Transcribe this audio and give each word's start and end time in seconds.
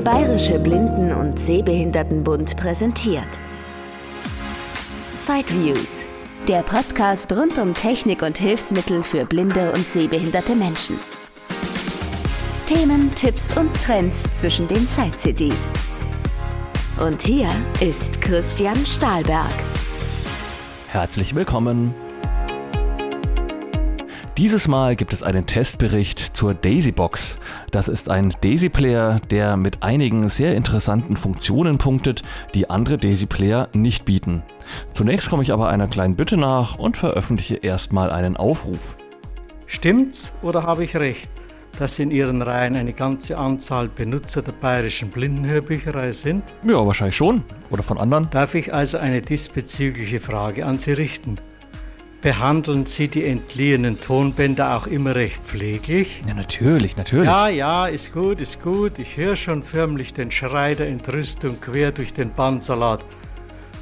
Der 0.00 0.12
Bayerische 0.12 0.58
Blinden- 0.58 1.12
und 1.12 1.38
Sehbehindertenbund 1.38 2.56
präsentiert 2.56 3.38
Sideviews, 5.12 6.08
der 6.48 6.62
Podcast 6.62 7.30
rund 7.32 7.58
um 7.58 7.74
Technik 7.74 8.22
und 8.22 8.38
Hilfsmittel 8.38 9.02
für 9.02 9.26
blinde 9.26 9.70
und 9.74 9.86
sehbehinderte 9.86 10.56
Menschen. 10.56 10.98
Themen, 12.66 13.14
Tipps 13.14 13.54
und 13.54 13.74
Trends 13.78 14.22
zwischen 14.30 14.66
den 14.68 14.86
Side-CDs. 14.86 15.70
Und 16.98 17.20
hier 17.20 17.50
ist 17.80 18.22
Christian 18.22 18.86
Stahlberg. 18.86 19.52
Herzlich 20.88 21.34
willkommen. 21.34 21.94
Dieses 24.40 24.68
Mal 24.68 24.96
gibt 24.96 25.12
es 25.12 25.22
einen 25.22 25.44
Testbericht 25.44 26.34
zur 26.34 26.54
Daisy 26.54 26.92
Box. 26.92 27.38
Das 27.72 27.88
ist 27.88 28.08
ein 28.08 28.34
Daisy 28.40 28.70
Player, 28.70 29.20
der 29.30 29.58
mit 29.58 29.82
einigen 29.82 30.30
sehr 30.30 30.54
interessanten 30.54 31.18
Funktionen 31.18 31.76
punktet, 31.76 32.22
die 32.54 32.70
andere 32.70 32.96
Daisy 32.96 33.26
Player 33.26 33.68
nicht 33.74 34.06
bieten. 34.06 34.42
Zunächst 34.94 35.28
komme 35.28 35.42
ich 35.42 35.52
aber 35.52 35.68
einer 35.68 35.88
kleinen 35.88 36.16
Bitte 36.16 36.38
nach 36.38 36.78
und 36.78 36.96
veröffentliche 36.96 37.56
erstmal 37.56 38.10
einen 38.10 38.38
Aufruf. 38.38 38.96
Stimmt's 39.66 40.32
oder 40.40 40.62
habe 40.62 40.84
ich 40.84 40.96
recht, 40.96 41.30
dass 41.78 41.98
in 41.98 42.10
Ihren 42.10 42.40
Reihen 42.40 42.76
eine 42.76 42.94
ganze 42.94 43.36
Anzahl 43.36 43.88
Benutzer 43.88 44.40
der 44.40 44.52
Bayerischen 44.52 45.10
Blindenhörbücherei 45.10 46.12
sind? 46.12 46.44
Ja, 46.62 46.86
wahrscheinlich 46.86 47.16
schon. 47.16 47.44
Oder 47.68 47.82
von 47.82 47.98
anderen? 47.98 48.30
Darf 48.30 48.54
ich 48.54 48.72
also 48.72 48.96
eine 48.96 49.20
diesbezügliche 49.20 50.18
Frage 50.18 50.64
an 50.64 50.78
Sie 50.78 50.92
richten? 50.92 51.36
Behandeln 52.22 52.84
Sie 52.84 53.08
die 53.08 53.24
entliehenen 53.24 53.98
Tonbänder 53.98 54.76
auch 54.76 54.86
immer 54.86 55.14
recht 55.14 55.42
pfleglich? 55.42 56.20
Ja, 56.28 56.34
natürlich, 56.34 56.98
natürlich. 56.98 57.24
Ja, 57.24 57.48
ja, 57.48 57.86
ist 57.86 58.12
gut, 58.12 58.42
ist 58.42 58.60
gut. 58.60 58.98
Ich 58.98 59.16
höre 59.16 59.36
schon 59.36 59.62
förmlich 59.62 60.12
den 60.12 60.30
Schrei 60.30 60.74
der 60.74 60.88
Entrüstung 60.88 61.58
quer 61.58 61.92
durch 61.92 62.12
den 62.12 62.30
Bandsalat. 62.34 63.02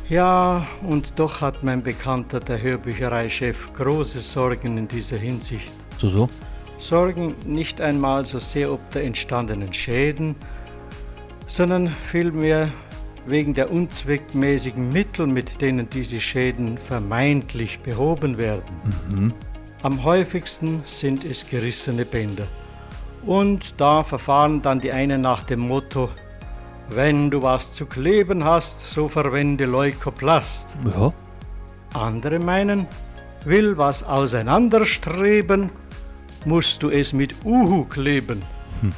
Ja, 0.08 0.64
und 0.84 1.19
doch 1.19 1.41
hat 1.41 1.64
mein 1.64 1.83
Bekannter, 1.83 2.39
der 2.39 2.62
Hörbüchereichef, 2.62 3.72
große 3.72 4.20
Sorgen 4.20 4.78
in 4.78 4.86
dieser 4.86 5.19
Hinsicht. 5.19 5.73
So, 5.98 6.08
so. 6.08 6.28
Sorgen 6.78 7.34
nicht 7.45 7.80
einmal 7.80 8.25
so 8.25 8.39
sehr 8.39 8.73
ob 8.73 8.89
der 8.92 9.02
entstandenen 9.02 9.75
Schäden, 9.75 10.36
sondern 11.48 11.89
vielmehr 11.89 12.70
wegen 13.30 13.54
der 13.54 13.70
unzweckmäßigen 13.70 14.92
Mittel, 14.92 15.26
mit 15.26 15.60
denen 15.60 15.88
diese 15.90 16.20
Schäden 16.20 16.78
vermeintlich 16.78 17.80
behoben 17.80 18.38
werden. 18.38 18.62
Mhm. 19.08 19.34
Am 19.82 20.02
häufigsten 20.02 20.82
sind 20.86 21.24
es 21.24 21.48
gerissene 21.48 22.04
Bänder. 22.04 22.46
Und 23.24 23.80
da 23.80 24.02
verfahren 24.02 24.62
dann 24.62 24.80
die 24.80 24.92
einen 24.92 25.20
nach 25.20 25.42
dem 25.42 25.60
Motto, 25.60 26.08
wenn 26.90 27.30
du 27.30 27.42
was 27.42 27.72
zu 27.72 27.86
kleben 27.86 28.44
hast, 28.44 28.80
so 28.80 29.08
verwende 29.08 29.66
Leukoplast. 29.66 30.66
Ja. 30.84 31.12
Andere 31.94 32.38
meinen, 32.38 32.86
will 33.44 33.76
was 33.76 34.02
auseinanderstreben, 34.02 35.70
musst 36.44 36.82
du 36.82 36.90
es 36.90 37.12
mit 37.12 37.34
Uhu 37.44 37.84
kleben. 37.84 38.42
Hm. 38.80 38.92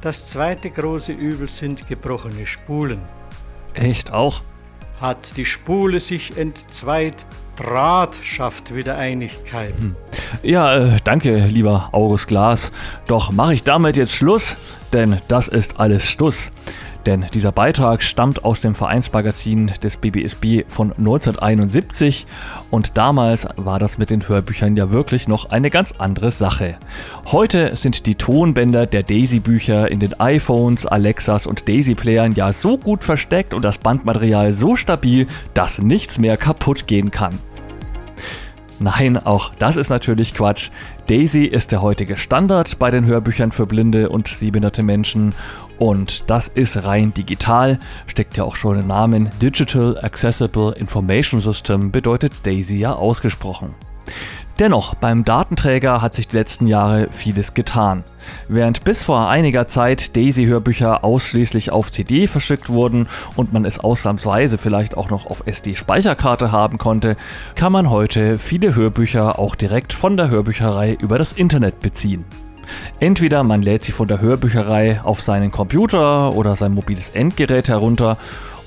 Das 0.00 0.28
zweite 0.28 0.70
große 0.70 1.12
Übel 1.12 1.48
sind 1.48 1.86
gebrochene 1.88 2.46
Spulen. 2.46 3.00
Echt 3.74 4.12
auch? 4.12 4.42
Hat 5.00 5.36
die 5.36 5.44
Spule 5.44 6.00
sich 6.00 6.36
entzweit, 6.36 7.24
Draht 7.56 8.16
schafft 8.22 8.72
wieder 8.72 8.96
Einigkeit. 8.96 9.74
Hm. 9.76 9.96
Ja, 10.44 10.76
äh, 10.76 10.98
danke, 11.02 11.46
lieber 11.46 11.88
August 11.90 12.28
Glas. 12.28 12.70
Doch 13.08 13.32
mache 13.32 13.54
ich 13.54 13.64
damit 13.64 13.96
jetzt 13.96 14.14
Schluss, 14.14 14.56
denn 14.92 15.20
das 15.26 15.48
ist 15.48 15.80
alles 15.80 16.08
Stuss. 16.08 16.52
Denn 17.08 17.24
dieser 17.32 17.52
Beitrag 17.52 18.02
stammt 18.02 18.44
aus 18.44 18.60
dem 18.60 18.74
Vereinsmagazin 18.74 19.72
des 19.82 19.96
BBSB 19.96 20.64
von 20.68 20.92
1971 20.92 22.26
und 22.70 22.98
damals 22.98 23.48
war 23.56 23.78
das 23.78 23.96
mit 23.96 24.10
den 24.10 24.28
Hörbüchern 24.28 24.76
ja 24.76 24.90
wirklich 24.90 25.26
noch 25.26 25.48
eine 25.48 25.70
ganz 25.70 25.94
andere 25.96 26.30
Sache. 26.30 26.76
Heute 27.24 27.76
sind 27.76 28.04
die 28.04 28.16
Tonbänder 28.16 28.84
der 28.84 29.04
Daisy-Bücher 29.04 29.90
in 29.90 30.00
den 30.00 30.20
iPhones, 30.20 30.84
Alexas 30.84 31.46
und 31.46 31.66
Daisy-Playern 31.66 32.32
ja 32.32 32.52
so 32.52 32.76
gut 32.76 33.04
versteckt 33.04 33.54
und 33.54 33.64
das 33.64 33.78
Bandmaterial 33.78 34.52
so 34.52 34.76
stabil, 34.76 35.28
dass 35.54 35.80
nichts 35.80 36.18
mehr 36.18 36.36
kaputt 36.36 36.86
gehen 36.86 37.10
kann. 37.10 37.38
Nein, 38.80 39.16
auch 39.16 39.52
das 39.58 39.76
ist 39.76 39.88
natürlich 39.88 40.34
Quatsch. 40.34 40.70
Daisy 41.08 41.44
ist 41.44 41.72
der 41.72 41.82
heutige 41.82 42.16
Standard 42.16 42.78
bei 42.78 42.90
den 42.90 43.06
Hörbüchern 43.06 43.50
für 43.50 43.66
blinde 43.66 44.08
und 44.08 44.28
sehbehinderte 44.28 44.84
Menschen 44.84 45.34
und 45.78 46.28
das 46.28 46.48
ist 46.48 46.84
rein 46.84 47.14
digital, 47.14 47.78
steckt 48.06 48.36
ja 48.36 48.44
auch 48.44 48.56
schon 48.56 48.80
im 48.80 48.86
Namen. 48.86 49.30
Digital 49.40 49.98
Accessible 50.02 50.72
Information 50.72 51.40
System 51.40 51.90
bedeutet 51.92 52.32
Daisy 52.44 52.76
ja 52.76 52.94
ausgesprochen. 52.94 53.74
Dennoch, 54.58 54.96
beim 54.96 55.24
Datenträger 55.24 56.02
hat 56.02 56.14
sich 56.14 56.26
die 56.26 56.34
letzten 56.34 56.66
Jahre 56.66 57.06
vieles 57.12 57.54
getan. 57.54 58.02
Während 58.48 58.82
bis 58.82 59.04
vor 59.04 59.28
einiger 59.28 59.68
Zeit 59.68 60.16
Daisy-Hörbücher 60.16 61.04
ausschließlich 61.04 61.70
auf 61.70 61.92
CD 61.92 62.26
verschickt 62.26 62.68
wurden 62.68 63.06
und 63.36 63.52
man 63.52 63.64
es 63.64 63.78
ausnahmsweise 63.78 64.58
vielleicht 64.58 64.96
auch 64.96 65.10
noch 65.10 65.26
auf 65.26 65.46
SD-Speicherkarte 65.46 66.50
haben 66.50 66.76
konnte, 66.78 67.16
kann 67.54 67.70
man 67.70 67.88
heute 67.88 68.40
viele 68.40 68.74
Hörbücher 68.74 69.38
auch 69.38 69.54
direkt 69.54 69.92
von 69.92 70.16
der 70.16 70.28
Hörbücherei 70.28 70.94
über 70.94 71.18
das 71.18 71.32
Internet 71.32 71.78
beziehen. 71.78 72.24
Entweder 73.00 73.42
man 73.42 73.62
lädt 73.62 73.84
sie 73.84 73.92
von 73.92 74.08
der 74.08 74.20
Hörbücherei 74.20 75.00
auf 75.02 75.20
seinen 75.20 75.50
Computer 75.50 76.34
oder 76.34 76.56
sein 76.56 76.72
mobiles 76.72 77.10
Endgerät 77.10 77.68
herunter 77.68 78.18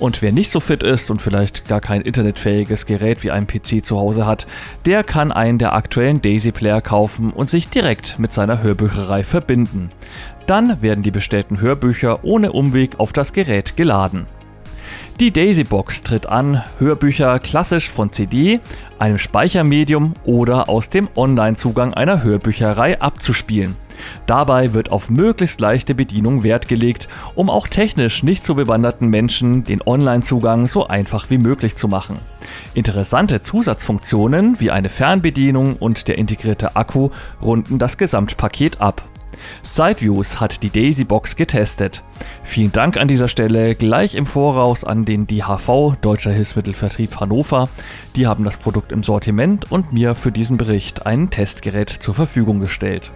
und 0.02 0.20
wer 0.20 0.32
nicht 0.32 0.50
so 0.50 0.58
fit 0.58 0.82
ist 0.82 1.12
und 1.12 1.22
vielleicht 1.22 1.68
gar 1.68 1.80
kein 1.80 2.00
internetfähiges 2.00 2.86
Gerät 2.86 3.22
wie 3.22 3.30
ein 3.30 3.46
PC 3.46 3.84
zu 3.84 3.98
Hause 3.98 4.26
hat, 4.26 4.48
der 4.84 5.04
kann 5.04 5.30
einen 5.30 5.58
der 5.58 5.74
aktuellen 5.74 6.20
Daisy 6.20 6.50
Player 6.50 6.80
kaufen 6.80 7.30
und 7.30 7.48
sich 7.48 7.68
direkt 7.68 8.18
mit 8.18 8.32
seiner 8.32 8.64
Hörbücherei 8.64 9.22
verbinden. 9.22 9.90
Dann 10.48 10.82
werden 10.82 11.04
die 11.04 11.12
bestellten 11.12 11.60
Hörbücher 11.60 12.24
ohne 12.24 12.50
Umweg 12.50 12.98
auf 12.98 13.12
das 13.12 13.32
Gerät 13.32 13.76
geladen. 13.76 14.26
Die 15.20 15.30
Daisy 15.30 15.62
Box 15.62 16.02
tritt 16.02 16.26
an, 16.26 16.64
Hörbücher 16.78 17.38
klassisch 17.38 17.88
von 17.88 18.10
CD, 18.10 18.58
einem 18.98 19.18
Speichermedium 19.18 20.14
oder 20.24 20.68
aus 20.68 20.90
dem 20.90 21.08
Online-Zugang 21.14 21.94
einer 21.94 22.24
Hörbücherei 22.24 23.00
abzuspielen. 23.00 23.76
Dabei 24.26 24.72
wird 24.72 24.90
auf 24.90 25.10
möglichst 25.10 25.60
leichte 25.60 25.94
Bedienung 25.94 26.42
Wert 26.42 26.68
gelegt, 26.68 27.08
um 27.34 27.50
auch 27.50 27.68
technisch 27.68 28.22
nicht 28.22 28.44
so 28.44 28.54
bewanderten 28.54 29.08
Menschen 29.08 29.64
den 29.64 29.82
Online-Zugang 29.82 30.66
so 30.66 30.86
einfach 30.86 31.30
wie 31.30 31.38
möglich 31.38 31.76
zu 31.76 31.88
machen. 31.88 32.18
Interessante 32.74 33.40
Zusatzfunktionen 33.40 34.60
wie 34.60 34.70
eine 34.70 34.88
Fernbedienung 34.88 35.76
und 35.76 36.08
der 36.08 36.18
integrierte 36.18 36.76
Akku 36.76 37.10
runden 37.40 37.78
das 37.78 37.98
Gesamtpaket 37.98 38.80
ab. 38.80 39.02
Sideviews 39.62 40.40
hat 40.40 40.62
die 40.62 40.70
Daisy 40.70 41.04
Box 41.04 41.36
getestet. 41.36 42.02
Vielen 42.44 42.72
Dank 42.72 42.96
an 42.96 43.08
dieser 43.08 43.28
Stelle 43.28 43.74
gleich 43.74 44.14
im 44.14 44.26
Voraus 44.26 44.84
an 44.84 45.04
den 45.04 45.26
DHV, 45.26 45.96
Deutscher 46.00 46.32
Hilfsmittelvertrieb 46.32 47.18
Hannover. 47.20 47.68
Die 48.16 48.26
haben 48.26 48.44
das 48.44 48.56
Produkt 48.56 48.92
im 48.92 49.02
Sortiment 49.02 49.70
und 49.70 49.92
mir 49.92 50.14
für 50.14 50.32
diesen 50.32 50.56
Bericht 50.56 51.06
ein 51.06 51.30
Testgerät 51.30 51.90
zur 51.90 52.14
Verfügung 52.14 52.60
gestellt. 52.60 53.10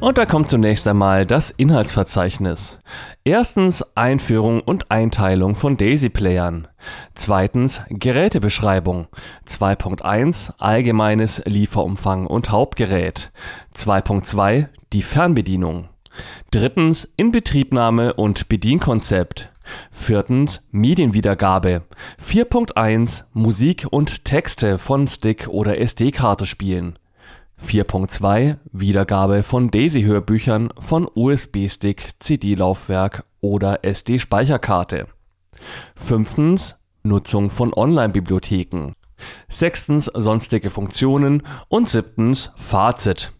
Und 0.00 0.16
da 0.16 0.26
kommt 0.26 0.48
zunächst 0.48 0.86
einmal 0.86 1.26
das 1.26 1.50
Inhaltsverzeichnis. 1.50 2.78
Erstens 3.24 3.84
Einführung 3.96 4.60
und 4.60 4.92
Einteilung 4.92 5.56
von 5.56 5.76
Daisy-Playern. 5.76 6.68
Zweitens 7.14 7.82
Gerätebeschreibung. 7.88 9.08
2.1 9.48 10.52
Allgemeines 10.58 11.42
Lieferumfang 11.46 12.28
und 12.28 12.50
Hauptgerät. 12.50 13.32
2.2 13.74 14.68
Die 14.92 15.02
Fernbedienung. 15.02 15.88
Drittens 16.52 17.08
Inbetriebnahme 17.16 18.14
und 18.14 18.48
Bedienkonzept. 18.48 19.50
Viertens 19.90 20.60
Medienwiedergabe. 20.70 21.82
4.1 22.24 23.24
Musik 23.32 23.88
und 23.90 24.24
Texte 24.24 24.78
von 24.78 25.08
Stick 25.08 25.48
oder 25.48 25.78
SD-Karte 25.80 26.46
spielen. 26.46 27.00
4.2 27.62 28.56
Wiedergabe 28.72 29.42
von 29.42 29.70
DAISY-Hörbüchern 29.70 30.72
von 30.78 31.08
USB-Stick, 31.12 32.10
CD-Laufwerk 32.18 33.24
oder 33.40 33.84
SD-Speicherkarte. 33.84 35.06
5. 35.96 36.76
Nutzung 37.02 37.50
von 37.50 37.72
Online-Bibliotheken. 37.74 38.92
6. 39.48 40.10
Sonstige 40.14 40.70
Funktionen 40.70 41.42
und 41.68 41.88
7. 41.88 42.34
Fazit. 42.56 43.32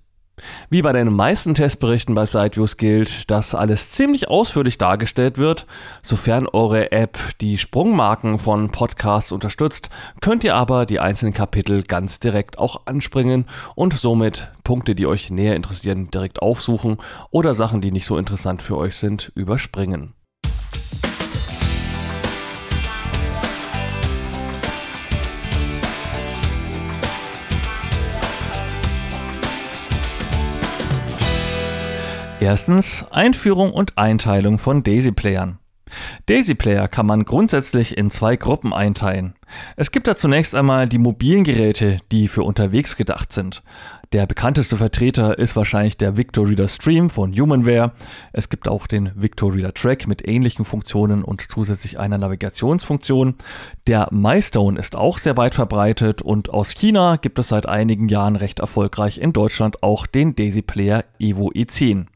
Wie 0.71 0.83
bei 0.83 0.93
den 0.93 1.13
meisten 1.13 1.55
Testberichten 1.55 2.15
bei 2.15 2.27
SiteViews 2.27 2.77
gilt, 2.77 3.31
dass 3.31 3.55
alles 3.55 3.91
ziemlich 3.91 4.29
ausführlich 4.29 4.79
dargestellt 4.79 5.39
wird. 5.39 5.67
Sofern 6.03 6.47
eure 6.47 6.93
App 6.93 7.19
die 7.41 7.59
Sprungmarken 7.59 8.39
von 8.39 8.71
Podcasts 8.71 9.33
unterstützt, 9.33 9.91
könnt 10.21 10.45
ihr 10.45 10.55
aber 10.55 10.87
die 10.87 11.01
einzelnen 11.01 11.35
Kapitel 11.35 11.83
ganz 11.83 12.21
direkt 12.21 12.59
auch 12.59 12.87
anspringen 12.87 13.47
und 13.75 13.95
somit 13.95 14.51
Punkte, 14.65 14.95
die 14.95 15.07
euch 15.07 15.31
näher 15.31 15.57
interessieren, 15.57 16.11
direkt 16.11 16.43
aufsuchen 16.43 16.99
oder 17.31 17.55
Sachen, 17.55 17.81
die 17.81 17.91
nicht 17.91 18.05
so 18.05 18.19
interessant 18.19 18.63
für 18.63 18.77
euch 18.77 18.97
sind, 18.97 19.33
überspringen. 19.35 20.15
Erstens 32.41 33.05
Einführung 33.11 33.73
und 33.73 33.99
Einteilung 33.99 34.59
von 34.59 34.85
Daisy-Playern. 34.85 35.59
Daisy-Player 36.27 36.87
kann 36.87 37.05
man 37.05 37.25
grundsätzlich 37.25 37.99
in 37.99 38.11
zwei 38.11 38.37
Gruppen 38.37 38.73
einteilen. 38.73 39.35
Es 39.75 39.91
gibt 39.91 40.07
da 40.07 40.15
zunächst 40.15 40.55
einmal 40.55 40.89
die 40.89 40.99
mobilen 40.99 41.43
Geräte, 41.43 41.99
die 42.13 42.29
für 42.29 42.45
unterwegs 42.45 42.95
gedacht 42.95 43.33
sind. 43.33 43.65
Der 44.13 44.27
bekannteste 44.27 44.77
Vertreter 44.77 45.37
ist 45.37 45.57
wahrscheinlich 45.57 45.97
der 45.99 46.17
Victor 46.17 46.49
Reader 46.49 46.69
Stream 46.69 47.11
von 47.11 47.37
Humanware. 47.37 47.93
Es 48.33 48.49
gibt 48.49 48.69
auch 48.69 48.87
den 48.87 49.11
Victor 49.17 49.53
Reader 49.53 49.75
Track 49.75 50.07
mit 50.07 50.27
ähnlichen 50.27 50.65
Funktionen 50.65 51.25
und 51.25 51.43
zusätzlich 51.43 51.99
einer 51.99 52.19
Navigationsfunktion. 52.19 53.35
Der 53.89 54.09
MyStone 54.13 54.79
ist 54.79 54.95
auch 54.95 55.19
sehr 55.19 55.37
weit 55.37 55.57
verbreitet 55.57 56.23
und 56.23 56.51
aus 56.51 56.71
China 56.71 57.17
gibt 57.17 57.41
es 57.41 57.49
seit 57.49 57.67
einigen 57.67 58.09
Jahren 58.09 58.37
recht 58.37 58.61
erfolgreich 58.61 59.19
in 59.19 59.33
Deutschland 59.33 59.83
auch 59.83 60.07
den 60.07 60.37
Daisy 60.37 60.63
Player 60.63 61.05
Evo 61.19 61.51
E10. 61.51 62.07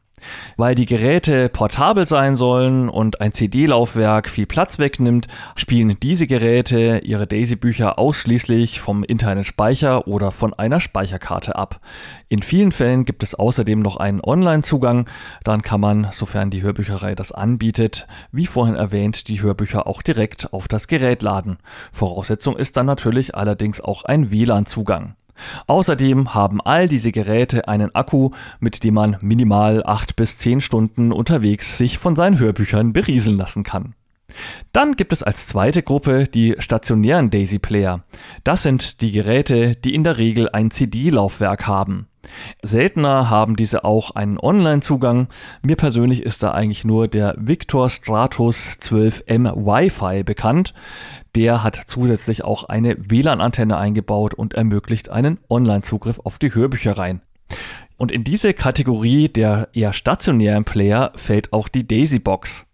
Weil 0.56 0.74
die 0.74 0.86
Geräte 0.86 1.48
portabel 1.48 2.06
sein 2.06 2.36
sollen 2.36 2.88
und 2.88 3.20
ein 3.20 3.32
CD-Laufwerk 3.32 4.28
viel 4.28 4.46
Platz 4.46 4.78
wegnimmt, 4.78 5.28
spielen 5.56 5.96
diese 6.02 6.26
Geräte 6.26 7.00
ihre 7.04 7.26
Daisy-Bücher 7.26 7.98
ausschließlich 7.98 8.80
vom 8.80 9.04
internen 9.04 9.44
Speicher 9.44 10.06
oder 10.06 10.30
von 10.30 10.54
einer 10.54 10.80
Speicherkarte 10.80 11.56
ab. 11.56 11.80
In 12.28 12.42
vielen 12.42 12.72
Fällen 12.72 13.04
gibt 13.04 13.22
es 13.22 13.34
außerdem 13.34 13.80
noch 13.80 13.96
einen 13.96 14.20
Online-Zugang, 14.20 15.08
dann 15.44 15.62
kann 15.62 15.80
man, 15.80 16.08
sofern 16.12 16.50
die 16.50 16.62
Hörbücherei 16.62 17.14
das 17.14 17.32
anbietet, 17.32 18.06
wie 18.30 18.46
vorhin 18.46 18.76
erwähnt, 18.76 19.28
die 19.28 19.42
Hörbücher 19.42 19.86
auch 19.86 20.02
direkt 20.02 20.52
auf 20.52 20.68
das 20.68 20.86
Gerät 20.86 21.22
laden. 21.22 21.58
Voraussetzung 21.92 22.56
ist 22.56 22.76
dann 22.76 22.86
natürlich 22.86 23.34
allerdings 23.34 23.80
auch 23.80 24.04
ein 24.04 24.30
WLAN-Zugang. 24.30 25.16
Außerdem 25.66 26.34
haben 26.34 26.60
all 26.60 26.88
diese 26.88 27.12
Geräte 27.12 27.68
einen 27.68 27.94
Akku, 27.94 28.30
mit 28.60 28.84
dem 28.84 28.94
man 28.94 29.16
minimal 29.20 29.82
8 29.84 30.16
bis 30.16 30.38
10 30.38 30.60
Stunden 30.60 31.12
unterwegs 31.12 31.78
sich 31.78 31.98
von 31.98 32.16
seinen 32.16 32.38
Hörbüchern 32.38 32.92
berieseln 32.92 33.36
lassen 33.36 33.62
kann. 33.62 33.94
Dann 34.72 34.96
gibt 34.96 35.12
es 35.12 35.22
als 35.22 35.46
zweite 35.46 35.82
Gruppe 35.82 36.24
die 36.24 36.54
stationären 36.58 37.30
Daisy 37.30 37.58
Player. 37.58 38.02
Das 38.44 38.62
sind 38.62 39.00
die 39.00 39.12
Geräte, 39.12 39.76
die 39.76 39.94
in 39.94 40.04
der 40.04 40.16
Regel 40.16 40.48
ein 40.50 40.70
CD-Laufwerk 40.70 41.66
haben. 41.66 42.06
Seltener 42.62 43.28
haben 43.30 43.56
diese 43.56 43.84
auch 43.84 44.12
einen 44.12 44.38
Online-Zugang. 44.38 45.28
Mir 45.62 45.76
persönlich 45.76 46.22
ist 46.22 46.42
da 46.42 46.52
eigentlich 46.52 46.84
nur 46.84 47.08
der 47.08 47.34
Victor 47.36 47.90
Stratus 47.90 48.78
12M 48.80 49.54
Wi-Fi 49.54 50.22
bekannt. 50.22 50.72
Der 51.34 51.62
hat 51.62 51.80
zusätzlich 51.86 52.44
auch 52.44 52.64
eine 52.64 52.96
WLAN-Antenne 52.98 53.76
eingebaut 53.76 54.34
und 54.34 54.54
ermöglicht 54.54 55.08
einen 55.08 55.38
Online-Zugriff 55.48 56.20
auf 56.24 56.38
die 56.38 56.54
Hörbüchereien. 56.54 57.22
Und 57.96 58.10
in 58.10 58.24
diese 58.24 58.52
Kategorie 58.52 59.28
der 59.28 59.68
eher 59.72 59.92
stationären 59.92 60.64
Player 60.64 61.12
fällt 61.14 61.52
auch 61.52 61.68
die 61.68 61.86
Daisy 61.86 62.18
Box. 62.18 62.66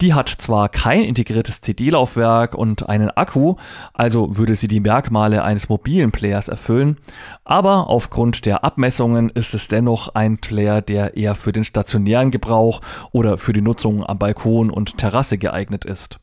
Die 0.00 0.12
hat 0.12 0.28
zwar 0.28 0.68
kein 0.68 1.04
integriertes 1.04 1.60
CD-Laufwerk 1.60 2.54
und 2.54 2.88
einen 2.88 3.10
Akku, 3.10 3.54
also 3.94 4.36
würde 4.36 4.56
sie 4.56 4.68
die 4.68 4.80
Merkmale 4.80 5.44
eines 5.44 5.68
mobilen 5.68 6.10
Players 6.10 6.48
erfüllen, 6.48 6.98
aber 7.44 7.88
aufgrund 7.88 8.44
der 8.44 8.64
Abmessungen 8.64 9.30
ist 9.30 9.54
es 9.54 9.68
dennoch 9.68 10.14
ein 10.14 10.38
Player, 10.38 10.82
der 10.82 11.16
eher 11.16 11.36
für 11.36 11.52
den 11.52 11.64
stationären 11.64 12.32
Gebrauch 12.32 12.80
oder 13.12 13.38
für 13.38 13.52
die 13.52 13.62
Nutzung 13.62 14.04
am 14.04 14.18
Balkon 14.18 14.68
und 14.70 14.98
Terrasse 14.98 15.38
geeignet 15.38 15.84
ist. 15.84 16.18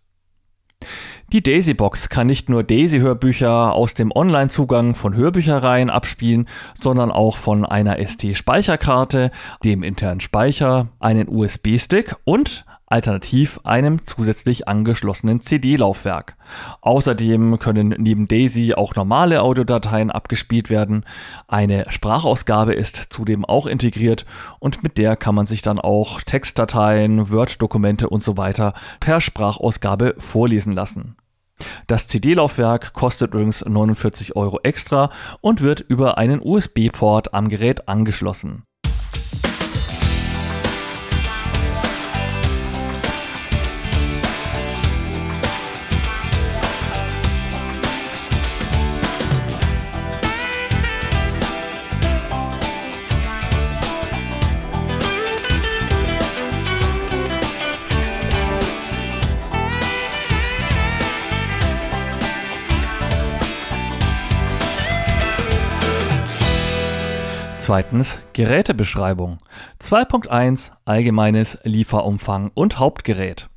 Die 1.31 1.44
Daisy-Box 1.44 2.10
kann 2.10 2.26
nicht 2.26 2.50
nur 2.50 2.64
Daisy-Hörbücher 2.64 3.74
aus 3.74 3.94
dem 3.94 4.12
Online-Zugang 4.12 4.96
von 4.96 5.14
Hörbüchereien 5.14 5.92
abspielen, 5.92 6.48
sondern 6.74 7.12
auch 7.12 7.38
von 7.38 7.66
einer 7.66 8.00
SD-Speicherkarte, 8.00 9.30
dem 9.64 9.84
internen 9.84 10.22
Speicher, 10.22 10.88
einen 11.00 11.30
USB-Stick 11.30 12.16
und 12.24 12.66
alternativ 12.88 13.60
einem 13.64 14.04
zusätzlich 14.06 14.68
angeschlossenen 14.68 15.42
CD-Laufwerk. 15.42 16.36
Außerdem 16.81 17.60
können 17.60 17.94
neben 18.00 18.28
Daisy 18.28 18.74
auch 18.74 18.96
normale 18.96 19.44
Audiodateien 19.44 20.10
abgespielt 20.10 20.72
werden. 20.72 21.06
Eine 21.48 21.86
Sprachausgabe 21.90 22.74
ist 22.74 22.96
zudem 23.10 23.46
auch 23.46 23.68
integriert 23.68 24.25
und 24.58 24.82
mit 24.82 24.98
der 24.98 25.16
kann 25.16 25.36
man 25.36 25.46
sich 25.46 25.62
dann 25.62 25.80
auch 25.80 26.22
Textdateien, 26.22 27.32
Word-Dokumente 27.32 28.10
und 28.10 28.24
so 28.24 28.36
weiter 28.36 28.74
per 29.00 29.22
Sprachausgabe 29.22 30.16
vorlesen 30.18 30.74
lassen. 30.74 31.16
Das 31.88 32.08
CD-Laufwerk 32.08 32.94
kostet 32.94 33.34
übrigens 33.34 33.66
49 33.66 34.36
Euro 34.36 34.60
extra 34.64 35.12
und 35.42 35.62
wird 35.62 35.82
über 35.82 36.18
einen 36.18 36.42
USB-Port 36.42 37.34
am 37.34 37.50
Gerät 37.50 37.88
angeschlossen. 37.88 38.64
Zweitens 67.69 68.18
Gerätebeschreibung. 68.33 69.38
2.1 69.80 70.71
Allgemeines 70.86 71.60
Lieferumfang 71.62 72.50
und 72.56 72.80
Hauptgerät. 72.80 73.48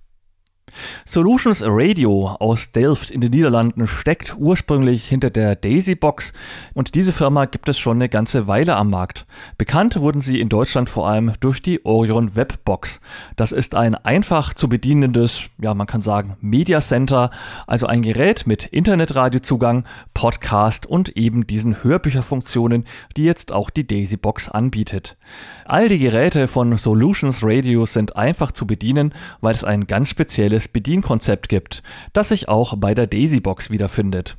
Solutions 1.04 1.62
Radio 1.64 2.28
aus 2.38 2.72
Delft 2.72 3.10
in 3.10 3.20
den 3.20 3.30
Niederlanden 3.30 3.86
steckt 3.86 4.36
ursprünglich 4.38 5.08
hinter 5.08 5.30
der 5.30 5.56
Daisy 5.56 5.94
Box 5.94 6.32
und 6.74 6.94
diese 6.94 7.12
Firma 7.12 7.44
gibt 7.44 7.68
es 7.68 7.78
schon 7.78 7.98
eine 7.98 8.08
ganze 8.08 8.46
Weile 8.46 8.76
am 8.76 8.90
Markt. 8.90 9.26
Bekannt 9.58 10.00
wurden 10.00 10.20
sie 10.20 10.40
in 10.40 10.48
Deutschland 10.48 10.88
vor 10.88 11.08
allem 11.08 11.32
durch 11.40 11.62
die 11.62 11.84
Orion 11.84 12.34
Webbox. 12.36 13.00
Das 13.36 13.52
ist 13.52 13.74
ein 13.74 13.94
einfach 13.94 14.54
zu 14.54 14.68
bedienendes, 14.68 15.42
ja 15.60 15.74
man 15.74 15.86
kann 15.86 16.00
sagen 16.00 16.36
Media 16.40 16.80
Center, 16.80 17.30
also 17.66 17.86
ein 17.86 18.02
Gerät 18.02 18.46
mit 18.46 18.66
Internetradiozugang, 18.66 19.84
Podcast 20.14 20.86
und 20.86 21.16
eben 21.16 21.46
diesen 21.46 21.82
Hörbücherfunktionen, 21.82 22.84
die 23.16 23.24
jetzt 23.24 23.52
auch 23.52 23.70
die 23.70 23.86
Daisy 23.86 24.16
Box 24.16 24.48
anbietet. 24.48 25.16
All 25.64 25.88
die 25.88 25.98
Geräte 25.98 26.48
von 26.48 26.76
Solutions 26.76 27.40
Radio 27.42 27.86
sind 27.86 28.16
einfach 28.16 28.52
zu 28.52 28.66
bedienen, 28.66 29.14
weil 29.40 29.54
es 29.54 29.64
ein 29.64 29.86
ganz 29.86 30.08
spezielles 30.08 30.61
spezielles 30.62 30.82
Bedienkonzept 30.82 31.48
gibt, 31.48 31.82
das 32.12 32.30
sich 32.30 32.48
auch 32.48 32.74
bei 32.76 32.94
der 32.94 33.06
Daisy-Box 33.06 33.70
wiederfindet. 33.70 34.36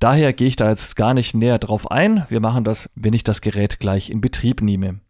Daher 0.00 0.32
gehe 0.32 0.48
ich 0.48 0.56
da 0.56 0.68
jetzt 0.68 0.96
gar 0.96 1.14
nicht 1.14 1.34
näher 1.34 1.58
drauf 1.58 1.90
ein. 1.90 2.26
Wir 2.28 2.40
machen 2.40 2.64
das, 2.64 2.90
wenn 2.94 3.14
ich 3.14 3.24
das 3.24 3.40
Gerät 3.40 3.78
gleich 3.78 4.10
in 4.10 4.20
Betrieb 4.20 4.60
nehme. 4.60 5.00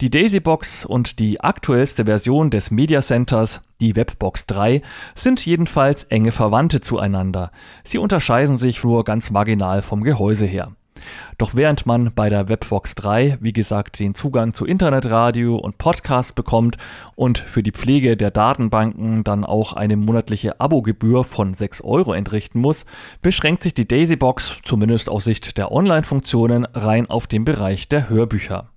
Die 0.00 0.10
Daisy-Box 0.10 0.84
und 0.84 1.18
die 1.18 1.40
aktuellste 1.40 2.04
Version 2.04 2.50
des 2.50 2.70
Media 2.70 3.00
Centers, 3.00 3.62
die 3.80 3.96
Webbox 3.96 4.46
3, 4.46 4.82
sind 5.14 5.44
jedenfalls 5.44 6.04
enge 6.04 6.32
Verwandte 6.32 6.80
zueinander. 6.80 7.50
Sie 7.82 7.98
unterscheiden 7.98 8.58
sich 8.58 8.82
nur 8.84 9.04
ganz 9.04 9.30
marginal 9.30 9.80
vom 9.80 10.02
Gehäuse 10.02 10.46
her. 10.46 10.72
Doch 11.38 11.54
während 11.54 11.86
man 11.86 12.12
bei 12.14 12.28
der 12.28 12.48
Webbox 12.48 12.94
3, 12.94 13.38
wie 13.40 13.52
gesagt, 13.52 13.98
den 13.98 14.14
Zugang 14.14 14.54
zu 14.54 14.64
Internetradio 14.64 15.56
und 15.56 15.78
Podcasts 15.78 16.32
bekommt 16.32 16.76
und 17.14 17.38
für 17.38 17.62
die 17.62 17.72
Pflege 17.72 18.16
der 18.16 18.30
Datenbanken 18.30 19.24
dann 19.24 19.44
auch 19.44 19.72
eine 19.72 19.96
monatliche 19.96 20.60
Abogebühr 20.60 21.24
von 21.24 21.54
6 21.54 21.82
Euro 21.82 22.12
entrichten 22.12 22.60
muss, 22.60 22.86
beschränkt 23.22 23.62
sich 23.62 23.74
die 23.74 23.88
Daisybox, 23.88 24.58
zumindest 24.64 25.08
aus 25.08 25.24
Sicht 25.24 25.58
der 25.58 25.72
Online-Funktionen, 25.72 26.66
rein 26.66 27.08
auf 27.08 27.26
den 27.26 27.44
Bereich 27.44 27.88
der 27.88 28.08
Hörbücher. 28.08 28.70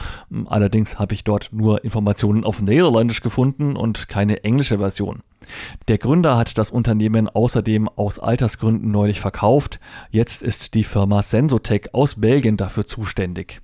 Allerdings 0.46 1.00
habe 1.00 1.15
ich 1.15 1.24
dort 1.24 1.50
nur 1.51 1.84
Informationen 1.84 2.44
auf 2.44 2.62
Niederländisch 2.62 3.22
gefunden 3.22 3.75
und 3.75 4.08
keine 4.08 4.44
englische 4.44 4.77
Version. 4.77 5.24
Der 5.88 5.98
Gründer 5.98 6.38
hat 6.38 6.60
das 6.60 6.70
Unternehmen 6.70 7.27
außerdem 7.27 7.89
aus 7.89 8.20
Altersgründen 8.20 8.91
neulich 8.91 9.20
verkauft. 9.20 9.79
Jetzt 10.12 10.44
ist 10.44 10.75
die 10.75 10.84
Firma 10.84 11.24
Sensotech 11.24 11.96
aus 11.96 12.22
Belgien 12.22 12.58
dafür 12.58 12.86
zuständig. 12.86 13.63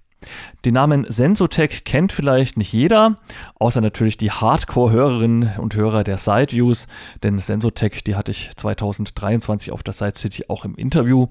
Den 0.64 0.76
Namen 0.76 1.06
Sensotech 1.10 1.84
kennt 1.84 2.14
vielleicht 2.14 2.56
nicht 2.56 2.72
jeder, 2.72 3.18
außer 3.56 3.82
natürlich 3.82 4.18
die 4.18 4.30
Hardcore-Hörerinnen 4.30 5.58
und 5.58 5.74
Hörer 5.74 6.04
der 6.04 6.18
Side 6.18 6.52
Views, 6.52 6.88
denn 7.24 7.40
Sensotech, 7.40 8.04
die 8.04 8.16
hatte 8.16 8.32
ich 8.32 8.52
2023 8.56 9.72
auf 9.72 9.82
der 9.82 9.94
Side 9.94 10.18
City 10.18 10.46
auch 10.50 10.64
im 10.64 10.76
Interview. 10.76 11.28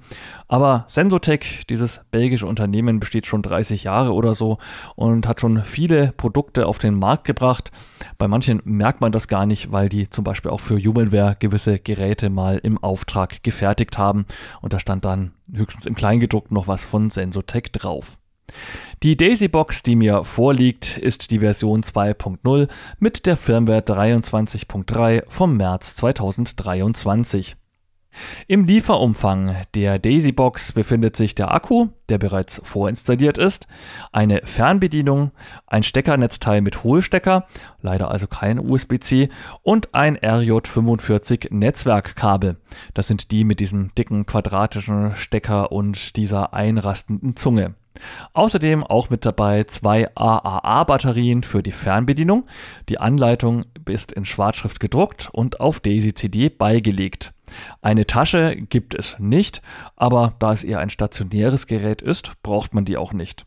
Aber 0.48 0.84
Sensotech, 0.88 1.64
dieses 1.68 2.02
belgische 2.10 2.46
Unternehmen, 2.46 2.98
besteht 2.98 3.26
schon 3.26 3.42
30 3.42 3.84
Jahre 3.84 4.12
oder 4.14 4.34
so 4.34 4.58
und 4.96 5.28
hat 5.28 5.40
schon 5.40 5.62
viele 5.62 6.12
Produkte 6.16 6.66
auf 6.66 6.78
den 6.78 6.94
Markt 6.94 7.24
gebracht. 7.24 7.70
Bei 8.18 8.26
manchen 8.26 8.60
merkt 8.64 9.00
man 9.00 9.12
das 9.12 9.28
gar 9.28 9.46
nicht, 9.46 9.70
weil 9.70 9.88
die 9.88 10.10
zum 10.10 10.24
Beispiel 10.24 10.50
auch 10.50 10.60
für 10.60 10.76
Humanware 10.76 11.36
gewisse 11.38 11.78
Geräte 11.78 12.30
mal 12.30 12.58
im 12.58 12.78
Auftrag 12.78 13.44
gefertigt 13.44 13.96
haben 13.96 14.26
und 14.60 14.72
da 14.72 14.80
stand 14.80 15.04
dann 15.04 15.32
höchstens 15.52 15.86
im 15.86 15.94
Kleingedruckt 15.94 16.50
noch 16.50 16.66
was 16.66 16.84
von 16.84 17.10
Sensotech 17.10 17.70
drauf. 17.72 18.19
Die 19.02 19.16
Daisy 19.16 19.48
Box, 19.48 19.82
die 19.82 19.96
mir 19.96 20.24
vorliegt, 20.24 20.98
ist 20.98 21.30
die 21.30 21.40
Version 21.40 21.82
2.0 21.82 22.68
mit 22.98 23.26
der 23.26 23.36
Firmware 23.36 23.80
23.3 23.80 25.24
vom 25.28 25.56
März 25.56 25.96
2023. 25.96 27.56
Im 28.48 28.64
Lieferumfang 28.64 29.54
der 29.74 29.98
Daisy 29.98 30.32
Box 30.32 30.72
befindet 30.72 31.16
sich 31.16 31.34
der 31.34 31.54
Akku, 31.54 31.88
der 32.08 32.18
bereits 32.18 32.60
vorinstalliert 32.64 33.38
ist, 33.38 33.68
eine 34.12 34.40
Fernbedienung, 34.44 35.30
ein 35.66 35.82
Steckernetzteil 35.82 36.60
mit 36.60 36.82
Hohlstecker, 36.82 37.46
leider 37.80 38.10
also 38.10 38.26
kein 38.26 38.58
USB-C, 38.58 39.28
und 39.62 39.94
ein 39.94 40.18
RJ45 40.18 41.54
Netzwerkkabel. 41.54 42.56
Das 42.94 43.06
sind 43.06 43.30
die 43.30 43.44
mit 43.44 43.60
diesem 43.60 43.94
dicken 43.94 44.26
quadratischen 44.26 45.14
Stecker 45.14 45.70
und 45.70 46.16
dieser 46.16 46.52
einrastenden 46.52 47.36
Zunge. 47.36 47.74
Außerdem 48.32 48.84
auch 48.84 49.10
mit 49.10 49.24
dabei 49.24 49.64
zwei 49.64 50.08
AAA-Batterien 50.14 51.42
für 51.42 51.62
die 51.62 51.72
Fernbedienung. 51.72 52.46
Die 52.88 52.98
Anleitung 52.98 53.64
ist 53.86 54.12
in 54.12 54.24
Schwarzschrift 54.24 54.80
gedruckt 54.80 55.28
und 55.32 55.60
auf 55.60 55.80
Daisy 55.80 56.14
CD 56.14 56.48
beigelegt. 56.48 57.32
Eine 57.82 58.06
Tasche 58.06 58.56
gibt 58.56 58.94
es 58.94 59.16
nicht, 59.18 59.60
aber 59.96 60.34
da 60.38 60.52
es 60.52 60.64
eher 60.64 60.78
ein 60.78 60.90
stationäres 60.90 61.66
Gerät 61.66 62.02
ist, 62.02 62.32
braucht 62.42 62.74
man 62.74 62.84
die 62.84 62.96
auch 62.96 63.12
nicht. 63.12 63.44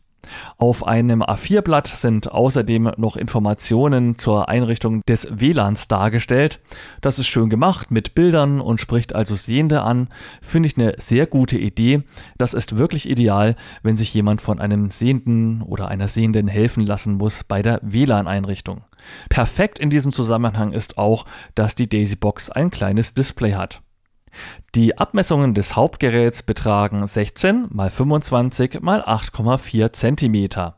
Auf 0.58 0.86
einem 0.86 1.22
A4-Blatt 1.22 1.88
sind 1.88 2.30
außerdem 2.30 2.92
noch 2.96 3.16
Informationen 3.16 4.18
zur 4.18 4.48
Einrichtung 4.48 5.02
des 5.08 5.28
WLANs 5.30 5.88
dargestellt. 5.88 6.60
Das 7.00 7.18
ist 7.18 7.26
schön 7.26 7.50
gemacht 7.50 7.90
mit 7.90 8.14
Bildern 8.14 8.60
und 8.60 8.80
spricht 8.80 9.14
also 9.14 9.34
Sehende 9.34 9.82
an. 9.82 10.08
Finde 10.42 10.68
ich 10.68 10.76
eine 10.76 10.94
sehr 10.98 11.26
gute 11.26 11.58
Idee. 11.58 12.02
Das 12.38 12.54
ist 12.54 12.76
wirklich 12.76 13.08
ideal, 13.08 13.56
wenn 13.82 13.96
sich 13.96 14.12
jemand 14.14 14.40
von 14.40 14.58
einem 14.58 14.90
Sehenden 14.90 15.62
oder 15.62 15.88
einer 15.88 16.08
Sehenden 16.08 16.48
helfen 16.48 16.84
lassen 16.84 17.14
muss 17.14 17.44
bei 17.44 17.62
der 17.62 17.80
WLAN-Einrichtung. 17.82 18.84
Perfekt 19.28 19.78
in 19.78 19.90
diesem 19.90 20.12
Zusammenhang 20.12 20.72
ist 20.72 20.98
auch, 20.98 21.26
dass 21.54 21.74
die 21.74 21.88
Daisy 21.88 22.16
Box 22.16 22.50
ein 22.50 22.70
kleines 22.70 23.14
Display 23.14 23.54
hat. 23.54 23.83
Die 24.74 24.98
Abmessungen 24.98 25.54
des 25.54 25.76
Hauptgeräts 25.76 26.42
betragen 26.42 27.06
16 27.06 27.70
x 27.72 27.94
25 27.94 28.74
x 28.74 28.84
8,4 28.84 29.92
cm. 29.92 30.72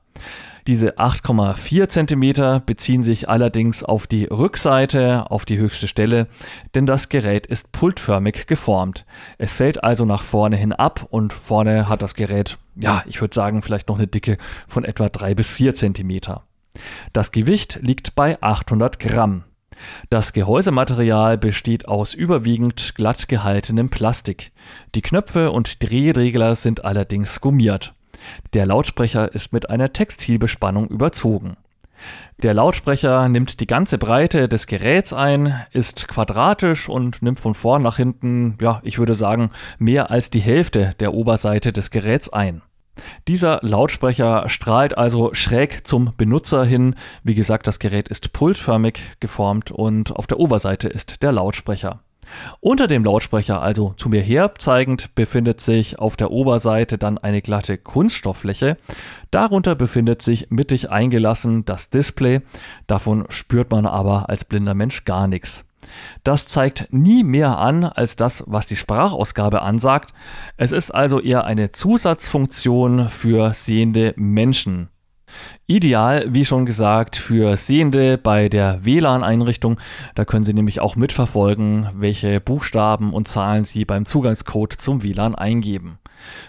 Diese 0.66 0.98
8,4 0.98 1.88
cm 1.88 2.62
beziehen 2.66 3.04
sich 3.04 3.28
allerdings 3.28 3.84
auf 3.84 4.08
die 4.08 4.24
Rückseite, 4.24 5.30
auf 5.30 5.44
die 5.44 5.58
höchste 5.58 5.86
Stelle, 5.86 6.26
denn 6.74 6.86
das 6.86 7.08
Gerät 7.08 7.46
ist 7.46 7.70
pultförmig 7.70 8.48
geformt. 8.48 9.06
Es 9.38 9.52
fällt 9.52 9.84
also 9.84 10.04
nach 10.04 10.24
vorne 10.24 10.56
hin 10.56 10.72
ab 10.72 11.06
und 11.08 11.32
vorne 11.32 11.88
hat 11.88 12.02
das 12.02 12.14
Gerät, 12.14 12.58
ja, 12.74 13.04
ich 13.06 13.20
würde 13.20 13.34
sagen, 13.34 13.62
vielleicht 13.62 13.88
noch 13.88 13.96
eine 13.96 14.08
Dicke 14.08 14.38
von 14.66 14.84
etwa 14.84 15.08
3 15.08 15.36
bis 15.36 15.52
4 15.52 15.74
cm. 15.74 16.20
Das 17.12 17.30
Gewicht 17.30 17.78
liegt 17.80 18.16
bei 18.16 18.42
800 18.42 18.98
Gramm. 18.98 19.44
Das 20.10 20.32
Gehäusematerial 20.32 21.38
besteht 21.38 21.88
aus 21.88 22.14
überwiegend 22.14 22.94
glatt 22.94 23.28
gehaltenem 23.28 23.90
Plastik. 23.90 24.52
Die 24.94 25.02
Knöpfe 25.02 25.50
und 25.50 25.82
Drehregler 25.82 26.54
sind 26.54 26.84
allerdings 26.84 27.40
gummiert. 27.40 27.94
Der 28.54 28.66
Lautsprecher 28.66 29.34
ist 29.34 29.52
mit 29.52 29.70
einer 29.70 29.92
Textilbespannung 29.92 30.88
überzogen. 30.88 31.56
Der 32.42 32.52
Lautsprecher 32.52 33.28
nimmt 33.28 33.60
die 33.60 33.66
ganze 33.66 33.96
Breite 33.96 34.48
des 34.48 34.66
Geräts 34.66 35.12
ein, 35.12 35.54
ist 35.72 36.08
quadratisch 36.08 36.88
und 36.88 37.22
nimmt 37.22 37.40
von 37.40 37.54
vorn 37.54 37.82
nach 37.82 37.96
hinten, 37.96 38.58
ja, 38.60 38.80
ich 38.84 38.98
würde 38.98 39.14
sagen, 39.14 39.50
mehr 39.78 40.10
als 40.10 40.28
die 40.28 40.40
Hälfte 40.40 40.94
der 41.00 41.14
Oberseite 41.14 41.72
des 41.72 41.90
Geräts 41.90 42.28
ein. 42.28 42.62
Dieser 43.28 43.60
Lautsprecher 43.62 44.48
strahlt 44.48 44.96
also 44.96 45.34
schräg 45.34 45.86
zum 45.86 46.12
Benutzer 46.16 46.64
hin. 46.64 46.94
Wie 47.22 47.34
gesagt, 47.34 47.66
das 47.66 47.78
Gerät 47.78 48.08
ist 48.08 48.32
pultförmig 48.32 49.00
geformt 49.20 49.70
und 49.70 50.14
auf 50.14 50.26
der 50.26 50.38
Oberseite 50.38 50.88
ist 50.88 51.22
der 51.22 51.32
Lautsprecher. 51.32 52.00
Unter 52.60 52.86
dem 52.86 53.04
Lautsprecher, 53.04 53.62
also 53.62 53.94
zu 53.96 54.08
mir 54.08 54.20
her 54.20 54.52
zeigend, 54.58 55.14
befindet 55.14 55.60
sich 55.60 55.98
auf 55.98 56.16
der 56.16 56.30
Oberseite 56.30 56.98
dann 56.98 57.18
eine 57.18 57.42
glatte 57.42 57.78
Kunststofffläche. 57.78 58.76
Darunter 59.30 59.74
befindet 59.74 60.22
sich 60.22 60.50
mittig 60.50 60.90
eingelassen 60.90 61.64
das 61.64 61.90
Display. 61.90 62.40
Davon 62.86 63.26
spürt 63.28 63.70
man 63.70 63.86
aber 63.86 64.28
als 64.28 64.44
blinder 64.44 64.74
Mensch 64.74 65.04
gar 65.04 65.28
nichts. 65.28 65.65
Das 66.24 66.46
zeigt 66.48 66.88
nie 66.90 67.24
mehr 67.24 67.58
an 67.58 67.84
als 67.84 68.16
das, 68.16 68.44
was 68.46 68.66
die 68.66 68.76
Sprachausgabe 68.76 69.62
ansagt. 69.62 70.12
Es 70.56 70.72
ist 70.72 70.90
also 70.90 71.20
eher 71.20 71.44
eine 71.44 71.72
Zusatzfunktion 71.72 73.08
für 73.08 73.52
sehende 73.54 74.14
Menschen. 74.16 74.88
Ideal, 75.66 76.26
wie 76.32 76.44
schon 76.44 76.66
gesagt, 76.66 77.16
für 77.16 77.56
Sehende 77.56 78.18
bei 78.18 78.48
der 78.48 78.84
WLAN-Einrichtung. 78.84 79.78
Da 80.14 80.24
können 80.24 80.44
Sie 80.44 80.54
nämlich 80.54 80.80
auch 80.80 80.94
mitverfolgen, 80.94 81.88
welche 81.94 82.40
Buchstaben 82.40 83.12
und 83.12 83.26
Zahlen 83.26 83.64
Sie 83.64 83.84
beim 83.84 84.06
Zugangscode 84.06 84.74
zum 84.74 85.02
WLAN 85.02 85.34
eingeben. 85.34 85.98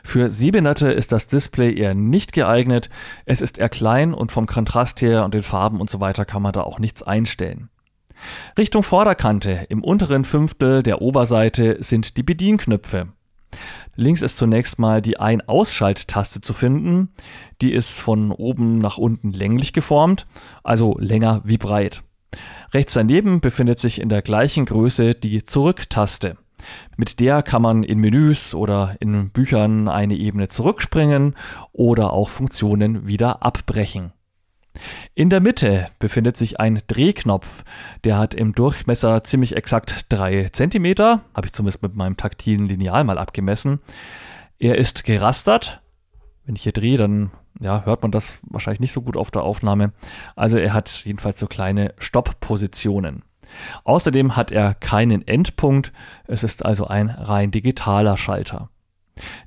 Für 0.03 0.29
Sehbehinderte 0.29 0.89
ist 0.91 1.11
das 1.11 1.27
Display 1.27 1.73
eher 1.73 1.95
nicht 1.95 2.33
geeignet. 2.33 2.89
Es 3.25 3.41
ist 3.41 3.57
eher 3.57 3.69
klein 3.69 4.13
und 4.13 4.31
vom 4.31 4.45
Kontrast 4.45 5.01
her 5.01 5.25
und 5.25 5.33
den 5.33 5.43
Farben 5.43 5.81
und 5.81 5.89
so 5.89 5.99
weiter 5.99 6.25
kann 6.25 6.41
man 6.41 6.53
da 6.53 6.61
auch 6.61 6.79
nichts 6.79 7.03
einstellen. 7.03 7.69
Richtung 8.57 8.83
Vorderkante 8.83 9.65
im 9.69 9.83
unteren 9.83 10.25
Fünftel 10.25 10.83
der 10.83 11.01
Oberseite 11.01 11.77
sind 11.79 12.17
die 12.17 12.23
Bedienknöpfe. 12.23 13.07
Links 13.95 14.21
ist 14.21 14.37
zunächst 14.37 14.77
mal 14.77 15.01
die 15.01 15.19
Ein-Ausschalt-Taste 15.19 16.41
zu 16.41 16.53
finden. 16.53 17.09
Die 17.61 17.71
ist 17.71 17.99
von 17.99 18.31
oben 18.31 18.77
nach 18.77 18.97
unten 18.97 19.31
länglich 19.31 19.73
geformt, 19.73 20.27
also 20.63 20.97
länger 20.99 21.41
wie 21.43 21.57
breit. 21.57 22.03
Rechts 22.73 22.93
daneben 22.93 23.41
befindet 23.41 23.79
sich 23.79 23.99
in 23.99 24.09
der 24.09 24.21
gleichen 24.21 24.65
Größe 24.65 25.13
die 25.13 25.43
Zurück-Taste. 25.43 26.37
Mit 26.97 27.19
der 27.19 27.43
kann 27.43 27.61
man 27.61 27.83
in 27.83 27.99
Menüs 27.99 28.53
oder 28.53 28.95
in 28.99 29.29
Büchern 29.29 29.87
eine 29.87 30.15
Ebene 30.15 30.47
zurückspringen 30.47 31.35
oder 31.71 32.13
auch 32.13 32.29
Funktionen 32.29 33.07
wieder 33.07 33.43
abbrechen. 33.43 34.11
In 35.15 35.29
der 35.29 35.39
Mitte 35.39 35.87
befindet 35.99 36.37
sich 36.37 36.59
ein 36.59 36.81
Drehknopf. 36.87 37.63
Der 38.03 38.17
hat 38.17 38.33
im 38.33 38.53
Durchmesser 38.53 39.23
ziemlich 39.23 39.55
exakt 39.55 40.05
3 40.09 40.49
cm. 40.51 40.95
Habe 40.97 41.45
ich 41.45 41.53
zumindest 41.53 41.81
mit 41.81 41.95
meinem 41.95 42.17
taktilen 42.17 42.67
Lineal 42.67 43.03
mal 43.03 43.17
abgemessen. 43.17 43.79
Er 44.59 44.77
ist 44.77 45.03
gerastert. 45.03 45.81
Wenn 46.45 46.55
ich 46.55 46.63
hier 46.63 46.71
drehe, 46.71 46.97
dann 46.97 47.31
ja, 47.59 47.83
hört 47.85 48.01
man 48.01 48.11
das 48.11 48.37
wahrscheinlich 48.43 48.79
nicht 48.79 48.93
so 48.93 49.01
gut 49.01 49.17
auf 49.17 49.31
der 49.31 49.43
Aufnahme. 49.43 49.93
Also 50.35 50.57
er 50.57 50.73
hat 50.73 50.89
jedenfalls 51.05 51.39
so 51.39 51.47
kleine 51.47 51.93
Stopppositionen. 51.97 53.23
Außerdem 53.83 54.35
hat 54.35 54.51
er 54.51 54.73
keinen 54.73 55.27
Endpunkt. 55.27 55.93
Es 56.27 56.43
ist 56.43 56.65
also 56.65 56.87
ein 56.87 57.09
rein 57.09 57.51
digitaler 57.51 58.17
Schalter. 58.17 58.69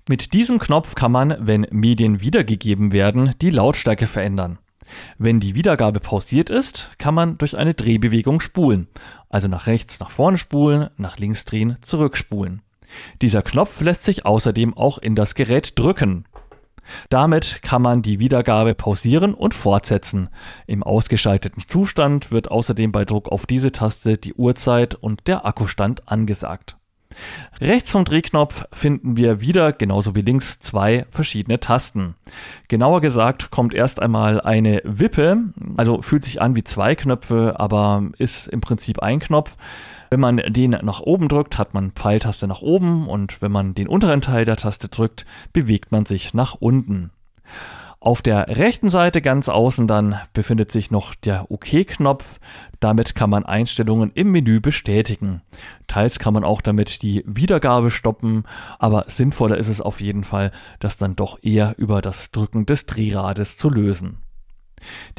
Mit 0.09 0.33
diesem 0.33 0.59
Knopf 0.59 0.95
kann 0.95 1.13
man, 1.13 1.37
wenn 1.39 1.67
Medien 1.71 2.21
wiedergegeben 2.21 2.93
werden, 2.93 3.35
die 3.41 3.51
Lautstärke 3.51 4.07
verändern. 4.07 4.59
Wenn 5.19 5.41
die 5.41 5.55
Wiedergabe 5.55 6.01
pausiert 6.01 6.51
ist, 6.51 6.91
kann 6.99 7.15
man 7.15 7.39
durch 7.39 7.57
eine 7.57 7.75
Drehbewegung 7.75 8.41
spulen. 8.41 8.89
Also 9.29 9.49
nach 9.49 9.67
rechts 9.67 10.01
nach 10.01 10.11
vorne 10.11 10.39
spulen, 10.39 10.91
nach 10.97 11.19
links 11.19 11.45
drehen, 11.45 11.77
zurückspulen. 11.81 12.63
Dieser 13.23 13.43
Knopf 13.43 13.81
lässt 13.81 14.05
sich 14.05 14.27
außerdem 14.27 14.77
auch 14.77 14.99
in 14.99 15.15
das 15.15 15.35
Gerät 15.35 15.79
drücken. 15.79 16.25
Damit 17.09 17.61
kann 17.63 17.83
man 17.83 18.03
die 18.03 18.19
Wiedergabe 18.19 18.75
pausieren 18.75 19.35
und 19.35 19.55
fortsetzen. 19.55 20.29
Im 20.67 20.83
ausgeschalteten 20.83 21.63
Zustand 21.67 22.33
wird 22.33 22.51
außerdem 22.51 22.91
bei 22.91 23.05
Druck 23.05 23.29
auf 23.29 23.47
diese 23.47 23.71
Taste 23.71 24.17
die 24.17 24.35
Uhrzeit 24.35 24.95
und 24.95 25.27
der 25.29 25.47
Akkustand 25.47 26.09
angesagt. 26.09 26.80
Rechts 27.61 27.91
vom 27.91 28.05
Drehknopf 28.05 28.65
finden 28.73 29.17
wir 29.17 29.41
wieder, 29.41 29.73
genauso 29.73 30.15
wie 30.15 30.23
links, 30.23 30.59
zwei 30.59 31.07
verschiedene 31.11 31.61
Tasten. 31.61 32.15
Genauer 32.69 33.01
gesagt 33.01 33.51
kommt 33.51 33.75
erst 33.75 34.01
einmal 34.01 34.41
eine 34.41 34.81
Wippe, 34.85 35.37
also 35.77 36.03
fühlt 36.03 36.25
sich 36.25 36.41
an 36.41 36.57
wie 36.57 36.65
zwei 36.65 36.95
Knöpfe, 36.95 37.55
aber 37.59 38.05
ist 38.19 38.49
im 38.49 38.61
Prinzip 38.61 39.01
ein 39.01 39.21
Knopf. 39.21 39.57
Wenn 40.11 40.21
man 40.21 40.39
den 40.39 40.71
nach 40.71 41.01
oben 41.01 41.29
drückt, 41.29 41.57
hat 41.57 41.73
man 41.73 41.93
Pfeiltaste 41.93 42.49
nach 42.49 42.63
oben 42.63 43.09
und 43.09 43.41
wenn 43.41 43.53
man 43.53 43.75
den 43.75 43.87
unteren 43.87 44.21
Teil 44.21 44.45
der 44.45 44.57
Taste 44.57 44.89
drückt, 44.89 45.25
bewegt 45.53 45.93
man 45.93 46.05
sich 46.05 46.35
nach 46.35 46.57
unten. 46.59 47.11
Auf 48.03 48.23
der 48.23 48.49
rechten 48.57 48.89
Seite 48.89 49.21
ganz 49.21 49.51
außen 49.51 49.87
dann 49.87 50.19
befindet 50.33 50.73
sich 50.73 50.91
noch 50.91 51.15
der 51.15 51.51
OK-Knopf. 51.51 52.41
Damit 52.81 53.15
kann 53.15 53.31
man 53.31 53.45
Einstellungen 53.45 54.11
im 54.15 54.33
Menü 54.33 54.61
bestätigen. 54.61 55.43
Teils 55.87 56.19
kann 56.19 56.35
man 56.35 56.45
auch 56.45 56.63
damit 56.63 57.03
die 57.03 57.23
Wiedergabe 57.27 57.91
stoppen, 57.91 58.45
aber 58.79 59.05
sinnvoller 59.09 59.59
ist 59.59 59.69
es 59.69 59.81
auf 59.81 60.01
jeden 60.01 60.25
Fall, 60.25 60.51
das 60.79 60.97
dann 60.97 61.15
doch 61.15 61.39
eher 61.43 61.75
über 61.77 62.01
das 62.01 62.31
Drücken 62.31 62.67
des 62.67 62.87
Drehrades 62.87 63.57
zu 63.57 63.69
lösen. 63.69 64.19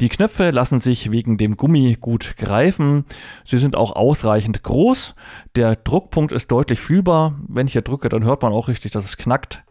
Die 0.00 0.08
Knöpfe 0.08 0.50
lassen 0.50 0.80
sich 0.80 1.12
wegen 1.12 1.38
dem 1.38 1.56
Gummi 1.56 1.96
gut 2.00 2.36
greifen. 2.36 3.04
Sie 3.44 3.58
sind 3.58 3.76
auch 3.76 3.94
ausreichend 3.94 4.64
groß. 4.64 5.14
Der 5.54 5.76
Druckpunkt 5.76 6.32
ist 6.32 6.50
deutlich 6.50 6.80
fühlbar. 6.80 7.38
Wenn 7.46 7.68
ich 7.68 7.74
hier 7.74 7.82
drücke, 7.82 8.08
dann 8.08 8.24
hört 8.24 8.42
man 8.42 8.52
auch 8.52 8.66
richtig, 8.66 8.90
dass 8.90 9.04
es 9.04 9.16
knackt. 9.16 9.62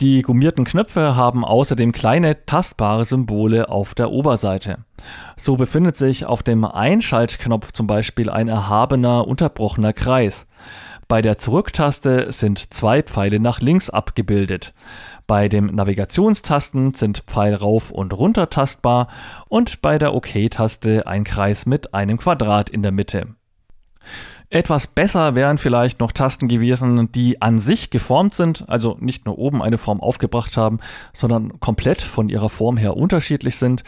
Die 0.00 0.22
gummierten 0.22 0.64
Knöpfe 0.64 1.16
haben 1.16 1.44
außerdem 1.44 1.92
kleine 1.92 2.44
tastbare 2.46 3.04
Symbole 3.04 3.68
auf 3.68 3.94
der 3.94 4.10
Oberseite. 4.10 4.78
So 5.36 5.56
befindet 5.56 5.96
sich 5.96 6.26
auf 6.26 6.42
dem 6.42 6.64
Einschaltknopf 6.64 7.72
zum 7.72 7.86
Beispiel 7.86 8.30
ein 8.30 8.48
erhabener, 8.48 9.26
unterbrochener 9.26 9.92
Kreis. 9.92 10.46
Bei 11.08 11.22
der 11.22 11.38
Zurücktaste 11.38 12.32
sind 12.32 12.74
zwei 12.74 13.02
Pfeile 13.02 13.40
nach 13.40 13.60
links 13.60 13.88
abgebildet. 13.88 14.74
Bei 15.26 15.48
den 15.48 15.66
Navigationstasten 15.66 16.92
sind 16.92 17.24
Pfeil 17.26 17.54
rauf 17.54 17.90
und 17.90 18.12
runter 18.12 18.50
tastbar 18.50 19.08
und 19.48 19.80
bei 19.80 19.98
der 19.98 20.14
OK-Taste 20.14 21.06
ein 21.06 21.24
Kreis 21.24 21.64
mit 21.64 21.94
einem 21.94 22.18
Quadrat 22.18 22.68
in 22.68 22.82
der 22.82 22.92
Mitte. 22.92 23.28
Etwas 24.50 24.86
besser 24.86 25.34
wären 25.34 25.58
vielleicht 25.58 26.00
noch 26.00 26.10
Tasten 26.10 26.48
gewesen, 26.48 27.12
die 27.12 27.42
an 27.42 27.58
sich 27.58 27.90
geformt 27.90 28.32
sind, 28.32 28.64
also 28.66 28.96
nicht 28.98 29.26
nur 29.26 29.36
oben 29.36 29.62
eine 29.62 29.76
Form 29.76 30.00
aufgebracht 30.00 30.56
haben, 30.56 30.78
sondern 31.12 31.60
komplett 31.60 32.00
von 32.00 32.30
ihrer 32.30 32.48
Form 32.48 32.78
her 32.78 32.96
unterschiedlich 32.96 33.56
sind. 33.56 33.84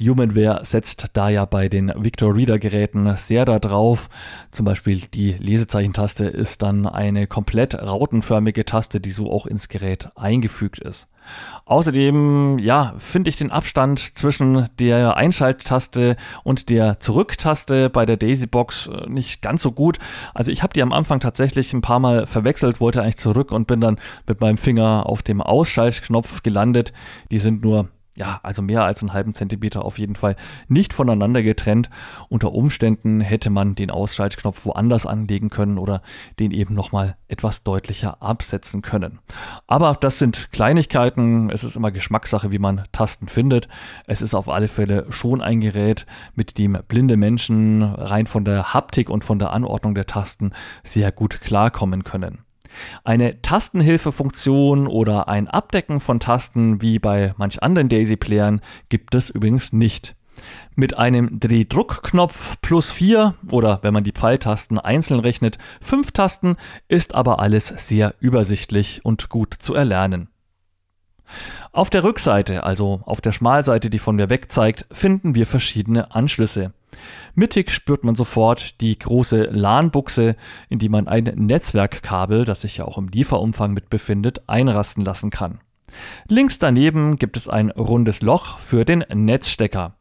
Humanware 0.00 0.64
setzt 0.64 1.10
da 1.12 1.28
ja 1.28 1.44
bei 1.44 1.68
den 1.68 1.92
Victor 1.96 2.34
Reader 2.34 2.58
Geräten 2.58 3.16
sehr 3.16 3.44
darauf. 3.44 4.08
Zum 4.50 4.64
Beispiel 4.64 5.02
die 5.14 5.32
Lesezeichentaste 5.32 6.24
ist 6.24 6.62
dann 6.62 6.86
eine 6.86 7.28
komplett 7.28 7.74
rautenförmige 7.76 8.64
Taste, 8.64 9.00
die 9.00 9.12
so 9.12 9.30
auch 9.30 9.46
ins 9.46 9.68
Gerät 9.68 10.08
eingefügt 10.16 10.80
ist. 10.80 11.08
Außerdem, 11.64 12.58
ja, 12.58 12.94
finde 12.98 13.30
ich 13.30 13.36
den 13.36 13.50
Abstand 13.50 13.98
zwischen 14.18 14.68
der 14.78 15.16
Einschalttaste 15.16 16.16
und 16.42 16.68
der 16.68 17.00
Zurücktaste 17.00 17.88
bei 17.88 18.04
der 18.04 18.16
Daisy 18.16 18.46
Box 18.46 18.88
äh, 18.88 19.08
nicht 19.08 19.40
ganz 19.40 19.62
so 19.62 19.72
gut. 19.72 19.98
Also 20.34 20.50
ich 20.50 20.62
habe 20.62 20.74
die 20.74 20.82
am 20.82 20.92
Anfang 20.92 21.20
tatsächlich 21.20 21.72
ein 21.72 21.80
paar 21.80 22.00
Mal 22.00 22.26
verwechselt, 22.26 22.80
wollte 22.80 23.00
eigentlich 23.00 23.16
zurück 23.16 23.52
und 23.52 23.66
bin 23.66 23.80
dann 23.80 23.98
mit 24.26 24.40
meinem 24.40 24.58
Finger 24.58 25.06
auf 25.06 25.22
dem 25.22 25.40
Ausschaltknopf 25.40 26.42
gelandet. 26.42 26.92
Die 27.30 27.38
sind 27.38 27.62
nur 27.62 27.88
ja, 28.16 28.38
also 28.42 28.62
mehr 28.62 28.84
als 28.84 29.02
einen 29.02 29.12
halben 29.12 29.34
Zentimeter 29.34 29.84
auf 29.84 29.98
jeden 29.98 30.14
Fall 30.14 30.36
nicht 30.68 30.92
voneinander 30.92 31.42
getrennt. 31.42 31.90
Unter 32.28 32.52
Umständen 32.52 33.20
hätte 33.20 33.50
man 33.50 33.74
den 33.74 33.90
Ausschaltknopf 33.90 34.64
woanders 34.64 35.04
anlegen 35.04 35.50
können 35.50 35.78
oder 35.78 36.02
den 36.38 36.52
eben 36.52 36.74
nochmal 36.74 37.16
etwas 37.26 37.64
deutlicher 37.64 38.22
absetzen 38.22 38.82
können. 38.82 39.18
Aber 39.66 39.96
das 39.98 40.18
sind 40.18 40.52
Kleinigkeiten. 40.52 41.50
Es 41.50 41.64
ist 41.64 41.74
immer 41.74 41.90
Geschmackssache, 41.90 42.52
wie 42.52 42.60
man 42.60 42.84
Tasten 42.92 43.26
findet. 43.26 43.68
Es 44.06 44.22
ist 44.22 44.34
auf 44.34 44.48
alle 44.48 44.68
Fälle 44.68 45.06
schon 45.10 45.40
ein 45.40 45.60
Gerät, 45.60 46.06
mit 46.34 46.58
dem 46.58 46.78
blinde 46.86 47.16
Menschen 47.16 47.82
rein 47.82 48.26
von 48.26 48.44
der 48.44 48.74
Haptik 48.74 49.10
und 49.10 49.24
von 49.24 49.40
der 49.40 49.52
Anordnung 49.52 49.94
der 49.94 50.06
Tasten 50.06 50.52
sehr 50.84 51.10
gut 51.10 51.40
klarkommen 51.40 52.04
können. 52.04 52.44
Eine 53.04 53.40
Tastenhilfefunktion 53.42 54.86
oder 54.86 55.28
ein 55.28 55.48
Abdecken 55.48 56.00
von 56.00 56.20
Tasten 56.20 56.82
wie 56.82 56.98
bei 56.98 57.34
manch 57.36 57.62
anderen 57.62 57.88
Daisy-Playern 57.88 58.60
gibt 58.88 59.14
es 59.14 59.30
übrigens 59.30 59.72
nicht. 59.72 60.16
Mit 60.74 60.98
einem 60.98 61.38
Drehdruckknopf 61.38 62.60
plus 62.60 62.90
4 62.90 63.34
oder 63.50 63.78
wenn 63.82 63.94
man 63.94 64.04
die 64.04 64.12
Pfeiltasten 64.12 64.78
einzeln 64.78 65.20
rechnet, 65.20 65.58
5 65.80 66.10
Tasten 66.12 66.56
ist 66.88 67.14
aber 67.14 67.38
alles 67.38 67.68
sehr 67.68 68.14
übersichtlich 68.18 69.04
und 69.04 69.28
gut 69.28 69.54
zu 69.58 69.74
erlernen. 69.74 70.28
Auf 71.72 71.90
der 71.90 72.04
Rückseite, 72.04 72.64
also 72.64 73.00
auf 73.04 73.20
der 73.20 73.32
Schmalseite, 73.32 73.90
die 73.90 73.98
von 73.98 74.16
mir 74.16 74.28
weg 74.28 74.52
zeigt, 74.52 74.86
finden 74.92 75.34
wir 75.34 75.46
verschiedene 75.46 76.14
Anschlüsse. 76.14 76.72
Mittig 77.34 77.70
spürt 77.70 78.04
man 78.04 78.14
sofort 78.14 78.80
die 78.80 78.98
große 78.98 79.44
LAN-Buchse, 79.44 80.36
in 80.68 80.78
die 80.78 80.88
man 80.88 81.08
ein 81.08 81.24
Netzwerkkabel, 81.24 82.44
das 82.44 82.62
sich 82.62 82.76
ja 82.76 82.84
auch 82.84 82.98
im 82.98 83.08
Lieferumfang 83.08 83.72
mit 83.72 83.90
befindet, 83.90 84.48
einrasten 84.48 85.04
lassen 85.04 85.30
kann. 85.30 85.60
Links 86.28 86.58
daneben 86.58 87.16
gibt 87.18 87.36
es 87.36 87.48
ein 87.48 87.70
rundes 87.70 88.20
Loch 88.20 88.58
für 88.58 88.84
den 88.84 89.04
Netzstecker. 89.12 89.94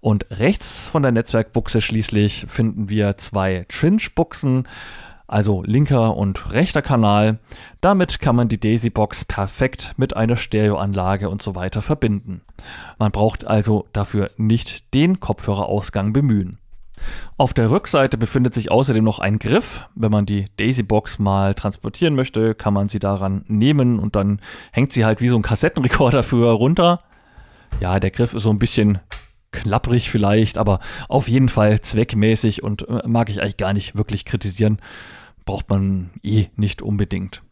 Und 0.00 0.26
rechts 0.30 0.88
von 0.88 1.02
der 1.02 1.12
Netzwerkbuchse 1.12 1.80
schließlich 1.80 2.46
finden 2.48 2.88
wir 2.88 3.16
zwei 3.16 3.64
Trinch-Buchsen, 3.68 4.68
also 5.34 5.64
linker 5.66 6.16
und 6.16 6.52
rechter 6.52 6.80
Kanal. 6.80 7.40
Damit 7.80 8.20
kann 8.20 8.36
man 8.36 8.46
die 8.48 8.60
Daisy 8.60 8.88
Box 8.88 9.24
perfekt 9.24 9.92
mit 9.96 10.16
einer 10.16 10.36
Stereoanlage 10.36 11.28
und 11.28 11.42
so 11.42 11.56
weiter 11.56 11.82
verbinden. 11.82 12.42
Man 13.00 13.10
braucht 13.10 13.44
also 13.44 13.88
dafür 13.92 14.30
nicht 14.36 14.94
den 14.94 15.18
Kopfhörerausgang 15.18 16.12
bemühen. 16.12 16.58
Auf 17.36 17.52
der 17.52 17.70
Rückseite 17.70 18.16
befindet 18.16 18.54
sich 18.54 18.70
außerdem 18.70 19.02
noch 19.02 19.18
ein 19.18 19.40
Griff. 19.40 19.88
Wenn 19.96 20.12
man 20.12 20.24
die 20.24 20.46
Daisy 20.56 20.84
Box 20.84 21.18
mal 21.18 21.54
transportieren 21.54 22.14
möchte, 22.14 22.54
kann 22.54 22.72
man 22.72 22.88
sie 22.88 23.00
daran 23.00 23.44
nehmen 23.48 23.98
und 23.98 24.14
dann 24.14 24.40
hängt 24.70 24.92
sie 24.92 25.04
halt 25.04 25.20
wie 25.20 25.28
so 25.28 25.36
ein 25.36 25.42
Kassettenrekorder 25.42 26.22
früher 26.22 26.52
runter. 26.52 27.00
Ja, 27.80 27.98
der 27.98 28.12
Griff 28.12 28.34
ist 28.34 28.44
so 28.44 28.50
ein 28.50 28.60
bisschen 28.60 29.00
klapprig 29.50 30.10
vielleicht, 30.10 30.58
aber 30.58 30.80
auf 31.08 31.28
jeden 31.28 31.48
Fall 31.48 31.80
zweckmäßig 31.80 32.62
und 32.62 32.88
äh, 32.88 33.02
mag 33.06 33.30
ich 33.30 33.40
eigentlich 33.40 33.56
gar 33.56 33.72
nicht 33.72 33.96
wirklich 33.96 34.24
kritisieren. 34.24 34.78
Braucht 35.44 35.68
man 35.68 36.10
eh 36.22 36.46
nicht 36.56 36.82
unbedingt. 36.82 37.42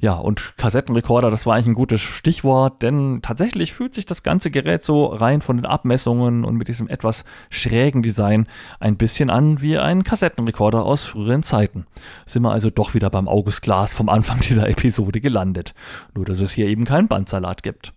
Ja, 0.00 0.14
und 0.14 0.54
Kassettenrekorder, 0.56 1.30
das 1.30 1.46
war 1.46 1.54
eigentlich 1.54 1.68
ein 1.68 1.74
gutes 1.74 2.00
Stichwort, 2.00 2.82
denn 2.82 3.20
tatsächlich 3.22 3.72
fühlt 3.72 3.94
sich 3.94 4.06
das 4.06 4.22
ganze 4.22 4.50
Gerät 4.50 4.82
so 4.82 5.06
rein 5.06 5.40
von 5.40 5.56
den 5.56 5.66
Abmessungen 5.66 6.44
und 6.44 6.56
mit 6.56 6.68
diesem 6.68 6.88
etwas 6.88 7.24
schrägen 7.50 8.02
Design 8.02 8.46
ein 8.80 8.96
bisschen 8.96 9.30
an 9.30 9.60
wie 9.60 9.78
ein 9.78 10.04
Kassettenrekorder 10.04 10.84
aus 10.84 11.04
früheren 11.04 11.42
Zeiten. 11.42 11.86
Sind 12.26 12.42
wir 12.42 12.52
also 12.52 12.70
doch 12.70 12.94
wieder 12.94 13.10
beim 13.10 13.28
August 13.28 13.62
Glas 13.62 13.92
vom 13.92 14.08
Anfang 14.08 14.40
dieser 14.48 14.68
Episode 14.68 15.20
gelandet. 15.20 15.74
Nur, 16.14 16.24
dass 16.24 16.40
es 16.40 16.52
hier 16.52 16.66
eben 16.66 16.84
keinen 16.84 17.08
Bandsalat 17.08 17.62
gibt. 17.62 17.92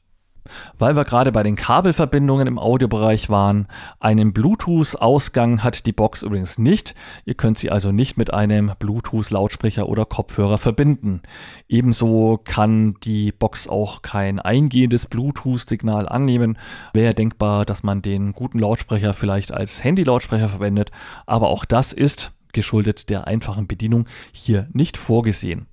Weil 0.77 0.95
wir 0.95 1.03
gerade 1.03 1.31
bei 1.31 1.43
den 1.43 1.55
Kabelverbindungen 1.55 2.47
im 2.47 2.57
Audiobereich 2.57 3.29
waren, 3.29 3.67
einen 3.99 4.33
Bluetooth-Ausgang 4.33 5.63
hat 5.63 5.85
die 5.85 5.91
Box 5.91 6.23
übrigens 6.23 6.57
nicht. 6.57 6.95
Ihr 7.25 7.35
könnt 7.35 7.57
sie 7.57 7.69
also 7.69 7.91
nicht 7.91 8.17
mit 8.17 8.33
einem 8.33 8.71
Bluetooth-Lautsprecher 8.79 9.87
oder 9.87 10.05
Kopfhörer 10.05 10.57
verbinden. 10.57 11.21
Ebenso 11.67 12.39
kann 12.43 12.95
die 13.03 13.31
Box 13.31 13.67
auch 13.67 14.01
kein 14.01 14.39
eingehendes 14.39 15.05
Bluetooth-Signal 15.05 16.09
annehmen. 16.09 16.57
Wäre 16.93 17.13
denkbar, 17.13 17.65
dass 17.65 17.83
man 17.83 18.01
den 18.01 18.33
guten 18.33 18.59
Lautsprecher 18.59 19.13
vielleicht 19.13 19.51
als 19.51 19.83
Handy-Lautsprecher 19.83 20.49
verwendet, 20.49 20.91
aber 21.25 21.49
auch 21.49 21.65
das 21.65 21.93
ist 21.93 22.33
geschuldet 22.53 23.09
der 23.09 23.27
einfachen 23.27 23.67
Bedienung 23.67 24.07
hier 24.33 24.67
nicht 24.73 24.97
vorgesehen. 24.97 25.67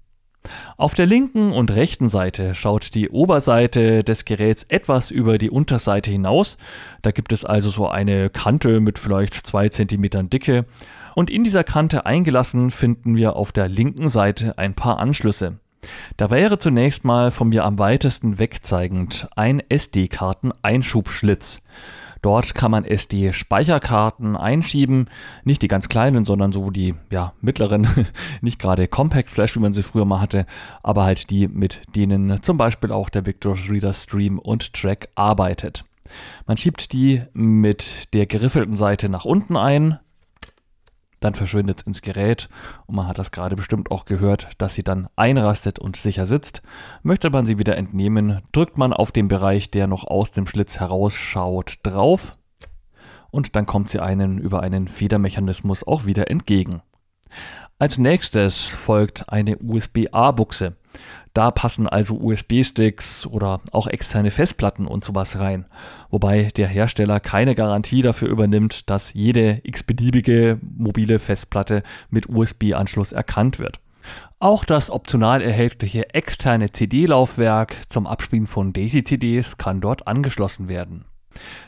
Auf 0.76 0.94
der 0.94 1.06
linken 1.06 1.52
und 1.52 1.70
rechten 1.70 2.08
Seite 2.08 2.54
schaut 2.54 2.94
die 2.94 3.08
Oberseite 3.08 4.04
des 4.04 4.24
Geräts 4.24 4.64
etwas 4.64 5.10
über 5.10 5.38
die 5.38 5.50
Unterseite 5.50 6.10
hinaus. 6.10 6.58
Da 7.02 7.10
gibt 7.10 7.32
es 7.32 7.44
also 7.44 7.70
so 7.70 7.88
eine 7.88 8.30
Kante 8.30 8.80
mit 8.80 8.98
vielleicht 8.98 9.46
zwei 9.46 9.68
Zentimetern 9.68 10.30
Dicke. 10.30 10.66
Und 11.14 11.30
in 11.30 11.44
dieser 11.44 11.64
Kante 11.64 12.06
eingelassen 12.06 12.70
finden 12.70 13.16
wir 13.16 13.36
auf 13.36 13.52
der 13.52 13.68
linken 13.68 14.08
Seite 14.08 14.56
ein 14.58 14.74
paar 14.74 14.98
Anschlüsse. 14.98 15.58
Da 16.16 16.30
wäre 16.30 16.58
zunächst 16.58 17.04
mal 17.04 17.30
von 17.30 17.48
mir 17.48 17.64
am 17.64 17.78
weitesten 17.78 18.38
wegzeigend 18.38 19.28
ein 19.36 19.62
SD-Karten-Einschubschlitz. 19.68 21.62
Dort 22.22 22.54
kann 22.54 22.70
man 22.70 22.84
SD-Speicherkarten 22.84 24.36
einschieben, 24.36 25.06
nicht 25.44 25.62
die 25.62 25.68
ganz 25.68 25.88
kleinen, 25.88 26.24
sondern 26.24 26.52
so 26.52 26.70
die 26.70 26.94
ja, 27.10 27.32
mittleren, 27.40 27.86
nicht 28.40 28.58
gerade 28.58 28.88
Compact 28.88 29.30
Flash, 29.30 29.56
wie 29.56 29.60
man 29.60 29.74
sie 29.74 29.82
früher 29.82 30.04
mal 30.04 30.20
hatte, 30.20 30.46
aber 30.82 31.04
halt 31.04 31.30
die, 31.30 31.48
mit 31.48 31.82
denen 31.94 32.42
zum 32.42 32.56
Beispiel 32.56 32.92
auch 32.92 33.08
der 33.08 33.26
Victor 33.26 33.56
Reader 33.68 33.92
Stream 33.92 34.38
und 34.38 34.72
Track 34.72 35.08
arbeitet. 35.14 35.84
Man 36.46 36.56
schiebt 36.56 36.92
die 36.92 37.22
mit 37.34 38.14
der 38.14 38.26
geriffelten 38.26 38.76
Seite 38.76 39.08
nach 39.08 39.24
unten 39.24 39.56
ein, 39.56 39.98
dann 41.20 41.34
verschwindet 41.34 41.78
es 41.78 41.82
ins 41.82 42.02
Gerät 42.02 42.48
und 42.86 42.96
man 42.96 43.06
hat 43.06 43.18
das 43.18 43.30
gerade 43.30 43.56
bestimmt 43.56 43.90
auch 43.90 44.04
gehört, 44.04 44.48
dass 44.58 44.74
sie 44.74 44.82
dann 44.82 45.08
einrastet 45.16 45.78
und 45.78 45.96
sicher 45.96 46.26
sitzt. 46.26 46.62
Möchte 47.02 47.30
man 47.30 47.46
sie 47.46 47.58
wieder 47.58 47.76
entnehmen, 47.76 48.42
drückt 48.52 48.78
man 48.78 48.92
auf 48.92 49.12
den 49.12 49.28
Bereich, 49.28 49.70
der 49.70 49.86
noch 49.86 50.04
aus 50.04 50.30
dem 50.30 50.46
Schlitz 50.46 50.78
herausschaut, 50.78 51.78
drauf 51.82 52.36
und 53.30 53.56
dann 53.56 53.66
kommt 53.66 53.90
sie 53.90 54.00
einen 54.00 54.38
über 54.38 54.62
einen 54.62 54.88
Federmechanismus 54.88 55.86
auch 55.86 56.06
wieder 56.06 56.30
entgegen. 56.30 56.82
Als 57.78 57.98
nächstes 57.98 58.66
folgt 58.66 59.28
eine 59.28 59.58
USB-A-Buchse. 59.58 60.76
Da 61.38 61.52
passen 61.52 61.88
also 61.88 62.16
USB-Sticks 62.16 63.24
oder 63.24 63.60
auch 63.70 63.86
externe 63.86 64.32
Festplatten 64.32 64.88
und 64.88 65.04
sowas 65.04 65.38
rein. 65.38 65.66
Wobei 66.10 66.48
der 66.56 66.66
Hersteller 66.66 67.20
keine 67.20 67.54
Garantie 67.54 68.02
dafür 68.02 68.26
übernimmt, 68.26 68.90
dass 68.90 69.12
jede 69.14 69.60
x-beliebige 69.62 70.58
mobile 70.60 71.20
Festplatte 71.20 71.84
mit 72.10 72.28
USB-Anschluss 72.28 73.12
erkannt 73.12 73.60
wird. 73.60 73.78
Auch 74.40 74.64
das 74.64 74.90
optional 74.90 75.40
erhältliche 75.40 76.12
externe 76.12 76.72
CD-Laufwerk 76.72 77.88
zum 77.88 78.08
Abspielen 78.08 78.48
von 78.48 78.72
Daisy-CDs 78.72 79.58
kann 79.58 79.80
dort 79.80 80.08
angeschlossen 80.08 80.68
werden. 80.68 81.04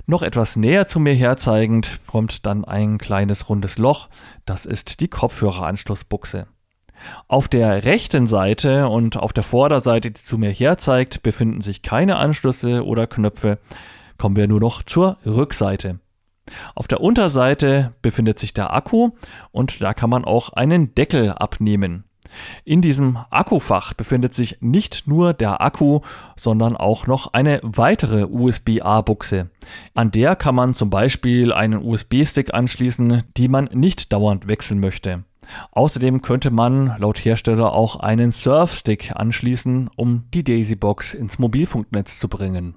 Noch 0.04 0.22
etwas 0.22 0.56
näher 0.56 0.88
zu 0.88 0.98
mir 0.98 1.14
herzeigend 1.14 2.00
kommt 2.08 2.44
dann 2.44 2.64
ein 2.64 2.98
kleines 2.98 3.48
rundes 3.48 3.78
Loch. 3.78 4.08
Das 4.46 4.66
ist 4.66 5.00
die 5.00 5.06
Kopfhöreranschlussbuchse. 5.06 6.48
Auf 7.28 7.48
der 7.48 7.84
rechten 7.84 8.26
Seite 8.26 8.88
und 8.88 9.16
auf 9.16 9.32
der 9.32 9.42
Vorderseite, 9.42 10.10
die 10.10 10.22
zu 10.22 10.38
mir 10.38 10.50
herzeigt, 10.50 11.22
befinden 11.22 11.60
sich 11.60 11.82
keine 11.82 12.16
Anschlüsse 12.16 12.84
oder 12.84 13.06
Knöpfe. 13.06 13.58
Kommen 14.18 14.36
wir 14.36 14.48
nur 14.48 14.60
noch 14.60 14.82
zur 14.82 15.16
Rückseite. 15.24 16.00
Auf 16.74 16.88
der 16.88 17.00
Unterseite 17.00 17.94
befindet 18.02 18.38
sich 18.38 18.54
der 18.54 18.72
Akku 18.72 19.10
und 19.52 19.82
da 19.82 19.94
kann 19.94 20.10
man 20.10 20.24
auch 20.24 20.52
einen 20.52 20.94
Deckel 20.94 21.32
abnehmen. 21.32 22.04
In 22.64 22.80
diesem 22.80 23.18
Akkufach 23.30 23.92
befindet 23.92 24.34
sich 24.34 24.58
nicht 24.60 25.06
nur 25.06 25.32
der 25.32 25.60
Akku, 25.60 26.00
sondern 26.36 26.76
auch 26.76 27.06
noch 27.06 27.32
eine 27.32 27.60
weitere 27.62 28.24
USB-A-Buchse. 28.24 29.50
An 29.94 30.10
der 30.12 30.36
kann 30.36 30.54
man 30.54 30.74
zum 30.74 30.90
Beispiel 30.90 31.52
einen 31.52 31.82
USB-Stick 31.84 32.54
anschließen, 32.54 33.24
die 33.36 33.48
man 33.48 33.68
nicht 33.72 34.12
dauernd 34.12 34.46
wechseln 34.46 34.80
möchte. 34.80 35.24
Außerdem 35.72 36.22
könnte 36.22 36.50
man 36.50 36.96
laut 36.98 37.24
Hersteller 37.24 37.72
auch 37.72 37.96
einen 37.96 38.32
Surf-Stick 38.32 39.12
anschließen, 39.14 39.90
um 39.96 40.24
die 40.32 40.44
Daisy-Box 40.44 41.14
ins 41.14 41.38
Mobilfunknetz 41.38 42.18
zu 42.18 42.28
bringen. 42.28 42.74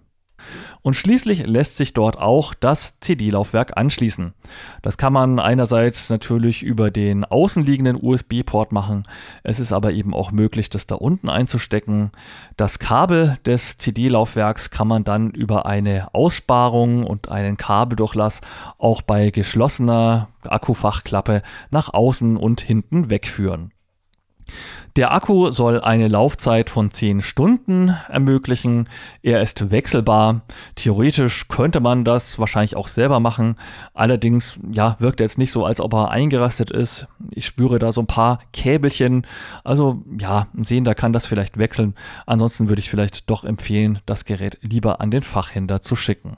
Und 0.82 0.96
schließlich 0.96 1.46
lässt 1.46 1.78
sich 1.78 1.94
dort 1.94 2.18
auch 2.18 2.54
das 2.54 3.00
CD-Laufwerk 3.00 3.78
anschließen. 3.78 4.34
Das 4.82 4.98
kann 4.98 5.14
man 5.14 5.40
einerseits 5.40 6.10
natürlich 6.10 6.64
über 6.64 6.92
den 6.92 7.24
außenliegenden 7.24 7.98
USB-Port 8.02 8.72
machen. 8.72 9.04
Es 9.44 9.60
ist 9.60 9.72
aber 9.72 9.94
eben 9.94 10.14
auch 10.14 10.32
möglich, 10.32 10.70
das 10.70 10.88
da 10.88 10.96
unten 10.96 11.30
einzustecken. 11.30 12.12
Das 12.58 12.80
Kabel 12.80 13.38
des 13.46 13.78
CD-Laufwerks 13.78 14.70
kann 14.70 14.88
man 14.88 15.04
dann 15.04 15.32
über 15.32 15.66
eine 15.66 16.14
Aussparung 16.14 17.06
und 17.06 17.30
einen 17.30 17.58
Kabeldurchlass 17.58 18.42
auch 18.78 19.02
bei 19.02 19.30
geschlossener 19.30 20.30
Akkufachklappe 20.44 21.42
nach 21.72 21.94
außen 21.94 22.38
und 22.38 22.62
hinten 22.62 23.10
wegführen. 23.10 23.72
Der 24.96 25.12
Akku 25.12 25.50
soll 25.50 25.82
eine 25.82 26.08
Laufzeit 26.08 26.70
von 26.70 26.92
10 26.92 27.22
Stunden 27.22 27.98
ermöglichen. 28.10 28.88
Er 29.24 29.42
ist 29.42 29.72
wechselbar. 29.72 30.42
Theoretisch 30.76 31.48
könnte 31.48 31.80
man 31.80 32.06
das 32.06 32.38
wahrscheinlich 32.38 32.76
auch 32.76 32.88
selber 32.88 33.20
machen. 33.20 33.56
Allerdings, 33.96 34.60
ja, 34.72 34.96
wirkt 35.00 35.20
er 35.20 35.26
jetzt 35.26 35.40
nicht 35.40 35.52
so, 35.52 35.66
als 35.66 35.82
ob 35.82 35.94
er 35.94 36.12
eingerastet 36.12 36.70
ist. 36.70 37.08
Ich 37.32 37.48
spüre 37.48 37.80
da 37.80 37.92
so 37.92 38.02
ein 38.02 38.08
paar 38.08 38.40
Käbelchen. 38.54 39.26
Also, 39.64 40.04
ja, 40.20 40.46
ein 40.56 40.64
Sehender 40.64 40.94
kann 40.94 41.12
das 41.12 41.26
vielleicht 41.26 41.58
wechseln. 41.58 41.96
Ansonsten 42.28 42.70
würde 42.70 42.80
ich 42.80 42.92
vielleicht 42.92 43.32
doch 43.32 43.46
empfehlen, 43.46 43.98
das 44.06 44.26
Gerät 44.26 44.60
lieber 44.62 45.02
an 45.02 45.10
den 45.10 45.24
Fachhändler 45.24 45.82
zu 45.82 45.96
schicken. 45.96 46.38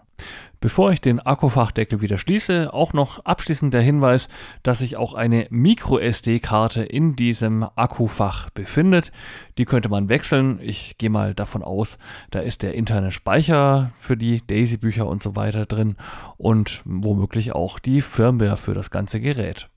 Bevor 0.62 0.92
ich 0.92 1.02
den 1.02 1.20
Akkufachdeckel 1.20 2.02
wieder 2.02 2.18
schließe, 2.18 2.74
auch 2.74 2.94
noch 2.94 3.24
abschließend 3.26 3.74
der 3.74 3.82
Hinweis, 3.82 4.30
dass 4.64 4.80
sich 4.80 4.98
auch 4.98 5.14
eine 5.14 5.48
Micro-SD-Karte 5.50 6.84
in 6.84 7.16
diesem 7.16 7.68
Akkufach 7.76 8.45
befindet. 8.50 9.12
Die 9.58 9.66
könnte 9.66 9.90
man 9.90 10.10
wechseln. 10.10 10.60
Ich 10.62 10.98
gehe 10.98 11.10
mal 11.10 11.34
davon 11.34 11.64
aus, 11.64 11.98
da 12.32 12.40
ist 12.40 12.64
der 12.64 12.76
interne 12.76 13.12
Speicher 13.12 13.92
für 13.98 14.18
die 14.18 14.46
Daisy-Bücher 14.46 15.08
und 15.08 15.22
so 15.22 15.36
weiter 15.36 15.66
drin 15.66 15.96
und 16.38 16.82
womöglich 16.86 17.54
auch 17.54 17.80
die 17.80 18.02
Firmware 18.02 18.58
für 18.58 18.74
das 18.74 18.92
ganze 18.92 19.20
Gerät. 19.20 19.70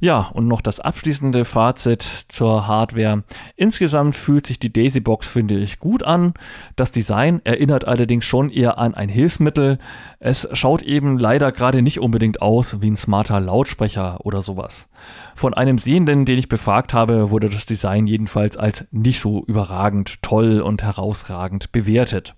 Ja, 0.00 0.30
und 0.32 0.48
noch 0.48 0.60
das 0.60 0.80
abschließende 0.80 1.44
Fazit 1.44 2.02
zur 2.28 2.66
Hardware. 2.66 3.24
Insgesamt 3.56 4.16
fühlt 4.16 4.46
sich 4.46 4.58
die 4.58 4.72
Daisy 4.72 5.00
Box, 5.00 5.28
finde 5.28 5.58
ich, 5.58 5.78
gut 5.78 6.02
an. 6.02 6.34
Das 6.76 6.90
Design 6.90 7.40
erinnert 7.44 7.86
allerdings 7.86 8.24
schon 8.24 8.50
eher 8.50 8.78
an 8.78 8.94
ein 8.94 9.08
Hilfsmittel. 9.08 9.78
Es 10.18 10.48
schaut 10.52 10.82
eben 10.82 11.18
leider 11.18 11.52
gerade 11.52 11.82
nicht 11.82 12.00
unbedingt 12.00 12.42
aus 12.42 12.80
wie 12.80 12.90
ein 12.90 12.96
smarter 12.96 13.40
Lautsprecher 13.40 14.24
oder 14.24 14.42
sowas. 14.42 14.88
Von 15.34 15.54
einem 15.54 15.78
Sehenden, 15.78 16.24
den 16.24 16.38
ich 16.38 16.48
befragt 16.48 16.94
habe, 16.94 17.30
wurde 17.30 17.50
das 17.50 17.66
Design 17.66 18.06
jedenfalls 18.06 18.56
als 18.56 18.86
nicht 18.90 19.20
so 19.20 19.44
überragend 19.44 20.22
toll 20.22 20.60
und 20.60 20.82
herausragend 20.82 21.72
bewertet. 21.72 22.34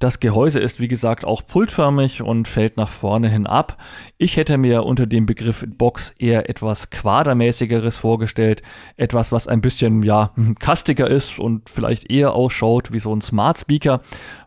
Das 0.00 0.18
Gehäuse 0.18 0.60
ist 0.60 0.80
wie 0.80 0.88
gesagt 0.88 1.26
auch 1.26 1.46
pultförmig 1.46 2.22
und 2.22 2.48
fällt 2.48 2.78
nach 2.78 2.88
vorne 2.88 3.28
hin 3.28 3.46
ab. 3.46 3.76
Ich 4.16 4.38
hätte 4.38 4.56
mir 4.56 4.84
unter 4.84 5.06
dem 5.06 5.26
Begriff 5.26 5.62
Box 5.68 6.14
eher 6.18 6.48
etwas 6.48 6.88
quadermäßigeres 6.88 7.98
vorgestellt, 7.98 8.62
etwas 8.96 9.30
was 9.30 9.46
ein 9.46 9.60
bisschen 9.60 10.02
ja 10.02 10.32
kastiger 10.58 11.06
ist 11.06 11.38
und 11.38 11.68
vielleicht 11.68 12.10
eher 12.10 12.32
ausschaut 12.32 12.92
wie 12.92 12.98
so 12.98 13.14
ein 13.14 13.20
Smart 13.20 13.58
Speaker, 13.58 14.00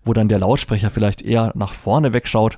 wo 0.04 0.13
dann 0.13 0.28
der 0.28 0.39
Lautsprecher 0.39 0.89
vielleicht 0.89 1.22
eher 1.22 1.52
nach 1.54 1.74
vorne 1.74 2.13
wegschaut. 2.13 2.58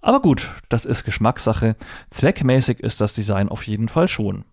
Aber 0.00 0.20
gut, 0.20 0.48
das 0.68 0.84
ist 0.84 1.04
Geschmackssache. 1.04 1.76
Zweckmäßig 2.10 2.80
ist 2.80 3.00
das 3.00 3.14
Design 3.14 3.50
auf 3.50 3.68
jeden 3.68 3.88
Fall 3.88 4.08
schon. 4.08 4.44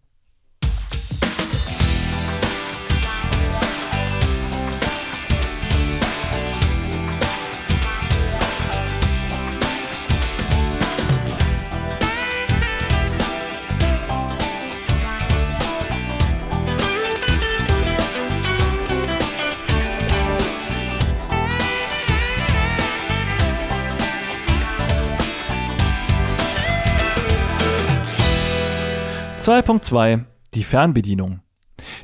2.2 29.49 30.25
Die 30.53 30.63
Fernbedienung. 30.63 31.39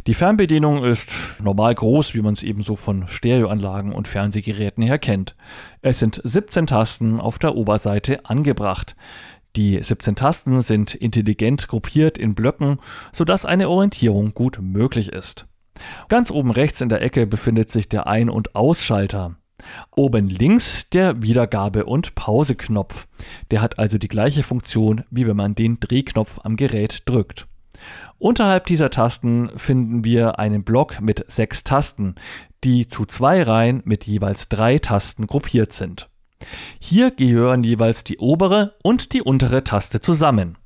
Die 0.07 0.15
Fernbedienung 0.15 0.83
ist 0.83 1.11
normal 1.39 1.75
groß, 1.75 2.15
wie 2.15 2.23
man 2.23 2.33
es 2.33 2.41
eben 2.41 2.63
so 2.63 2.75
von 2.75 3.07
Stereoanlagen 3.07 3.93
und 3.93 4.07
Fernsehgeräten 4.07 4.81
her 4.81 4.97
kennt. 4.97 5.35
Es 5.83 5.99
sind 5.99 6.19
17 6.23 6.65
Tasten 6.65 7.19
auf 7.19 7.37
der 7.37 7.53
Oberseite 7.55 8.25
angebracht. 8.25 8.95
Die 9.55 9.77
17 9.79 10.15
Tasten 10.15 10.63
sind 10.63 10.95
intelligent 10.95 11.67
gruppiert 11.67 12.17
in 12.17 12.33
Blöcken, 12.33 12.79
sodass 13.13 13.45
eine 13.45 13.69
Orientierung 13.69 14.33
gut 14.33 14.57
möglich 14.59 15.13
ist. 15.13 15.45
Ganz 16.09 16.31
oben 16.31 16.49
rechts 16.49 16.81
in 16.81 16.89
der 16.89 17.03
Ecke 17.03 17.27
befindet 17.27 17.69
sich 17.69 17.87
der 17.87 18.07
Ein- 18.07 18.31
und 18.31 18.55
Ausschalter. 18.55 19.35
Oben 19.95 20.29
links 20.29 20.89
der 20.89 21.21
Wiedergabe- 21.21 21.85
und 21.85 22.15
Pauseknopf. 22.15 23.07
Der 23.51 23.61
hat 23.61 23.79
also 23.79 23.97
die 23.97 24.07
gleiche 24.07 24.43
Funktion, 24.43 25.03
wie 25.09 25.27
wenn 25.27 25.37
man 25.37 25.55
den 25.55 25.79
Drehknopf 25.79 26.39
am 26.43 26.55
Gerät 26.55 27.03
drückt. 27.05 27.47
Unterhalb 28.17 28.65
dieser 28.65 28.89
Tasten 28.89 29.49
finden 29.57 30.03
wir 30.03 30.39
einen 30.39 30.63
Block 30.63 31.01
mit 31.01 31.25
sechs 31.27 31.63
Tasten, 31.63 32.15
die 32.63 32.87
zu 32.87 33.05
zwei 33.05 33.43
Reihen 33.43 33.81
mit 33.85 34.07
jeweils 34.07 34.49
drei 34.49 34.79
Tasten 34.79 35.27
gruppiert 35.27 35.73
sind. 35.73 36.09
Hier 36.79 37.11
gehören 37.11 37.63
jeweils 37.63 38.03
die 38.03 38.17
obere 38.17 38.75
und 38.83 39.13
die 39.13 39.21
untere 39.21 39.63
Taste 39.63 39.99
zusammen. 39.99 40.57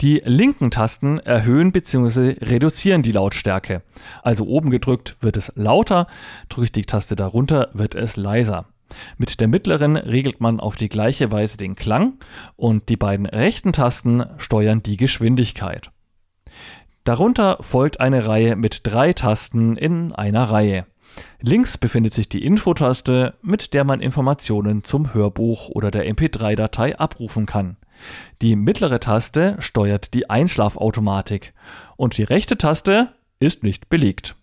Die 0.00 0.20
linken 0.24 0.70
Tasten 0.70 1.18
erhöhen 1.20 1.72
bzw. 1.72 2.36
reduzieren 2.44 3.02
die 3.02 3.12
Lautstärke. 3.12 3.82
Also 4.22 4.46
oben 4.46 4.70
gedrückt 4.70 5.16
wird 5.20 5.36
es 5.36 5.52
lauter, 5.54 6.06
drücke 6.48 6.64
ich 6.64 6.72
die 6.72 6.84
Taste 6.84 7.16
darunter, 7.16 7.70
wird 7.74 7.94
es 7.94 8.16
leiser. 8.16 8.66
Mit 9.18 9.40
der 9.40 9.48
mittleren 9.48 9.96
regelt 9.96 10.40
man 10.40 10.60
auf 10.60 10.76
die 10.76 10.88
gleiche 10.88 11.32
Weise 11.32 11.56
den 11.56 11.74
Klang 11.74 12.14
und 12.56 12.88
die 12.88 12.96
beiden 12.96 13.26
rechten 13.26 13.72
Tasten 13.72 14.24
steuern 14.38 14.82
die 14.82 14.96
Geschwindigkeit. 14.96 15.90
Darunter 17.04 17.58
folgt 17.60 18.00
eine 18.00 18.26
Reihe 18.26 18.56
mit 18.56 18.80
drei 18.84 19.12
Tasten 19.12 19.76
in 19.76 20.12
einer 20.12 20.44
Reihe. 20.44 20.86
Links 21.40 21.78
befindet 21.78 22.14
sich 22.14 22.28
die 22.28 22.44
Infotaste, 22.44 23.34
mit 23.42 23.74
der 23.74 23.84
man 23.84 24.00
Informationen 24.00 24.82
zum 24.84 25.14
Hörbuch 25.14 25.68
oder 25.68 25.90
der 25.90 26.08
MP3-Datei 26.08 26.98
abrufen 26.98 27.46
kann. 27.46 27.76
Die 28.42 28.56
mittlere 28.56 29.00
Taste 29.00 29.56
steuert 29.58 30.14
die 30.14 30.28
Einschlafautomatik 30.28 31.54
und 31.96 32.18
die 32.18 32.24
rechte 32.24 32.58
Taste 32.58 33.14
ist 33.38 33.62
nicht 33.62 33.88
belegt. 33.88 34.36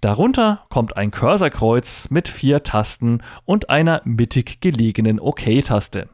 Darunter 0.00 0.64
kommt 0.70 0.96
ein 0.96 1.10
Cursorkreuz 1.10 2.08
mit 2.10 2.28
vier 2.28 2.62
Tasten 2.62 3.22
und 3.44 3.68
einer 3.68 4.00
mittig 4.04 4.60
gelegenen 4.60 5.20
OK-Taste. 5.20 6.08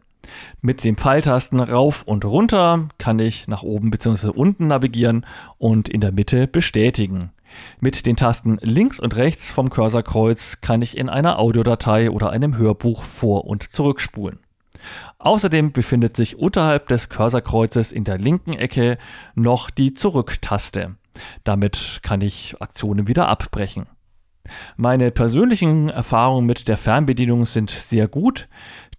Mit 0.60 0.82
den 0.82 0.96
Pfeiltasten 0.96 1.60
rauf 1.60 2.02
und 2.02 2.24
runter 2.24 2.88
kann 2.98 3.20
ich 3.20 3.46
nach 3.46 3.62
oben 3.62 3.90
bzw. 3.90 4.28
unten 4.28 4.66
navigieren 4.66 5.24
und 5.58 5.88
in 5.88 6.00
der 6.00 6.12
Mitte 6.12 6.48
bestätigen. 6.48 7.30
Mit 7.80 8.06
den 8.06 8.16
Tasten 8.16 8.58
links 8.60 8.98
und 8.98 9.14
rechts 9.14 9.52
vom 9.52 9.70
Cursorkreuz 9.70 10.60
kann 10.60 10.82
ich 10.82 10.96
in 10.96 11.08
einer 11.08 11.38
Audiodatei 11.38 12.10
oder 12.10 12.30
einem 12.30 12.56
Hörbuch 12.56 13.04
vor- 13.04 13.46
und 13.46 13.62
zurückspulen. 13.62 14.40
Außerdem 15.18 15.72
befindet 15.72 16.16
sich 16.16 16.38
unterhalb 16.38 16.88
des 16.88 17.08
Cursorkreuzes 17.08 17.92
in 17.92 18.04
der 18.04 18.18
linken 18.18 18.52
Ecke 18.52 18.98
noch 19.34 19.70
die 19.70 19.94
Zurück-Taste. 19.94 20.96
Damit 21.44 22.00
kann 22.02 22.20
ich 22.20 22.56
Aktionen 22.60 23.08
wieder 23.08 23.28
abbrechen. 23.28 23.86
Meine 24.76 25.10
persönlichen 25.10 25.88
Erfahrungen 25.88 26.46
mit 26.46 26.68
der 26.68 26.76
Fernbedienung 26.76 27.46
sind 27.46 27.70
sehr 27.70 28.06
gut. 28.06 28.48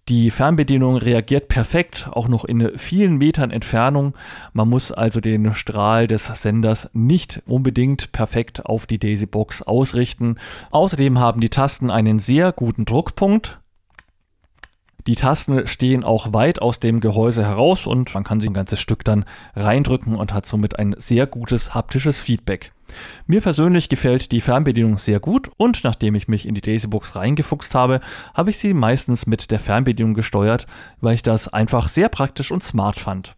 Die 0.08 0.30
Fernbedienung 0.30 0.96
reagiert 0.96 1.48
perfekt, 1.48 2.08
auch 2.10 2.28
noch 2.28 2.46
in 2.46 2.78
vielen 2.78 3.18
Metern 3.18 3.50
Entfernung. 3.50 4.14
Man 4.54 4.68
muss 4.68 4.90
also 4.90 5.20
den 5.20 5.52
Strahl 5.52 6.06
des 6.06 6.26
Senders 6.26 6.88
nicht 6.94 7.42
unbedingt 7.44 8.10
perfekt 8.12 8.64
auf 8.64 8.86
die 8.86 8.98
Daisy-Box 8.98 9.62
ausrichten. 9.62 10.36
Außerdem 10.70 11.18
haben 11.18 11.42
die 11.42 11.50
Tasten 11.50 11.90
einen 11.90 12.20
sehr 12.20 12.52
guten 12.52 12.86
Druckpunkt. 12.86 13.60
Die 15.08 15.14
Tasten 15.14 15.66
stehen 15.66 16.04
auch 16.04 16.34
weit 16.34 16.60
aus 16.60 16.80
dem 16.80 17.00
Gehäuse 17.00 17.42
heraus 17.42 17.86
und 17.86 18.12
man 18.12 18.24
kann 18.24 18.40
sie 18.40 18.50
ein 18.50 18.52
ganzes 18.52 18.78
Stück 18.78 19.04
dann 19.04 19.24
reindrücken 19.56 20.14
und 20.14 20.34
hat 20.34 20.44
somit 20.44 20.78
ein 20.78 20.94
sehr 20.98 21.26
gutes 21.26 21.74
haptisches 21.74 22.20
Feedback. 22.20 22.72
Mir 23.26 23.40
persönlich 23.40 23.88
gefällt 23.88 24.32
die 24.32 24.42
Fernbedienung 24.42 24.98
sehr 24.98 25.18
gut 25.18 25.50
und 25.56 25.82
nachdem 25.82 26.14
ich 26.14 26.28
mich 26.28 26.46
in 26.46 26.54
die 26.54 26.60
Daisybox 26.60 27.16
reingefuchst 27.16 27.74
habe, 27.74 28.00
habe 28.34 28.50
ich 28.50 28.58
sie 28.58 28.74
meistens 28.74 29.26
mit 29.26 29.50
der 29.50 29.60
Fernbedienung 29.60 30.12
gesteuert, 30.12 30.66
weil 31.00 31.14
ich 31.14 31.22
das 31.22 31.48
einfach 31.48 31.88
sehr 31.88 32.10
praktisch 32.10 32.50
und 32.50 32.62
smart 32.62 33.00
fand. 33.00 33.34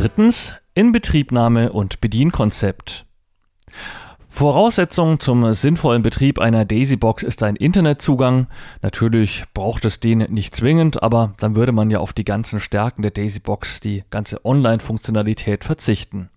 Drittens 0.00 0.54
Inbetriebnahme 0.72 1.72
und 1.72 2.00
Bedienkonzept. 2.00 3.04
Voraussetzung 4.30 5.20
zum 5.20 5.52
sinnvollen 5.52 6.00
Betrieb 6.00 6.38
einer 6.38 6.64
Daisy-Box 6.64 7.22
ist 7.22 7.42
ein 7.42 7.54
Internetzugang. 7.54 8.46
Natürlich 8.80 9.44
braucht 9.52 9.84
es 9.84 10.00
den 10.00 10.20
nicht 10.20 10.56
zwingend, 10.56 11.02
aber 11.02 11.34
dann 11.38 11.54
würde 11.54 11.72
man 11.72 11.90
ja 11.90 11.98
auf 11.98 12.14
die 12.14 12.24
ganzen 12.24 12.60
Stärken 12.60 13.02
der 13.02 13.10
Daisy-Box, 13.10 13.80
die 13.80 14.04
ganze 14.08 14.42
Online-Funktionalität 14.42 15.64
verzichten. 15.64 16.30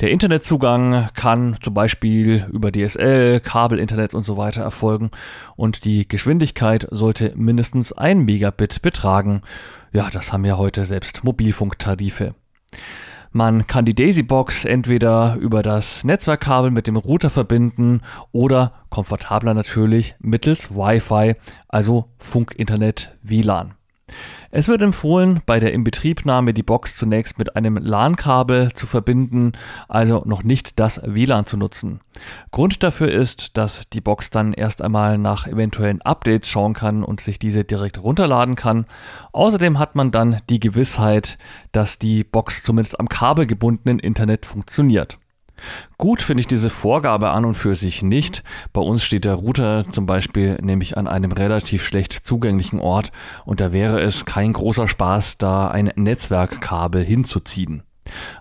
Der 0.00 0.10
Internetzugang 0.10 1.10
kann 1.12 1.58
zum 1.60 1.74
Beispiel 1.74 2.46
über 2.50 2.72
DSL, 2.72 3.40
Kabelinternet 3.40 4.14
und 4.14 4.22
so 4.22 4.38
weiter 4.38 4.62
erfolgen 4.62 5.10
und 5.54 5.84
die 5.84 6.08
Geschwindigkeit 6.08 6.88
sollte 6.90 7.34
mindestens 7.36 7.92
ein 7.92 8.20
Megabit 8.24 8.80
betragen. 8.80 9.42
Ja, 9.92 10.08
das 10.10 10.32
haben 10.32 10.46
ja 10.46 10.56
heute 10.56 10.86
selbst 10.86 11.24
Mobilfunktarife. 11.24 12.34
Man 13.34 13.66
kann 13.66 13.86
die 13.86 13.94
Daisy-Box 13.94 14.66
entweder 14.66 15.36
über 15.40 15.62
das 15.62 16.04
Netzwerkkabel 16.04 16.70
mit 16.70 16.86
dem 16.86 16.96
Router 16.96 17.30
verbinden 17.30 18.02
oder 18.30 18.72
komfortabler 18.90 19.54
natürlich 19.54 20.14
mittels 20.18 20.74
Wi-Fi, 20.74 21.36
also 21.66 22.10
Funk, 22.18 22.54
Internet, 22.56 23.16
WLAN. 23.22 23.74
Es 24.54 24.68
wird 24.68 24.82
empfohlen, 24.82 25.40
bei 25.46 25.60
der 25.60 25.72
Inbetriebnahme 25.72 26.52
die 26.52 26.62
Box 26.62 26.96
zunächst 26.96 27.38
mit 27.38 27.56
einem 27.56 27.78
LAN-Kabel 27.78 28.74
zu 28.74 28.86
verbinden, 28.86 29.52
also 29.88 30.24
noch 30.26 30.42
nicht 30.42 30.78
das 30.78 31.00
WLAN 31.02 31.46
zu 31.46 31.56
nutzen. 31.56 32.00
Grund 32.50 32.82
dafür 32.82 33.10
ist, 33.10 33.56
dass 33.56 33.88
die 33.88 34.02
Box 34.02 34.28
dann 34.28 34.52
erst 34.52 34.82
einmal 34.82 35.16
nach 35.16 35.46
eventuellen 35.46 36.02
Updates 36.02 36.50
schauen 36.50 36.74
kann 36.74 37.02
und 37.02 37.22
sich 37.22 37.38
diese 37.38 37.64
direkt 37.64 38.02
runterladen 38.02 38.54
kann. 38.54 38.84
Außerdem 39.32 39.78
hat 39.78 39.94
man 39.94 40.10
dann 40.10 40.42
die 40.50 40.60
Gewissheit, 40.60 41.38
dass 41.72 41.98
die 41.98 42.22
Box 42.22 42.62
zumindest 42.62 43.00
am 43.00 43.08
kabelgebundenen 43.08 44.00
Internet 44.00 44.44
funktioniert. 44.44 45.16
Gut 45.98 46.22
finde 46.22 46.40
ich 46.40 46.46
diese 46.46 46.70
Vorgabe 46.70 47.30
an 47.30 47.44
und 47.44 47.54
für 47.54 47.74
sich 47.74 48.02
nicht. 48.02 48.42
Bei 48.72 48.80
uns 48.80 49.04
steht 49.04 49.24
der 49.24 49.34
Router 49.34 49.84
zum 49.90 50.06
Beispiel 50.06 50.58
nämlich 50.62 50.96
an 50.96 51.06
einem 51.06 51.32
relativ 51.32 51.84
schlecht 51.84 52.12
zugänglichen 52.12 52.80
Ort 52.80 53.12
und 53.44 53.60
da 53.60 53.72
wäre 53.72 54.00
es 54.00 54.24
kein 54.24 54.52
großer 54.52 54.88
Spaß, 54.88 55.38
da 55.38 55.68
ein 55.68 55.92
Netzwerkkabel 55.96 57.04
hinzuziehen. 57.04 57.82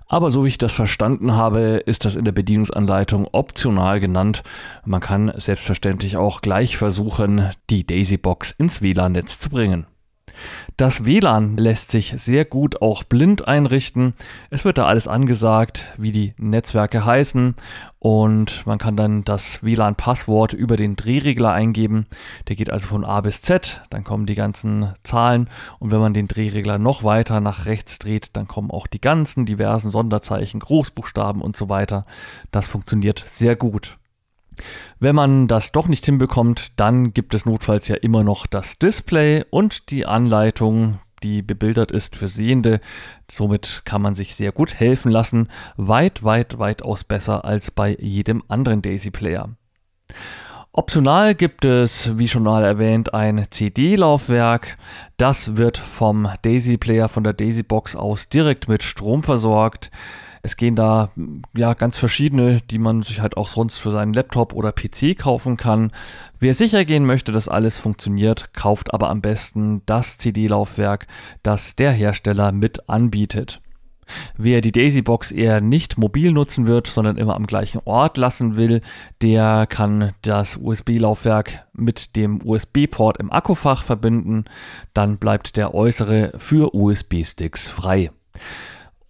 Aber 0.08 0.32
so 0.32 0.44
wie 0.44 0.50
ich 0.50 0.58
das 0.58 0.74
verstanden 0.74 1.34
habe, 1.36 1.84
ist 1.86 2.06
das 2.06 2.16
in 2.16 2.26
der 2.26 2.32
Bedienungsanleitung 2.32 3.28
optional 3.32 4.00
genannt. 4.00 4.44
Man 4.86 5.00
kann 5.00 5.32
selbstverständlich 5.36 6.18
auch 6.18 6.42
gleich 6.42 6.78
versuchen, 6.78 7.52
die 7.70 7.86
Daisy-Box 7.86 8.52
ins 8.52 8.82
WLAN-Netz 8.82 9.40
zu 9.40 9.50
bringen. 9.50 9.86
Das 10.78 11.06
WLAN 11.06 11.58
lässt 11.58 11.92
sich 11.92 12.14
sehr 12.18 12.46
gut 12.46 12.82
auch 12.82 13.04
blind 13.04 13.48
einrichten. 13.48 14.14
Es 14.50 14.66
wird 14.66 14.78
da 14.78 14.86
alles 14.86 15.08
angesagt, 15.08 15.94
wie 15.98 16.12
die 16.12 16.34
Netzwerke 16.38 17.06
heißen 17.06 17.56
und 18.00 18.66
man 18.66 18.80
kann 18.80 18.98
dann 18.98 19.24
das 19.24 19.62
WLAN-Passwort 19.64 20.54
über 20.54 20.78
den 20.78 20.96
Drehregler 20.96 21.52
eingeben. 21.52 22.08
Der 22.48 22.56
geht 22.56 22.72
also 22.72 22.88
von 22.88 23.06
A 23.06 23.22
bis 23.22 23.42
Z, 23.42 23.84
dann 23.90 24.04
kommen 24.04 24.26
die 24.26 24.36
ganzen 24.36 24.94
Zahlen 25.04 25.50
und 25.80 25.92
wenn 25.92 26.00
man 26.00 26.14
den 26.14 26.28
Drehregler 26.28 26.80
noch 26.80 27.04
weiter 27.04 27.42
nach 27.42 27.66
rechts 27.66 28.00
dreht, 28.00 28.30
dann 28.34 28.48
kommen 28.48 28.72
auch 28.72 28.88
die 28.88 29.02
ganzen 29.02 29.46
diversen 29.46 29.92
Sonderzeichen, 29.92 30.62
Großbuchstaben 30.62 31.42
und 31.42 31.56
so 31.56 31.70
weiter. 31.70 32.06
Das 32.52 32.68
funktioniert 32.68 33.24
sehr 33.28 33.56
gut. 33.56 33.98
Wenn 35.00 35.16
man 35.16 35.48
das 35.48 35.72
doch 35.72 35.88
nicht 35.88 36.06
hinbekommt, 36.06 36.72
dann 36.76 37.14
gibt 37.14 37.34
es 37.34 37.46
notfalls 37.46 37.88
ja 37.88 37.96
immer 37.96 38.24
noch 38.24 38.46
das 38.46 38.78
Display 38.78 39.46
und 39.50 39.90
die 39.90 40.06
Anleitung, 40.06 41.00
die 41.24 41.42
bebildert 41.42 41.92
ist 41.92 42.16
für 42.16 42.28
Sehende. 42.28 42.82
Somit 43.30 43.84
kann 43.86 44.02
man 44.02 44.16
sich 44.16 44.36
sehr 44.36 44.52
gut 44.52 44.76
helfen 44.76 45.12
lassen. 45.12 45.48
Weit, 45.78 46.24
weit, 46.24 46.60
weitaus 46.60 47.04
besser 47.04 47.46
als 47.46 47.72
bei 47.72 47.96
jedem 48.00 48.44
anderen 48.48 48.82
Daisy-Player. 48.82 49.50
Optional 50.74 51.36
gibt 51.36 51.66
es, 51.66 52.18
wie 52.18 52.30
schon 52.30 52.44
mal 52.44 52.64
erwähnt, 52.64 53.14
ein 53.14 53.46
CD-Laufwerk. 53.50 54.78
Das 55.18 55.58
wird 55.58 55.78
vom 55.78 56.30
Daisy 56.44 56.78
Player 56.78 57.10
von 57.10 57.26
der 57.26 57.34
Daisy 57.34 57.62
Box 57.62 57.96
aus 57.96 58.30
direkt 58.30 58.70
mit 58.70 58.82
Strom 58.82 59.22
versorgt. 59.22 59.92
Es 60.44 60.58
gehen 60.58 60.76
da 60.76 61.12
ja 61.56 61.74
ganz 61.74 61.98
verschiedene, 61.98 62.62
die 62.62 62.80
man 62.80 63.04
sich 63.04 63.22
halt 63.22 63.38
auch 63.38 63.48
sonst 63.48 63.78
für 63.78 63.92
seinen 63.92 64.14
Laptop 64.14 64.54
oder 64.54 64.72
PC 64.72 65.18
kaufen 65.18 65.58
kann. 65.58 65.92
Wer 66.40 66.54
sicher 66.54 66.84
gehen 66.86 67.06
möchte, 67.06 67.32
dass 67.32 67.48
alles 67.48 67.78
funktioniert, 67.78 68.54
kauft 68.54 68.94
aber 68.94 69.10
am 69.10 69.22
besten 69.22 69.84
das 69.86 70.18
CD-Laufwerk, 70.18 71.08
das 71.44 71.76
der 71.76 71.92
Hersteller 71.92 72.52
mit 72.52 72.90
anbietet. 72.90 73.62
Wer 74.38 74.62
die 74.62 74.72
Daisy-Box 74.72 75.32
eher 75.32 75.62
nicht 75.62 75.98
mobil 75.98 76.32
nutzen 76.32 76.68
wird, 76.68 76.88
sondern 76.88 77.18
immer 77.18 77.36
am 77.36 77.48
gleichen 77.48 77.82
Ort 77.86 78.18
lassen 78.18 78.56
will, 78.56 78.82
der 79.22 79.68
kann 79.68 80.14
das 80.22 80.58
USB-Laufwerk 80.58 81.66
mit 81.74 82.16
dem 82.16 82.40
USB-Port 82.44 83.18
im 83.18 83.32
Akkufach 83.32 83.84
verbinden. 83.84 84.46
Dann 84.94 85.18
bleibt 85.18 85.56
der 85.56 85.74
äußere 85.74 86.34
für 86.38 86.74
USB-Sticks 86.74 87.68
frei. 87.68 88.12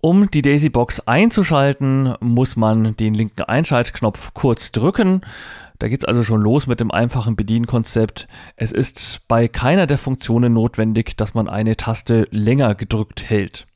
Um 0.04 0.32
die 0.32 0.42
Daisy 0.42 0.70
Box 0.70 1.00
einzuschalten, 1.02 2.16
muss 2.20 2.56
man 2.56 2.96
den 2.98 3.14
linken 3.14 3.44
Einschaltknopf 3.44 4.34
kurz 4.34 4.72
drücken. 4.72 5.22
Da 5.78 5.90
geht 5.90 6.00
es 6.00 6.06
also 6.06 6.24
schon 6.24 6.42
los 6.42 6.66
mit 6.66 6.80
dem 6.80 6.90
einfachen 6.90 7.36
Bedienkonzept. 7.36 8.28
Es 8.56 8.72
ist 8.72 9.22
bei 9.28 9.48
keiner 9.48 9.86
der 9.86 10.00
Funktionen 10.00 10.54
notwendig, 10.54 11.18
dass 11.18 11.36
man 11.36 11.48
eine 11.48 11.78
Taste 11.78 12.28
länger 12.32 12.74
gedrückt 12.74 13.30
hält. 13.30 13.68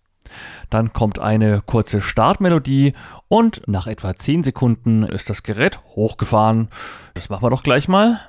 Dann 0.71 0.93
kommt 0.93 1.19
eine 1.19 1.61
kurze 1.61 2.01
Startmelodie 2.01 2.93
und 3.27 3.61
nach 3.67 3.85
etwa 3.85 4.15
10 4.15 4.43
Sekunden 4.43 5.03
ist 5.03 5.29
das 5.29 5.43
Gerät 5.43 5.79
hochgefahren. 5.95 6.69
Das 7.13 7.29
machen 7.29 7.43
wir 7.43 7.51
doch 7.51 7.61
gleich 7.61 7.87
mal. 7.87 8.19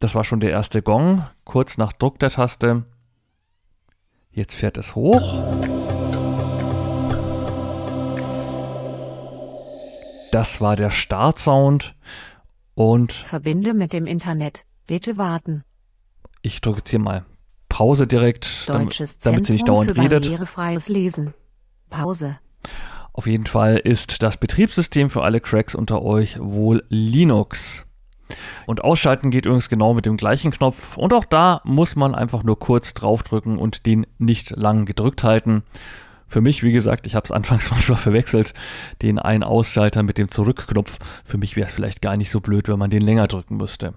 Das 0.00 0.16
war 0.16 0.24
schon 0.24 0.40
der 0.40 0.50
erste 0.50 0.82
Gong, 0.82 1.24
kurz 1.44 1.78
nach 1.78 1.92
Druck 1.92 2.18
der 2.18 2.30
Taste. 2.30 2.84
Jetzt 4.32 4.54
fährt 4.54 4.76
es 4.76 4.96
hoch. 4.96 5.83
Das 10.34 10.60
war 10.60 10.74
der 10.74 10.90
Startsound. 10.90 11.94
Und 12.74 13.12
Verbinde 13.12 13.72
mit 13.72 13.92
dem 13.92 14.04
Internet. 14.04 14.64
Bitte 14.84 15.16
warten. 15.16 15.62
ich 16.42 16.60
drücke 16.60 16.78
jetzt 16.78 16.90
hier 16.90 16.98
mal 16.98 17.24
Pause 17.68 18.08
direkt, 18.08 18.68
damit, 18.68 18.86
Deutsches 18.86 19.18
damit 19.18 19.46
sie 19.46 19.52
nicht 19.52 19.68
dauernd 19.68 19.92
für 19.92 19.96
redet. 19.96 20.24
barrierefreies 20.24 20.88
Lesen. 20.88 21.34
Pause. 21.88 22.36
Auf 23.12 23.28
jeden 23.28 23.46
Fall 23.46 23.76
ist 23.76 24.24
das 24.24 24.36
Betriebssystem 24.36 25.08
für 25.08 25.22
alle 25.22 25.40
Cracks 25.40 25.76
unter 25.76 26.02
euch 26.02 26.36
wohl 26.40 26.82
Linux. 26.88 27.86
Und 28.66 28.82
ausschalten 28.82 29.30
geht 29.30 29.46
übrigens 29.46 29.68
genau 29.68 29.94
mit 29.94 30.04
dem 30.04 30.16
gleichen 30.16 30.50
Knopf. 30.50 30.96
Und 30.96 31.12
auch 31.12 31.26
da 31.26 31.60
muss 31.62 31.94
man 31.94 32.12
einfach 32.12 32.42
nur 32.42 32.58
kurz 32.58 32.92
draufdrücken 32.92 33.56
und 33.56 33.86
den 33.86 34.04
nicht 34.18 34.50
lang 34.50 34.84
gedrückt 34.84 35.22
halten. 35.22 35.62
Für 36.26 36.40
mich, 36.40 36.62
wie 36.62 36.72
gesagt, 36.72 37.06
ich 37.06 37.14
habe 37.14 37.24
es 37.24 37.30
anfangs 37.30 37.70
manchmal 37.70 37.98
verwechselt, 37.98 38.54
den 39.02 39.18
Ein-Ausschalter 39.18 40.02
mit 40.02 40.18
dem 40.18 40.28
Zurückknopf. 40.28 40.98
Für 41.24 41.38
mich 41.38 41.56
wäre 41.56 41.66
es 41.66 41.74
vielleicht 41.74 42.02
gar 42.02 42.16
nicht 42.16 42.30
so 42.30 42.40
blöd, 42.40 42.68
wenn 42.68 42.78
man 42.78 42.90
den 42.90 43.02
länger 43.02 43.26
drücken 43.28 43.56
müsste. 43.56 43.94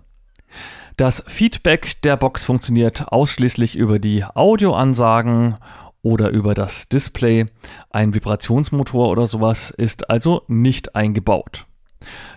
Das 0.96 1.24
Feedback 1.28 2.02
der 2.02 2.18
Box 2.18 2.44
funktioniert 2.44 3.12
ausschließlich 3.12 3.76
über 3.76 4.00
die 4.00 4.24
Audioansagen 4.24 5.58
oder 6.02 6.30
über 6.30 6.56
das 6.56 6.90
Display. 6.90 7.46
Ein 7.90 8.14
Vibrationsmotor 8.14 9.10
oder 9.10 9.28
sowas 9.28 9.72
ist 9.72 10.10
also 10.10 10.44
nicht 10.48 10.96
eingebaut. 10.96 11.66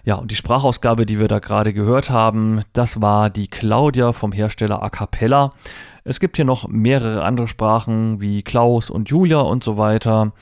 Ja, 0.05 0.17
und 0.17 0.31
die 0.31 0.37
Sprachausgabe, 0.37 1.07
die 1.07 1.19
wir 1.19 1.29
da 1.29 1.39
gerade 1.39 1.73
gehört 1.73 2.11
haben, 2.11 2.63
das 2.73 3.01
war 3.01 3.31
die 3.31 3.47
Claudia 3.47 4.13
vom 4.13 4.33
Hersteller 4.33 4.83
Acapella. 4.83 5.53
Es 6.05 6.21
gibt 6.21 6.37
hier 6.37 6.45
noch 6.45 6.69
mehrere 6.69 7.25
andere 7.25 7.49
Sprachen 7.49 8.21
wie 8.21 8.43
Klaus 8.43 8.91
und 8.91 9.11
Julia 9.11 9.41
und 9.41 9.65
so 9.65 9.77
weiter. 9.77 10.33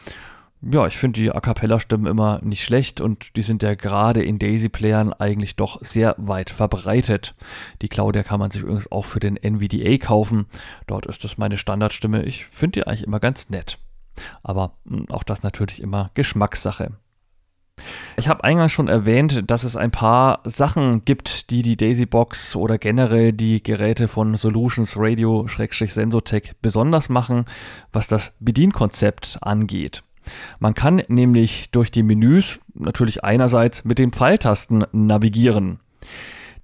Ja, 0.60 0.88
ich 0.88 0.96
finde 0.96 1.20
die 1.20 1.30
A 1.30 1.40
cappella-Stimmen 1.40 2.06
immer 2.06 2.40
nicht 2.42 2.64
schlecht 2.64 3.00
und 3.00 3.36
die 3.36 3.42
sind 3.42 3.62
ja 3.62 3.74
gerade 3.74 4.24
in 4.24 4.40
Daisy-Playern 4.40 5.12
eigentlich 5.12 5.54
doch 5.54 5.80
sehr 5.82 6.16
weit 6.18 6.50
verbreitet. 6.50 7.36
Die 7.80 7.88
Claudia 7.88 8.24
kann 8.24 8.40
man 8.40 8.50
sich 8.50 8.62
übrigens 8.62 8.90
auch 8.90 9.04
für 9.04 9.20
den 9.20 9.36
NVDA 9.36 9.98
kaufen. 9.98 10.46
Dort 10.88 11.06
ist 11.06 11.22
das 11.22 11.38
meine 11.38 11.58
Standardstimme. 11.58 12.24
Ich 12.24 12.46
finde 12.46 12.80
die 12.80 12.86
eigentlich 12.86 13.06
immer 13.06 13.20
ganz 13.20 13.50
nett. 13.50 13.78
Aber 14.42 14.72
mh, 14.84 15.14
auch 15.14 15.22
das 15.22 15.44
natürlich 15.44 15.80
immer 15.80 16.10
Geschmackssache. 16.14 16.92
Ich 18.16 18.28
habe 18.28 18.44
eingangs 18.44 18.72
schon 18.72 18.88
erwähnt, 18.88 19.44
dass 19.50 19.64
es 19.64 19.76
ein 19.76 19.90
paar 19.90 20.40
Sachen 20.44 21.04
gibt, 21.04 21.50
die 21.50 21.62
die 21.62 21.76
Daisy 21.76 22.06
Box 22.06 22.56
oder 22.56 22.78
generell 22.78 23.32
die 23.32 23.62
Geräte 23.62 24.08
von 24.08 24.36
Solutions 24.36 24.96
Radio-Sensotech 24.96 26.54
besonders 26.60 27.08
machen, 27.08 27.44
was 27.92 28.08
das 28.08 28.32
Bedienkonzept 28.40 29.38
angeht. 29.40 30.02
Man 30.58 30.74
kann 30.74 31.02
nämlich 31.08 31.70
durch 31.70 31.90
die 31.90 32.02
Menüs 32.02 32.60
natürlich 32.74 33.24
einerseits 33.24 33.84
mit 33.84 33.98
den 33.98 34.12
Pfeiltasten 34.12 34.84
navigieren. 34.92 35.80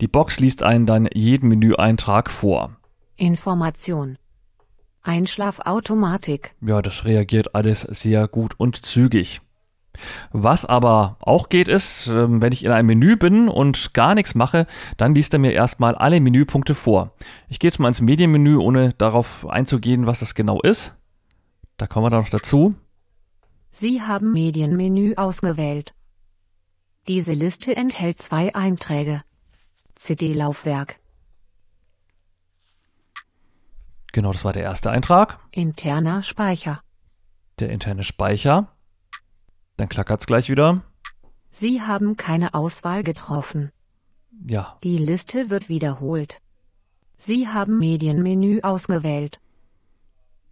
Die 0.01 0.09
Box 0.09 0.41
liest 0.41 0.63
einen 0.63 0.87
dann 0.87 1.09
jeden 1.13 1.49
Menüeintrag 1.49 2.31
vor. 2.31 2.77
Information. 3.17 4.19
Einschlafautomatik. 5.03 6.55
Ja, 6.61 6.83
das 6.83 7.05
reagiert 7.05 7.55
alles 7.55 7.83
sehr 7.83 8.27
gut 8.27 8.55
und 8.59 8.85
zügig. 8.85 9.41
Was 10.33 10.65
aber 10.65 11.17
auch 11.21 11.49
geht 11.49 11.69
ist, 11.69 12.09
ähm, 12.09 12.41
wenn 12.43 12.53
ich 12.53 12.65
in 12.65 12.71
einem 12.71 12.87
Menü 12.87 13.17
bin 13.17 13.49
und 13.49 13.95
gar 13.95 14.15
nichts 14.15 14.35
mache, 14.35 14.67
dann 14.97 15.15
liest 15.15 15.33
er 15.33 15.39
mir 15.39 15.53
erstmal 15.53 15.95
alle 15.95 16.21
Menüpunkte 16.21 16.75
vor. 16.75 17.13
Ich 17.49 17.59
gehe 17.59 17.69
jetzt 17.69 17.79
mal 17.79 17.89
ins 17.89 18.01
Medienmenü, 18.01 18.57
ohne 18.57 18.93
darauf 18.95 19.49
einzugehen, 19.49 20.07
was 20.07 20.21
das 20.21 20.35
genau 20.35 20.61
ist. 20.61 20.95
Da 21.77 21.87
kommen 21.87 22.07
wir 22.07 22.11
dann 22.11 22.23
noch 22.23 22.31
dazu. 22.31 22.75
Sie 23.71 24.03
haben 24.03 24.33
Medienmenü 24.33 25.15
ausgewählt. 25.17 25.95
Diese 27.09 27.33
Liste 27.33 27.77
enthält 27.77 28.19
zwei 28.19 28.55
Einträge. 28.55 29.23
CD-Laufwerk, 29.97 30.97
Genau, 34.13 34.31
das 34.31 34.45
war 34.45 34.53
der 34.53 34.63
erste 34.63 34.93
Eintrag. 34.93 35.41
interner 35.51 36.23
Speicher. 36.23 36.81
Der 37.59 37.71
interne 37.71 38.05
Speicher. 38.05 38.69
Dann 39.77 39.89
klackert 39.89 40.21
es 40.21 40.27
gleich 40.27 40.49
wieder. 40.49 40.83
Sie 41.51 41.83
haben 41.83 42.17
keine 42.17 42.55
Auswahl 42.55 43.03
getroffen. 43.03 43.71
Ja, 44.47 44.77
Die 44.83 44.99
Liste 44.99 45.51
wird 45.51 45.69
wiederholt. 45.69 46.39
Sie 47.17 47.47
haben 47.49 47.79
Medienmenü 47.79 48.61
ausgewählt. 48.63 49.41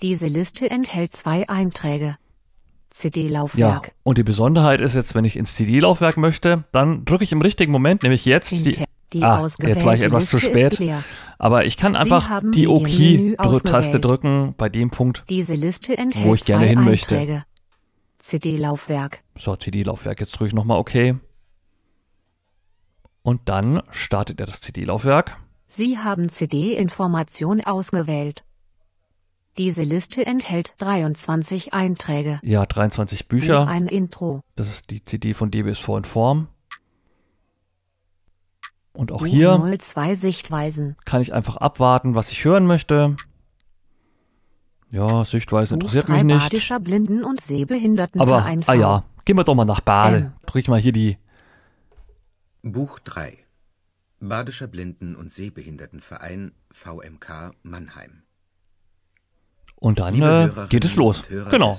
Diese 0.00 0.26
Liste 0.28 0.70
enthält 0.70 1.12
zwei 1.12 1.48
Einträge. 1.48 2.06
ja. 2.06 2.16
CD-Laufwerk. 2.90 3.92
Und 4.02 4.18
die 4.18 4.22
Besonderheit 4.22 4.80
ist 4.80 4.94
jetzt, 4.94 5.14
wenn 5.14 5.24
ich 5.24 5.36
ins 5.36 5.54
CD-Laufwerk 5.56 6.16
möchte, 6.16 6.64
dann 6.72 7.04
drücke 7.04 7.24
ich 7.24 7.32
im 7.32 7.40
richtigen 7.40 7.72
Moment, 7.72 8.02
nämlich 8.02 8.24
jetzt 8.24 8.50
die. 8.52 8.70
Inter 8.70 8.84
die 9.12 9.22
Ah, 9.22 9.40
ausgewählte 9.40 9.78
jetzt 9.78 9.84
war 9.86 9.94
ich 9.94 10.02
etwas 10.02 10.28
zu 10.28 10.36
Liste 10.36 10.50
spät. 10.50 10.72
Ist 10.74 10.78
leer. 10.78 11.04
Aber 11.38 11.66
ich 11.66 11.76
kann 11.76 11.96
einfach 11.96 12.40
die 12.54 12.66
OK-Taste 12.66 14.00
drücken 14.00 14.54
bei 14.56 14.68
dem 14.70 14.90
Punkt, 14.90 15.24
Diese 15.28 15.54
Liste 15.54 15.98
enthält 15.98 16.24
Wo 16.24 16.34
ich 16.34 16.44
gerne 16.44 16.64
hin 16.66 16.82
möchte. 16.82 17.18
Einträge. 17.18 17.44
CD-Laufwerk. 18.22 19.22
So, 19.36 19.56
CD-Laufwerk. 19.56 20.20
Jetzt 20.20 20.32
drücke 20.32 20.48
ich 20.48 20.54
nochmal 20.54 20.78
OK. 20.78 21.16
Und 23.22 23.48
dann 23.48 23.82
startet 23.90 24.40
er 24.40 24.46
das 24.46 24.60
CD-Laufwerk. 24.60 25.36
Sie 25.66 25.98
haben 25.98 26.28
CD-Information 26.28 27.62
ausgewählt. 27.62 28.44
Diese 29.58 29.82
Liste 29.82 30.24
enthält 30.24 30.74
23 30.78 31.74
Einträge. 31.74 32.40
Ja, 32.42 32.64
23 32.64 33.28
Buch 33.28 33.38
Bücher. 33.38 33.66
ein 33.66 33.86
Intro. 33.86 34.40
Das 34.56 34.70
ist 34.70 34.90
die 34.90 35.04
CD 35.04 35.34
von 35.34 35.50
DBSV 35.50 35.88
in 35.88 36.04
Form. 36.04 36.48
Und 38.94 39.12
auch 39.12 39.18
Buch 39.20 39.26
hier 39.26 39.58
02 39.78 40.14
Sichtweisen. 40.14 40.96
kann 41.04 41.20
ich 41.22 41.34
einfach 41.34 41.56
abwarten, 41.56 42.14
was 42.14 42.30
ich 42.30 42.44
hören 42.44 42.66
möchte. 42.66 43.16
Ja, 44.92 45.24
Sichtweise 45.24 45.74
interessiert 45.74 46.08
3 46.08 46.22
mich 46.22 46.34
nicht. 46.34 46.42
Badischer 46.42 46.78
Blinden- 46.78 47.24
und 47.24 47.38
Aber, 47.38 47.40
Sehbehindertenverein 47.40 48.64
ah 48.66 48.74
ja, 48.74 49.04
gehen 49.24 49.38
wir 49.38 49.44
doch 49.44 49.54
mal 49.54 49.64
nach 49.64 49.80
Bade. 49.80 50.16
Ähm. 50.16 50.32
Drücke 50.44 50.58
ich 50.58 50.68
mal 50.68 50.78
hier 50.78 50.92
die. 50.92 51.16
Buch 52.62 52.98
3 53.00 53.38
Badischer 54.20 54.68
Blinden- 54.68 55.16
und 55.16 55.32
Sehbehindertenverein 55.32 56.52
VMK 56.70 57.52
Mannheim. 57.62 58.22
Und 59.76 59.98
dann 59.98 60.22
äh, 60.22 60.48
geht 60.68 60.84
es 60.84 60.94
los. 60.94 61.24
Genau. 61.50 61.74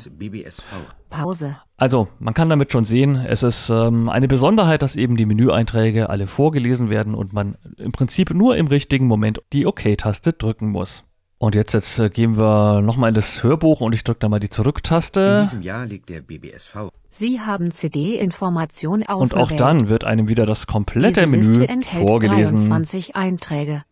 Pause. 1.09 1.55
Also, 1.77 2.09
man 2.19 2.33
kann 2.33 2.49
damit 2.49 2.71
schon 2.71 2.83
sehen, 2.83 3.15
es 3.15 3.43
ist 3.43 3.69
ähm, 3.69 4.09
eine 4.09 4.27
Besonderheit, 4.27 4.81
dass 4.81 4.97
eben 4.97 5.15
die 5.15 5.25
Menüeinträge 5.25 6.09
alle 6.09 6.27
vorgelesen 6.27 6.89
werden 6.89 7.13
und 7.13 7.31
man 7.31 7.55
im 7.77 7.93
Prinzip 7.93 8.33
nur 8.33 8.57
im 8.57 8.67
richtigen 8.67 9.05
Moment 9.05 9.41
die 9.53 9.65
OK-Taste 9.65 10.33
drücken 10.33 10.69
muss. 10.69 11.05
Und 11.43 11.55
jetzt, 11.55 11.73
jetzt 11.73 11.99
äh, 11.99 12.09
gehen 12.09 12.37
wir 12.37 12.81
nochmal 12.81 13.09
in 13.09 13.15
das 13.15 13.43
Hörbuch 13.43 13.81
und 13.81 13.91
ich 13.91 14.05
drücke 14.05 14.19
da 14.19 14.29
mal 14.29 14.39
die 14.39 14.47
In 14.47 14.51
Zurücktaste. 14.51 15.41
diesem 15.41 15.61
Jahr 15.61 15.85
legt 15.85 16.07
der 16.07 16.21
BBSV 16.21 16.87
Sie 17.09 17.41
haben 17.41 17.69
CD-Information 17.69 19.01
Und 19.01 19.09
ausgewählt. 19.09 19.51
auch 19.51 19.57
dann 19.57 19.89
wird 19.89 20.05
einem 20.05 20.29
wieder 20.29 20.45
das 20.45 20.67
komplette 20.67 21.15
Diese 21.15 21.27
Menü 21.27 21.45
Liste 21.49 21.67
enthält 21.67 22.07
vorgelesen. 22.07 22.55
23 22.55 23.17
Einträge. 23.17 23.83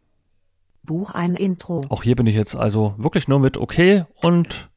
Buch 0.83 1.09
ein 1.09 1.35
Intro. 1.35 1.83
Auch 1.89 2.03
hier 2.03 2.15
bin 2.15 2.25
ich 2.25 2.35
jetzt 2.35 2.55
also 2.55 2.93
wirklich 2.97 3.27
nur 3.27 3.41
mit 3.41 3.57
OK 3.57 4.05
und 4.21 4.69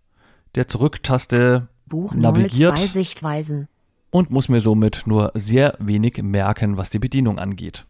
der 0.56 0.66
Zurücktaste 0.66 1.68
Buch 1.86 2.12
navigiert. 2.12 2.76
02 2.76 2.86
Sichtweisen. 2.88 3.68
und 4.10 4.32
muss 4.32 4.48
mir 4.48 4.58
somit 4.58 5.04
nur 5.06 5.30
sehr 5.34 5.76
wenig 5.78 6.20
merken, 6.24 6.76
was 6.76 6.90
die 6.90 6.98
Bedienung 6.98 7.38
angeht. 7.38 7.86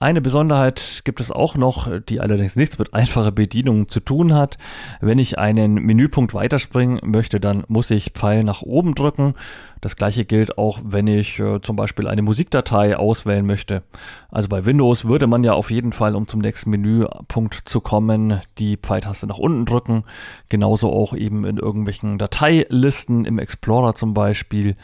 Eine 0.00 0.20
Besonderheit 0.20 1.00
gibt 1.02 1.18
es 1.18 1.32
auch 1.32 1.56
noch, 1.56 1.88
die 2.08 2.20
allerdings 2.20 2.54
nichts 2.54 2.78
mit 2.78 2.94
einfacher 2.94 3.32
Bedienung 3.32 3.88
zu 3.88 3.98
tun 3.98 4.32
hat. 4.32 4.56
Wenn 5.00 5.18
ich 5.18 5.40
einen 5.40 5.74
Menüpunkt 5.74 6.34
weiterspringen 6.34 7.00
möchte, 7.02 7.40
dann 7.40 7.64
muss 7.66 7.90
ich 7.90 8.12
Pfeil 8.12 8.44
nach 8.44 8.62
oben 8.62 8.94
drücken. 8.94 9.34
Das 9.80 9.96
gleiche 9.96 10.24
gilt 10.24 10.56
auch, 10.56 10.78
wenn 10.84 11.08
ich 11.08 11.40
äh, 11.40 11.60
zum 11.62 11.74
Beispiel 11.74 12.06
eine 12.06 12.22
Musikdatei 12.22 12.96
auswählen 12.96 13.44
möchte. 13.44 13.82
Also 14.30 14.48
bei 14.48 14.64
Windows 14.64 15.04
würde 15.04 15.26
man 15.26 15.42
ja 15.42 15.54
auf 15.54 15.72
jeden 15.72 15.90
Fall, 15.90 16.14
um 16.14 16.28
zum 16.28 16.42
nächsten 16.42 16.70
Menüpunkt 16.70 17.62
zu 17.64 17.80
kommen, 17.80 18.40
die 18.58 18.76
Pfeiltaste 18.76 19.26
nach 19.26 19.38
unten 19.38 19.66
drücken. 19.66 20.04
Genauso 20.48 20.92
auch 20.92 21.12
eben 21.12 21.44
in 21.44 21.56
irgendwelchen 21.56 22.18
Dateilisten 22.18 23.24
im 23.24 23.40
Explorer 23.40 23.96
zum 23.96 24.14
Beispiel. 24.14 24.76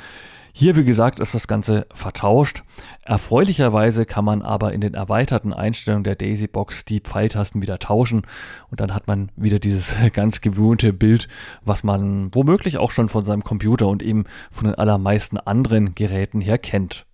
Hier, 0.57 0.77
wie 0.77 0.85
gesagt, 0.85 1.19
ist 1.19 1.35
das 1.35 1.49
Ganze 1.49 1.85
vertauscht. 1.93 2.63
Erfreulicherweise 3.05 4.07
kann 4.07 4.25
man 4.25 4.41
aber 4.41 4.73
in 4.73 4.81
den 4.81 4.95
erweiterten 4.95 5.53
Einstellungen 5.53 6.05
der 6.05 6.15
Daisy 6.15 6.47
Box 6.47 6.85
die 6.85 7.01
Pfeiltasten 7.01 7.61
wieder 7.61 7.81
tauschen 7.81 8.23
und 8.71 8.79
dann 8.79 8.95
hat 8.95 9.09
man 9.09 9.33
wieder 9.35 9.59
dieses 9.59 9.93
ganz 10.13 10.43
gewöhnte 10.43 10.93
Bild, 10.93 11.27
was 11.65 11.83
man 11.83 12.33
womöglich 12.33 12.79
auch 12.79 12.93
schon 12.93 13.09
von 13.09 13.25
seinem 13.25 13.43
Computer 13.43 13.89
und 13.89 14.01
eben 14.01 14.27
von 14.53 14.67
den 14.69 14.77
allermeisten 14.77 15.39
anderen 15.39 15.97
Geräten 15.97 16.41
her 16.41 16.59
kennt. 16.59 17.05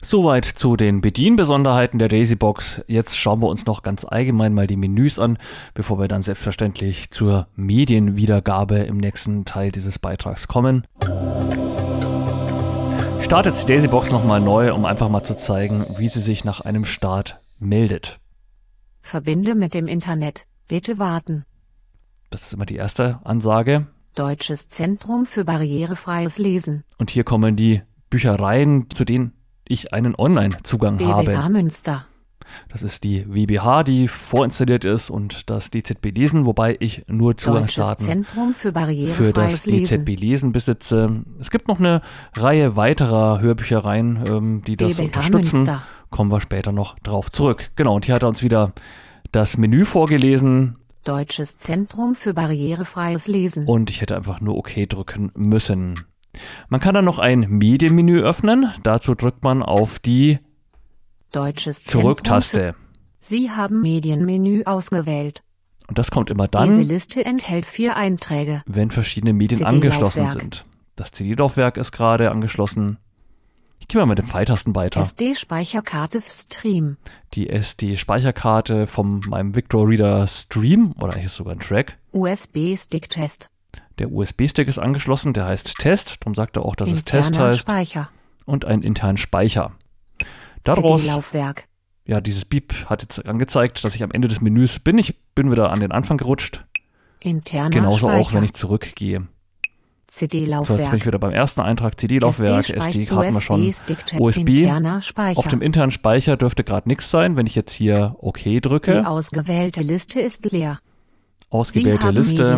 Soweit 0.00 0.44
zu 0.44 0.76
den 0.76 1.00
Bedienbesonderheiten 1.00 1.98
der 1.98 2.08
Daisy 2.08 2.36
Box. 2.36 2.82
Jetzt 2.86 3.18
schauen 3.18 3.40
wir 3.40 3.48
uns 3.48 3.66
noch 3.66 3.82
ganz 3.82 4.04
allgemein 4.04 4.54
mal 4.54 4.68
die 4.68 4.76
Menüs 4.76 5.18
an, 5.18 5.38
bevor 5.74 5.98
wir 5.98 6.06
dann 6.06 6.22
selbstverständlich 6.22 7.10
zur 7.10 7.48
Medienwiedergabe 7.56 8.76
im 8.76 8.98
nächsten 8.98 9.44
Teil 9.44 9.72
dieses 9.72 9.98
Beitrags 9.98 10.46
kommen. 10.46 10.86
Starte 13.30 13.50
jetzt 13.50 13.62
die 13.62 13.72
Daisybox 13.72 14.10
nochmal 14.10 14.40
neu, 14.40 14.74
um 14.74 14.84
einfach 14.84 15.08
mal 15.08 15.22
zu 15.22 15.36
zeigen, 15.36 15.86
wie 15.98 16.08
sie 16.08 16.20
sich 16.20 16.44
nach 16.44 16.62
einem 16.62 16.84
Start 16.84 17.38
meldet. 17.60 18.18
Verbinde 19.02 19.54
mit 19.54 19.72
dem 19.72 19.86
Internet. 19.86 20.46
Bitte 20.66 20.98
warten. 20.98 21.44
Das 22.30 22.42
ist 22.42 22.54
immer 22.54 22.66
die 22.66 22.74
erste 22.74 23.20
Ansage. 23.22 23.86
Deutsches 24.16 24.66
Zentrum 24.66 25.26
für 25.26 25.44
barrierefreies 25.44 26.38
Lesen. 26.38 26.82
Und 26.98 27.10
hier 27.10 27.22
kommen 27.22 27.54
die 27.54 27.82
Büchereien, 28.10 28.90
zu 28.90 29.04
denen 29.04 29.34
ich 29.62 29.92
einen 29.92 30.16
Online-Zugang 30.16 30.98
habe. 30.98 31.38
Münster. 31.50 32.06
Das 32.68 32.82
ist 32.82 33.04
die 33.04 33.26
WBH, 33.28 33.84
die 33.84 34.08
vorinstalliert 34.08 34.84
ist 34.84 35.10
und 35.10 35.48
das 35.50 35.70
DZB 35.70 36.06
Lesen, 36.14 36.46
wobei 36.46 36.76
ich 36.80 37.04
nur 37.08 37.36
Zugangsdaten 37.36 38.06
Zentrum 38.06 38.54
für 38.54 38.72
für 38.72 39.32
das 39.32 39.66
Lesen. 39.66 40.04
DZB 40.04 40.18
Lesen 40.18 40.52
besitze. 40.52 41.22
Es 41.38 41.50
gibt 41.50 41.68
noch 41.68 41.78
eine 41.78 42.02
Reihe 42.34 42.76
weiterer 42.76 43.40
Hörbüchereien, 43.40 44.24
ähm, 44.28 44.62
die 44.66 44.76
das 44.76 44.96
BWA 44.96 45.04
unterstützen. 45.04 45.56
Münster. 45.56 45.82
Kommen 46.10 46.30
wir 46.30 46.40
später 46.40 46.72
noch 46.72 46.98
drauf 47.00 47.30
zurück. 47.30 47.70
Genau, 47.76 47.94
und 47.94 48.06
hier 48.06 48.14
hat 48.14 48.22
er 48.22 48.28
uns 48.28 48.42
wieder 48.42 48.72
das 49.32 49.56
Menü 49.56 49.84
vorgelesen 49.84 50.76
Deutsches 51.04 51.56
Zentrum 51.56 52.14
für 52.14 52.34
barrierefreies 52.34 53.26
Lesen. 53.26 53.66
und 53.66 53.88
ich 53.88 54.02
hätte 54.02 54.16
einfach 54.16 54.40
nur 54.40 54.56
OK 54.56 54.86
drücken 54.88 55.32
müssen. 55.34 55.94
Man 56.68 56.80
kann 56.80 56.94
dann 56.94 57.04
noch 57.04 57.18
ein 57.18 57.40
Medienmenü 57.48 58.20
öffnen. 58.20 58.70
Dazu 58.82 59.14
drückt 59.14 59.42
man 59.42 59.62
auf 59.62 59.98
die 59.98 60.38
Deutsches 61.30 61.84
Zurücktaste. 61.84 62.74
Sie 63.18 63.50
haben 63.50 63.80
Medienmenü 63.82 64.64
ausgewählt. 64.64 65.42
Und 65.88 65.98
das 65.98 66.10
kommt 66.10 66.30
immer 66.30 66.46
Diese 66.46 66.66
dann, 66.66 66.80
Liste 66.82 67.24
enthält 67.24 67.66
vier 67.66 67.96
Einträge. 67.96 68.62
wenn 68.66 68.90
verschiedene 68.90 69.32
Medien 69.32 69.64
angeschlossen 69.64 70.28
sind. 70.28 70.64
Das 70.96 71.12
CD-Laufwerk 71.12 71.76
ist 71.76 71.92
gerade 71.92 72.30
angeschlossen. 72.30 72.98
Ich 73.78 73.88
gehe 73.88 74.00
mal 74.00 74.06
mit 74.06 74.18
den 74.18 74.26
Pfeiltasten 74.26 74.74
weiter. 74.74 75.00
SD-Speicherkarte 75.00 76.22
Stream. 76.28 76.96
Die 77.32 77.48
SD-Speicherkarte 77.48 78.86
von 78.86 79.20
meinem 79.26 79.54
Victor 79.54 79.88
Reader 79.88 80.26
Stream, 80.26 80.92
oder 81.00 81.14
eigentlich 81.14 81.26
ist 81.26 81.36
sogar 81.36 81.54
ein 81.54 81.60
Track. 81.60 81.98
USB-Stick-Test. 82.12 83.48
Der 83.98 84.12
USB-Stick 84.12 84.68
ist 84.68 84.78
angeschlossen, 84.78 85.32
der 85.32 85.46
heißt 85.46 85.76
Test, 85.78 86.18
darum 86.20 86.34
sagt 86.34 86.56
er 86.56 86.64
auch, 86.64 86.76
dass 86.76 86.90
es 86.90 87.04
Test 87.04 87.30
Interner 87.30 87.48
heißt. 87.48 87.60
Speicher. 87.60 88.10
Und 88.44 88.64
einen 88.64 88.82
internen 88.82 89.16
Speicher. 89.16 89.72
Daraus, 90.64 91.00
CD-Laufwerk. 91.00 91.64
ja, 92.06 92.20
dieses 92.20 92.44
Beep 92.44 92.74
hat 92.86 93.02
jetzt 93.02 93.24
angezeigt, 93.26 93.82
dass 93.84 93.94
ich 93.94 94.02
am 94.02 94.10
Ende 94.10 94.28
des 94.28 94.40
Menüs 94.40 94.78
bin. 94.80 94.98
Ich 94.98 95.18
bin 95.34 95.50
wieder 95.50 95.70
an 95.70 95.80
den 95.80 95.92
Anfang 95.92 96.16
gerutscht. 96.18 96.64
Interner 97.20 97.70
Genauso 97.70 98.08
Speicher. 98.08 98.20
auch, 98.20 98.32
wenn 98.32 98.44
ich 98.44 98.54
zurückgehe. 98.54 99.26
So, 100.12 100.24
jetzt 100.24 100.30
bin 100.32 100.40
ich 100.42 100.46
CD-Laufwerk. 100.46 101.06
wieder 101.06 101.18
beim 101.20 101.30
ersten 101.30 101.60
Eintrag. 101.60 101.98
CD-Laufwerk, 102.00 102.68
SD 102.68 103.08
hatten 103.10 103.34
wir 103.34 103.40
schon. 103.42 103.72
USB. 104.18 104.66
Auf 105.36 105.46
dem 105.48 105.62
internen 105.62 105.92
Speicher 105.92 106.36
dürfte 106.36 106.64
gerade 106.64 106.88
nichts 106.88 107.10
sein. 107.10 107.36
Wenn 107.36 107.46
ich 107.46 107.54
jetzt 107.54 107.72
hier 107.72 108.16
OK 108.18 108.42
Die 108.42 108.60
drücke, 108.60 109.06
ausgewählte 109.06 109.82
Liste 109.82 110.20
ist 110.20 110.50
leer. 110.50 110.80
Ausgewählte 111.48 112.10
Liste. 112.10 112.56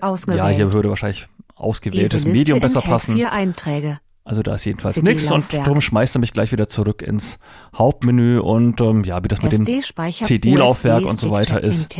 Ausgewählt. 0.00 0.38
Ja, 0.38 0.48
hier 0.48 0.72
würde 0.72 0.90
wahrscheinlich 0.90 1.26
ausgewähltes 1.56 2.24
Medium 2.24 2.60
besser 2.60 2.82
passen. 2.82 3.14
vier 3.14 3.32
Einträge. 3.32 3.98
Also 4.24 4.42
da 4.42 4.54
ist 4.54 4.64
jedenfalls 4.64 5.02
nichts 5.02 5.30
und 5.30 5.52
darum 5.52 5.80
schmeißt 5.80 6.16
er 6.16 6.20
mich 6.20 6.32
gleich 6.32 6.52
wieder 6.52 6.68
zurück 6.68 7.02
ins 7.02 7.38
Hauptmenü 7.76 8.38
und 8.38 8.80
ähm, 8.80 9.02
ja, 9.04 9.22
wie 9.24 9.28
das 9.28 9.42
mit 9.42 9.52
dem. 9.52 9.66
CD-Laufwerk 9.66 11.04
und 11.04 11.18
so 11.18 11.30
weiter 11.30 11.62
ist. 11.62 11.96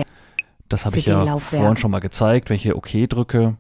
Das 0.68 0.86
habe 0.86 0.98
ich 0.98 1.06
ja 1.06 1.36
vorhin 1.38 1.76
schon 1.76 1.90
mal 1.90 1.98
gezeigt. 2.00 2.48
Wenn 2.48 2.56
ich 2.56 2.62
hier 2.62 2.76
OK 2.76 2.90
drücke, 3.08 3.56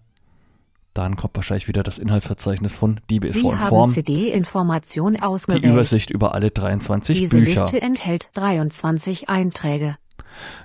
dann 0.94 1.16
kommt 1.16 1.34
wahrscheinlich 1.36 1.68
wieder 1.68 1.82
das 1.82 1.98
Inhaltsverzeichnis 1.98 2.74
von 2.74 3.00
Sie 3.08 3.16
in 3.16 3.58
haben 3.58 3.68
Form. 3.68 3.92
Die. 3.92 5.68
Übersicht 5.68 6.10
über 6.10 6.34
alle 6.34 6.50
23 6.50 7.18
Diese 7.18 7.36
Bücher. 7.36 7.62
Liste 7.62 7.82
enthält 7.82 8.28
23 8.34 9.28
Einträge. 9.28 9.96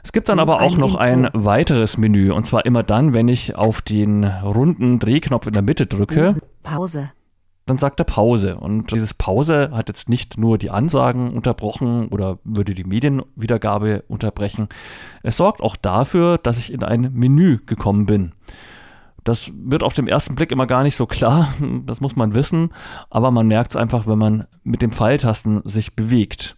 Es 0.03 0.11
gibt 0.11 0.29
dann 0.29 0.39
aber 0.39 0.61
auch 0.61 0.77
noch 0.77 0.91
Intro. 0.91 0.99
ein 0.99 1.29
weiteres 1.33 1.97
Menü 1.97 2.31
und 2.31 2.45
zwar 2.45 2.65
immer 2.65 2.83
dann, 2.83 3.13
wenn 3.13 3.27
ich 3.27 3.55
auf 3.55 3.81
den 3.81 4.23
runden 4.23 4.99
Drehknopf 4.99 5.47
in 5.47 5.53
der 5.53 5.61
Mitte 5.61 5.87
drücke, 5.87 6.37
Pause. 6.63 7.11
Dann 7.67 7.77
sagt 7.77 7.99
er 7.99 8.05
Pause. 8.05 8.57
Und 8.57 8.91
dieses 8.91 9.13
Pause 9.13 9.69
hat 9.73 9.89
jetzt 9.89 10.09
nicht 10.09 10.37
nur 10.37 10.57
die 10.57 10.71
Ansagen 10.71 11.31
unterbrochen 11.31 12.07
oder 12.07 12.39
würde 12.43 12.73
die 12.73 12.85
Medienwiedergabe 12.85 14.03
unterbrechen. 14.07 14.69
Es 15.21 15.37
sorgt 15.37 15.61
auch 15.61 15.75
dafür, 15.75 16.37
dass 16.37 16.57
ich 16.57 16.73
in 16.73 16.83
ein 16.83 17.11
Menü 17.13 17.59
gekommen 17.65 18.05
bin. 18.05 18.31
Das 19.23 19.51
wird 19.53 19.83
auf 19.83 19.93
den 19.93 20.07
ersten 20.07 20.35
Blick 20.35 20.53
immer 20.53 20.67
gar 20.67 20.83
nicht 20.83 20.95
so 20.95 21.05
klar, 21.05 21.53
das 21.85 21.99
muss 21.99 22.15
man 22.15 22.33
wissen, 22.33 22.71
aber 23.09 23.29
man 23.29 23.47
merkt 23.47 23.71
es 23.71 23.75
einfach, 23.75 24.07
wenn 24.07 24.17
man 24.17 24.47
mit 24.63 24.81
den 24.81 24.91
Pfeiltasten 24.91 25.61
sich 25.65 25.95
bewegt. 25.95 26.56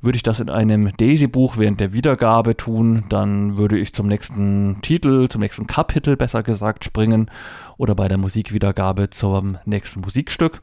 Würde 0.00 0.16
ich 0.16 0.22
das 0.22 0.40
in 0.40 0.50
einem 0.50 0.96
Daisy-Buch 0.96 1.56
während 1.56 1.80
der 1.80 1.92
Wiedergabe 1.92 2.56
tun, 2.56 3.04
dann 3.08 3.56
würde 3.56 3.78
ich 3.78 3.92
zum 3.92 4.06
nächsten 4.06 4.78
Titel, 4.82 5.28
zum 5.28 5.40
nächsten 5.40 5.66
Kapitel 5.66 6.16
besser 6.16 6.42
gesagt 6.42 6.84
springen 6.84 7.30
oder 7.78 7.94
bei 7.94 8.08
der 8.08 8.18
Musikwiedergabe 8.18 9.10
zum 9.10 9.58
nächsten 9.64 10.00
Musikstück. 10.00 10.60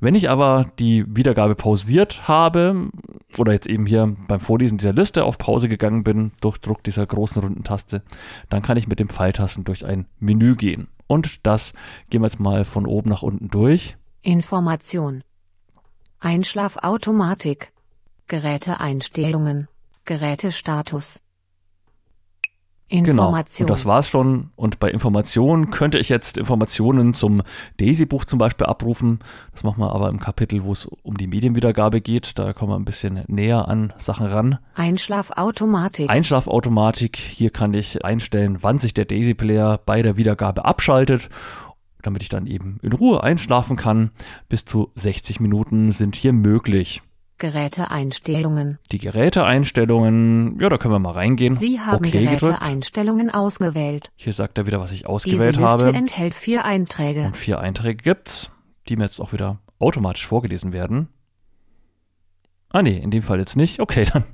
Wenn 0.00 0.14
ich 0.14 0.30
aber 0.30 0.70
die 0.78 1.04
Wiedergabe 1.08 1.54
pausiert 1.54 2.28
habe 2.28 2.88
oder 3.36 3.52
jetzt 3.52 3.68
eben 3.68 3.86
hier 3.86 4.16
beim 4.26 4.40
Vorlesen 4.40 4.78
dieser 4.78 4.92
Liste 4.92 5.24
auf 5.24 5.38
Pause 5.38 5.68
gegangen 5.68 6.04
bin, 6.04 6.32
durch 6.40 6.58
Druck 6.58 6.82
dieser 6.82 7.06
großen 7.06 7.42
runden 7.42 7.64
Taste, 7.64 8.02
dann 8.48 8.62
kann 8.62 8.76
ich 8.76 8.88
mit 8.88 8.98
den 8.98 9.08
Pfeiltasten 9.08 9.64
durch 9.64 9.84
ein 9.84 10.06
Menü 10.18 10.56
gehen. 10.56 10.88
Und 11.06 11.46
das 11.46 11.72
gehen 12.10 12.22
wir 12.22 12.26
jetzt 12.26 12.40
mal 12.40 12.64
von 12.64 12.86
oben 12.86 13.10
nach 13.10 13.22
unten 13.22 13.48
durch. 13.48 13.96
Information. 14.22 15.22
Einschlafautomatik. 16.20 17.72
Geräteeinstellungen. 18.28 19.68
Gerätestatus. 20.04 21.20
Genau. 22.90 23.34
Und 23.36 23.70
das 23.70 23.84
war's 23.84 24.08
schon. 24.08 24.50
Und 24.56 24.80
bei 24.80 24.90
Informationen 24.90 25.70
könnte 25.70 25.98
ich 25.98 26.08
jetzt 26.08 26.38
Informationen 26.38 27.12
zum 27.12 27.42
Daisy-Buch 27.76 28.24
zum 28.24 28.38
Beispiel 28.38 28.66
abrufen. 28.66 29.18
Das 29.52 29.62
machen 29.62 29.80
wir 29.80 29.92
aber 29.92 30.08
im 30.08 30.20
Kapitel, 30.20 30.64
wo 30.64 30.72
es 30.72 30.86
um 30.86 31.18
die 31.18 31.26
Medienwiedergabe 31.26 32.00
geht. 32.00 32.38
Da 32.38 32.54
kommen 32.54 32.72
wir 32.72 32.76
ein 32.76 32.86
bisschen 32.86 33.24
näher 33.26 33.68
an 33.68 33.92
Sachen 33.98 34.26
ran. 34.26 34.58
Einschlafautomatik. 34.74 36.08
Einschlafautomatik. 36.08 37.16
Hier 37.18 37.50
kann 37.50 37.74
ich 37.74 38.04
einstellen, 38.06 38.58
wann 38.62 38.78
sich 38.78 38.94
der 38.94 39.04
Daisy-Player 39.04 39.80
bei 39.84 40.00
der 40.00 40.16
Wiedergabe 40.16 40.64
abschaltet, 40.64 41.28
damit 42.02 42.22
ich 42.22 42.30
dann 42.30 42.46
eben 42.46 42.78
in 42.80 42.94
Ruhe 42.94 43.22
einschlafen 43.22 43.76
kann. 43.76 44.12
Bis 44.48 44.64
zu 44.64 44.92
60 44.94 45.40
Minuten 45.40 45.92
sind 45.92 46.16
hier 46.16 46.32
möglich. 46.32 47.02
Geräteeinstellungen. 47.38 48.78
Die 48.92 48.98
Geräteeinstellungen, 48.98 50.58
ja, 50.60 50.68
da 50.68 50.78
können 50.78 50.94
wir 50.94 50.98
mal 50.98 51.12
reingehen. 51.12 51.54
Sie 51.54 51.80
haben 51.80 51.96
okay 51.96 52.24
gedrückt. 52.24 52.40
Geräteeinstellungen 52.40 53.30
ausgewählt. 53.30 54.10
Hier 54.16 54.32
sagt 54.32 54.58
er 54.58 54.66
wieder, 54.66 54.80
was 54.80 54.92
ich 54.92 55.00
Diese 55.00 55.08
ausgewählt 55.10 55.56
Liste 55.56 55.68
habe. 55.68 55.92
enthält 55.92 56.34
vier 56.34 56.64
Einträge. 56.64 57.26
Und 57.26 57.36
vier 57.36 57.60
Einträge 57.60 58.02
gibt's, 58.02 58.50
die 58.88 58.96
mir 58.96 59.04
jetzt 59.04 59.20
auch 59.20 59.32
wieder 59.32 59.60
automatisch 59.78 60.26
vorgelesen 60.26 60.72
werden. 60.72 61.08
Ah 62.70 62.82
nee, 62.82 62.98
in 62.98 63.10
dem 63.10 63.22
Fall 63.22 63.38
jetzt 63.38 63.56
nicht. 63.56 63.80
Okay, 63.80 64.04
dann 64.12 64.24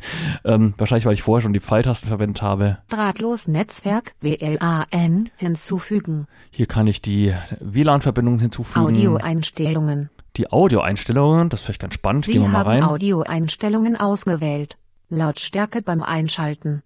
ähm, 0.45 0.75
wahrscheinlich, 0.77 1.07
weil 1.07 1.15
ich 1.15 1.23
vorher 1.23 1.43
schon 1.43 1.53
die 1.53 1.61
Pfeiltasten 1.61 2.09
verwendet 2.09 2.43
habe. 2.43 2.79
Drahtlos 2.89 3.47
Netzwerk 3.47 4.15
WLAN 4.21 5.31
hinzufügen. 5.37 6.27
Hier 6.51 6.67
kann 6.67 6.87
ich 6.89 7.01
die 7.01 7.33
WLAN-Verbindung 7.61 8.41
hinzufügen. 8.41 8.87
Audioeinstellungen. 8.87 10.11
Die 10.37 10.51
Audioeinstellungen, 10.51 11.49
das 11.49 11.61
ist 11.61 11.66
vielleicht 11.66 11.80
ganz 11.80 11.95
spannend. 11.95 12.24
Sie 12.24 12.32
Gehen 12.32 12.43
wir 12.43 12.49
mal 12.49 12.59
haben 12.61 12.68
rein. 12.68 12.82
Audioeinstellungen 12.82 13.97
ausgewählt. 13.97 14.76
Lautstärke 15.09 15.80
beim 15.80 16.03
Einschalten. 16.03 16.82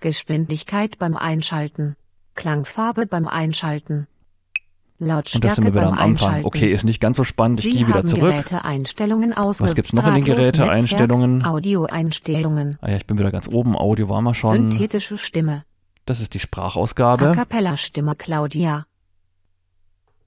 Geschwindigkeit 0.00 0.98
beim 0.98 1.16
Einschalten. 1.16 1.96
Klangfarbe 2.34 3.06
beim 3.06 3.28
Einschalten. 3.28 4.08
Und 4.98 5.08
das 5.08 5.08
Lautstärke 5.08 5.54
sind 5.56 5.64
wir 5.64 5.74
wieder 5.74 5.88
am 5.88 5.98
Anfang. 5.98 6.44
Okay, 6.44 6.72
ist 6.72 6.84
nicht 6.84 7.00
ganz 7.00 7.16
so 7.16 7.24
spannend. 7.24 7.58
Ich 7.60 7.64
Sie 7.66 7.72
gehe 7.72 7.88
wieder 7.88 8.04
zurück. 8.04 8.30
Geräteeinstellungen. 8.30 9.34
Was 9.36 9.74
gibt's 9.74 9.92
noch 9.92 10.06
in 10.06 10.14
den 10.14 10.24
Geräteeinstellungen? 10.24 11.44
Audioeinstellungen. 11.44 12.78
Ah 12.80 12.90
ja, 12.90 12.96
ich 12.96 13.06
bin 13.06 13.18
wieder 13.18 13.30
ganz 13.32 13.48
oben. 13.48 13.76
Audio 13.76 14.08
war 14.08 14.22
mal 14.22 14.34
schon. 14.34 14.70
Synthetische 14.70 15.18
Stimme. 15.18 15.64
Das 16.04 16.20
ist 16.20 16.34
die 16.34 16.38
A 16.38 16.40
Sprachausgabe. 16.40 17.32
cappella 17.32 17.76
Stimme 17.76 18.14
Claudia. 18.16 18.86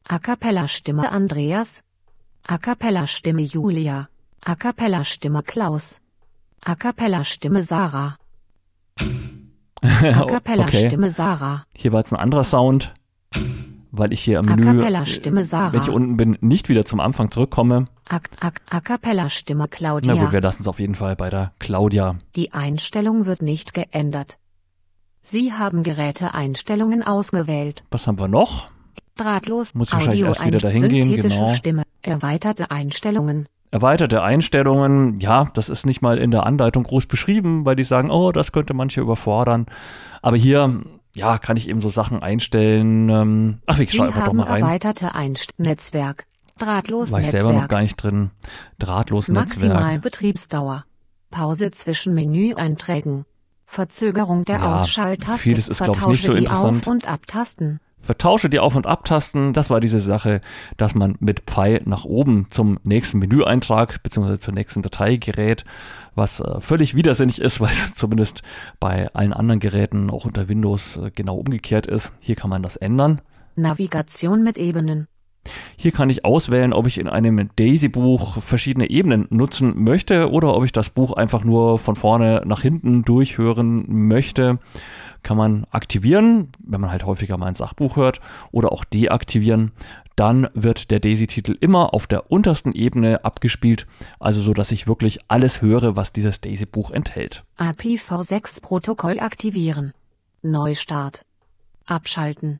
A 0.07 0.19
cappella 0.19 0.67
Stimme 0.67 1.11
Andreas. 1.11 1.81
A 2.47 2.57
cappella 2.57 3.07
Stimme 3.07 3.41
Julia. 3.41 4.07
A 4.45 4.55
cappella 4.55 5.03
Stimme 5.03 5.41
Klaus. 5.41 5.99
A 6.63 6.75
cappella 6.75 7.23
Stimme 7.23 7.63
Sarah. 7.63 8.17
A 9.81 10.25
cappella. 10.27 10.67
Stimme 10.67 11.09
Sarah. 11.09 11.65
Hier 11.75 11.91
war 11.91 12.01
jetzt 12.01 12.13
ein 12.13 12.19
anderer 12.19 12.43
Sound, 12.43 12.93
weil 13.91 14.13
ich 14.13 14.21
hier 14.21 14.39
am 14.39 14.45
Menü, 14.45 14.81
äh, 14.83 15.43
Sarah. 15.43 15.73
wenn 15.73 15.81
ich 15.81 15.89
unten 15.89 16.17
bin, 16.17 16.37
nicht 16.41 16.69
wieder 16.69 16.85
zum 16.85 16.99
Anfang 16.99 17.31
zurückkomme. 17.31 17.87
A, 18.07 18.17
a, 18.39 18.51
a 18.69 18.79
cappella 18.79 19.29
Stimme 19.31 19.63
Na 19.63 19.67
Claudia. 19.67 20.13
gut, 20.13 20.31
wir 20.31 20.41
lassen 20.41 20.61
es 20.61 20.67
auf 20.67 20.79
jeden 20.79 20.95
Fall 20.95 21.15
bei 21.15 21.31
der 21.31 21.51
Claudia. 21.57 22.17
Die 22.35 22.53
Einstellung 22.53 23.25
wird 23.25 23.41
nicht 23.41 23.73
geändert. 23.73 24.37
Sie 25.21 25.51
haben 25.53 25.81
Geräteeinstellungen 25.81 27.01
ausgewählt. 27.01 27.83
Was 27.89 28.05
haben 28.05 28.19
wir 28.19 28.27
noch? 28.27 28.69
Drahtlos 29.15 29.73
Muss 29.73 29.87
ich 29.87 29.93
wahrscheinlich 29.93 30.23
Audio 30.23 30.27
erst 30.27 30.45
wieder 30.45 30.57
dahin 30.59 30.89
gehen, 30.89 31.15
genau. 31.15 31.53
Stimme 31.55 31.83
Erweiterte 32.01 32.69
Einstellungen. 32.71 33.47
Erweiterte 33.71 34.21
Einstellungen, 34.21 35.19
ja, 35.19 35.49
das 35.53 35.69
ist 35.69 35.85
nicht 35.85 36.01
mal 36.01 36.17
in 36.17 36.31
der 36.31 36.45
Anleitung 36.45 36.83
groß 36.83 37.07
beschrieben, 37.07 37.65
weil 37.65 37.75
die 37.75 37.83
sagen, 37.83 38.09
oh, 38.11 38.31
das 38.31 38.51
könnte 38.51 38.73
manche 38.73 39.01
überfordern. 39.01 39.65
Aber 40.21 40.37
hier, 40.37 40.81
ja, 41.15 41.37
kann 41.39 41.57
ich 41.57 41.67
eben 41.67 41.81
so 41.81 41.89
Sachen 41.89 42.21
einstellen. 42.21 43.09
Ähm, 43.09 43.57
ach, 43.65 43.79
ich 43.79 43.91
schaue 43.91 44.07
einfach 44.07 44.25
doch 44.25 44.33
mal 44.33 44.43
rein. 44.43 44.61
erweiterte. 44.63 45.11
Netzwerk. 45.57 46.25
Drahtlos 46.57 47.11
War 47.11 47.19
ich 47.19 47.31
selber 47.31 47.49
noch 47.49 47.53
Netzwerk. 47.53 47.71
gar 47.71 47.81
nicht 47.81 47.95
drin. 47.97 48.31
Drahtlos 48.79 49.27
Maximal 49.27 49.83
Netzwerk. 49.83 50.01
Betriebsdauer. 50.03 50.85
Pause 51.31 51.71
zwischen 51.71 52.13
Menüeinträgen. 52.13 53.25
Verzögerung 53.65 54.45
der 54.45 54.59
Ja, 54.59 54.75
Ausschalttaste. 54.75 55.39
vieles 55.39 55.67
ist, 55.67 55.83
glaub 55.83 55.97
ich, 55.99 56.05
nicht 56.07 56.23
so 56.23 56.31
interessant. 56.33 56.83
Auf- 56.83 56.87
und 56.87 57.07
Abtasten. 57.09 57.79
Vertausche 58.05 58.49
die 58.49 58.59
Auf- 58.59 58.75
und 58.75 58.85
Abtasten. 58.85 59.53
Das 59.53 59.69
war 59.69 59.81
diese 59.81 59.99
Sache, 59.99 60.41
dass 60.77 60.93
man 60.93 61.15
mit 61.19 61.41
Pfeil 61.41 61.81
nach 61.85 62.05
oben 62.05 62.47
zum 62.51 62.79
nächsten 62.83 63.17
Menüeintrag 63.17 64.03
bzw. 64.03 64.37
zur 64.37 64.53
nächsten 64.53 64.83
Datei 64.83 65.17
gerät, 65.17 65.65
was 66.13 66.39
äh, 66.39 66.61
völlig 66.61 66.95
widersinnig 66.95 67.41
ist, 67.41 67.59
weil 67.61 67.71
es 67.71 67.95
zumindest 67.95 68.43
bei 68.79 69.09
allen 69.13 69.33
anderen 69.33 69.59
Geräten, 69.59 70.09
auch 70.11 70.25
unter 70.25 70.47
Windows, 70.47 70.97
äh, 70.97 71.11
genau 71.13 71.37
umgekehrt 71.37 71.87
ist. 71.87 72.11
Hier 72.19 72.35
kann 72.35 72.51
man 72.51 72.61
das 72.61 72.75
ändern. 72.75 73.21
Navigation 73.55 74.43
mit 74.43 74.57
Ebenen. 74.59 75.07
Hier 75.77 75.91
kann 75.91 76.09
ich 76.09 76.25
auswählen, 76.25 76.73
ob 76.73 76.87
ich 76.87 76.97
in 76.99 77.07
einem 77.07 77.49
Daisy-Buch 77.55 78.41
verschiedene 78.41 78.89
Ebenen 78.89 79.27
nutzen 79.29 79.83
möchte 79.83 80.31
oder 80.31 80.55
ob 80.55 80.63
ich 80.63 80.71
das 80.71 80.89
Buch 80.89 81.13
einfach 81.13 81.43
nur 81.43 81.79
von 81.79 81.95
vorne 81.95 82.41
nach 82.45 82.61
hinten 82.61 83.03
durchhören 83.03 83.85
möchte. 83.87 84.59
Kann 85.25 85.37
man 85.37 85.65
aktivieren, 85.71 86.49
wenn 86.63 86.79
man 86.79 86.91
halt 86.91 87.03
häufiger 87.03 87.35
mal 87.37 87.47
ein 87.47 87.55
Sachbuch 87.55 87.95
hört, 87.95 88.21
oder 88.51 88.71
auch 88.71 88.83
deaktivieren. 88.83 89.71
Dann 90.15 90.47
wird 90.53 90.91
der 90.91 90.99
Daisy-Titel 90.99 91.57
immer 91.59 91.95
auf 91.95 92.05
der 92.05 92.31
untersten 92.31 92.73
Ebene 92.73 93.25
abgespielt, 93.25 93.87
also 94.19 94.43
so, 94.43 94.53
dass 94.53 94.71
ich 94.71 94.85
wirklich 94.87 95.17
alles 95.27 95.63
höre, 95.63 95.95
was 95.95 96.13
dieses 96.13 96.41
Daisy-Buch 96.41 96.91
enthält. 96.91 97.43
IPv6 97.57 98.61
Protokoll 98.61 99.19
aktivieren. 99.19 99.93
Neustart. 100.43 101.25
Abschalten. 101.87 102.59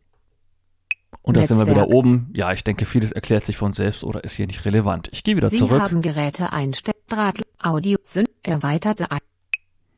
Und 1.22 1.38
da 1.38 1.46
sind 1.46 1.60
wir 1.60 1.68
wieder 1.68 1.90
oben. 1.90 2.32
Ja, 2.34 2.52
ich 2.52 2.64
denke, 2.64 2.86
vieles 2.86 3.12
erklärt 3.12 3.46
sich 3.46 3.58
von 3.58 3.74
selbst 3.74 4.04
oder 4.04 4.24
ist 4.24 4.34
hier 4.34 4.48
nicht 4.48 4.66
relevant. 4.66 5.10
Ich 5.12 5.24
gehe 5.24 5.36
wieder 5.36 5.52
Sie 5.52 5.58
zurück. 5.58 5.82
haben 5.82 6.02
Geräte 6.02 6.52
einstellen. 6.52 6.98
Draht, 7.10 7.44
Audio, 7.62 8.00
Syn, 8.04 8.26
erweiterte 8.42 9.12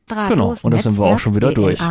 Genau, 0.07 0.55
und 0.61 0.73
da 0.73 0.79
sind 0.79 0.97
wir 0.97 1.05
auch 1.05 1.19
schon 1.19 1.35
wieder 1.35 1.51
durch. 1.53 1.81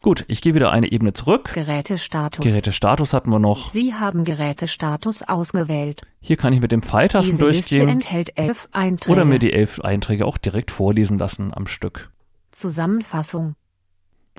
Gut, 0.00 0.24
ich 0.28 0.40
gehe 0.40 0.54
wieder 0.54 0.70
eine 0.70 0.90
Ebene 0.90 1.12
zurück. 1.12 1.52
Gerätestatus. 1.52 2.42
Gerätestatus 2.44 3.12
hatten 3.12 3.30
wir 3.30 3.38
noch. 3.38 3.70
Sie 3.70 3.92
haben 3.94 4.24
Gerätestatus 4.24 5.22
ausgewählt. 5.22 6.00
Hier 6.20 6.36
kann 6.36 6.54
ich 6.54 6.60
mit 6.60 6.72
dem 6.72 6.82
Pfeiltasten 6.82 7.36
Diese 7.36 7.50
Liste 7.50 7.74
durchgehen 7.74 7.88
enthält 7.88 8.38
elf 8.38 8.68
Einträge. 8.72 9.12
oder 9.12 9.24
mir 9.26 9.38
die 9.38 9.52
elf 9.52 9.80
Einträge 9.80 10.24
auch 10.24 10.38
direkt 10.38 10.70
vorlesen 10.70 11.18
lassen 11.18 11.52
am 11.52 11.66
Stück. 11.66 12.10
Zusammenfassung. 12.52 13.54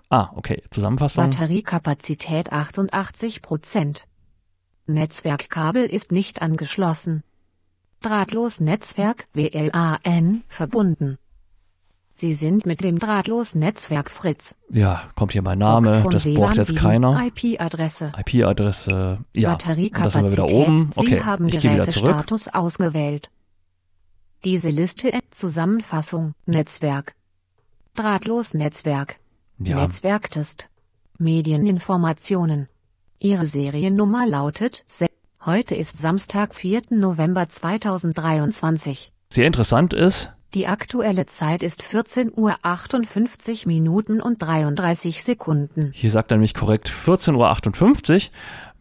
Ah, 0.10 0.30
okay. 0.36 0.64
Zusammenfassung. 0.72 1.24
Batteriekapazität 1.24 2.52
88%. 2.52 4.04
Netzwerkkabel 4.88 5.86
ist 5.86 6.12
nicht 6.12 6.42
angeschlossen. 6.42 7.24
Drahtlos 8.02 8.60
Netzwerk 8.60 9.28
WLAN 9.34 10.44
verbunden. 10.48 11.18
Sie 12.16 12.36
sind 12.36 12.66
mit 12.68 12.82
dem 12.82 13.00
Drahtlos 13.00 13.56
Netzwerk 13.56 14.12
Fritz. 14.12 14.56
Ja, 14.70 15.10
kommt 15.16 15.32
hier 15.32 15.42
mein 15.42 15.58
Name. 15.58 16.06
Das 16.12 16.26
WLAN 16.26 16.36
braucht 16.42 16.58
jetzt 16.58 16.68
7, 16.68 16.80
keiner. 16.80 17.26
IP-Adresse. 17.28 18.12
IP-Adresse. 18.18 18.92
Ja, 19.34 19.54
und 19.54 19.62
da 19.66 19.76
sind 19.76 19.78
wir 19.78 19.90
Batteriekapazität. 19.90 20.32
wieder 20.32 20.52
oben. 20.54 20.92
Sie 20.94 21.00
Okay, 21.00 21.22
haben 21.22 21.48
ich 21.48 21.60
gehe 21.60 21.74
wieder 21.74 21.88
zurück. 21.88 22.10
Gerätestatus 22.12 22.48
ausgewählt. 22.50 23.30
Diese 24.46 24.70
Liste 24.70 25.12
Zusammenfassung 25.32 26.34
Netzwerk. 26.46 27.16
Drahtlos 27.96 28.54
Netzwerk. 28.54 29.16
Ja, 29.58 29.78
Netzwerktest. 29.78 30.68
Medieninformationen. 31.18 32.68
Ihre 33.20 33.46
Seriennummer 33.46 34.28
lautet 34.28 34.84
se- 34.88 35.08
Heute 35.46 35.76
ist 35.76 35.98
Samstag, 35.98 36.56
4. 36.56 36.84
November 36.92 37.50
2023. 37.50 39.12
sehr 39.30 39.48
interessant 39.48 39.94
ist, 39.94 40.32
Die 40.54 40.68
aktuelle 40.68 41.26
Zeit 41.26 41.64
ist 41.64 41.82
14 41.82 42.32
Uhr 42.36 42.56
58 42.62 43.66
Minuten 43.66 44.22
und 44.22 44.40
33 44.40 45.24
Sekunden. 45.24 45.90
hier 45.94 46.12
sagt 46.12 46.32
er 46.32 46.38
nämlich 46.38 46.54
korrekt 46.54 46.90
14.58 46.90 48.14
Uhr. 48.14 48.32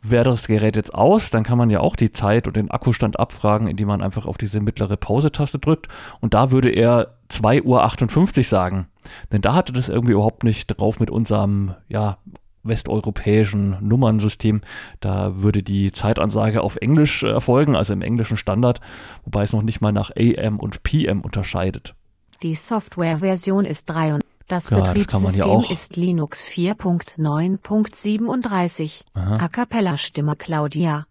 Wäre 0.03 0.25
das 0.25 0.49
Gerät 0.49 0.77
jetzt 0.77 0.93
aus, 0.93 1.31
dann 1.31 1.45
kann 1.45 1.57
man 1.57 1.71
ja 1.71 1.81
auch 1.81 1.97
die 1.97 2.11
Zeit 2.11 2.47
und 2.49 2.57
den 2.57 2.71
Akkustand 2.71 3.21
abfragen, 3.21 3.69
indem 3.69 3.87
man 3.87 4.03
einfach 4.03 4.27
auf 4.27 4.37
diese 4.37 4.61
mittlere 4.61 4.97
Pause-Taste 4.97 5.61
drückt. 5.61 5.87
Und 6.21 6.35
da 6.35 6.51
würde 6.51 6.71
er 6.71 7.15
2.58 7.31 8.39
Uhr 8.39 8.45
sagen. 8.45 8.89
Denn 9.31 9.43
da 9.43 9.55
hatte 9.55 9.73
das 9.73 9.89
irgendwie 9.89 10.13
überhaupt 10.13 10.43
nicht 10.43 10.67
drauf 10.67 10.99
mit 10.99 11.11
unserem, 11.11 11.75
ja, 11.89 12.19
westeuropäischen 12.63 13.77
Nummernsystem. 13.81 14.61
Da 15.01 15.43
würde 15.43 15.63
die 15.63 15.93
Zeitansage 15.93 16.63
auf 16.63 16.77
Englisch 16.77 17.23
äh, 17.23 17.29
erfolgen, 17.31 17.77
also 17.77 17.93
im 17.93 18.03
englischen 18.03 18.37
Standard, 18.37 18.81
wobei 19.25 19.43
es 19.45 19.53
noch 19.53 19.63
nicht 19.63 19.81
mal 19.81 19.93
nach 19.93 20.11
AM 20.17 20.59
und 20.61 20.83
PM 20.83 21.21
unterscheidet. 21.21 21.95
Die 22.43 22.55
Softwareversion 22.55 23.65
ist 23.65 23.87
3 23.87 24.15
und 24.15 24.23
das 24.49 24.71
Ja, 24.71 24.79
das 24.79 24.89
Betriebssystem 24.89 25.45
auch. 25.45 25.71
ist 25.71 25.97
Linux 25.97 26.45
4.9.37. 26.45 29.03
Aha. 29.15 29.37
A 29.37 29.49
cappella 29.49 29.97
Stimme 29.97 30.37
Claudia. 30.37 31.07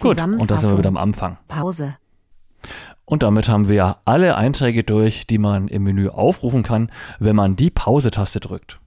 Gut, 0.00 0.20
und 0.20 0.50
da 0.50 0.56
sind 0.58 0.70
wir 0.70 0.78
wieder 0.78 0.88
am 0.88 0.96
Anfang. 0.96 1.38
Pause. 1.46 1.96
Und 3.04 3.22
damit 3.22 3.48
haben 3.48 3.68
wir 3.68 3.98
alle 4.04 4.36
Einträge 4.36 4.82
durch, 4.82 5.26
die 5.26 5.38
man 5.38 5.68
im 5.68 5.84
Menü 5.84 6.08
aufrufen 6.08 6.62
kann, 6.62 6.90
wenn 7.20 7.36
man 7.36 7.54
die 7.54 7.70
Pause-Taste 7.70 8.40
drückt. 8.40 8.80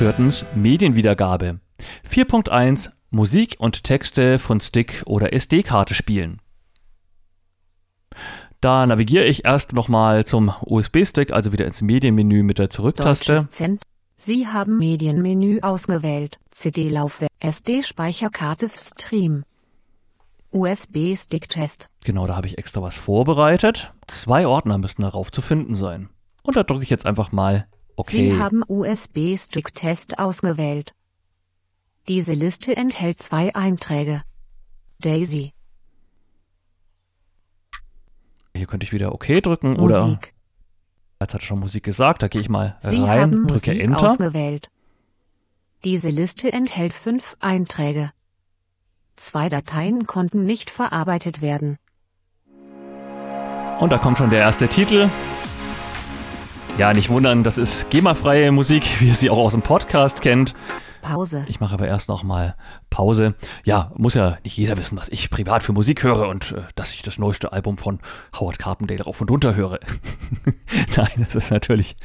Viertens 0.00 0.46
Medienwiedergabe. 0.54 1.60
4.1 2.08 2.88
Musik 3.10 3.56
und 3.58 3.84
Texte 3.84 4.38
von 4.38 4.58
Stick 4.58 5.02
oder 5.04 5.34
SD-Karte 5.34 5.92
spielen. 5.92 6.40
Da 8.62 8.86
navigiere 8.86 9.26
ich 9.26 9.44
erst 9.44 9.74
nochmal 9.74 10.24
zum 10.24 10.54
USB-Stick, 10.62 11.32
also 11.34 11.52
wieder 11.52 11.66
ins 11.66 11.82
Medienmenü 11.82 12.42
mit 12.44 12.58
der 12.58 12.70
Zurücktaste. 12.70 13.46
Sie 14.16 14.46
haben 14.46 14.78
Medienmenü 14.78 15.60
ausgewählt. 15.60 16.38
CD-Laufwerk. 16.50 17.30
SD-Speicherkarte 17.40 18.70
Stream. 18.74 19.44
USB-Stick-Test. 20.50 21.90
Genau, 22.04 22.26
da 22.26 22.36
habe 22.36 22.46
ich 22.46 22.56
extra 22.56 22.80
was 22.80 22.96
vorbereitet. 22.96 23.92
Zwei 24.06 24.46
Ordner 24.46 24.78
müssten 24.78 25.02
darauf 25.02 25.30
zu 25.30 25.42
finden 25.42 25.74
sein. 25.74 26.08
Und 26.42 26.56
da 26.56 26.62
drücke 26.62 26.84
ich 26.84 26.88
jetzt 26.88 27.04
einfach 27.04 27.32
mal 27.32 27.66
Okay. 27.96 28.30
Sie 28.30 28.38
haben 28.38 28.62
USB-Stick-Test 28.66 30.18
ausgewählt. 30.18 30.94
Diese 32.08 32.32
Liste 32.32 32.76
enthält 32.76 33.18
zwei 33.18 33.54
Einträge. 33.54 34.22
Daisy. 35.00 35.52
Hier 38.56 38.66
könnte 38.66 38.84
ich 38.84 38.92
wieder 38.92 39.14
OK 39.14 39.26
drücken 39.42 39.76
oder 39.76 40.04
Musik. 40.06 40.34
jetzt 41.20 41.34
hat 41.34 41.42
er 41.42 41.46
schon 41.46 41.60
Musik 41.60 41.84
gesagt, 41.84 42.22
da 42.22 42.28
gehe 42.28 42.40
ich 42.40 42.48
mal 42.48 42.76
Sie 42.80 43.00
rein, 43.02 43.20
haben 43.20 43.46
drücke 43.46 43.70
Musik 43.70 43.82
Enter. 43.82 44.10
ausgewählt. 44.10 44.70
Diese 45.84 46.10
Liste 46.10 46.52
enthält 46.52 46.92
fünf 46.92 47.36
Einträge. 47.40 48.12
Zwei 49.16 49.48
Dateien 49.48 50.06
konnten 50.06 50.44
nicht 50.44 50.70
verarbeitet 50.70 51.40
werden. 51.42 51.78
Und 53.78 53.90
da 53.90 53.98
kommt 53.98 54.18
schon 54.18 54.30
der 54.30 54.40
erste 54.40 54.68
Titel. 54.68 55.08
Ja, 56.78 56.94
nicht 56.94 57.10
wundern, 57.10 57.44
das 57.44 57.58
ist 57.58 57.90
GEMA-freie 57.90 58.52
Musik, 58.52 59.00
wie 59.00 59.08
ihr 59.08 59.14
sie 59.14 59.28
auch 59.30 59.38
aus 59.38 59.52
dem 59.52 59.62
Podcast 59.62 60.22
kennt. 60.22 60.54
Pause. 61.02 61.44
Ich 61.48 61.60
mache 61.60 61.74
aber 61.74 61.86
erst 61.86 62.08
noch 62.08 62.22
mal 62.22 62.56
Pause. 62.88 63.34
Ja, 63.64 63.92
muss 63.96 64.14
ja 64.14 64.38
nicht 64.44 64.56
jeder 64.56 64.76
wissen, 64.76 64.98
was 64.98 65.08
ich 65.08 65.30
privat 65.30 65.62
für 65.62 65.72
Musik 65.72 66.02
höre 66.02 66.28
und 66.28 66.52
äh, 66.52 66.62
dass 66.74 66.92
ich 66.92 67.02
das 67.02 67.18
neueste 67.18 67.52
Album 67.52 67.78
von 67.78 68.00
Howard 68.38 68.58
Carpendale 68.58 69.04
rauf 69.04 69.20
und 69.20 69.30
runter 69.30 69.54
höre. 69.54 69.80
Nein, 70.96 71.26
das 71.26 71.34
ist 71.34 71.50
natürlich 71.50 71.96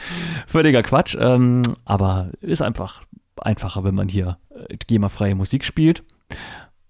völliger 0.47 0.83
Quatsch, 0.83 1.15
ähm, 1.19 1.61
aber 1.85 2.29
ist 2.41 2.61
einfach 2.61 3.03
einfacher, 3.37 3.83
wenn 3.83 3.95
man 3.95 4.07
hier 4.07 4.37
äh, 4.49 4.77
GEMA-freie 4.77 5.35
Musik 5.35 5.65
spielt. 5.65 6.03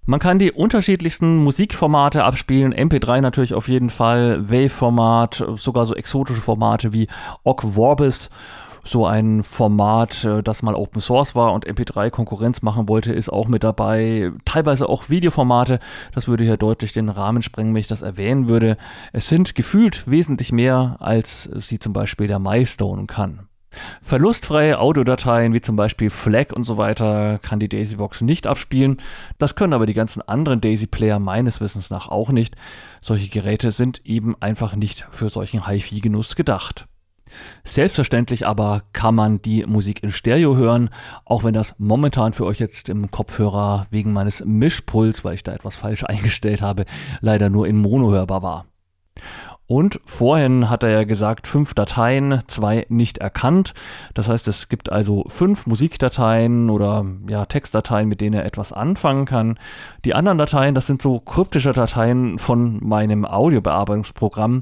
Man 0.07 0.19
kann 0.19 0.37
die 0.37 0.51
unterschiedlichsten 0.51 1.37
Musikformate 1.37 2.23
abspielen, 2.23 2.73
MP3 2.73 3.21
natürlich 3.21 3.55
auf 3.55 3.67
jeden 3.67 3.89
Fall, 3.89 4.49
Wave-Format, 4.51 5.43
sogar 5.55 5.87
so 5.87 5.95
exotische 5.95 6.41
Formate 6.41 6.93
wie 6.93 7.07
Ogg 7.43 7.63
Vorbis 7.73 8.29
so 8.87 9.07
ein 9.07 9.41
Format, 9.41 10.23
äh, 10.23 10.43
das 10.43 10.61
mal 10.61 10.75
Open 10.75 11.01
Source 11.01 11.33
war 11.33 11.53
und 11.53 11.65
MP3 11.65 12.11
Konkurrenz 12.11 12.61
machen 12.61 12.87
wollte, 12.87 13.11
ist 13.13 13.29
auch 13.29 13.47
mit 13.47 13.63
dabei. 13.63 14.31
Teilweise 14.45 14.87
auch 14.87 15.09
Videoformate. 15.09 15.79
Das 16.13 16.27
würde 16.27 16.43
hier 16.43 16.57
deutlich 16.57 16.93
den 16.93 17.09
Rahmen 17.09 17.41
sprengen, 17.41 17.73
wenn 17.73 17.81
ich 17.81 17.87
das 17.87 18.03
erwähnen 18.03 18.47
würde. 18.47 18.77
Es 19.11 19.27
sind 19.27 19.55
gefühlt 19.55 20.03
wesentlich 20.09 20.51
mehr, 20.51 20.97
als 20.99 21.49
sie 21.55 21.79
zum 21.79 21.93
Beispiel 21.93 22.27
der 22.27 22.39
MyStone 22.39 23.07
kann. 23.07 23.47
Verlustfreie 24.01 24.79
Audiodateien 24.79 25.53
wie 25.53 25.61
zum 25.61 25.75
Beispiel 25.75 26.09
FLAC 26.09 26.53
und 26.53 26.63
so 26.63 26.77
weiter 26.77 27.39
kann 27.39 27.59
die 27.59 27.69
Daisybox 27.69 28.21
nicht 28.21 28.47
abspielen. 28.47 28.97
Das 29.37 29.55
können 29.55 29.73
aber 29.73 29.85
die 29.85 29.93
ganzen 29.93 30.21
anderen 30.21 30.61
Daisy-Player 30.61 31.19
meines 31.19 31.61
Wissens 31.61 31.89
nach 31.89 32.07
auch 32.07 32.29
nicht. 32.29 32.55
Solche 33.01 33.29
Geräte 33.29 33.71
sind 33.71 34.05
eben 34.05 34.35
einfach 34.41 34.75
nicht 34.75 35.05
für 35.11 35.29
solchen 35.29 35.67
HiFi-Genuss 35.67 36.35
gedacht. 36.35 36.87
Selbstverständlich 37.63 38.45
aber 38.45 38.83
kann 38.93 39.15
man 39.15 39.41
die 39.41 39.65
Musik 39.65 40.03
in 40.03 40.11
Stereo 40.11 40.55
hören, 40.55 40.89
auch 41.25 41.43
wenn 41.43 41.53
das 41.53 41.75
momentan 41.77 42.33
für 42.33 42.45
euch 42.45 42.59
jetzt 42.59 42.89
im 42.89 43.11
Kopfhörer 43.11 43.87
wegen 43.89 44.13
meines 44.13 44.43
Mischpuls, 44.45 45.23
weil 45.23 45.35
ich 45.35 45.43
da 45.43 45.53
etwas 45.53 45.75
falsch 45.75 46.03
eingestellt 46.07 46.61
habe, 46.61 46.85
leider 47.21 47.49
nur 47.49 47.67
in 47.67 47.77
Mono 47.77 48.11
hörbar 48.11 48.41
war. 48.41 48.65
Und 49.67 49.99
vorhin 50.05 50.69
hat 50.69 50.83
er 50.83 50.89
ja 50.89 51.03
gesagt, 51.05 51.47
fünf 51.47 51.73
Dateien, 51.73 52.41
zwei 52.45 52.85
nicht 52.89 53.17
erkannt. 53.17 53.73
Das 54.13 54.29
heißt, 54.29 54.47
es 54.47 54.69
gibt 54.69 54.91
also 54.91 55.25
fünf 55.27 55.65
Musikdateien 55.65 56.69
oder 56.69 57.03
ja, 57.27 57.45
Textdateien, 57.45 58.07
mit 58.07 58.21
denen 58.21 58.35
er 58.35 58.45
etwas 58.45 58.71
anfangen 58.71 59.25
kann. 59.25 59.57
Die 60.05 60.13
anderen 60.13 60.37
Dateien, 60.37 60.75
das 60.75 60.85
sind 60.85 61.01
so 61.01 61.19
kryptische 61.19 61.73
Dateien 61.73 62.37
von 62.37 62.77
meinem 62.87 63.25
Audiobearbeitungsprogramm. 63.25 64.61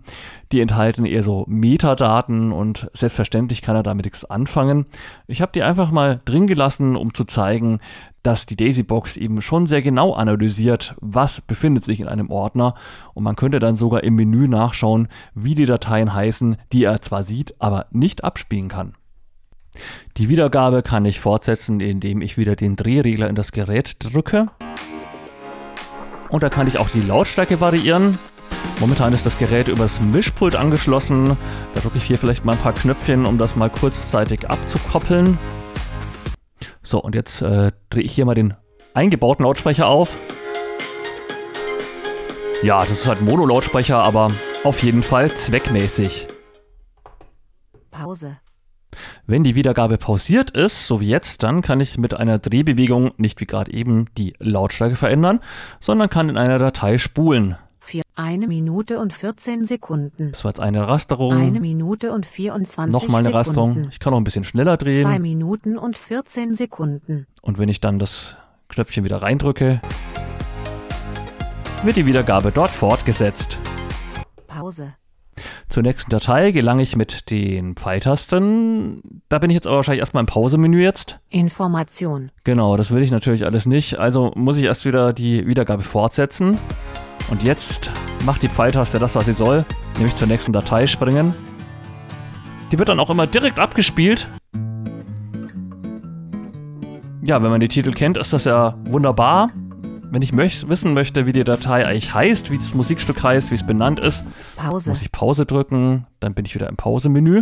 Die 0.53 0.61
enthalten 0.61 1.05
eher 1.05 1.21
so 1.21 1.43
Metadaten 1.49 2.53
und 2.53 2.89
selbstverständlich 2.93 3.61
kann 3.61 3.75
er 3.75 3.83
damit 3.83 4.05
nichts 4.05 4.23
anfangen. 4.23 4.85
Ich 5.27 5.41
habe 5.41 5.51
die 5.51 5.61
einfach 5.61 5.91
mal 5.91 6.21
drin 6.23 6.47
gelassen, 6.47 6.95
um 6.95 7.13
zu 7.13 7.25
zeigen, 7.25 7.79
dass 8.23 8.45
die 8.45 8.55
Daisy-Box 8.55 9.17
eben 9.17 9.41
schon 9.41 9.65
sehr 9.65 9.81
genau 9.81 10.13
analysiert, 10.13 10.95
was 11.01 11.41
befindet 11.41 11.83
sich 11.83 11.99
in 11.99 12.07
einem 12.07 12.31
Ordner 12.31 12.73
und 13.13 13.25
man 13.25 13.35
könnte 13.35 13.59
dann 13.59 13.75
sogar 13.75 14.01
im 14.05 14.15
Menü 14.15 14.47
nachschauen, 14.47 15.09
wie 15.35 15.55
die 15.55 15.65
Dateien 15.65 16.13
heißen, 16.13 16.55
die 16.71 16.85
er 16.85 17.01
zwar 17.01 17.23
sieht, 17.23 17.55
aber 17.59 17.87
nicht 17.91 18.23
abspielen 18.23 18.69
kann. 18.69 18.93
Die 20.15 20.29
Wiedergabe 20.29 20.83
kann 20.83 21.03
ich 21.03 21.19
fortsetzen, 21.19 21.81
indem 21.81 22.21
ich 22.21 22.37
wieder 22.37 22.55
den 22.55 22.77
Drehregler 22.77 23.27
in 23.27 23.35
das 23.35 23.51
Gerät 23.51 23.97
drücke. 23.99 24.47
Und 26.33 26.41
da 26.41 26.49
kann 26.49 26.65
ich 26.65 26.79
auch 26.79 26.89
die 26.89 27.01
Lautstärke 27.01 27.61
variieren. 27.61 28.17
Momentan 28.79 29.13
ist 29.13 29.23
das 29.23 29.37
Gerät 29.37 29.67
übers 29.67 30.01
Mischpult 30.01 30.55
angeschlossen. 30.55 31.37
Da 31.75 31.79
drücke 31.79 31.99
ich 31.99 32.05
hier 32.05 32.17
vielleicht 32.17 32.43
mal 32.43 32.53
ein 32.53 32.57
paar 32.57 32.73
Knöpfchen, 32.73 33.27
um 33.27 33.37
das 33.37 33.55
mal 33.55 33.69
kurzzeitig 33.69 34.49
abzukoppeln. 34.49 35.37
So, 36.81 36.99
und 36.99 37.13
jetzt 37.13 37.43
äh, 37.43 37.71
drehe 37.91 38.01
ich 38.01 38.13
hier 38.13 38.25
mal 38.25 38.33
den 38.33 38.55
eingebauten 38.95 39.45
Lautsprecher 39.45 39.85
auf. 39.85 40.17
Ja, 42.63 42.83
das 42.83 43.01
ist 43.01 43.07
halt 43.07 43.21
Mono-Lautsprecher, 43.21 43.97
aber 43.97 44.31
auf 44.63 44.81
jeden 44.81 45.03
Fall 45.03 45.37
zweckmäßig. 45.37 46.29
Pause. 47.91 48.37
Wenn 49.27 49.43
die 49.43 49.55
Wiedergabe 49.55 49.97
pausiert 49.97 50.51
ist, 50.51 50.87
so 50.87 50.99
wie 50.99 51.09
jetzt, 51.09 51.43
dann 51.43 51.61
kann 51.61 51.79
ich 51.79 51.97
mit 51.97 52.13
einer 52.13 52.39
Drehbewegung 52.39 53.11
nicht 53.17 53.39
wie 53.41 53.45
gerade 53.45 53.71
eben 53.71 54.07
die 54.17 54.33
Lautstärke 54.39 54.95
verändern, 54.95 55.39
sondern 55.79 56.09
kann 56.09 56.29
in 56.29 56.37
einer 56.37 56.59
Datei 56.59 56.97
spulen. 56.97 57.55
Vier, 57.79 58.03
eine 58.15 58.47
Minute 58.47 58.99
und 58.99 59.11
14 59.11 59.65
Sekunden. 59.65 60.31
Das 60.31 60.45
war 60.45 60.51
jetzt 60.51 60.61
eine 60.61 60.87
Rasterung. 60.87 61.33
Eine 61.33 61.59
Minute 61.59 62.13
und 62.13 62.25
24 62.25 62.93
Nochmal 62.93 63.19
eine 63.19 63.29
Sekunden. 63.29 63.35
Rasterung. 63.35 63.87
Ich 63.91 63.99
kann 63.99 64.13
auch 64.13 64.17
ein 64.17 64.23
bisschen 64.23 64.45
schneller 64.45 64.77
drehen. 64.77 65.05
Zwei 65.05 65.19
Minuten 65.19 65.77
und 65.77 65.97
14 65.97 66.53
Sekunden. 66.53 67.27
Und 67.41 67.59
wenn 67.59 67.67
ich 67.67 67.81
dann 67.81 67.99
das 67.99 68.37
Knöpfchen 68.69 69.03
wieder 69.03 69.21
reindrücke, 69.21 69.81
wird 71.83 71.97
die 71.97 72.05
Wiedergabe 72.05 72.53
dort 72.53 72.69
fortgesetzt. 72.69 73.57
Pause. 74.47 74.93
Zur 75.69 75.83
nächsten 75.83 76.09
Datei 76.09 76.51
gelange 76.51 76.83
ich 76.83 76.95
mit 76.95 77.29
den 77.29 77.75
Pfeiltasten. 77.75 79.21
Da 79.29 79.39
bin 79.39 79.49
ich 79.49 79.55
jetzt 79.55 79.67
aber 79.67 79.77
wahrscheinlich 79.77 80.01
erstmal 80.01 80.21
im 80.21 80.27
Pausemenü 80.27 80.81
jetzt. 80.81 81.19
Information. 81.29 82.31
Genau, 82.43 82.77
das 82.77 82.91
will 82.91 83.01
ich 83.01 83.11
natürlich 83.11 83.45
alles 83.45 83.65
nicht. 83.65 83.99
Also 83.99 84.31
muss 84.35 84.57
ich 84.57 84.65
erst 84.65 84.85
wieder 84.85 85.13
die 85.13 85.47
Wiedergabe 85.47 85.83
fortsetzen. 85.83 86.57
Und 87.29 87.43
jetzt 87.43 87.91
macht 88.25 88.43
die 88.43 88.47
Pfeiltaste 88.47 88.99
das, 88.99 89.15
was 89.15 89.25
sie 89.25 89.33
soll, 89.33 89.65
nämlich 89.95 90.15
zur 90.15 90.27
nächsten 90.27 90.53
Datei 90.53 90.85
springen. 90.85 91.33
Die 92.71 92.77
wird 92.77 92.89
dann 92.89 92.99
auch 92.99 93.09
immer 93.09 93.27
direkt 93.27 93.59
abgespielt. 93.59 94.27
Ja, 97.25 97.41
wenn 97.41 97.51
man 97.51 97.61
die 97.61 97.69
Titel 97.69 97.93
kennt, 97.93 98.17
ist 98.17 98.33
das 98.33 98.43
ja 98.43 98.75
wunderbar. 98.83 99.49
Wenn 100.13 100.21
ich 100.21 100.31
möch 100.31 100.67
wissen 100.69 100.93
möchte, 100.93 101.25
wie 101.25 101.33
die 101.33 101.43
Datei 101.43 101.87
eigentlich 101.87 102.13
heißt, 102.13 102.51
wie 102.51 102.57
das 102.57 102.75
Musikstück 102.75 103.23
heißt, 103.23 103.49
wie 103.49 103.55
es 103.55 103.65
benannt 103.65 103.99
ist, 103.99 104.23
Pause. 104.55 104.91
muss 104.91 105.01
ich 105.01 105.11
Pause 105.11 105.47
drücken, 105.47 106.05
dann 106.19 106.35
bin 106.35 106.45
ich 106.45 106.53
wieder 106.53 106.69
im 106.69 106.75
Pausemenü, 106.75 107.41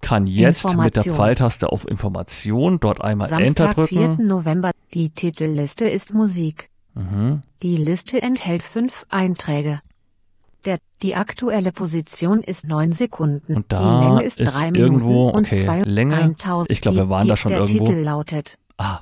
kann 0.00 0.26
jetzt 0.26 0.76
mit 0.76 0.96
der. 0.96 1.04
Pfeiltaste 1.04 1.70
auf 1.70 1.86
Information 1.86 2.80
dort 2.80 3.00
einmal 3.00 3.28
Enter 3.30 3.44
Samstag, 3.44 3.74
drücken. 3.76 4.16
4. 4.16 4.26
November. 4.26 4.72
Die 4.92 5.10
Titelliste 5.10 5.84
ist 5.88 6.12
Musik. 6.12 6.68
Mhm. 6.94 7.42
Die 7.62 7.76
Liste 7.76 8.20
enthält 8.20 8.62
fünf 8.64 9.06
Einträge. 9.08 9.80
Der, 10.64 10.78
die 11.02 11.14
aktuelle 11.14 11.70
Position 11.70 12.40
ist 12.40 12.66
9 12.66 12.92
Sekunden. 12.92 13.54
Und 13.54 13.66
da 13.72 13.76
die 14.00 14.04
Länge 14.06 14.22
ist, 14.24 14.40
ist 14.40 14.52
3 14.52 14.70
irgendwo- 14.70 15.06
Minuten 15.06 15.36
und 15.36 15.46
okay, 15.46 15.62
zwei- 15.64 15.82
Länge. 15.82 16.16
1000. 16.16 16.70
Ich 16.70 16.80
glaube, 16.80 16.98
wir 16.98 17.08
waren 17.08 17.22
die, 17.22 17.28
da 17.28 17.36
schon 17.36 17.50
der 17.52 17.60
irgendwo. 17.60 17.86
Titel 17.86 18.00
lautet 18.00 18.58
Ah, 18.78 19.00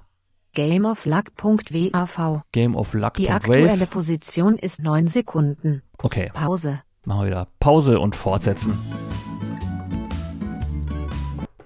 gameofluck.wav. 0.55 2.43
Game 2.53 2.77
of 2.77 2.95
Luck. 2.95 3.15
Die 3.15 3.31
aktuelle. 3.31 3.87
Position 3.87 4.57
ist 4.57 4.83
9 4.83 5.09
Sekunden. 5.09 5.83
Okay, 5.99 6.31
Pause. 6.33 6.83
machen 7.05 7.23
wir 7.23 7.27
wieder 7.27 7.49
Pause 7.61 8.01
und 8.01 8.15
fortsetzen. 8.17 8.79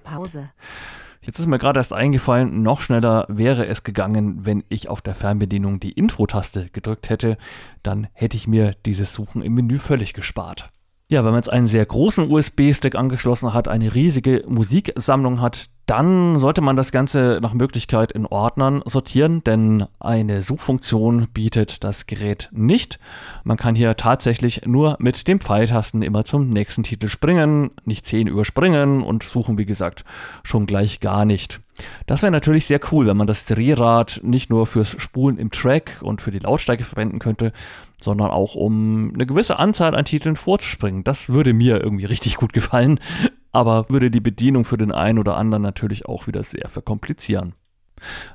Pause. 0.03 0.49
Jetzt 1.21 1.39
ist 1.39 1.47
mir 1.47 1.57
gerade 1.57 1.79
erst 1.79 1.93
eingefallen, 1.93 2.63
noch 2.63 2.81
schneller 2.81 3.25
wäre 3.29 3.65
es 3.65 3.83
gegangen, 3.83 4.45
wenn 4.45 4.63
ich 4.67 4.89
auf 4.89 5.01
der 5.01 5.15
Fernbedienung 5.15 5.79
die 5.79 5.93
Intro-Taste 5.93 6.69
gedrückt 6.71 7.09
hätte. 7.09 7.37
Dann 7.81 8.07
hätte 8.11 8.35
ich 8.35 8.45
mir 8.45 8.75
dieses 8.85 9.13
Suchen 9.13 9.41
im 9.41 9.53
Menü 9.53 9.79
völlig 9.79 10.13
gespart. 10.13 10.69
Ja, 11.13 11.23
wenn 11.23 11.29
man 11.29 11.41
jetzt 11.41 11.53
einen 11.53 11.67
sehr 11.67 11.85
großen 11.85 12.27
USB-Stick 12.31 12.95
angeschlossen 12.95 13.53
hat, 13.53 13.67
eine 13.67 13.93
riesige 13.93 14.43
Musiksammlung 14.47 15.41
hat, 15.41 15.69
dann 15.85 16.39
sollte 16.39 16.61
man 16.61 16.75
das 16.75 16.91
Ganze 16.91 17.37
nach 17.39 17.53
Möglichkeit 17.53 18.11
in 18.11 18.25
Ordnern 18.25 18.81
sortieren, 18.85 19.43
denn 19.43 19.85
eine 19.99 20.41
Suchfunktion 20.41 21.27
bietet 21.31 21.83
das 21.83 22.07
Gerät 22.07 22.49
nicht. 22.51 22.97
Man 23.43 23.57
kann 23.57 23.75
hier 23.75 23.95
tatsächlich 23.95 24.65
nur 24.65 24.95
mit 24.97 25.27
den 25.27 25.39
Pfeiltasten 25.39 26.01
immer 26.01 26.25
zum 26.25 26.49
nächsten 26.49 26.81
Titel 26.81 27.09
springen, 27.09 27.69
nicht 27.85 28.07
10 28.07 28.25
überspringen 28.25 29.03
und 29.03 29.21
suchen, 29.21 29.59
wie 29.59 29.67
gesagt, 29.67 30.05
schon 30.43 30.65
gleich 30.65 30.99
gar 30.99 31.25
nicht. 31.25 31.59
Das 32.07 32.21
wäre 32.21 32.31
natürlich 32.31 32.65
sehr 32.65 32.79
cool, 32.91 33.05
wenn 33.05 33.17
man 33.17 33.27
das 33.27 33.45
Drehrad 33.45 34.19
nicht 34.23 34.49
nur 34.49 34.65
fürs 34.65 34.95
Spulen 34.99 35.37
im 35.37 35.51
Track 35.51 35.99
und 36.01 36.21
für 36.21 36.31
die 36.31 36.39
Lautstärke 36.39 36.83
verwenden 36.83 37.19
könnte, 37.19 37.51
sondern 38.03 38.31
auch 38.31 38.55
um 38.55 39.11
eine 39.13 39.25
gewisse 39.25 39.59
Anzahl 39.59 39.95
an 39.95 40.05
Titeln 40.05 40.35
vorzuspringen. 40.35 41.03
Das 41.03 41.29
würde 41.29 41.53
mir 41.53 41.81
irgendwie 41.81 42.05
richtig 42.05 42.35
gut 42.37 42.53
gefallen, 42.53 42.99
aber 43.51 43.89
würde 43.89 44.11
die 44.11 44.19
Bedienung 44.19 44.65
für 44.65 44.77
den 44.77 44.91
einen 44.91 45.19
oder 45.19 45.37
anderen 45.37 45.63
natürlich 45.63 46.05
auch 46.05 46.27
wieder 46.27 46.43
sehr 46.43 46.67
verkomplizieren. 46.69 47.53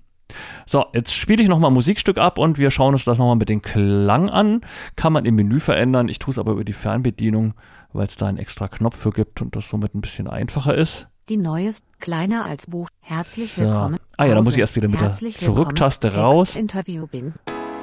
So, 0.65 0.85
jetzt 0.93 1.13
spiele 1.13 1.41
ich 1.43 1.49
nochmal 1.49 1.71
ein 1.71 1.75
Musikstück 1.75 2.17
ab 2.17 2.37
und 2.39 2.57
wir 2.57 2.71
schauen 2.71 2.93
uns 2.93 3.05
das 3.05 3.17
nochmal 3.17 3.35
mit 3.35 3.49
dem 3.49 3.61
Klang 3.61 4.29
an. 4.29 4.61
Kann 4.95 5.13
man 5.13 5.25
im 5.25 5.35
Menü 5.35 5.59
verändern. 5.59 6.09
Ich 6.09 6.19
tue 6.19 6.31
es 6.31 6.39
aber 6.39 6.53
über 6.53 6.63
die 6.63 6.73
Fernbedienung, 6.73 7.53
weil 7.91 8.07
es 8.07 8.15
da 8.17 8.27
einen 8.27 8.37
extra 8.37 8.67
Knopf 8.67 8.97
für 8.97 9.11
gibt 9.11 9.41
und 9.41 9.55
das 9.55 9.67
somit 9.67 9.93
ein 9.93 10.01
bisschen 10.01 10.27
einfacher 10.27 10.75
ist. 10.75 11.07
Die 11.27 11.37
neueste, 11.37 11.87
kleiner 11.99 12.45
als 12.45 12.67
Buch. 12.67 12.87
Herzlich 13.01 13.53
So. 13.53 13.63
willkommen. 13.63 13.97
Ah 14.15 14.25
ja, 14.25 14.35
da 14.35 14.43
muss 14.43 14.53
ich 14.53 14.59
erst 14.59 14.75
wieder 14.75 14.87
mit 14.87 15.01
der 15.01 15.17
Zurücktaste 15.31 16.13
raus. 16.13 16.49
Textinterview 16.49 17.07
bin. 17.07 17.33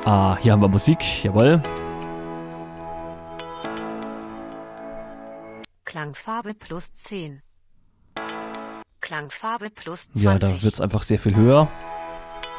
Ah, 0.04 0.36
hier 0.40 0.52
haben 0.52 0.60
wir 0.62 0.68
Musik, 0.68 1.24
jawohl. 1.24 1.60
Klangfarbe 5.84 6.54
plus 6.54 6.92
10. 6.92 7.42
Klangfarbe 9.00 9.70
plus 9.70 10.04
20. 10.12 10.22
Ja, 10.22 10.38
da 10.38 10.62
wird 10.62 10.74
es 10.74 10.80
einfach 10.80 11.02
sehr 11.02 11.18
viel 11.18 11.34
höher. 11.34 11.66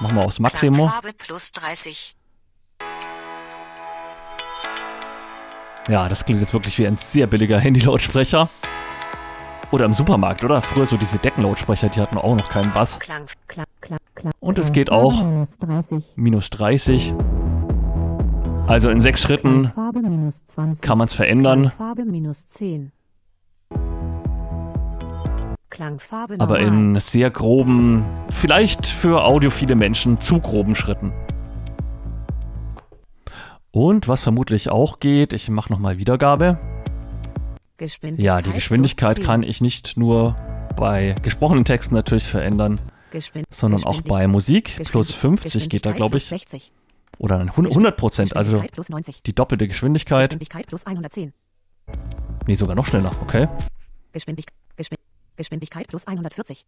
Machen 0.02 0.18
wir 0.18 0.26
aufs 0.26 0.40
Maximum. 0.40 0.90
Klangfarbe 0.90 1.14
plus 1.14 1.54
30. 1.54 2.18
Ja, 5.88 6.10
das 6.10 6.26
klingt 6.26 6.42
jetzt 6.42 6.54
wirklich 6.54 6.78
wie 6.78 6.88
ein 6.88 6.98
sehr 6.98 7.28
billiger 7.28 7.60
Handylautsprecher. 7.62 8.50
Oder 9.74 9.86
im 9.86 9.96
Supermarkt, 9.96 10.44
oder? 10.44 10.62
Früher 10.62 10.86
so 10.86 10.98
diese 10.98 11.18
Deckenlautsprecher, 11.18 11.90
die 11.90 12.00
hatten 12.00 12.20
auch 12.20 12.36
noch 12.36 12.48
keinen 12.50 12.72
Bass. 12.74 13.00
Klang, 13.00 13.26
klang, 13.48 13.66
klang, 13.82 13.98
klang. 14.14 14.32
Und 14.40 14.60
es 14.60 14.72
geht 14.72 14.92
auch 14.92 15.24
Minus 15.24 15.58
30. 15.58 16.04
minus 16.16 16.50
30. 16.52 17.14
Also 18.68 18.92
in 18.92 19.02
sechs 19.02 19.24
Schritten 19.24 19.72
Farbe 19.74 20.04
minus 20.04 20.46
20. 20.46 20.84
kann 20.84 21.00
man 21.00 21.08
es 21.08 21.16
verändern, 21.16 21.72
Klangfarbe 21.72 22.06
minus 22.06 22.48
10. 22.50 22.92
Klangfarbe 25.72 26.38
normal. 26.38 26.56
aber 26.56 26.60
in 26.60 27.00
sehr 27.00 27.32
groben, 27.32 28.06
vielleicht 28.30 28.86
für 28.86 29.24
audiophile 29.24 29.74
Menschen 29.74 30.20
zu 30.20 30.40
groben 30.40 30.76
Schritten. 30.76 31.14
Und 33.72 34.08
was 34.08 34.22
vermutlich 34.22 34.70
auch 34.70 35.00
geht, 35.00 35.34
ich 35.34 35.50
mache 35.50 35.74
nochmal 35.74 35.98
Wiedergabe. 35.98 36.60
Geschwindigkeit 37.78 38.26
Ja, 38.26 38.42
die 38.42 38.52
Geschwindigkeit 38.52 39.16
plus 39.16 39.26
10. 39.26 39.26
kann 39.26 39.44
ich 39.44 39.62
nicht 39.62 39.98
nur 39.98 40.36
bei 40.76 41.16
gesprochenen 41.22 41.66
Texten 41.66 41.96
natürlich 41.96 42.24
verändern, 42.26 42.80
sondern 43.50 43.84
auch 43.84 44.02
bei 44.02 44.28
Musik. 44.28 44.82
Plus 44.86 45.14
50 45.14 45.70
geht 45.70 45.86
da, 45.86 45.92
glaube 45.92 46.18
ich. 46.18 46.26
60. 46.26 46.72
Oder 47.20 47.38
dann 47.38 47.50
100 47.50 47.96
Prozent, 47.96 48.36
also 48.36 48.52
Geschwindigkeit 48.52 48.72
plus 48.74 48.90
90. 48.90 49.24
die 49.24 49.34
doppelte 49.34 49.68
Geschwindigkeit. 49.68 50.32
Geschwindigkeit 50.32 50.68
plus 50.68 50.86
110. 50.86 51.34
Nee, 52.48 52.56
sogar 52.56 52.76
noch 52.76 52.88
schneller, 52.88 53.12
okay. 53.22 53.48
Geschwindigkeit, 54.12 54.56
Geschwind 54.76 55.00
Geschwindigkeit 55.36 55.88
plus 55.88 56.08
140. 56.08 56.66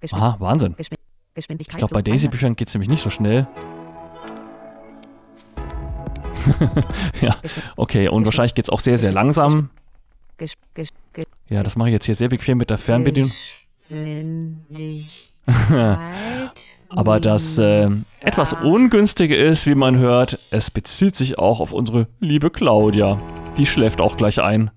Geschwind 0.00 0.22
Aha, 0.22 0.36
Wahnsinn. 0.40 0.74
Ich 0.78 0.88
glaube, 0.88 1.94
bei 1.94 2.02
plus 2.02 2.04
200. 2.04 2.06
Daisy-Büchern 2.06 2.56
geht 2.56 2.68
es 2.68 2.74
nämlich 2.74 2.88
nicht 2.88 3.02
so 3.02 3.10
schnell. 3.10 3.46
ja, 7.20 7.36
okay, 7.76 8.08
und 8.08 8.24
wahrscheinlich 8.24 8.54
geht 8.54 8.66
es 8.66 8.70
auch 8.70 8.80
sehr, 8.80 8.98
sehr 8.98 9.12
langsam. 9.12 9.70
Ja, 11.48 11.62
das 11.62 11.76
mache 11.76 11.88
ich 11.88 11.92
jetzt 11.94 12.06
hier 12.06 12.14
sehr 12.14 12.28
bequem 12.28 12.58
mit 12.58 12.70
der 12.70 12.78
Fernbedienung. 12.78 13.32
Aber 16.90 17.20
das 17.20 17.58
äh, 17.58 17.88
etwas 18.20 18.54
Ungünstige 18.54 19.36
ist, 19.36 19.66
wie 19.66 19.74
man 19.74 19.98
hört, 19.98 20.38
es 20.50 20.70
bezieht 20.70 21.16
sich 21.16 21.38
auch 21.38 21.60
auf 21.60 21.72
unsere 21.72 22.08
liebe 22.18 22.50
Claudia. 22.50 23.20
Die 23.58 23.66
schläft 23.66 24.00
auch 24.00 24.16
gleich 24.16 24.40
ein. 24.40 24.70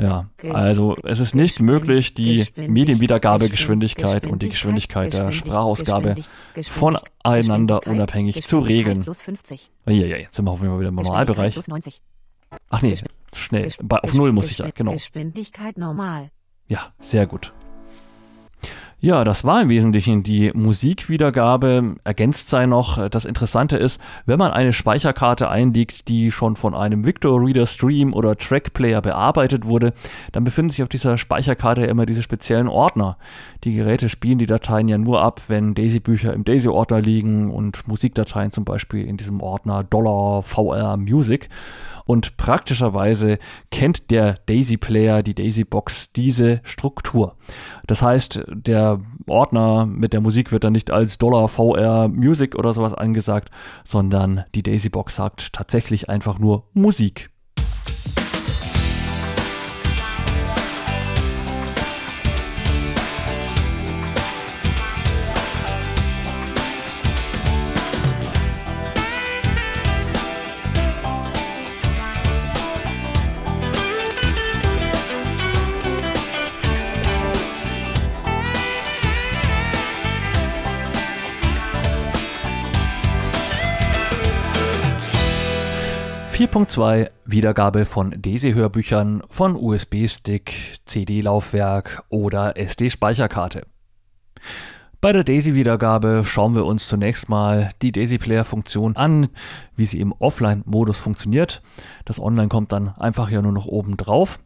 Ja, 0.00 0.26
also 0.52 0.96
es 1.02 1.18
ist 1.18 1.34
nicht 1.34 1.60
möglich, 1.60 2.14
die 2.14 2.46
Medienwiedergabegeschwindigkeit 2.54 4.28
und 4.28 4.42
die 4.42 4.50
Geschwindigkeit 4.50 5.12
der 5.12 5.32
Sprachausgabe 5.32 6.14
voneinander 6.62 7.84
unabhängig 7.84 8.46
zu 8.46 8.60
regeln. 8.60 9.02
Plus 9.02 9.22
50. 9.22 9.70
Ja, 9.86 9.92
ja, 9.92 10.16
jetzt 10.16 10.36
sind 10.36 10.44
wir 10.44 10.52
hoffentlich 10.52 10.70
mal 10.70 10.78
wieder 10.78 10.90
im 10.90 10.94
Normalbereich. 10.94 11.54
Plus 11.54 11.66
90. 11.66 12.00
Ach 12.70 12.82
nee, 12.82 12.96
schnell. 13.38 13.70
Bei, 13.82 13.98
auf 13.98 14.14
Null 14.14 14.32
muss 14.32 14.50
ich 14.50 14.58
ja, 14.58 14.70
genau. 14.74 14.92
Geschwindigkeit 14.92 15.78
normal. 15.78 16.30
Ja, 16.66 16.92
sehr 17.00 17.26
gut. 17.26 17.52
Ja, 19.00 19.22
das 19.22 19.44
war 19.44 19.62
im 19.62 19.68
Wesentlichen 19.68 20.24
die 20.24 20.50
Musikwiedergabe. 20.52 21.94
Ergänzt 22.02 22.48
sei 22.48 22.66
noch, 22.66 23.08
das 23.08 23.26
Interessante 23.26 23.76
ist, 23.76 24.00
wenn 24.26 24.40
man 24.40 24.50
eine 24.50 24.72
Speicherkarte 24.72 25.48
einlegt, 25.48 26.08
die 26.08 26.32
schon 26.32 26.56
von 26.56 26.74
einem 26.74 27.06
Victor 27.06 27.40
Reader 27.40 27.66
Stream 27.66 28.12
oder 28.12 28.36
Track 28.36 28.74
Player 28.74 29.00
bearbeitet 29.00 29.64
wurde, 29.66 29.92
dann 30.32 30.42
befinden 30.42 30.70
sich 30.70 30.82
auf 30.82 30.88
dieser 30.88 31.16
Speicherkarte 31.16 31.82
ja 31.82 31.86
immer 31.86 32.06
diese 32.06 32.24
speziellen 32.24 32.66
Ordner. 32.66 33.18
Die 33.62 33.72
Geräte 33.72 34.08
spielen 34.08 34.38
die 34.38 34.46
Dateien 34.46 34.88
ja 34.88 34.98
nur 34.98 35.22
ab, 35.22 35.42
wenn 35.46 35.76
Daisy-Bücher 35.76 36.32
im 36.32 36.42
Daisy-Ordner 36.42 37.00
liegen 37.00 37.52
und 37.52 37.86
Musikdateien 37.86 38.50
zum 38.50 38.64
Beispiel 38.64 39.06
in 39.06 39.16
diesem 39.16 39.40
Ordner 39.40 39.84
Dollar 39.84 40.42
VR 40.42 40.96
Music. 40.96 41.48
Und 42.08 42.38
praktischerweise 42.38 43.38
kennt 43.70 44.10
der 44.10 44.38
Daisy 44.46 44.78
Player, 44.78 45.22
die 45.22 45.34
Daisy 45.34 45.64
Box, 45.64 46.10
diese 46.10 46.62
Struktur. 46.64 47.36
Das 47.86 48.00
heißt, 48.00 48.44
der 48.48 49.00
Ordner 49.26 49.84
mit 49.84 50.14
der 50.14 50.22
Musik 50.22 50.50
wird 50.50 50.64
dann 50.64 50.72
nicht 50.72 50.90
als 50.90 51.18
Dollar 51.18 51.48
VR 51.48 52.08
Music 52.08 52.54
oder 52.54 52.72
sowas 52.72 52.94
angesagt, 52.94 53.50
sondern 53.84 54.46
die 54.54 54.62
Daisy 54.62 54.88
Box 54.88 55.16
sagt 55.16 55.52
tatsächlich 55.52 56.08
einfach 56.08 56.38
nur 56.38 56.64
Musik. 56.72 57.28
.2 86.52 87.10
Wiedergabe 87.26 87.84
von 87.84 88.14
Daisy-Hörbüchern 88.16 89.22
von 89.28 89.54
USB-Stick, 89.54 90.78
CD-Laufwerk 90.86 92.04
oder 92.08 92.56
SD-Speicherkarte. 92.56 93.66
Bei 95.02 95.12
der 95.12 95.24
Daisy-Wiedergabe 95.24 96.22
schauen 96.24 96.54
wir 96.54 96.64
uns 96.64 96.88
zunächst 96.88 97.28
mal 97.28 97.70
die 97.82 97.92
Daisy-Player-Funktion 97.92 98.96
an, 98.96 99.28
wie 99.76 99.84
sie 99.84 100.00
im 100.00 100.12
Offline-Modus 100.12 100.98
funktioniert. 100.98 101.60
Das 102.06 102.18
Online 102.18 102.48
kommt 102.48 102.72
dann 102.72 102.94
einfach 102.96 103.30
ja 103.30 103.42
nur 103.42 103.52
noch 103.52 103.66
oben 103.66 103.98
drauf. 103.98 104.38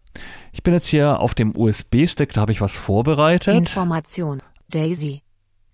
Ich 0.53 0.65
bin 0.65 0.75
jetzt 0.75 0.89
hier 0.89 1.21
auf 1.21 1.35
dem 1.35 1.57
USB-Stick, 1.57 2.33
da 2.33 2.41
habe 2.41 2.53
ich 2.53 2.61
was 2.61 2.77
vorbereitet. 2.77 3.55
Information. 3.55 4.43
Daisy. 4.69 5.23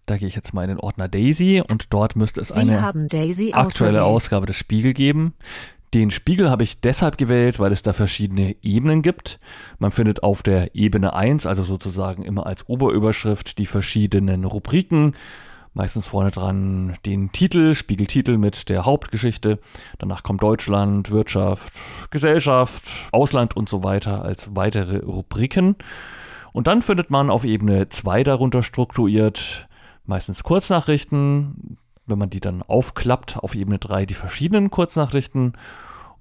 Da 0.04 0.16
gehe 0.16 0.28
ich 0.28 0.36
jetzt 0.36 0.54
mal 0.54 0.62
in 0.62 0.68
den 0.68 0.80
Ordner 0.80 1.08
Daisy 1.08 1.62
und 1.66 1.92
dort 1.92 2.16
müsste 2.16 2.40
es 2.40 2.48
Sie 2.48 2.60
eine 2.60 2.82
aktuelle. 3.52 4.04
Ausgabe 4.04 4.46
des 4.46 4.56
Spiegel 4.56 4.92
geben. 4.92 5.34
Den 5.94 6.10
Spiegel 6.10 6.50
habe 6.50 6.64
ich 6.64 6.80
deshalb 6.80 7.16
gewählt, 7.16 7.58
weil 7.58 7.72
es 7.72 7.82
da 7.82 7.92
verschiedene 7.92 8.56
Ebenen 8.62 9.00
gibt. 9.00 9.40
Man 9.78 9.90
findet 9.90 10.22
auf 10.22 10.42
der 10.42 10.74
Ebene 10.74 11.14
1, 11.14 11.46
also 11.46 11.62
sozusagen 11.62 12.24
immer 12.24 12.46
als 12.46 12.68
Oberüberschrift, 12.68 13.58
die 13.58 13.66
verschiedenen 13.66 14.44
Rubriken. 14.44 15.14
Meistens 15.72 16.08
vorne 16.08 16.30
dran 16.30 16.96
den 17.06 17.32
Titel, 17.32 17.74
Spiegeltitel 17.74 18.36
mit 18.36 18.68
der 18.68 18.84
Hauptgeschichte. 18.84 19.60
Danach 19.98 20.22
kommt 20.22 20.42
Deutschland, 20.42 21.10
Wirtschaft, 21.10 21.72
Gesellschaft, 22.10 22.84
Ausland 23.12 23.56
und 23.56 23.68
so 23.68 23.82
weiter 23.82 24.22
als 24.22 24.54
weitere 24.54 24.98
Rubriken. 24.98 25.76
Und 26.52 26.66
dann 26.66 26.82
findet 26.82 27.10
man 27.10 27.30
auf 27.30 27.44
Ebene 27.44 27.88
2 27.88 28.24
darunter 28.24 28.62
strukturiert 28.62 29.68
meistens 30.08 30.42
Kurznachrichten, 30.42 31.76
wenn 32.08 32.18
man 32.18 32.30
die 32.30 32.40
dann 32.40 32.62
aufklappt, 32.62 33.36
auf 33.36 33.54
Ebene 33.54 33.78
3 33.78 34.06
die 34.06 34.14
verschiedenen 34.14 34.70
Kurznachrichten 34.70 35.52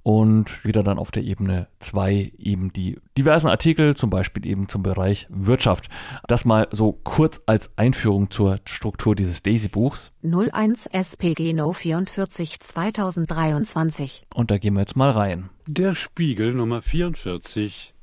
und 0.08 0.64
wieder 0.64 0.84
dann 0.84 1.00
auf 1.00 1.12
der 1.12 1.24
Ebene 1.24 1.68
2 1.80 2.32
eben 2.38 2.72
die 2.72 2.98
diversen 3.18 3.50
Artikel, 3.50 3.94
zum 3.98 4.10
Beispiel 4.10 4.46
eben 4.46 4.70
zum 4.70 4.82
Bereich 4.82 5.28
Wirtschaft. 5.30 5.90
Das 6.30 6.46
mal 6.46 6.70
so 6.72 6.94
kurz 6.94 7.42
als 7.46 7.72
Einführung 7.78 8.32
zur 8.32 8.60
Struktur 8.64 9.16
dieses 9.16 9.44
Daisy-Buchs. 9.44 10.14
01 10.24 10.86
SPG 10.86 11.52
No 11.52 11.74
44 11.74 12.58
2023. 12.58 14.24
Und 14.34 14.50
da 14.50 14.58
gehen 14.58 14.76
wir 14.76 14.80
jetzt 14.80 14.96
mal 14.96 15.10
rein. 15.10 15.50
Der 15.66 15.94
Spiegel 15.94 16.54
Nummer 16.54 16.82
44 16.82 17.94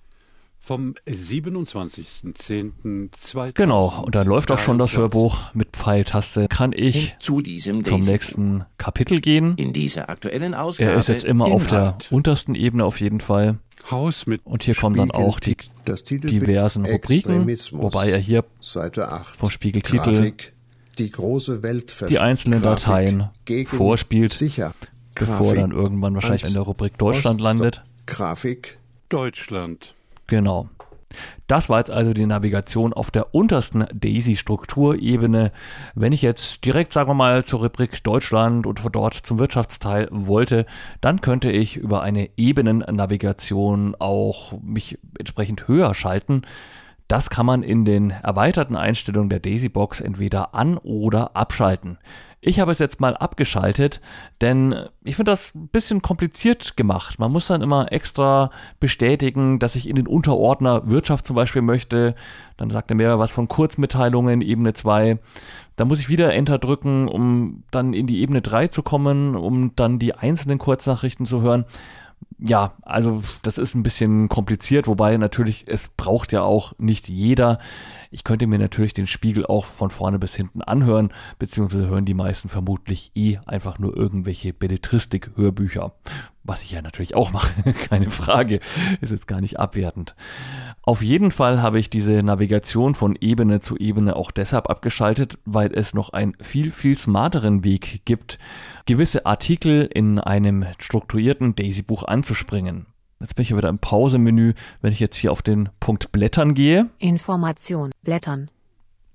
vom 0.64 0.94
27.10.2023. 1.06 3.52
Genau, 3.52 4.02
und 4.02 4.14
da 4.14 4.22
läuft 4.22 4.50
auch 4.50 4.58
schon 4.58 4.78
das 4.78 4.96
Hörbuch 4.96 5.38
mit 5.52 5.76
Pfeiltaste. 5.76 6.48
Kann 6.48 6.72
ich 6.72 7.14
zu 7.18 7.42
diesem 7.42 7.84
zum 7.84 8.00
nächsten 8.00 8.64
Kapitel 8.78 9.20
gehen. 9.20 9.56
In 9.56 9.74
dieser 9.74 10.08
aktuellen 10.08 10.54
Ausgabe. 10.54 10.92
Er 10.92 10.96
ist 10.98 11.08
jetzt 11.08 11.24
immer 11.24 11.44
auf 11.46 11.66
der 11.66 11.78
Inhalt. 11.80 12.08
untersten 12.10 12.54
Ebene 12.54 12.84
auf 12.86 12.98
jeden 13.00 13.20
Fall. 13.20 13.58
Haus 13.90 14.26
mit 14.26 14.40
Und 14.44 14.62
hier 14.62 14.74
kommen 14.74 14.96
dann 14.96 15.10
auch 15.10 15.38
die 15.38 15.54
diversen 15.86 16.86
Rubriken, 16.86 17.46
wobei 17.72 18.08
er 18.10 18.18
hier 18.18 18.42
Seite 18.60 19.10
8. 19.12 19.36
vom 19.36 19.50
Spiegeltitel 19.50 19.98
Grafik, 20.12 20.54
die 20.96 21.10
große 21.10 21.62
Welt 21.62 21.94
die 22.08 22.18
einzelnen 22.20 22.62
Grafik, 22.62 22.84
Dateien 22.86 23.28
vorspielt, 23.66 24.32
Sicher. 24.32 24.72
bevor 25.14 25.48
Grafik, 25.48 25.60
dann 25.60 25.72
irgendwann 25.72 26.14
wahrscheinlich 26.14 26.44
in 26.44 26.54
der 26.54 26.62
Rubrik 26.62 26.96
Deutschland 26.96 27.42
Ost- 27.42 27.44
landet. 27.44 27.82
Grafik, 28.06 28.78
Deutschland. 29.10 29.94
Genau. 30.26 30.68
Das 31.46 31.68
war 31.68 31.78
jetzt 31.78 31.90
also 31.90 32.12
die 32.12 32.26
Navigation 32.26 32.92
auf 32.92 33.10
der 33.10 33.34
untersten 33.34 33.86
Daisy-Strukturebene. 33.92 35.52
Wenn 35.94 36.12
ich 36.12 36.22
jetzt 36.22 36.64
direkt, 36.64 36.92
sagen 36.92 37.10
wir 37.10 37.14
mal, 37.14 37.44
zur 37.44 37.60
Rubrik 37.60 38.02
Deutschland 38.02 38.66
und 38.66 38.80
von 38.80 38.92
dort 38.92 39.14
zum 39.14 39.38
Wirtschaftsteil 39.38 40.08
wollte, 40.10 40.66
dann 41.00 41.20
könnte 41.20 41.50
ich 41.50 41.76
über 41.76 42.02
eine 42.02 42.30
Ebenennavigation 42.36 43.94
auch 43.98 44.60
mich 44.60 44.98
entsprechend 45.18 45.68
höher 45.68 45.94
schalten. 45.94 46.42
Das 47.06 47.28
kann 47.28 47.44
man 47.44 47.62
in 47.62 47.84
den 47.84 48.10
erweiterten 48.10 48.76
Einstellungen 48.76 49.28
der 49.28 49.40
Daisy-Box 49.40 50.00
entweder 50.00 50.54
an- 50.54 50.78
oder 50.78 51.36
abschalten. 51.36 51.98
Ich 52.46 52.60
habe 52.60 52.72
es 52.72 52.78
jetzt 52.78 53.00
mal 53.00 53.16
abgeschaltet, 53.16 54.02
denn 54.42 54.74
ich 55.02 55.16
finde 55.16 55.32
das 55.32 55.54
ein 55.54 55.68
bisschen 55.68 56.02
kompliziert 56.02 56.76
gemacht. 56.76 57.18
Man 57.18 57.32
muss 57.32 57.46
dann 57.46 57.62
immer 57.62 57.90
extra 57.90 58.50
bestätigen, 58.80 59.58
dass 59.58 59.76
ich 59.76 59.88
in 59.88 59.96
den 59.96 60.06
Unterordner 60.06 60.86
Wirtschaft 60.86 61.24
zum 61.24 61.36
Beispiel 61.36 61.62
möchte. 61.62 62.14
Dann 62.58 62.68
sagt 62.68 62.90
er 62.90 62.96
mir 62.96 63.18
was 63.18 63.32
von 63.32 63.48
Kurzmitteilungen, 63.48 64.42
Ebene 64.42 64.74
2. 64.74 65.18
Da 65.76 65.86
muss 65.86 66.00
ich 66.00 66.10
wieder 66.10 66.34
Enter 66.34 66.58
drücken, 66.58 67.08
um 67.08 67.64
dann 67.70 67.94
in 67.94 68.06
die 68.06 68.20
Ebene 68.20 68.42
3 68.42 68.68
zu 68.68 68.82
kommen, 68.82 69.36
um 69.36 69.74
dann 69.74 69.98
die 69.98 70.12
einzelnen 70.12 70.58
Kurznachrichten 70.58 71.24
zu 71.24 71.40
hören 71.40 71.64
ja, 72.38 72.74
also 72.82 73.22
das 73.42 73.58
ist 73.58 73.74
ein 73.74 73.82
bisschen 73.82 74.28
kompliziert, 74.28 74.86
wobei 74.86 75.16
natürlich 75.16 75.64
es 75.66 75.88
braucht 75.88 76.32
ja 76.32 76.42
auch 76.42 76.72
nicht 76.78 77.08
jeder. 77.08 77.58
Ich 78.10 78.24
könnte 78.24 78.46
mir 78.46 78.58
natürlich 78.58 78.92
den 78.92 79.06
Spiegel 79.06 79.46
auch 79.46 79.66
von 79.66 79.90
vorne 79.90 80.18
bis 80.18 80.34
hinten 80.34 80.62
anhören, 80.62 81.12
beziehungsweise 81.38 81.86
hören 81.86 82.04
die 82.04 82.14
meisten 82.14 82.48
vermutlich 82.48 83.12
eh 83.14 83.38
einfach 83.46 83.78
nur 83.78 83.96
irgendwelche 83.96 84.52
Belletristik-Hörbücher. 84.52 85.92
Was 86.46 86.62
ich 86.62 86.72
ja 86.72 86.82
natürlich 86.82 87.14
auch 87.14 87.32
mache, 87.32 87.72
keine 87.88 88.10
Frage, 88.10 88.60
ist 89.00 89.10
jetzt 89.10 89.26
gar 89.26 89.40
nicht 89.40 89.58
abwertend. 89.58 90.14
Auf 90.82 91.02
jeden 91.02 91.30
Fall 91.30 91.62
habe 91.62 91.78
ich 91.78 91.88
diese 91.88 92.22
Navigation 92.22 92.94
von 92.94 93.16
Ebene 93.18 93.60
zu 93.60 93.78
Ebene 93.78 94.14
auch 94.14 94.30
deshalb 94.30 94.68
abgeschaltet, 94.68 95.38
weil 95.46 95.72
es 95.72 95.94
noch 95.94 96.10
einen 96.10 96.34
viel, 96.42 96.70
viel 96.70 96.98
smarteren 96.98 97.64
Weg 97.64 98.02
gibt, 98.04 98.38
gewisse 98.84 99.24
Artikel 99.24 99.88
in 99.92 100.18
einem 100.18 100.66
strukturierten 100.78 101.54
Daisy-Buch 101.54 102.02
anzuspringen. 102.24 102.86
Jetzt 103.20 103.36
bin 103.36 103.42
ich 103.42 103.50
ja 103.50 103.56
wieder 103.56 103.68
im 103.68 103.78
Pause-Menü. 103.78 104.54
Wenn 104.80 104.92
ich 104.92 105.00
jetzt 105.00 105.16
hier 105.16 105.30
auf 105.30 105.42
den 105.42 105.68
Punkt 105.78 106.10
Blättern 106.10 106.54
gehe 106.54 106.88
Information. 106.98 107.90
Blättern. 108.02 108.50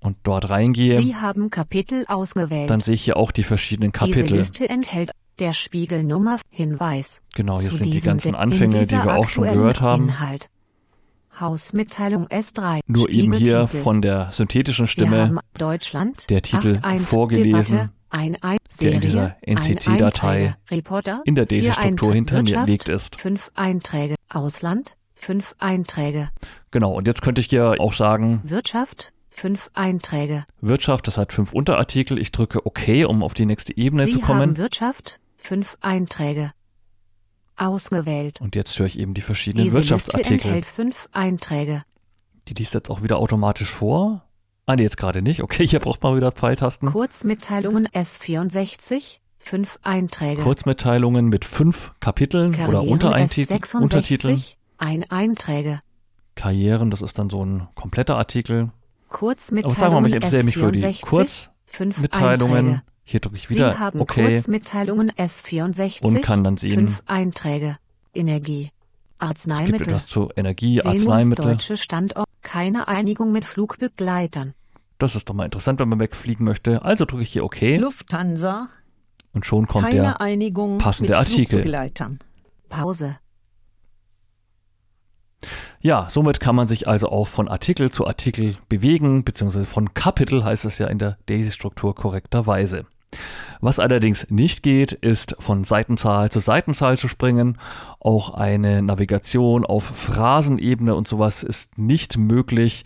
und 0.02 0.18
dort 0.24 0.50
reingehe, 0.50 1.02
Sie 1.02 1.16
haben 1.16 1.50
Kapitel 1.50 2.06
ausgewählt. 2.08 2.70
dann 2.70 2.82
sehe 2.82 2.94
ich 2.94 3.04
hier 3.04 3.18
auch 3.18 3.32
die 3.32 3.44
verschiedenen 3.44 3.92
Diese 3.92 4.12
Kapitel. 4.12 4.38
Liste 4.38 4.70
enthält 4.70 5.12
der 5.40 5.54
Spiegelnummer 5.54 6.40
Hinweis. 6.52 7.20
Genau, 7.36 7.60
hier 7.60 7.72
Zu 7.72 7.78
sind 7.78 7.94
die 7.94 8.02
ganzen 8.02 8.36
Anfänge, 8.36 8.86
die 8.86 8.92
wir 8.92 9.18
auch 9.18 9.28
schon 9.28 9.46
gehört 9.46 9.82
haben. 9.82 10.06
Inhalt. 10.06 10.50
Hausmitteilung 11.40 12.28
S3. 12.28 12.82
Nur 12.86 13.10
eben 13.10 13.34
hier 13.34 13.68
von 13.68 14.02
der 14.02 14.32
synthetischen 14.32 14.88
Stimme 14.88 15.40
der 15.58 16.42
Titel 16.42 16.80
8.1 16.82 17.00
vorgelesen, 17.00 17.76
Debatte, 17.76 17.92
ein, 18.10 18.38
ein, 18.42 18.58
der 18.82 18.94
in 18.94 19.02
dieser 19.02 19.36
NCT-Datei 19.42 20.56
in 21.26 21.36
der 21.36 21.46
Daisy-Struktur 21.46 22.12
Einträge, 22.12 22.14
hinterlegt 22.14 22.88
Wirtschaft, 22.88 23.14
ist. 23.14 23.22
Fünf 23.22 23.52
Einträge. 23.56 24.16
Ausland. 24.30 24.96
Fünf 25.16 25.56
Einträge. 25.60 26.30
Genau, 26.72 26.94
und 26.94 27.08
jetzt 27.08 27.22
könnte 27.22 27.42
ich 27.42 27.48
hier 27.48 27.76
auch 27.80 27.94
sagen, 27.94 28.42
Wirtschaft. 28.44 29.12
Fünf 29.30 29.70
Einträge. 29.74 30.46
Wirtschaft, 30.60 31.08
das 31.08 31.18
hat 31.18 31.34
fünf 31.34 31.54
Unterartikel. 31.54 32.18
Ich 32.18 32.32
drücke 32.32 32.66
OK, 32.66 32.88
um 33.08 33.24
auf 33.24 33.34
die 33.34 33.46
nächste 33.46 33.76
Ebene 33.78 34.06
Sie 34.06 34.12
zu 34.12 34.22
haben 34.22 34.28
kommen. 34.28 34.58
Wirtschaft. 34.58 35.20
Fünf 35.38 35.78
Einträge. 35.82 36.52
Ausgewählt. 37.56 38.42
Und 38.42 38.56
jetzt 38.56 38.78
höre 38.80 38.86
ich 38.86 38.98
eben 38.98 39.14
die 39.14 39.22
verschiedenen 39.22 39.66
Diese 39.66 39.78
Liste 39.80 39.94
Wirtschaftsartikel. 39.94 40.48
enthält 40.48 40.66
fünf 40.66 41.10
Einträge. 41.12 41.84
Die 42.48 42.54
liest 42.54 42.74
jetzt 42.74 42.90
auch 42.90 43.04
wieder 43.04 43.18
automatisch 43.18 43.70
vor. 43.70 44.24
Ah, 44.70 44.76
nee, 44.76 44.84
jetzt 44.84 44.98
gerade 44.98 45.24
nicht. 45.24 45.42
Okay, 45.42 45.66
hier 45.66 45.80
braucht 45.80 46.04
man 46.04 46.16
wieder 46.16 46.32
Pfeiltasten. 46.32 46.90
Kurzmitteilungen 46.90 47.88
S64. 47.88 49.18
Fünf 49.40 49.80
Einträge. 49.82 50.44
Kurzmitteilungen 50.44 51.28
mit 51.28 51.44
fünf 51.44 51.92
Kapiteln 52.00 52.50
oder 52.54 52.58
Karrieren 52.74 52.88
Untereintiteln, 52.88 53.62
S66. 53.62 53.82
Untertiteln. 53.82 54.44
Ein 54.78 55.10
Einträge. 55.10 55.82
Karrieren, 56.36 56.92
das 56.92 57.02
ist 57.02 57.18
dann 57.18 57.32
so 57.32 57.44
ein 57.44 57.68
kompletter 57.74 58.18
Artikel. 58.18 58.70
Kurzmitteilungen 59.08 59.76
Aber 59.76 59.80
sagen 59.80 59.96
wir 59.96 60.02
mal, 60.02 60.08
ich 60.10 60.14
interessiere 60.14 60.44
mich 60.44 60.58
für 60.58 60.72
die 60.72 60.86
S64. 60.86 61.50
Fünf 61.66 61.96
Kurzmitteilungen. 61.96 62.84
Hier 63.04 63.22
drücke 63.22 63.38
ich 63.38 63.48
Sie 63.48 63.56
wieder 63.56 63.80
haben 63.80 64.00
OK 64.00 64.14
Kurzmitteilungen 64.14 65.12
S64. 65.14 66.04
und 66.04 66.22
kann 66.22 66.44
dann 66.44 66.58
sehen, 66.58 66.76
Fünf 66.76 67.02
Einträge. 67.08 67.80
Energie. 68.14 68.66
es 68.66 68.70
gibt 68.70 69.24
Arzneimittel. 69.32 69.88
etwas 69.88 70.06
zu 70.06 70.30
Energie, 70.36 70.84
Arzneimittel. 70.84 71.46
Deutsche 71.46 71.76
Standort. 71.76 72.28
Keine 72.44 72.88
Einigung 72.88 73.32
mit 73.32 73.46
Flugbegleitern. 73.46 74.54
Das 75.00 75.16
ist 75.16 75.28
doch 75.30 75.34
mal 75.34 75.46
interessant, 75.46 75.80
wenn 75.80 75.90
man 75.90 76.00
wegfliegen 76.00 76.46
möchte. 76.46 76.84
Also 76.84 77.06
drücke 77.06 77.24
ich 77.24 77.32
hier 77.32 77.44
OK 77.44 77.62
Lufthansa, 77.62 78.68
und 79.34 79.46
schon 79.46 79.68
kommt 79.68 79.86
keine 79.86 80.02
der 80.02 80.22
Einigung 80.22 80.78
passende 80.78 81.12
mit 81.12 81.18
Artikel. 81.18 81.90
Pause. 82.68 83.18
Ja, 85.82 86.08
somit 86.10 86.40
kann 86.40 86.56
man 86.56 86.68
sich 86.68 86.88
also 86.88 87.10
auch 87.10 87.28
von 87.28 87.48
Artikel 87.48 87.90
zu 87.92 88.06
Artikel 88.06 88.58
bewegen, 88.68 89.24
beziehungsweise 89.24 89.66
von 89.66 89.94
Kapitel 89.94 90.44
heißt 90.44 90.66
es 90.66 90.78
ja 90.78 90.88
in 90.88 91.00
der 91.00 91.18
Daisy-Struktur 91.28 91.96
korrekterweise. 91.96 92.86
Was 93.62 93.80
allerdings 93.80 94.30
nicht 94.30 94.62
geht, 94.62 94.92
ist 94.92 95.36
von 95.40 95.64
Seitenzahl 95.64 96.30
zu 96.32 96.42
Seitenzahl 96.42 96.98
zu 96.98 97.08
springen. 97.08 97.58
Auch 98.00 98.34
eine 98.34 98.82
Navigation 98.82 99.66
auf 99.66 99.86
Phrasenebene 99.86 100.94
und 100.94 101.08
sowas 101.08 101.44
ist 101.44 101.78
nicht 101.78 102.18
möglich. 102.18 102.84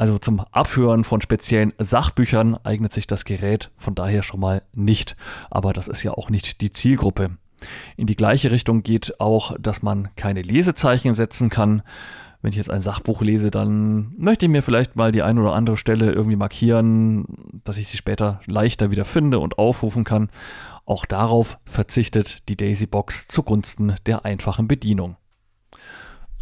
Also 0.00 0.16
zum 0.16 0.40
Abhören 0.40 1.04
von 1.04 1.20
speziellen 1.20 1.74
Sachbüchern 1.76 2.56
eignet 2.64 2.90
sich 2.90 3.06
das 3.06 3.26
Gerät 3.26 3.70
von 3.76 3.94
daher 3.94 4.22
schon 4.22 4.40
mal 4.40 4.62
nicht. 4.72 5.14
Aber 5.50 5.74
das 5.74 5.88
ist 5.88 6.02
ja 6.02 6.12
auch 6.12 6.30
nicht 6.30 6.62
die 6.62 6.72
Zielgruppe. 6.72 7.32
In 7.98 8.06
die 8.06 8.16
gleiche 8.16 8.50
Richtung 8.50 8.82
geht 8.82 9.20
auch, 9.20 9.54
dass 9.60 9.82
man 9.82 10.08
keine 10.16 10.40
Lesezeichen 10.40 11.12
setzen 11.12 11.50
kann. 11.50 11.82
Wenn 12.40 12.48
ich 12.50 12.56
jetzt 12.56 12.70
ein 12.70 12.80
Sachbuch 12.80 13.20
lese, 13.20 13.50
dann 13.50 14.14
möchte 14.16 14.46
ich 14.46 14.50
mir 14.50 14.62
vielleicht 14.62 14.96
mal 14.96 15.12
die 15.12 15.20
eine 15.20 15.38
oder 15.38 15.52
andere 15.52 15.76
Stelle 15.76 16.10
irgendwie 16.10 16.36
markieren, 16.36 17.26
dass 17.64 17.76
ich 17.76 17.88
sie 17.88 17.98
später 17.98 18.40
leichter 18.46 18.90
wieder 18.90 19.04
finde 19.04 19.38
und 19.38 19.58
aufrufen 19.58 20.04
kann. 20.04 20.30
Auch 20.86 21.04
darauf 21.04 21.58
verzichtet 21.66 22.48
die 22.48 22.56
Daisy 22.56 22.86
Box 22.86 23.28
zugunsten 23.28 23.96
der 24.06 24.24
einfachen 24.24 24.66
Bedienung. 24.66 25.16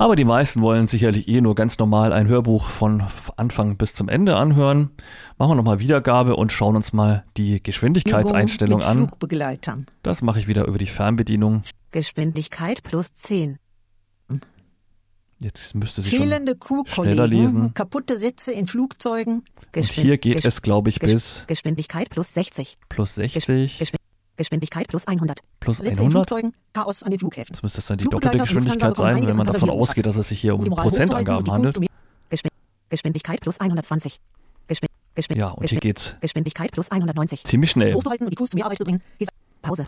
Aber 0.01 0.15
die 0.15 0.25
meisten 0.25 0.61
wollen 0.63 0.87
sicherlich 0.87 1.27
eh 1.27 1.41
nur 1.41 1.57
ganz 1.57 1.77
normal 1.79 2.13
ein 2.13 2.29
Hörbuch 2.29 2.69
von 2.69 3.03
Anfang 3.37 3.77
bis 3.77 3.95
zum 3.95 4.09
Ende 4.09 4.37
anhören. 4.37 4.91
Machen 5.39 5.51
wir 5.51 5.55
nochmal 5.57 5.81
Wiedergabe 5.81 6.37
und 6.37 6.53
schauen 6.53 6.77
uns 6.77 6.93
mal 6.93 7.25
die 7.37 7.61
Geschwindigkeitseinstellung 7.63 8.83
an. 8.83 8.99
Flugbegleitern. 9.09 9.87
Das 10.05 10.23
mache 10.23 10.39
ich 10.39 10.47
wieder 10.47 10.67
über 10.67 10.79
die 10.79 10.87
Fernbedienung. 10.87 11.63
Geschwindigkeit 11.91 12.85
plus 12.85 13.13
10. 13.15 13.59
Jetzt 15.41 15.75
müsste 15.75 16.03
sie 16.03 16.11
schon. 16.11 16.19
Fehlende 16.21 16.57
schneller 16.87 17.27
lesen. 17.29 17.45
Crewkollegen, 17.47 17.75
kaputte 17.75 18.19
Sitze 18.19 18.53
in 18.53 18.67
Flugzeugen, 18.67 19.45
Und 19.75 19.85
hier 19.85 20.19
geht 20.19 20.45
es, 20.45 20.63
glaube 20.63 20.91
ich, 20.91 20.99
Gesch- 20.99 21.13
bis 21.13 21.45
Geschwindigkeit 21.47 22.11
plus 22.11 22.35
60. 22.35 22.77
plus 22.89 23.17
Gesch- 23.17 23.47
60 23.47 23.79
Geschw- 23.81 23.95
Geschwindigkeit 24.39 24.89
plus 24.89 25.07
100. 25.07 25.41
plus 25.61 25.77
Sitze 25.79 25.91
in 25.91 25.99
100. 25.99 26.13
Flugzeugen, 26.13 26.55
Chaos 26.73 27.03
an 27.03 27.11
den 27.11 27.19
Flughäfen. 27.19 27.53
Das 27.53 27.63
müsste 27.63 27.83
dann 27.87 27.99
die 27.99 28.05
doppelte 28.05 28.39
Geschwindigkeit 28.39 28.97
sein, 28.97 29.27
wenn 29.27 29.37
man 29.37 29.47
davon 29.47 29.69
ausgeht, 29.69 30.07
dass 30.07 30.17
es 30.17 30.29
sich 30.31 30.41
hier 30.41 30.55
um 30.55 30.65
Prozentangaben 30.65 31.53
handelt. 31.53 31.79
Geschwindigkeit 32.89 33.41
plus 33.43 33.61
120. 33.61 34.19
Geschw 34.67 34.87
Geschw 35.15 35.37
Ja, 35.37 35.49
und 35.51 35.69
hier 35.69 35.81
geht's 35.81 36.15
Geschwindigkeit 36.21 36.73
plus 36.73 36.91
190. 36.91 37.45
ziemlich 37.45 37.73
schnell. 37.73 37.93
hochzuhalten 37.93 38.27
und 38.27 38.39
die 38.39 38.43
zu 38.43 38.57
mehr 38.57 38.65
Arbeit 38.65 38.79
zu 38.79 38.85
bringen. 38.85 39.03
Pause. 39.63 39.87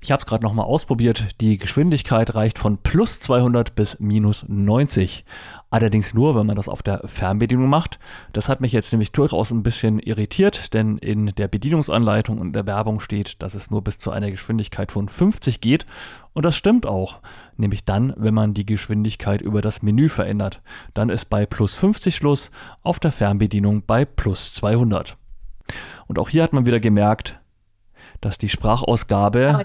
Ich 0.00 0.12
habe 0.12 0.20
es 0.20 0.26
gerade 0.26 0.44
nochmal 0.44 0.66
ausprobiert. 0.66 1.40
Die 1.40 1.58
Geschwindigkeit 1.58 2.34
reicht 2.34 2.58
von 2.58 2.78
plus 2.78 3.20
200 3.20 3.74
bis 3.74 3.98
minus 3.98 4.44
90. 4.48 5.24
Allerdings 5.70 6.14
nur, 6.14 6.36
wenn 6.36 6.46
man 6.46 6.56
das 6.56 6.68
auf 6.68 6.82
der 6.82 7.02
Fernbedienung 7.06 7.68
macht. 7.68 7.98
Das 8.32 8.48
hat 8.48 8.60
mich 8.60 8.72
jetzt 8.72 8.92
nämlich 8.92 9.12
durchaus 9.12 9.50
ein 9.50 9.62
bisschen 9.62 9.98
irritiert, 9.98 10.72
denn 10.72 10.98
in 10.98 11.26
der 11.26 11.48
Bedienungsanleitung 11.48 12.38
und 12.38 12.52
der 12.52 12.66
Werbung 12.66 13.00
steht, 13.00 13.42
dass 13.42 13.54
es 13.54 13.70
nur 13.70 13.82
bis 13.82 13.98
zu 13.98 14.10
einer 14.10 14.30
Geschwindigkeit 14.30 14.92
von 14.92 15.08
50 15.08 15.60
geht. 15.60 15.84
Und 16.32 16.44
das 16.44 16.54
stimmt 16.54 16.86
auch. 16.86 17.18
Nämlich 17.56 17.84
dann, 17.84 18.14
wenn 18.16 18.34
man 18.34 18.54
die 18.54 18.66
Geschwindigkeit 18.66 19.42
über 19.42 19.62
das 19.62 19.82
Menü 19.82 20.08
verändert. 20.08 20.60
Dann 20.94 21.08
ist 21.08 21.24
bei 21.26 21.44
plus 21.44 21.74
50 21.74 22.14
Schluss, 22.14 22.50
auf 22.82 23.00
der 23.00 23.12
Fernbedienung 23.12 23.82
bei 23.84 24.04
plus 24.04 24.54
200. 24.54 25.16
Und 26.06 26.18
auch 26.18 26.28
hier 26.28 26.44
hat 26.44 26.52
man 26.52 26.66
wieder 26.66 26.78
gemerkt, 26.78 27.40
dass 28.26 28.38
die 28.38 28.48
Sprachausgabe 28.48 29.56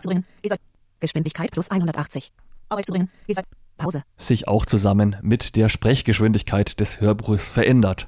Geschwindigkeit 1.00 1.50
plus 1.50 1.72
180. 1.72 2.32
Arbeit 2.70 2.86
zu 2.86 2.92
bringen. 2.92 3.10
Geht's 3.26 3.42
Pause. 3.76 4.04
sich 4.18 4.48
auch 4.48 4.68
zusammen 4.68 5.16
mit 5.24 5.56
der 5.56 5.68
Sprechgeschwindigkeit 5.68 6.80
des 6.80 7.02
Hörbuches 7.02 7.48
verändert. 7.48 8.08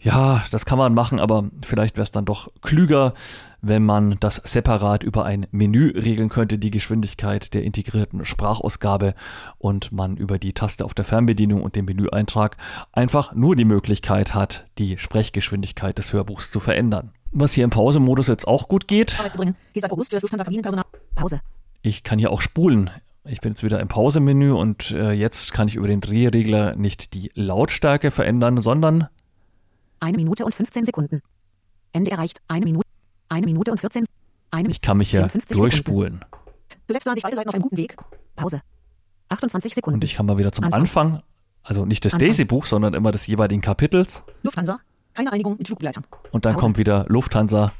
Ja, 0.00 0.42
das 0.52 0.64
kann 0.64 0.78
man 0.78 0.94
machen, 0.94 1.20
aber 1.20 1.50
vielleicht 1.62 1.96
wäre 1.96 2.04
es 2.04 2.10
dann 2.10 2.24
doch 2.24 2.48
klüger, 2.62 3.12
wenn 3.60 3.84
man 3.84 4.16
das 4.20 4.36
separat 4.36 5.02
über 5.02 5.26
ein 5.26 5.46
Menü 5.50 5.90
regeln 5.90 6.30
könnte, 6.30 6.58
die 6.58 6.70
Geschwindigkeit 6.70 7.52
der 7.52 7.64
integrierten 7.64 8.24
Sprachausgabe 8.24 9.14
und 9.58 9.92
man 9.92 10.16
über 10.16 10.38
die 10.38 10.54
Taste 10.54 10.86
auf 10.86 10.94
der 10.94 11.04
Fernbedienung 11.04 11.62
und 11.62 11.76
den 11.76 11.84
Menüeintrag 11.84 12.56
einfach 12.92 13.34
nur 13.34 13.54
die 13.54 13.66
Möglichkeit 13.66 14.34
hat, 14.34 14.66
die 14.78 14.96
Sprechgeschwindigkeit 14.96 15.98
des 15.98 16.12
Hörbuchs 16.14 16.50
zu 16.50 16.60
verändern. 16.60 17.12
Was 17.32 17.52
hier 17.52 17.64
im 17.64 17.70
Pausemodus 17.70 18.28
jetzt 18.28 18.46
auch 18.48 18.68
gut 18.68 18.88
geht. 18.88 19.16
Pause. 21.14 21.40
ich 21.82 22.02
kann 22.02 22.18
hier 22.18 22.30
auch 22.30 22.40
spulen. 22.40 22.90
Ich 23.24 23.40
bin 23.40 23.52
jetzt 23.52 23.62
wieder 23.62 23.80
im 23.80 23.88
Pausemenü 23.88 24.52
und 24.52 24.90
äh, 24.92 25.12
jetzt 25.12 25.52
kann 25.52 25.68
ich 25.68 25.74
über 25.74 25.86
den 25.86 26.00
Drehregler 26.00 26.74
nicht 26.76 27.12
die 27.12 27.30
Lautstärke 27.34 28.10
verändern, 28.10 28.60
sondern 28.60 29.08
Eine 30.00 30.16
Minute 30.16 30.44
und 30.46 30.54
15 30.54 30.86
Sekunden. 30.86 31.20
Ende 31.92 32.10
erreicht. 32.10 32.40
Eine 32.48 32.64
Minute. 32.64 32.86
Eine 33.28 33.46
Minute 33.46 33.70
und 33.70 33.78
14. 33.80 34.04
Eine 34.50 34.70
ich 34.70 34.80
kann 34.80 34.96
mich 34.96 35.10
hier 35.10 35.28
54 35.28 35.48
Sekunden. 35.48 35.60
durchspulen. 35.60 36.24
Zuletzt 36.86 37.06
waren 37.06 37.14
sich 37.16 37.22
beide 37.22 37.36
Seiten 37.36 37.48
auf 37.48 37.54
einem 37.54 37.62
guten 37.62 37.76
Weg. 37.76 37.96
Pause. 38.36 38.62
28 39.28 39.74
Sekunden. 39.74 39.96
Und 39.96 40.04
ich 40.04 40.14
kann 40.14 40.24
mal 40.24 40.38
wieder 40.38 40.52
zum 40.52 40.64
Anfang. 40.64 40.80
Anfang, 40.80 41.22
also 41.62 41.84
nicht 41.84 42.04
des. 42.06 42.12
Daisy-Buchs, 42.12 42.70
sondern 42.70 42.94
immer 42.94 43.12
des 43.12 43.26
jeweiligen 43.26 43.60
Kapitels. 43.60 44.22
Lufthansa. 44.42 44.80
Keine 45.18 45.32
Einigung 45.32 45.56
mit 45.58 45.66
Flugbegleitern. 45.66 46.04
Und 46.30 46.44
dann 46.44 46.52
Pause. 46.52 46.62
kommt 46.62 46.78
wieder 46.78 47.04
Lufthansa, 47.08 47.72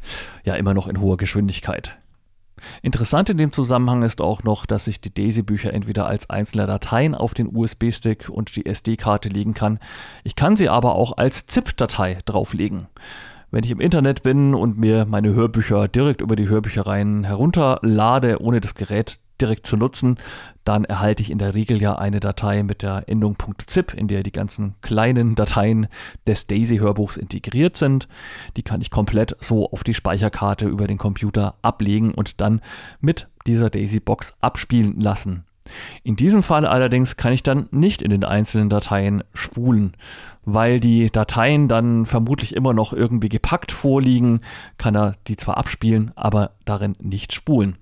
ja 0.43 0.57
immer 0.57 0.75
noch 0.75 0.89
in 0.89 1.01
hoher 1.01 1.17
Geschwindigkeit. 1.17 1.97
Interessant 2.83 3.31
in 3.31 3.39
dem 3.39 3.53
Zusammenhang 3.53 4.03
ist 4.03 4.21
auch 4.21 4.43
noch, 4.43 4.67
dass 4.67 4.89
ich 4.89 5.01
die 5.01 5.15
Daisy-Bücher 5.15 5.73
entweder 5.73 6.09
als 6.09 6.29
einzelne 6.29 6.67
Dateien 6.67 7.15
auf 7.15 7.35
den 7.35 7.55
USB-Stick 7.55 8.29
und 8.29 8.57
die 8.57 8.67
SD-Karte 8.67 9.29
legen 9.29 9.55
kann. 9.55 9.79
Ich 10.25 10.35
kann 10.35 10.57
sie 10.57 10.69
aber 10.69 10.97
auch 10.97 11.17
als 11.17 11.47
ZIP-Datei 11.47 12.19
drauflegen. 12.25 12.89
Wenn 13.53 13.63
ich 13.63 13.71
im 13.71 13.81
Internet 13.81 14.25
bin 14.25 14.53
und 14.53 14.77
mir 14.77 15.05
meine 15.07 15.33
Hörbücher 15.33 15.87
direkt 15.87 16.23
über 16.23 16.35
die 16.35 16.49
Hörbüchereien 16.49 17.23
herunterlade, 17.23 18.43
ohne 18.43 18.61
das 18.61 18.75
Gerät 18.75 19.21
direkt 19.41 19.67
zu 19.67 19.77
nutzen, 19.77 20.19
dann 20.65 20.85
erhalte 20.85 21.23
ich 21.23 21.31
in 21.31 21.39
der 21.39 21.55
Regel 21.55 21.81
ja 21.81 21.97
eine 21.97 22.21
Datei 22.21 22.63
mit 22.63 22.83
der 22.83 23.09
Endung 23.09 23.37
.zip, 23.67 23.95
in 23.95 24.09
der 24.09 24.23
die 24.23 24.33
ganzen 24.33 24.75
kleinen 24.83 25.35
Dateien 25.35 25.87
des 26.27 26.47
Daisy-Hörbuchs 26.47 27.17
integriert 27.17 27.77
sind. 27.77 28.09
Die 28.57 28.63
kann 28.63 28.81
ich 28.81 28.91
komplett 28.91 29.37
so 29.41 29.71
auf 29.71 29.85
die 29.85 29.95
Speicherkarte 29.95 30.67
über 30.67 30.87
den 30.87 30.99
Computer 30.99 31.55
ablegen 31.63 32.13
und 32.13 32.41
dann 32.41 32.61
mit 33.01 33.29
dieser 33.47 33.71
Daisy-Box 33.71 34.35
abspielen 34.41 35.01
lassen. 35.01 35.45
In 36.03 36.17
diesem 36.17 36.43
Fall 36.43 36.67
allerdings 36.67 37.17
kann 37.17 37.33
ich 37.33 37.43
dann 37.43 37.69
nicht 37.71 38.03
in 38.03 38.11
den 38.11 38.25
einzelnen 38.25 38.69
Dateien 38.69 39.23
spulen, 39.35 39.95
weil 40.45 40.81
die 40.81 41.11
Dateien 41.11 41.69
dann 41.69 42.07
vermutlich 42.07 42.57
immer 42.57 42.73
noch 42.73 42.93
irgendwie 42.93 43.29
gepackt 43.29 43.73
vorliegen, 43.73 44.41
kann 44.79 44.97
er 44.97 45.15
die 45.27 45.37
zwar 45.37 45.57
abspielen, 45.57 46.13
aber 46.17 46.53
darin 46.65 46.97
nicht 47.01 47.33
spulen. 47.33 47.77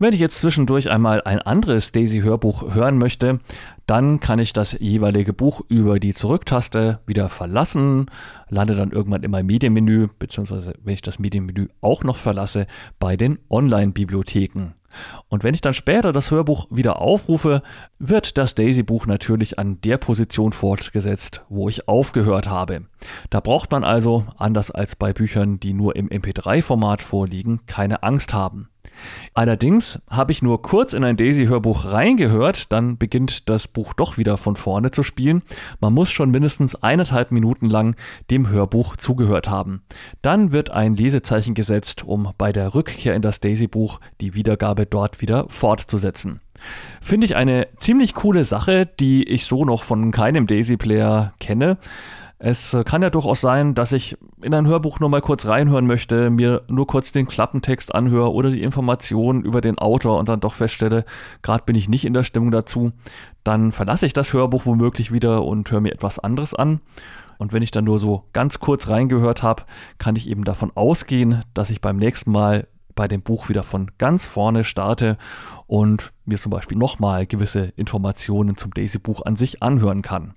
Wenn 0.00 0.12
ich 0.12 0.18
jetzt 0.18 0.38
zwischendurch 0.38 0.90
einmal 0.90 1.22
ein 1.22 1.40
anderes 1.40 1.92
Daisy-Hörbuch 1.92 2.74
hören 2.74 2.98
möchte, 2.98 3.38
dann 3.86 4.18
kann 4.18 4.40
ich 4.40 4.52
das 4.52 4.76
jeweilige 4.80 5.32
Buch 5.32 5.60
über 5.68 6.00
die 6.00 6.12
Zurücktaste 6.12 6.98
wieder 7.06 7.28
verlassen, 7.28 8.06
lande 8.48 8.74
dann 8.74 8.90
irgendwann 8.90 9.22
in 9.22 9.30
meinem 9.30 9.46
Medienmenü, 9.46 10.08
beziehungsweise 10.18 10.74
wenn 10.82 10.94
ich 10.94 11.02
das 11.02 11.20
Medienmenü 11.20 11.68
auch 11.80 12.02
noch 12.02 12.16
verlasse, 12.16 12.66
bei 12.98 13.16
den 13.16 13.38
Online-Bibliotheken. 13.48 14.74
Und 15.28 15.44
wenn 15.44 15.54
ich 15.54 15.60
dann 15.60 15.74
später 15.74 16.12
das 16.12 16.30
Hörbuch 16.30 16.66
wieder 16.70 17.00
aufrufe, 17.00 17.62
wird 18.00 18.36
das 18.36 18.56
Daisy-Buch 18.56 19.06
natürlich 19.06 19.60
an 19.60 19.80
der 19.80 19.98
Position 19.98 20.52
fortgesetzt, 20.52 21.42
wo 21.48 21.68
ich 21.68 21.86
aufgehört 21.88 22.48
habe. 22.48 22.86
Da 23.30 23.38
braucht 23.38 23.70
man 23.70 23.84
also, 23.84 24.26
anders 24.38 24.72
als 24.72 24.96
bei 24.96 25.12
Büchern, 25.12 25.60
die 25.60 25.72
nur 25.72 25.94
im 25.94 26.08
MP3-Format 26.08 27.00
vorliegen, 27.00 27.60
keine 27.66 28.02
Angst 28.02 28.34
haben. 28.34 28.70
Allerdings 29.32 30.00
habe 30.08 30.32
ich 30.32 30.42
nur 30.42 30.62
kurz 30.62 30.92
in 30.92 31.04
ein 31.04 31.16
Daisy-Hörbuch 31.16 31.86
reingehört, 31.86 32.72
dann 32.72 32.98
beginnt 32.98 33.48
das 33.48 33.68
Buch 33.68 33.92
doch 33.94 34.16
wieder 34.16 34.36
von 34.36 34.56
vorne 34.56 34.90
zu 34.90 35.02
spielen. 35.02 35.42
Man 35.80 35.92
muss 35.92 36.10
schon 36.10 36.30
mindestens 36.30 36.76
eineinhalb 36.76 37.30
Minuten 37.32 37.68
lang 37.68 37.96
dem 38.30 38.48
Hörbuch 38.48 38.96
zugehört 38.96 39.48
haben. 39.48 39.82
Dann 40.22 40.52
wird 40.52 40.70
ein 40.70 40.96
Lesezeichen 40.96 41.54
gesetzt, 41.54 42.04
um 42.04 42.32
bei 42.38 42.52
der 42.52 42.74
Rückkehr 42.74 43.14
in 43.14 43.22
das 43.22 43.40
Daisy-Buch 43.40 44.00
die 44.20 44.34
Wiedergabe 44.34 44.86
dort 44.86 45.20
wieder 45.20 45.46
fortzusetzen. 45.48 46.40
Finde 47.00 47.26
ich 47.26 47.36
eine 47.36 47.68
ziemlich 47.76 48.14
coole 48.14 48.44
Sache, 48.44 48.86
die 48.86 49.24
ich 49.24 49.44
so 49.44 49.64
noch 49.64 49.82
von 49.82 50.10
keinem 50.12 50.46
Daisy-Player 50.46 51.34
kenne. 51.40 51.78
Es 52.38 52.76
kann 52.84 53.00
ja 53.00 53.10
durchaus 53.10 53.40
sein, 53.40 53.74
dass 53.74 53.92
ich 53.92 54.18
in 54.42 54.54
ein 54.54 54.66
Hörbuch 54.66 55.00
nur 55.00 55.08
mal 55.08 55.20
kurz 55.20 55.46
reinhören 55.46 55.86
möchte, 55.86 56.30
mir 56.30 56.62
nur 56.68 56.86
kurz 56.86 57.12
den 57.12 57.26
Klappentext 57.26 57.94
anhöre 57.94 58.32
oder 58.32 58.50
die 58.50 58.62
Informationen 58.62 59.44
über 59.44 59.60
den 59.60 59.78
Autor 59.78 60.18
und 60.18 60.28
dann 60.28 60.40
doch 60.40 60.54
feststelle, 60.54 61.04
gerade 61.42 61.64
bin 61.64 61.76
ich 61.76 61.88
nicht 61.88 62.04
in 62.04 62.12
der 62.12 62.24
Stimmung 62.24 62.50
dazu. 62.50 62.92
Dann 63.44 63.72
verlasse 63.72 64.06
ich 64.06 64.12
das 64.12 64.32
Hörbuch 64.32 64.66
womöglich 64.66 65.12
wieder 65.12 65.44
und 65.44 65.70
höre 65.70 65.80
mir 65.80 65.92
etwas 65.92 66.18
anderes 66.18 66.54
an. 66.54 66.80
Und 67.38 67.52
wenn 67.52 67.62
ich 67.62 67.70
dann 67.70 67.84
nur 67.84 67.98
so 67.98 68.24
ganz 68.32 68.60
kurz 68.60 68.88
reingehört 68.88 69.42
habe, 69.42 69.64
kann 69.98 70.16
ich 70.16 70.28
eben 70.28 70.44
davon 70.44 70.72
ausgehen, 70.74 71.42
dass 71.54 71.70
ich 71.70 71.80
beim 71.80 71.96
nächsten 71.96 72.30
Mal 72.30 72.66
bei 72.94 73.08
dem 73.08 73.22
Buch 73.22 73.48
wieder 73.48 73.62
von 73.62 73.90
ganz 73.98 74.26
vorne 74.26 74.64
starte 74.64 75.18
und 75.66 76.12
mir 76.24 76.38
zum 76.38 76.50
Beispiel 76.50 76.78
nochmal 76.78 77.26
gewisse 77.26 77.72
Informationen 77.76 78.56
zum 78.56 78.72
Daisy-Buch 78.72 79.22
an 79.24 79.36
sich 79.36 79.62
anhören 79.62 80.02
kann. 80.02 80.34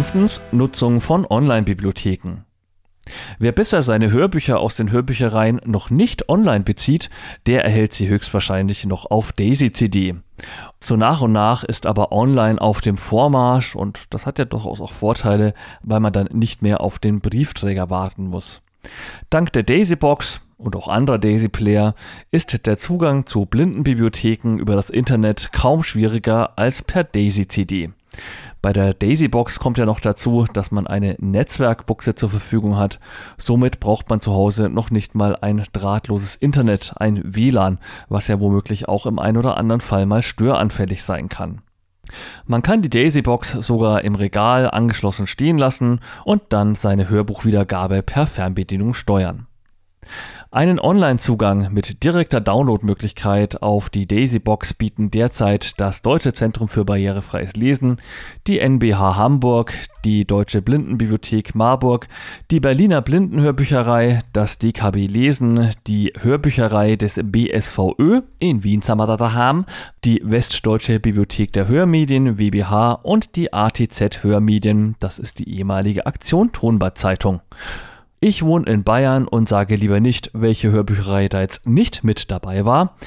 Fünftens 0.00 0.40
Nutzung 0.50 1.02
von 1.02 1.26
Online-Bibliotheken. 1.28 2.46
Wer 3.38 3.52
bisher 3.52 3.82
seine 3.82 4.10
Hörbücher 4.10 4.58
aus 4.58 4.74
den 4.74 4.90
Hörbüchereien 4.90 5.60
noch 5.66 5.90
nicht 5.90 6.30
online 6.30 6.64
bezieht, 6.64 7.10
der 7.44 7.66
erhält 7.66 7.92
sie 7.92 8.08
höchstwahrscheinlich 8.08 8.86
noch 8.86 9.10
auf 9.10 9.34
Daisy 9.34 9.72
CD. 9.72 10.14
So 10.80 10.96
nach 10.96 11.20
und 11.20 11.32
nach 11.32 11.64
ist 11.64 11.84
aber 11.84 12.12
online 12.12 12.58
auf 12.58 12.80
dem 12.80 12.96
Vormarsch 12.96 13.76
und 13.76 14.04
das 14.08 14.24
hat 14.24 14.38
ja 14.38 14.46
durchaus 14.46 14.80
auch 14.80 14.92
Vorteile, 14.92 15.52
weil 15.82 16.00
man 16.00 16.14
dann 16.14 16.30
nicht 16.32 16.62
mehr 16.62 16.80
auf 16.80 16.98
den 16.98 17.20
Briefträger 17.20 17.90
warten 17.90 18.28
muss. 18.28 18.62
Dank 19.28 19.52
der 19.52 19.64
Daisybox 19.64 20.40
und 20.56 20.76
auch 20.76 20.88
anderer 20.88 21.18
Daisy-Player 21.18 21.94
ist 22.30 22.66
der 22.66 22.78
Zugang 22.78 23.26
zu 23.26 23.44
Blindenbibliotheken 23.44 24.56
über 24.56 24.76
das 24.76 24.88
Internet 24.88 25.52
kaum 25.52 25.82
schwieriger 25.82 26.58
als 26.58 26.80
per 26.80 27.04
Daisy-CD. 27.04 27.90
Bei 28.62 28.74
der 28.74 28.92
Daisy-Box 28.92 29.58
kommt 29.58 29.78
ja 29.78 29.86
noch 29.86 30.00
dazu, 30.00 30.46
dass 30.52 30.70
man 30.70 30.86
eine 30.86 31.16
Netzwerkbuchse 31.18 32.14
zur 32.14 32.28
Verfügung 32.28 32.76
hat. 32.76 33.00
Somit 33.38 33.80
braucht 33.80 34.10
man 34.10 34.20
zu 34.20 34.32
Hause 34.32 34.68
noch 34.68 34.90
nicht 34.90 35.14
mal 35.14 35.34
ein 35.36 35.64
drahtloses 35.72 36.36
Internet, 36.36 36.92
ein 36.96 37.22
WLAN, 37.24 37.78
was 38.08 38.28
ja 38.28 38.38
womöglich 38.38 38.86
auch 38.86 39.06
im 39.06 39.18
ein 39.18 39.38
oder 39.38 39.56
anderen 39.56 39.80
Fall 39.80 40.04
mal 40.04 40.22
störanfällig 40.22 41.02
sein 41.02 41.30
kann. 41.30 41.62
Man 42.44 42.60
kann 42.62 42.82
die 42.82 42.90
Daisy-Box 42.90 43.52
sogar 43.52 44.02
im 44.02 44.14
Regal 44.14 44.70
angeschlossen 44.70 45.26
stehen 45.26 45.56
lassen 45.56 46.00
und 46.24 46.42
dann 46.50 46.74
seine 46.74 47.08
Hörbuchwiedergabe 47.08 48.02
per 48.02 48.26
Fernbedienung 48.26 48.94
steuern. 48.94 49.46
Einen 50.52 50.80
Online-Zugang 50.80 51.72
mit 51.72 52.02
direkter 52.02 52.40
Downloadmöglichkeit 52.40 53.62
auf 53.62 53.88
die 53.88 54.08
Daisy-Box 54.08 54.74
bieten 54.74 55.12
derzeit 55.12 55.80
das 55.80 56.02
Deutsche 56.02 56.32
Zentrum 56.32 56.66
für 56.66 56.84
barrierefreies 56.84 57.54
Lesen, 57.54 57.98
die 58.48 58.58
NBH 58.58 59.14
Hamburg, 59.14 59.72
die 60.04 60.24
Deutsche 60.24 60.60
Blindenbibliothek 60.60 61.54
Marburg, 61.54 62.08
die 62.50 62.58
Berliner 62.58 63.00
Blindenhörbücherei, 63.00 64.22
das 64.32 64.58
DKB 64.58 65.06
Lesen, 65.06 65.70
die 65.86 66.12
Hörbücherei 66.18 66.96
des 66.96 67.20
BSVÖ 67.22 68.22
in 68.40 68.64
Wien 68.64 68.82
Samadadaham, 68.82 69.66
die 70.04 70.20
Westdeutsche 70.24 70.98
Bibliothek 70.98 71.52
der 71.52 71.68
Hörmedien 71.68 72.38
WBH 72.40 72.94
und 72.94 73.36
die 73.36 73.52
ATZ 73.52 74.24
Hörmedien, 74.24 74.96
das 74.98 75.20
ist 75.20 75.38
die 75.38 75.48
ehemalige 75.48 76.06
Aktion 76.06 76.50
Tonbad 76.50 76.98
Zeitung. 76.98 77.40
Ich 78.22 78.42
wohne 78.42 78.66
in 78.66 78.84
Bayern 78.84 79.26
und 79.26 79.48
sage 79.48 79.76
lieber 79.76 79.98
nicht, 79.98 80.30
welche 80.34 80.70
Hörbücherei 80.70 81.30
da 81.30 81.40
jetzt 81.40 81.66
nicht 81.66 82.04
mit 82.04 82.30
dabei 82.30 82.66
war. 82.66 82.98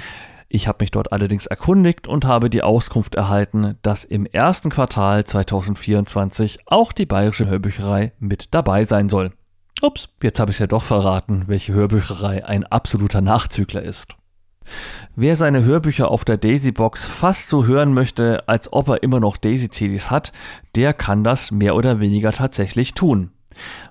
Ich 0.50 0.68
habe 0.68 0.80
mich 0.82 0.90
dort 0.90 1.12
allerdings 1.12 1.46
erkundigt 1.46 2.08
und 2.08 2.26
habe 2.26 2.50
die 2.50 2.64
Auskunft 2.64 3.14
erhalten, 3.14 3.78
dass 3.84 4.06
im 4.06 4.26
ersten 4.26 4.72
Quartal 4.72 5.24
2024 5.24 6.62
auch 6.66 6.92
die 6.92 7.06
Bayerische 7.06 7.48
Hörbücherei 7.48 8.14
mit 8.18 8.56
dabei 8.56 8.86
sein 8.86 9.08
soll. 9.08 9.34
Ups, 9.84 10.10
jetzt 10.24 10.40
habe 10.40 10.50
ich 10.50 10.58
ja 10.58 10.66
doch 10.66 10.82
verraten, 10.82 11.44
welche 11.46 11.74
Hörbücherei 11.74 12.44
ein 12.44 12.64
absoluter 12.64 13.22
Nachzügler 13.22 13.84
ist. 13.84 14.16
Wer 15.16 15.36
seine 15.36 15.64
Hörbücher 15.64 16.10
auf 16.10 16.26
der 16.26 16.38
Daisy-Box 16.38 17.06
fast 17.06 17.50
so 17.50 17.68
hören 17.68 17.94
möchte, 17.94 18.48
als 18.48 18.74
ob 18.74 18.88
er 18.88 19.04
immer 19.04 19.20
noch 19.20 19.38
Daisy-CDs 19.38 20.10
hat, 20.10 20.32
der 20.76 20.92
kann 20.92 21.24
das 21.24 21.52
mehr 21.52 21.76
oder 21.76 22.00
weniger 22.00 22.32
tatsächlich 22.32 22.96
tun. 22.96 23.30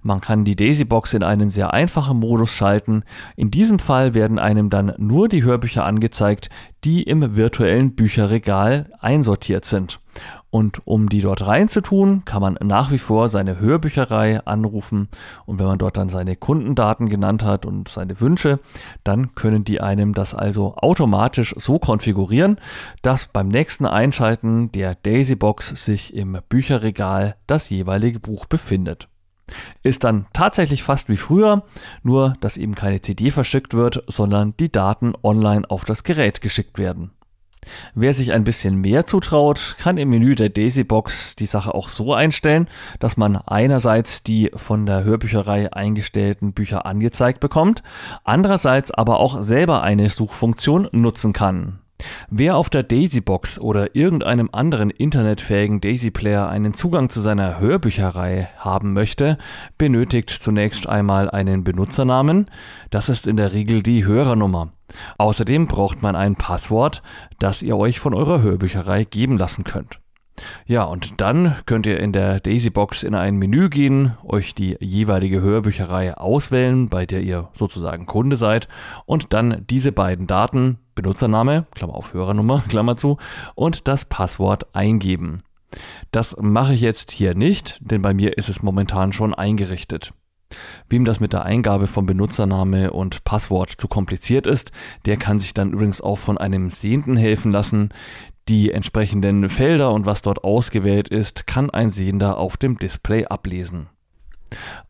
Man 0.02 0.20
kann 0.20 0.44
die 0.44 0.56
Daisy-Box 0.56 1.14
in 1.14 1.22
einen 1.22 1.48
sehr 1.48 1.72
einfachen 1.72 2.18
Modus 2.18 2.52
schalten. 2.52 3.02
In 3.36 3.50
diesem 3.50 3.78
Fall 3.78 4.14
werden 4.14 4.38
einem 4.38 4.70
dann 4.70 4.92
nur 4.98 5.28
die 5.28 5.42
Hörbücher 5.42 5.84
angezeigt, 5.84 6.50
die 6.84 7.02
im 7.02 7.36
virtuellen 7.36 7.94
Bücherregal 7.94 8.90
einsortiert 9.00 9.64
sind. 9.64 10.00
Und 10.50 10.86
um 10.86 11.08
die 11.08 11.22
dort 11.22 11.46
reinzutun, 11.46 12.24
kann 12.24 12.42
man 12.42 12.58
nach 12.62 12.90
wie 12.90 12.98
vor 12.98 13.28
seine 13.30 13.58
Hörbücherei 13.58 14.44
anrufen. 14.44 15.08
Und 15.46 15.58
wenn 15.58 15.66
man 15.66 15.78
dort 15.78 15.96
dann 15.96 16.10
seine 16.10 16.36
Kundendaten 16.36 17.08
genannt 17.08 17.42
hat 17.42 17.64
und 17.64 17.88
seine 17.88 18.20
Wünsche, 18.20 18.58
dann 19.04 19.34
können 19.34 19.64
die 19.64 19.80
einem 19.80 20.12
das 20.12 20.34
also 20.34 20.74
automatisch 20.76 21.54
so 21.56 21.78
konfigurieren, 21.78 22.58
dass 23.00 23.28
beim 23.28 23.48
nächsten 23.48 23.86
Einschalten 23.86 24.70
der 24.72 24.94
Daisy-Box 24.94 25.84
sich 25.84 26.14
im 26.14 26.38
Bücherregal 26.48 27.36
das 27.46 27.70
jeweilige 27.70 28.20
Buch 28.20 28.44
befindet. 28.44 29.08
Ist 29.82 30.04
dann 30.04 30.26
tatsächlich 30.32 30.82
fast 30.82 31.08
wie 31.08 31.16
früher, 31.16 31.64
nur 32.02 32.34
dass 32.40 32.56
eben 32.56 32.74
keine 32.74 33.00
CD 33.00 33.30
verschickt 33.30 33.74
wird, 33.74 34.04
sondern 34.06 34.54
die 34.58 34.70
Daten 34.70 35.14
online 35.22 35.68
auf 35.68 35.84
das 35.84 36.04
Gerät 36.04 36.40
geschickt 36.40 36.78
werden. 36.78 37.10
Wer 37.94 38.12
sich 38.12 38.32
ein 38.32 38.44
bisschen 38.44 38.76
mehr 38.76 39.06
zutraut, 39.06 39.76
kann 39.78 39.96
im 39.96 40.10
Menü 40.10 40.34
der 40.34 40.48
Daisybox 40.48 41.36
die 41.36 41.46
Sache 41.46 41.74
auch 41.74 41.88
so 41.88 42.12
einstellen, 42.12 42.68
dass 42.98 43.16
man 43.16 43.36
einerseits 43.36 44.22
die 44.22 44.50
von 44.54 44.84
der 44.84 45.04
Hörbücherei 45.04 45.72
eingestellten 45.72 46.52
Bücher 46.52 46.86
angezeigt 46.86 47.38
bekommt, 47.38 47.82
andererseits 48.24 48.90
aber 48.90 49.20
auch 49.20 49.42
selber 49.42 49.82
eine 49.82 50.08
Suchfunktion 50.08 50.88
nutzen 50.90 51.32
kann. 51.32 51.81
Wer 52.30 52.56
auf 52.56 52.70
der 52.70 52.82
Daisy-Box 52.82 53.58
oder 53.58 53.94
irgendeinem 53.94 54.48
anderen 54.52 54.90
internetfähigen 54.90 55.80
Daisy-Player 55.80 56.48
einen 56.48 56.74
Zugang 56.74 57.10
zu 57.10 57.20
seiner 57.20 57.58
Hörbücherei 57.58 58.48
haben 58.58 58.92
möchte, 58.92 59.38
benötigt 59.78 60.30
zunächst 60.30 60.88
einmal 60.88 61.30
einen 61.30 61.64
Benutzernamen. 61.64 62.50
Das 62.90 63.08
ist 63.08 63.26
in 63.26 63.36
der 63.36 63.52
Regel 63.52 63.82
die 63.82 64.04
Hörernummer. 64.04 64.72
Außerdem 65.18 65.66
braucht 65.68 66.02
man 66.02 66.16
ein 66.16 66.36
Passwort, 66.36 67.02
das 67.38 67.62
ihr 67.62 67.76
euch 67.76 68.00
von 68.00 68.14
eurer 68.14 68.42
Hörbücherei 68.42 69.04
geben 69.04 69.38
lassen 69.38 69.64
könnt. 69.64 70.01
Ja, 70.66 70.84
und 70.84 71.20
dann 71.20 71.56
könnt 71.66 71.86
ihr 71.86 72.00
in 72.00 72.12
der 72.12 72.40
Daisy-Box 72.40 73.02
in 73.02 73.14
ein 73.14 73.36
Menü 73.36 73.68
gehen, 73.68 74.16
euch 74.24 74.54
die 74.54 74.76
jeweilige 74.80 75.40
Hörbücherei 75.40 76.16
auswählen, 76.16 76.88
bei 76.88 77.06
der 77.06 77.20
ihr 77.20 77.48
sozusagen 77.54 78.06
Kunde 78.06 78.36
seid, 78.36 78.68
und 79.04 79.32
dann 79.32 79.64
diese 79.68 79.92
beiden 79.92 80.26
Daten, 80.26 80.78
Benutzername, 80.94 81.66
Klammer 81.74 81.94
auf 81.94 82.14
Hörernummer, 82.14 82.62
Klammer 82.68 82.96
zu, 82.96 83.18
und 83.54 83.88
das 83.88 84.04
Passwort 84.04 84.74
eingeben. 84.74 85.42
Das 86.10 86.36
mache 86.38 86.74
ich 86.74 86.80
jetzt 86.80 87.10
hier 87.10 87.34
nicht, 87.34 87.78
denn 87.80 88.02
bei 88.02 88.12
mir 88.14 88.36
ist 88.36 88.48
es 88.48 88.62
momentan 88.62 89.12
schon 89.12 89.34
eingerichtet. 89.34 90.12
Wem 90.88 91.04
das 91.04 91.20
mit 91.20 91.32
der 91.32 91.44
Eingabe 91.44 91.86
von 91.86 92.06
Benutzername 92.06 92.92
und 92.92 93.24
Passwort 93.24 93.70
zu 93.70 93.88
kompliziert 93.88 94.46
ist, 94.46 94.70
der 95.06 95.16
kann 95.16 95.38
sich 95.38 95.54
dann 95.54 95.72
übrigens 95.72 96.00
auch 96.00 96.18
von 96.18 96.38
einem 96.38 96.70
Sehenden 96.70 97.16
helfen 97.16 97.52
lassen. 97.52 97.90
Die 98.48 98.72
entsprechenden 98.72 99.48
Felder 99.48 99.92
und 99.92 100.04
was 100.04 100.22
dort 100.22 100.42
ausgewählt 100.42 101.08
ist, 101.08 101.46
kann 101.46 101.70
ein 101.70 101.90
Sehender 101.90 102.38
auf 102.38 102.56
dem 102.56 102.76
Display 102.78 103.24
ablesen. 103.26 103.88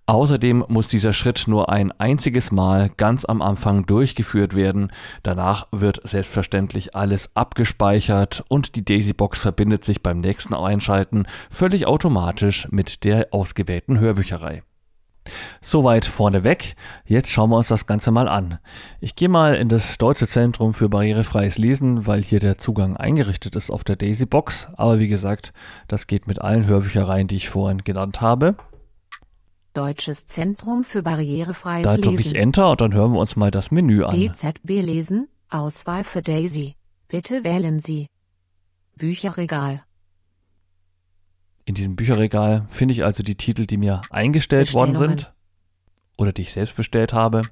Außerdem 0.07 0.64
muss 0.68 0.88
dieser 0.88 1.12
Schritt 1.12 1.44
nur 1.46 1.68
ein 1.68 1.92
einziges 1.92 2.50
Mal 2.50 2.90
ganz 2.96 3.24
am 3.24 3.40
Anfang 3.40 3.86
durchgeführt 3.86 4.57
werden. 4.57 4.90
Danach 5.22 5.68
wird 5.70 6.00
selbstverständlich 6.05 6.96
alles 6.96 7.30
abgespeichert 7.36 8.42
und 8.48 8.74
die 8.74 8.84
Daisybox 8.84 9.38
verbindet 9.38 9.84
sich 9.84 10.03
beim 10.03 10.20
nächsten 10.20 10.55
Einschalten 10.55 11.26
völlig 11.50 11.86
automatisch 11.86 12.66
mit 12.70 13.05
der 13.05 13.28
ausgewählten 13.30 14.00
Hörbücherei. 14.00 14.62
Soweit 15.61 16.05
vorneweg. 16.05 16.75
Jetzt 17.05 17.31
schauen 17.31 17.51
wir 17.51 17.57
uns 17.57 17.68
das 17.68 17.87
Ganze 17.87 18.11
mal 18.11 18.29
an. 18.29 18.59
Ich 19.01 19.14
gehe 19.16 19.29
mal 19.29 19.55
in 19.55 19.68
das 19.68 19.99
Deutsche 19.99 20.27
Zentrum 20.27 20.75
für 20.75 20.89
barrierefreies 20.89 21.59
Lesen, 21.59 22.07
weil 22.07 22.23
hier 22.23 22.41
der 22.41 22.59
Zugang 22.59 22.97
eingerichtet 22.97 23.57
ist 23.57 23.70
auf 23.70 23.85
der 23.85 23.97
Daisy-Box. 23.97 24.68
Aber 24.77 24.99
wie 24.99 25.09
gesagt, 25.09 25.53
das 25.89 26.07
geht 26.07 26.27
mit 26.27 26.41
allen 26.41 26.66
Hörbüchereien, 26.66 27.29
die 27.29 27.37
ich 27.37 27.49
vorhin 27.49 27.79
genannt 27.85 28.20
habe. 28.20 28.57
Deutsches 29.75 30.27
Zentrum 30.27 30.85
für 30.85 31.03
barrierefreies 31.03 31.85
Da 31.85 31.95
Lesen. 31.95 32.03
drücke 32.03 32.23
ich 32.23 32.35
Enter 32.35 32.70
und 32.70 32.81
dann 32.81 32.93
hören 32.93 33.12
wir 33.12 33.20
uns 33.20 33.37
mal 33.37 33.51
das 33.51 33.70
Menü 33.70 34.05
an. 34.05 34.14
DZB 34.14 34.83
lesen, 34.83 35.29
Auswahl 35.49 36.05
für 36.05 36.20
Daisy. 36.20 36.77
Bitte 37.09 37.43
wählen 37.45 37.79
Sie. 37.79 38.07
Bücherregal. 38.97 39.81
In 41.65 41.75
diesem 41.75 41.97
Bücherregal 41.97 42.67
finde 42.69 42.93
ich 42.93 43.05
also 43.05 43.23
die 43.23 43.37
Titel, 43.37 43.67
die 43.67 43.77
mir 43.77 44.01
eingestellt 44.11 44.75
worden 44.75 44.97
sind 44.97 45.33
oder 46.17 46.33
die 46.33 46.43
ich 46.43 46.53
selbst 46.53 46.77
bestellt 46.77 47.13
habe. 47.13 47.43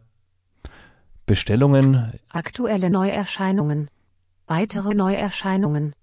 Bestellungen, 1.27 2.19
Aktuelle 2.29 2.91
Neuerscheinungen. 2.91 3.89
Weitere 4.47 4.95
Neuerscheinungen. 4.95 5.95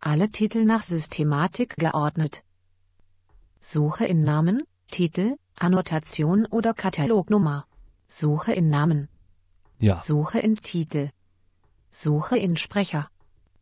Alle 0.00 0.30
Titel 0.30 0.64
nach 0.64 0.82
Systematik 0.82 1.76
geordnet. 1.76 2.42
Suche 3.60 4.06
in 4.06 4.24
Namen, 4.24 4.62
Titel, 4.90 5.36
Annotation 5.58 6.46
oder 6.46 6.72
Katalognummer. 6.72 7.66
Suche 8.06 8.52
in 8.52 8.70
Namen. 8.70 9.08
ja, 9.78 9.96
Suche 9.96 10.38
in 10.38 10.56
Titel. 10.56 11.10
Suche 11.90 12.38
in 12.38 12.56
Sprecher. 12.56 13.08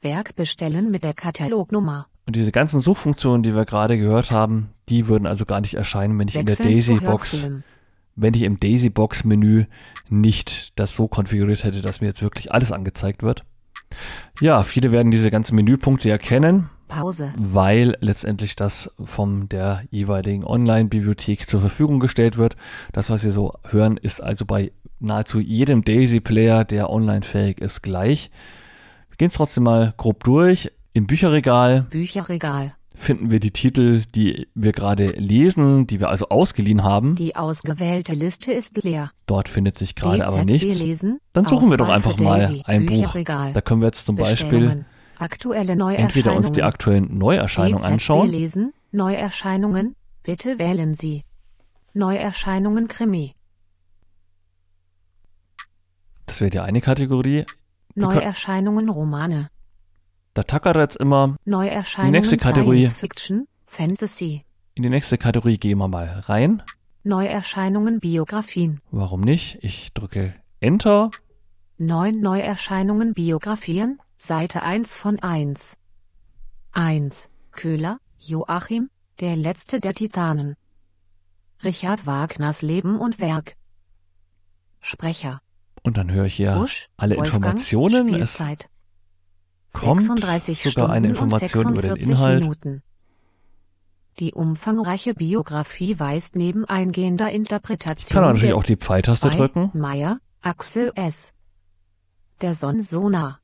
Werk 0.01 0.37
bestellen 0.37 0.91
mit 0.91 1.03
der 1.03 1.15
Katalognummer. 1.15 2.07
Und 2.27 2.37
diese 2.37 2.53
ganzen 2.53 2.81
Suchfunktionen, 2.81 3.43
die 3.43 3.55
wir 3.55 3.65
gerade 3.65 3.99
gehört 3.99 4.31
haben, 4.31 4.71
die 4.89 5.09
würden 5.09 5.27
also 5.27 5.45
gar 5.45 5.61
nicht 5.61 5.75
erscheinen, 5.75 6.19
wenn 6.19 6.29
ich 6.29 6.37
in 6.37 6.47
der 6.47 6.59
Wechseln 6.59 6.75
Daisy-Box, 6.75 7.49
wenn 8.17 8.35
ich 8.35 8.43
im 8.43 8.61
Daisy-Box-Menü 8.61 9.67
nicht 10.09 10.79
das 10.79 10.97
so 10.97 11.09
konfiguriert 11.09 11.65
hätte, 11.65 11.83
dass 11.83 12.01
mir 12.01 12.07
jetzt 12.07 12.23
wirklich 12.23 12.53
alles 12.53 12.73
angezeigt 12.73 13.23
wird. 13.23 13.45
Ja, 14.41 14.63
viele 14.63 14.93
werden 14.93 15.11
diese 15.11 15.31
ganzen 15.31 15.55
Menüpunkte 15.55 16.11
erkennen, 16.11 16.71
Pause. 16.89 17.33
weil 17.37 17.97
letztendlich 18.01 18.57
das 18.57 18.91
von 19.03 19.49
der 19.49 19.83
jeweiligen 19.91 20.45
Online-Bibliothek 20.45 21.49
zur 21.49 21.61
Verfügung 21.61 22.01
gestellt 22.01 22.37
wird. 22.37 22.57
Das, 22.93 23.11
was 23.11 23.25
wir 23.25 23.33
so 23.33 23.55
hören, 23.69 23.97
ist 23.97 24.21
also 24.21 24.45
bei 24.47 24.73
nahezu 24.99 25.41
jedem 25.41 25.85
Daisy-Player, 25.85 26.65
der 26.65 26.91
online 26.91 27.23
fähig 27.23 27.61
ist, 27.61 27.83
gleich. 27.83 28.31
Wir 29.11 29.17
gehen 29.17 29.29
es 29.29 29.35
trotzdem 29.35 29.65
mal 29.65 29.95
grob 29.97 30.25
durch. 30.25 30.73
Im 30.97 31.09
Bücherregal 31.09 31.83
Bücherregal. 31.91 32.73
finden 32.95 33.29
wir 33.33 33.41
die 33.41 33.51
Titel, 33.51 34.05
die 34.15 34.47
wir 34.55 34.71
gerade 34.71 35.07
lesen, 35.07 35.89
die 35.89 35.99
wir 35.99 36.09
also 36.09 36.29
ausgeliehen 36.29 36.85
haben. 36.85 37.16
Die 37.16 37.35
ausgewählte 37.35 38.12
Liste 38.12 38.53
ist 38.53 38.81
leer. 38.85 39.11
Dort 39.27 39.49
findet 39.49 39.77
sich 39.77 39.97
gerade 39.97 40.25
aber 40.25 40.45
nichts. 40.45 40.79
Lesen. 40.79 41.19
Dann 41.33 41.47
suchen 41.47 41.69
wir 41.69 41.79
doch 41.79 41.89
einfach 41.89 42.16
mal 42.19 42.62
ein 42.65 42.87
Buch. 42.87 42.95
Bücherregal. 42.95 43.53
Da 43.53 43.61
können 43.61 43.81
wir 43.81 43.87
jetzt 43.87 44.07
zum 44.07 44.15
Beispiel 44.15 44.87
entweder 45.19 46.37
uns 46.37 46.53
die 46.53 46.62
aktuellen 46.62 47.19
Neuerscheinungen 47.19 47.85
anschauen. 47.85 48.31
lesen. 48.31 48.73
Neuerscheinungen. 48.93 49.97
Bitte 50.23 50.61
wählen 50.61 50.95
Sie. 50.95 51.25
Neuerscheinungen 51.93 52.87
Krimi. 52.87 53.35
Das 56.27 56.41
wäre 56.41 56.51
die 56.51 56.61
eine 56.61 56.81
Kategorie. 56.81 57.47
Neuerscheinungen 57.97 58.89
Romane. 58.89 59.49
Da 60.35 60.43
tackert 60.43 60.77
er 60.77 60.82
jetzt 60.82 60.97
immer. 60.97 61.36
Neuerscheinungen 61.44 62.12
nächste 62.12 62.36
Kategorie. 62.36 62.86
Science 62.86 63.01
Fiction. 63.01 63.48
Fantasy. 63.66 64.44
In 64.74 64.82
die 64.82 64.89
nächste 64.89 65.16
Kategorie 65.16 65.59
gehen 65.59 65.78
wir 65.78 65.89
mal 65.89 66.06
rein. 66.27 66.62
Neuerscheinungen 67.05 68.01
Biografien. 68.01 68.81
Warum 68.90 69.20
nicht? 69.20 69.59
Ich 69.62 69.93
drücke 69.93 70.35
Enter. 70.59 71.11
Neun 71.77 72.20
Neuerscheinungen 72.20 73.15
Biografien, 73.15 74.01
Seite 74.16 74.62
1 74.62 74.97
von 74.97 75.20
1. 75.20 75.74
1. 76.73 77.28
Köhler, 77.52 77.98
Joachim, 78.19 78.90
der 79.20 79.36
letzte 79.36 79.81
der 79.81 79.94
Titanen. 79.94 80.56
Richard 81.62 82.06
Wagners 82.06 82.62
Leben 82.62 82.98
und 82.98 83.20
Werk. 83.20 83.55
Sprecher. 84.81 85.40
Und 85.82 85.97
dann 85.97 86.11
höre 86.11 86.24
ich 86.24 86.35
hier 86.35 86.55
Busch, 86.55 86.89
alle 86.97 87.16
Wolfgang, 87.16 87.44
Informationen. 87.44 88.15
Es 88.15 88.35
Spielzeit. 88.35 88.69
Kommt 89.75 90.03
36 90.03 90.63
sogar 90.63 90.91
eine 90.91 91.15
Stunden 91.15 91.33
und 91.33 91.43
Information 91.43 91.73
über 91.73 91.83
den 91.83 91.91
46 91.91 92.09
Inhalt. 92.09 92.41
Minuten. 92.41 92.83
Die 94.21 94.33
umfangreiche 94.33 95.13
Biografie 95.15 95.99
weist 95.99 96.37
neben 96.37 96.65
eingehender 96.65 97.31
Interpretation 97.31 98.07
Ich 98.07 98.15
kann 98.15 98.23
natürlich 98.23 98.55
auch 98.55 98.65
die 98.65 98.77
Pfeiltaste 98.77 99.29
drücken. 99.29 99.71
Meyer, 99.75 100.19
Axel 100.41 100.93
S. 100.95 101.33
Der 102.41 102.55
Sonsona. 102.55 103.41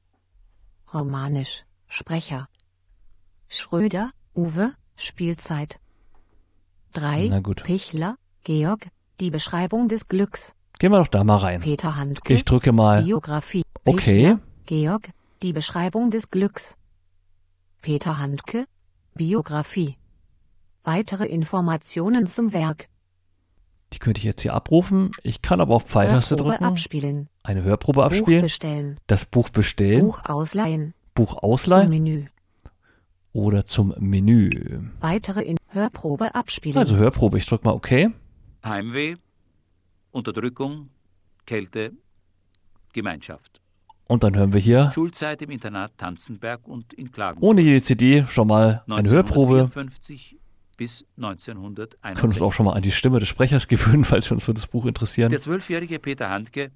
Romanisch. 0.95 1.65
Sprecher. 1.89 2.49
Schröder, 3.49 4.11
Uwe, 4.37 4.73
Spielzeit. 4.95 5.81
3. 6.93 7.29
Na 7.31 7.41
gut. 7.41 7.65
Pichler, 7.65 8.17
Georg, 8.45 8.89
die 9.19 9.31
Beschreibung 9.31 9.89
des 9.89 10.07
Glücks. 10.09 10.55
Gehen 10.79 10.93
wir 10.93 10.99
doch 10.99 11.09
da 11.09 11.25
mal 11.25 11.39
rein. 11.39 11.61
Peter 11.61 11.97
Handke, 11.97 12.33
Ich 12.33 12.45
drücke 12.45 12.73
mal 12.73 13.03
Biografie. 13.03 13.65
Okay. 13.85 14.37
Pichler, 14.37 14.41
Georg, 14.67 15.11
die 15.43 15.53
Beschreibung 15.53 16.11
des 16.11 16.31
Glücks. 16.31 16.77
Peter 17.83 18.19
Handke, 18.19 18.67
Biografie. 19.15 19.97
Weitere 20.85 21.27
Informationen 21.27 22.27
zum 22.27 22.53
Werk. 22.53 22.89
Die 23.93 23.99
könnte 23.99 24.19
ich 24.19 24.25
jetzt 24.25 24.43
hier 24.43 24.55
abrufen. 24.55 25.11
Ich 25.23 25.43
kann 25.43 25.61
aber 25.61 25.75
auch 25.75 25.83
Pfeiltaste 25.83 26.37
drücken. 26.37 26.65
abspielen. 26.65 27.29
Eine 27.43 27.63
Hörprobe 27.65 28.01
Buch 28.01 28.07
abspielen. 28.07 28.43
bestellen. 28.43 29.01
Das 29.07 29.25
Buch 29.27 29.49
bestellen. 29.49 30.07
Buch 30.07 30.25
ausleihen. 30.25 30.95
Buch 31.15 31.31
Zum 31.33 31.39
ausleihen. 31.41 31.91
Menü. 31.91 32.27
Oder 33.33 33.65
zum 33.65 33.95
Menü. 33.99 34.91
Weitere 35.01 35.43
in 35.43 35.57
Hörprobe 35.69 36.35
abspielen. 36.35 36.79
Also 36.79 36.97
Hörprobe. 36.97 37.39
Ich 37.39 37.47
drücke 37.47 37.65
mal 37.67 37.75
OK. 37.75 38.11
Heimweh, 38.65 39.17
Unterdrückung, 40.13 40.91
Kälte, 41.47 41.93
Gemeinschaft. 42.93 43.60
Und 44.11 44.25
dann 44.25 44.35
hören 44.35 44.53
wir 44.53 44.59
hier 44.59 44.91
Schulzeit 44.93 45.41
im 45.41 45.51
Internat 45.51 45.93
Tanzenberg 45.97 46.67
und 46.67 46.93
in 46.95 47.13
Klagenfurt. 47.13 47.49
ohne 47.49 47.63
die 47.63 47.81
CD 47.81 48.25
schon 48.29 48.49
mal 48.49 48.83
eine 48.89 49.09
Hörprobe. 49.09 49.71
1954 49.73 50.37
bis 50.77 51.05
1961. 51.17 52.21
Können 52.21 52.33
uns 52.33 52.43
auch 52.43 52.53
schon 52.53 52.67
mal 52.67 52.73
an 52.73 52.83
die 52.83 52.91
Stimme 52.91 53.21
des 53.21 53.29
Sprechers 53.29 53.69
gewöhnen, 53.69 54.03
falls 54.05 54.29
wir 54.29 54.35
uns 54.35 54.47
für 54.47 54.53
das 54.53 54.67
Buch 54.67 54.87
interessieren. 54.87 55.31
Der 55.31 55.39
zwölfjährige 55.39 56.01
Peter 56.01 56.29
Handke 56.29 56.73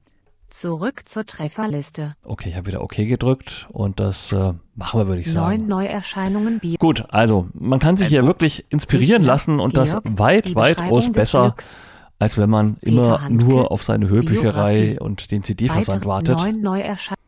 Zurück 0.49 1.09
zur 1.09 1.25
Trefferliste. 1.25 2.15
Okay, 2.23 2.51
ich 2.51 2.55
habe 2.55 2.69
wieder 2.69 2.81
OK 2.83 2.95
gedrückt 2.95 3.67
und 3.73 3.99
das 3.99 4.31
äh, 4.31 4.53
machen 4.77 5.01
wir, 5.01 5.09
würde 5.09 5.21
ich 5.21 5.27
Neun 5.27 5.35
sagen. 5.35 5.67
Neuerscheinungen 5.67 6.61
Bio. 6.61 6.77
Gut, 6.79 7.05
also 7.09 7.49
man 7.55 7.81
kann 7.81 7.97
sich 7.97 8.07
Ein 8.07 8.11
hier 8.11 8.21
Buch. 8.21 8.29
wirklich 8.29 8.65
inspirieren 8.69 9.23
Pichler, 9.23 9.33
lassen 9.33 9.59
und 9.59 9.77
das 9.77 9.91
Georg, 9.91 10.05
weit, 10.19 10.45
die 10.45 10.55
weitaus 10.55 11.11
besser, 11.11 11.47
Glücks. 11.47 11.75
als 12.21 12.39
wenn 12.39 12.49
man 12.51 12.77
Peter 12.77 12.87
immer 12.87 13.23
Handke, 13.23 13.45
nur 13.45 13.73
auf 13.73 13.83
seine 13.83 14.09
Hörbücherei 14.09 14.75
Biografie. 14.81 15.01
und 15.01 15.31
den 15.33 15.43
CD-Versand 15.43 16.07
wartet. 16.07 16.37
Neun 16.37 16.61
Neuerscheinungen. 16.61 17.24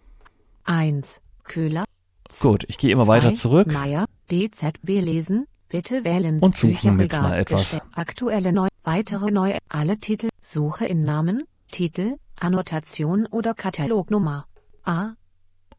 1. 0.66 1.20
Köhler. 1.44 1.84
Gut, 2.40 2.64
ich 2.68 2.78
gehe 2.78 2.92
immer 2.92 3.04
Zwei, 3.04 3.14
weiter 3.14 3.34
zurück. 3.34 3.72
Meyer, 3.72 4.06
DZB 4.30 5.00
lesen. 5.00 5.46
Bitte 5.68 6.04
wählen 6.04 6.38
Sie 6.38 6.44
Und 6.44 6.56
suchen 6.56 7.00
jetzt 7.00 7.20
mal 7.20 7.38
etwas. 7.38 7.78
Aktuelle 7.92 8.52
neu, 8.52 8.68
weitere 8.84 9.30
neue, 9.30 9.58
alle 9.68 9.98
Titel, 9.98 10.28
Suche 10.40 10.86
in 10.86 11.04
Namen, 11.04 11.42
Titel, 11.70 12.16
Annotation 12.38 13.26
oder 13.26 13.54
Katalognummer. 13.54 14.46
A. 14.84 15.10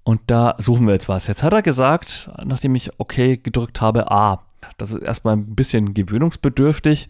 Und 0.04 0.22
da 0.28 0.56
suchen 0.58 0.88
wir 0.88 0.94
jetzt 0.94 1.10
was. 1.10 1.28
Jetzt 1.28 1.44
hat 1.44 1.54
er 1.54 1.62
gesagt, 1.62 2.30
nachdem 2.44 2.76
ich 2.76 2.98
OK 3.00 3.16
gedrückt 3.44 3.82
habe, 3.82 4.12
A. 4.12 4.47
Das 4.78 4.92
ist 4.92 5.02
erstmal 5.02 5.36
ein 5.36 5.56
bisschen 5.56 5.94
gewöhnungsbedürftig. 5.94 7.10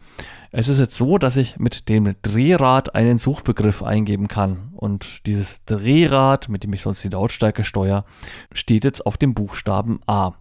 Es 0.52 0.68
ist 0.68 0.80
jetzt 0.80 0.98
so, 0.98 1.18
dass 1.18 1.38
ich 1.38 1.58
mit 1.58 1.90
dem 1.90 2.16
Drehrad 2.22 2.96
einen 2.96 3.18
Suchbegriff 3.18 3.84
eingeben 3.84 4.28
kann. 4.28 4.70
Und 4.76 5.26
dieses 5.26 5.64
Drehrad, 5.66 6.50
mit 6.50 6.64
dem 6.64 6.74
ich 6.74 6.82
sonst 6.82 7.04
die 7.04 7.10
Lautstärke 7.10 7.64
steuere, 7.64 8.06
steht 8.52 8.84
jetzt 8.84 9.06
auf 9.06 9.18
dem 9.18 9.34
Buchstaben 9.34 10.00
A. 10.08 10.34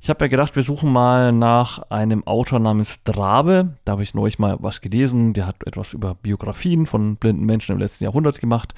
Ich 0.00 0.10
habe 0.10 0.24
ja 0.24 0.28
gedacht, 0.28 0.54
wir 0.54 0.62
suchen 0.62 0.92
mal 0.92 1.32
nach 1.32 1.90
einem 1.90 2.26
Autor 2.26 2.60
namens 2.60 3.02
Drabe. 3.02 3.76
Da 3.84 3.92
habe 3.92 4.02
ich 4.02 4.14
neulich 4.14 4.38
mal 4.38 4.56
was 4.60 4.80
gelesen. 4.80 5.32
Der 5.32 5.46
hat 5.46 5.66
etwas 5.66 5.92
über 5.92 6.14
Biografien 6.14 6.86
von 6.86 7.16
blinden 7.16 7.44
Menschen 7.44 7.72
im 7.72 7.78
letzten 7.78 8.04
Jahrhundert 8.04 8.40
gemacht. 8.40 8.74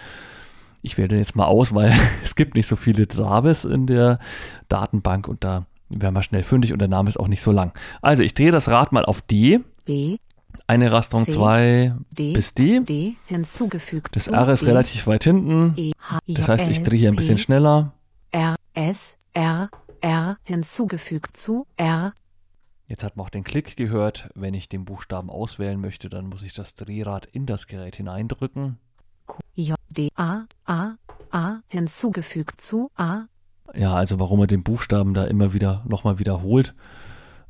Ich 0.80 0.96
wähle 0.96 1.08
den 1.08 1.18
jetzt 1.18 1.36
mal 1.36 1.46
aus, 1.46 1.74
weil 1.74 1.92
es 2.24 2.34
gibt 2.34 2.54
nicht 2.54 2.66
so 2.66 2.76
viele 2.76 3.06
Drabes 3.06 3.64
in 3.64 3.86
der 3.86 4.20
Datenbank 4.68 5.28
und 5.28 5.44
da 5.44 5.66
werden 5.88 6.14
wir 6.14 6.22
schnell 6.22 6.42
fündig 6.42 6.72
und 6.72 6.78
der 6.78 6.88
Name 6.88 7.08
ist 7.08 7.18
auch 7.18 7.28
nicht 7.28 7.42
so 7.42 7.52
lang. 7.52 7.72
Also 8.02 8.22
ich 8.22 8.34
drehe 8.34 8.50
das 8.50 8.68
Rad 8.68 8.92
mal 8.92 9.04
auf 9.04 9.22
D, 9.22 9.60
B. 9.84 10.18
eine 10.66 10.92
Rasterung 10.92 11.24
C, 11.24 11.32
2 11.32 11.94
D. 12.10 12.32
bis 12.32 12.54
D. 12.54 12.80
D. 12.80 13.16
Hinzugefügt. 13.26 14.14
Das 14.16 14.28
R 14.28 14.48
ist 14.50 14.62
E, 14.62 14.66
relativ 14.66 15.06
weit 15.06 15.24
hinten. 15.24 15.74
E, 15.76 15.92
H, 15.98 16.18
I, 16.26 16.34
Das 16.34 16.48
heißt, 16.48 16.66
ich 16.68 16.82
drehe 16.82 16.98
hier 16.98 17.08
ein 17.10 17.16
bisschen 17.16 17.38
schneller. 17.38 17.92
R, 18.30 18.56
S, 18.74 19.16
R, 19.32 19.70
R, 20.00 20.36
hinzugefügt 20.44 21.36
zu 21.36 21.66
R, 21.76 22.12
Jetzt 22.86 23.04
hat 23.04 23.16
man 23.16 23.26
auch 23.26 23.30
den 23.30 23.44
Klick 23.44 23.76
gehört. 23.76 24.30
Wenn 24.34 24.54
ich 24.54 24.70
den 24.70 24.86
Buchstaben 24.86 25.28
auswählen 25.28 25.78
möchte, 25.78 26.08
dann 26.08 26.26
muss 26.26 26.42
ich 26.42 26.54
das 26.54 26.74
Drehrad 26.74 27.26
in 27.26 27.44
das 27.44 27.66
Gerät 27.66 27.96
hineindrücken. 27.96 28.78
Q, 29.26 29.40
J, 29.54 29.76
D, 29.90 30.08
A, 30.14 30.44
A, 30.64 30.94
A, 31.30 31.56
hinzugefügt 31.68 32.62
zu 32.62 32.90
A, 32.96 33.24
Ja, 33.74 33.94
also 33.94 34.18
warum 34.18 34.40
er 34.40 34.46
den 34.46 34.62
Buchstaben 34.62 35.14
da 35.14 35.24
immer 35.24 35.52
wieder 35.52 35.82
nochmal 35.86 36.18
wiederholt, 36.18 36.74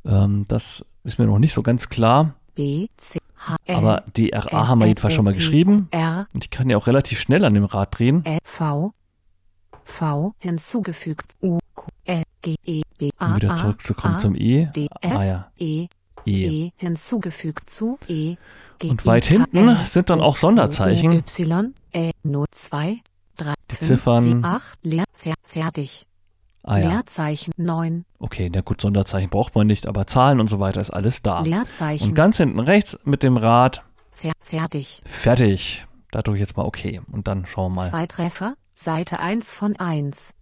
ähm, 0.05 0.45
das 0.47 0.85
ist 1.03 1.19
mir 1.19 1.25
noch 1.25 1.39
nicht 1.39 1.53
so 1.53 1.63
ganz 1.63 1.89
klar. 1.89 2.33
B, 2.55 2.87
C, 2.97 3.19
H, 3.37 3.55
L, 3.65 3.75
Aber 3.75 4.03
DRA 4.15 4.23
L, 4.61 4.67
haben 4.67 4.79
wir 4.79 4.85
L, 4.85 4.89
jedenfalls 4.89 5.13
schon 5.13 5.25
mal 5.25 5.33
geschrieben. 5.33 5.87
R, 5.91 6.27
Und 6.33 6.43
ich 6.43 6.49
kann 6.51 6.69
ja 6.69 6.77
auch 6.77 6.87
relativ 6.87 7.19
schnell 7.21 7.45
an 7.45 7.53
dem 7.53 7.63
Rad 7.65 7.97
drehen. 7.97 8.25
L, 8.25 8.39
V, 8.43 8.91
V, 9.83 10.33
hinzugefügt 10.39 11.35
U, 11.41 11.59
Q, 11.75 11.87
L, 12.05 12.23
G, 12.41 12.55
E, 12.65 12.81
B, 12.97 13.09
A, 13.17 13.27
Um 13.27 13.35
wieder 13.37 13.55
zurückzukommen 13.55 14.15
A, 14.15 14.19
zum 14.19 14.35
E. 14.35 14.67
D, 14.75 14.87
F, 15.01 15.15
Ah 15.15 15.23
ja, 15.23 15.51
E, 15.57 15.87
E. 16.25 16.65
E, 16.65 16.71
hinzugefügt 16.77 17.69
zu 17.69 17.97
E, 18.07 18.35
G, 18.77 18.89
Und 18.89 19.03
I, 19.03 19.05
weit 19.05 19.25
hinten 19.25 19.69
L, 19.69 19.85
sind 19.85 20.09
dann 20.09 20.21
auch 20.21 20.35
Sonderzeichen. 20.35 21.23
Y, 21.25 21.73
E, 21.93 22.11
Not 22.23 22.49
2, 22.51 22.99
3, 23.37 23.53
Die 23.71 23.75
5, 23.75 23.87
Ziffern. 23.87 24.23
7, 24.23 24.45
8, 24.45 24.79
leer, 24.83 25.05
fer, 25.13 25.33
fertig. 25.43 26.05
Ah 26.63 26.77
ja, 26.77 26.89
Leerzeichen 26.89 27.51
9, 27.57 28.05
okay, 28.19 28.49
na 28.53 28.61
gut, 28.61 28.81
Sonderzeichen 28.81 29.29
braucht 29.29 29.55
man 29.55 29.67
nicht, 29.67 29.87
aber 29.87 30.07
Zahlen 30.07 30.39
und 30.39 30.47
so 30.49 30.59
weiter 30.59 30.81
ist 30.81 30.89
alles 30.89 31.21
da. 31.21 31.41
Leerzeichen, 31.41 32.09
Und 32.09 32.15
ganz 32.15 32.37
hinten 32.37 32.59
rechts 32.59 32.99
mit 33.05 33.23
dem 33.23 33.37
Rad 33.37 33.83
fer, 34.11 34.33
fertig. 34.41 35.01
fertig. 35.05 35.85
Da 36.11 36.21
drücke 36.21 36.37
ich 36.37 36.41
jetzt 36.41 36.57
mal 36.57 36.65
OK. 36.65 37.01
Und 37.11 37.27
dann 37.27 37.45
schauen 37.45 37.71
wir 37.71 37.75
mal. 37.83 37.89
Zwei 37.89 38.07
Treffer, 38.07 38.55
Seite 38.73 39.19
1 39.19 39.53
von 39.53 39.75
1. 39.77 40.33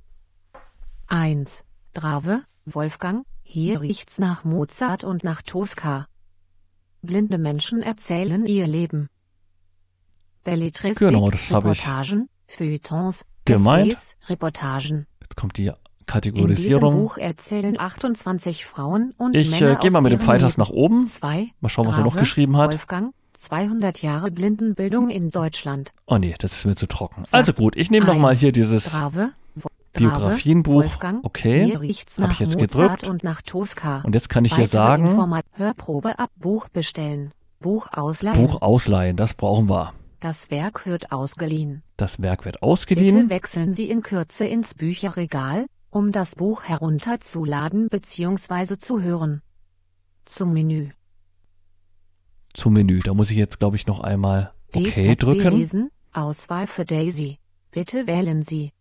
1. 1.08 1.64
Drave, 1.94 2.42
Wolfgang, 2.66 3.26
hier 3.44 3.82
riecht's 3.82 4.18
nach 4.18 4.44
Mozart 4.44 5.04
und 5.04 5.24
nach 5.24 5.42
Tosca. 5.42 6.08
Blinde 7.02 7.38
Menschen 7.38 7.82
erzählen 7.82 8.46
ihr 8.46 8.66
Leben. 8.68 9.08
Belletristik, 10.44 11.08
Genau, 11.10 11.30
das 11.30 11.52
hab 11.52 11.66
ich 11.66 11.86
Reportagen, 11.86 12.30
Feuilletons, 12.48 13.26
gemeint. 13.46 13.92
Essays, 13.94 14.16
Reportagen. 14.28 15.06
Jetzt 15.22 15.36
kommt 15.36 15.58
die 15.58 15.72
In 16.08 16.22
diesem 16.22 16.34
Kategorisierung. 16.34 16.96
Buch 16.96 17.18
erzählen 17.18 17.80
28 17.80 18.66
Frauen 18.66 19.14
und 19.18 19.36
Ich 19.36 19.52
Männer 19.52 19.74
äh, 19.74 19.76
gehe 19.82 19.92
mal 19.92 20.02
mit 20.02 20.14
dem 20.14 20.22
Pfeiltasten 20.22 20.62
nach 20.62 20.70
oben. 20.70 21.06
Zwei. 21.06 21.50
Mal 21.60 21.70
schauen, 21.70 21.88
was 21.88 21.98
er 21.98 22.04
noch 22.06 22.16
geschrieben 22.16 22.56
hat. 22.58 22.72
Wolfgang, 22.72 23.14
200 23.38 24.02
Jahre 24.02 24.32
Blindenbildung 24.32 25.10
in 25.10 25.32
Deutschland. 25.32 25.92
Oh 26.06 26.18
nee, 26.18 26.34
das 26.40 26.54
ist 26.54 26.66
mir 26.66 26.76
zu 26.76 26.88
trocken. 26.88 27.24
Sag 27.26 27.38
Also 27.40 27.54
gut, 27.54 27.76
ich 27.76 27.92
nehme 27.92 28.06
noch 28.06 28.16
mal 28.18 28.30
eins. 28.30 28.40
hier 28.40 28.52
dieses 28.54 28.92
Drave, 28.92 29.32
Wo- 29.56 29.68
Biografienbuch. 29.94 30.84
Wolfgang, 30.84 31.26
Okay. 31.26 31.66
Hier 31.66 31.82
riecht's 31.82 32.18
Hab 32.18 32.28
nach 32.28 32.32
ich 32.34 32.40
jetzt 32.40 32.58
Mozart 32.60 33.02
gedrückt. 33.02 33.08
und 33.08 33.24
nach 33.24 33.42
Tosca. 33.42 34.02
Und 34.04 34.16
jetzt 34.16 34.30
kann 34.30 34.46
ich 34.46 34.54
hier 34.56 34.64
Weitere 34.64 34.72
sagen, 34.72 35.08
Informa 35.08 35.42
Hörprobe 35.54 36.18
ab 36.20 36.30
Buch 36.38 36.70
bestellen. 36.70 37.32
Buch 37.60 37.88
ausleihen. 37.92 38.38
Buch 38.46 38.62
ausleihen, 38.62 39.18
das 39.18 39.34
brauchen 39.34 39.70
wir. 39.70 39.94
Das 40.20 40.50
Werk 40.52 40.86
wird 40.88 41.12
ausgeliehen. 41.12 41.84
Das 41.98 42.22
Werk 42.22 42.46
wird 42.46 42.56
Bitte 42.56 42.64
ausgeliehen. 42.64 43.30
wechseln 43.30 43.74
Sie 43.74 43.90
in 43.90 44.02
Kürze 44.02 44.46
ins 44.46 44.74
Bücherregal, 44.74 45.66
um 45.98 46.12
das 46.12 46.36
Buch 46.36 46.64
herunterzuladen 46.64 47.90
bzw. 47.90 48.78
zu 48.78 49.02
hören. 49.02 49.42
Zum 50.26 50.54
Menü. 50.54 50.90
Zum 52.54 52.74
Menü. 52.74 53.00
Da 53.00 53.16
muss 53.16 53.32
ich 53.32 53.38
jetzt, 53.38 53.58
glaube 53.60 53.78
ich, 53.78 53.88
noch 53.88 54.00
einmal 54.00 54.54
OK 54.76 54.84
DZB 54.94 55.20
drücken. 55.20 55.58
lesen, 55.58 55.90
Auswahl 56.14 56.68
für 56.68 56.86
Daisy. 56.86 57.40
Bitte 57.72 58.06
wählen 58.06 58.44
Sie. 58.44 58.74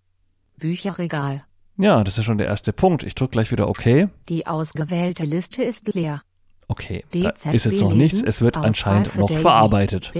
Bücherregal. 0.59 1.43
Ja, 1.78 2.05
das 2.05 2.18
ist 2.18 2.24
schon 2.24 2.38
der 2.38 2.48
erste 2.48 2.74
Punkt. 2.74 3.02
Ich 3.02 3.14
drücke 3.14 3.32
gleich 3.32 3.51
wieder 3.51 3.68
OK. 3.68 4.09
Die 4.28 4.47
ausgewählte 4.47 5.24
Liste 5.24 5.62
ist 5.62 5.94
leer. 5.94 6.22
Okay, 6.68 7.05
da 7.12 7.30
DZB 7.30 7.55
ist 7.55 7.64
jetzt 7.64 7.80
noch 7.80 7.94
nichts. 7.94 8.22
Es 8.22 8.43
wird 8.43 8.56
Auswahl 8.56 8.66
anscheinend 8.68 9.16
noch 9.16 9.28
Daisy. 9.28 9.40
verarbeitet. 9.40 10.12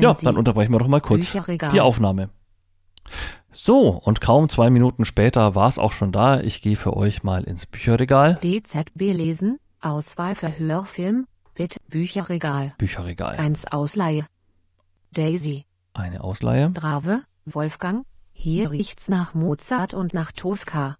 Ja, 0.00 0.14
dann 0.14 0.36
unterbrechen 0.38 0.72
wir 0.72 0.78
doch 0.78 0.88
mal 0.88 1.00
kurz 1.00 1.36
die 1.72 1.80
Aufnahme. 1.80 2.30
So, 3.52 3.88
und 3.88 4.20
kaum 4.20 4.48
zwei 4.48 4.70
Minuten 4.70 5.04
später 5.04 5.54
war 5.54 5.68
es 5.68 5.78
auch 5.78 5.92
schon 5.92 6.12
da. 6.12 6.40
Ich 6.40 6.62
gehe 6.62 6.76
für 6.76 6.96
euch 6.96 7.22
mal 7.22 7.42
ins 7.44 7.66
Bücherregal. 7.66 8.38
DZB 8.42 9.12
lesen, 9.12 9.58
Auswahl 9.80 10.34
für 10.34 10.58
Hörfilm, 10.58 11.26
bitte 11.54 11.78
Bücherregal. 11.90 12.72
Bücherregal. 12.78 13.36
1 13.36 13.66
Ausleihe. 13.72 14.26
Daisy, 15.12 15.64
Eine 15.94 16.22
Ausleihe. 16.22 16.70
Drave, 16.70 17.22
Wolfgang, 17.46 18.04
hier 18.32 18.70
riecht's 18.70 19.08
nach 19.08 19.34
Mozart 19.34 19.94
und 19.94 20.14
nach 20.14 20.30
Tosca. 20.32 20.96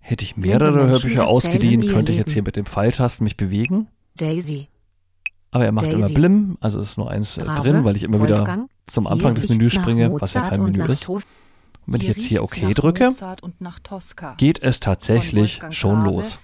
Hätte 0.00 0.24
ich 0.24 0.36
mehrere 0.36 0.88
Hörbücher 0.88 1.28
ausgeliehen, 1.28 1.86
könnte 1.86 2.10
ich 2.12 2.18
jetzt 2.18 2.32
hier 2.32 2.42
mit 2.42 2.56
dem 2.56 2.66
Pfeiltasten 2.66 3.22
mich 3.22 3.36
bewegen. 3.36 3.86
Daisy, 4.16 4.68
Aber 5.52 5.64
er 5.64 5.72
macht 5.72 5.86
immer 5.86 6.00
Daisy. 6.02 6.14
Blim, 6.14 6.56
also 6.60 6.80
ist 6.80 6.96
nur 6.96 7.10
eins 7.10 7.36
äh, 7.38 7.44
Drave, 7.44 7.62
drin, 7.62 7.84
weil 7.84 7.94
ich 7.94 8.02
immer 8.02 8.20
wieder 8.22 8.38
Wolfgang, 8.38 8.68
zum 8.88 9.06
Anfang 9.06 9.34
des 9.36 9.48
Menüs 9.48 9.72
springe, 9.72 10.10
was 10.20 10.34
ja 10.34 10.48
kein 10.48 10.62
Menü 10.64 10.82
ist. 10.86 11.04
Tos- 11.04 11.22
Und 11.86 11.94
wenn 11.94 12.00
ich 12.00 12.08
jetzt 12.08 12.24
hier 12.24 12.42
OK 12.42 12.74
drücke, 12.74 13.10
geht 14.36 14.62
es 14.62 14.80
tatsächlich 14.80 15.60
schon 15.70 16.04
los. 16.04 16.38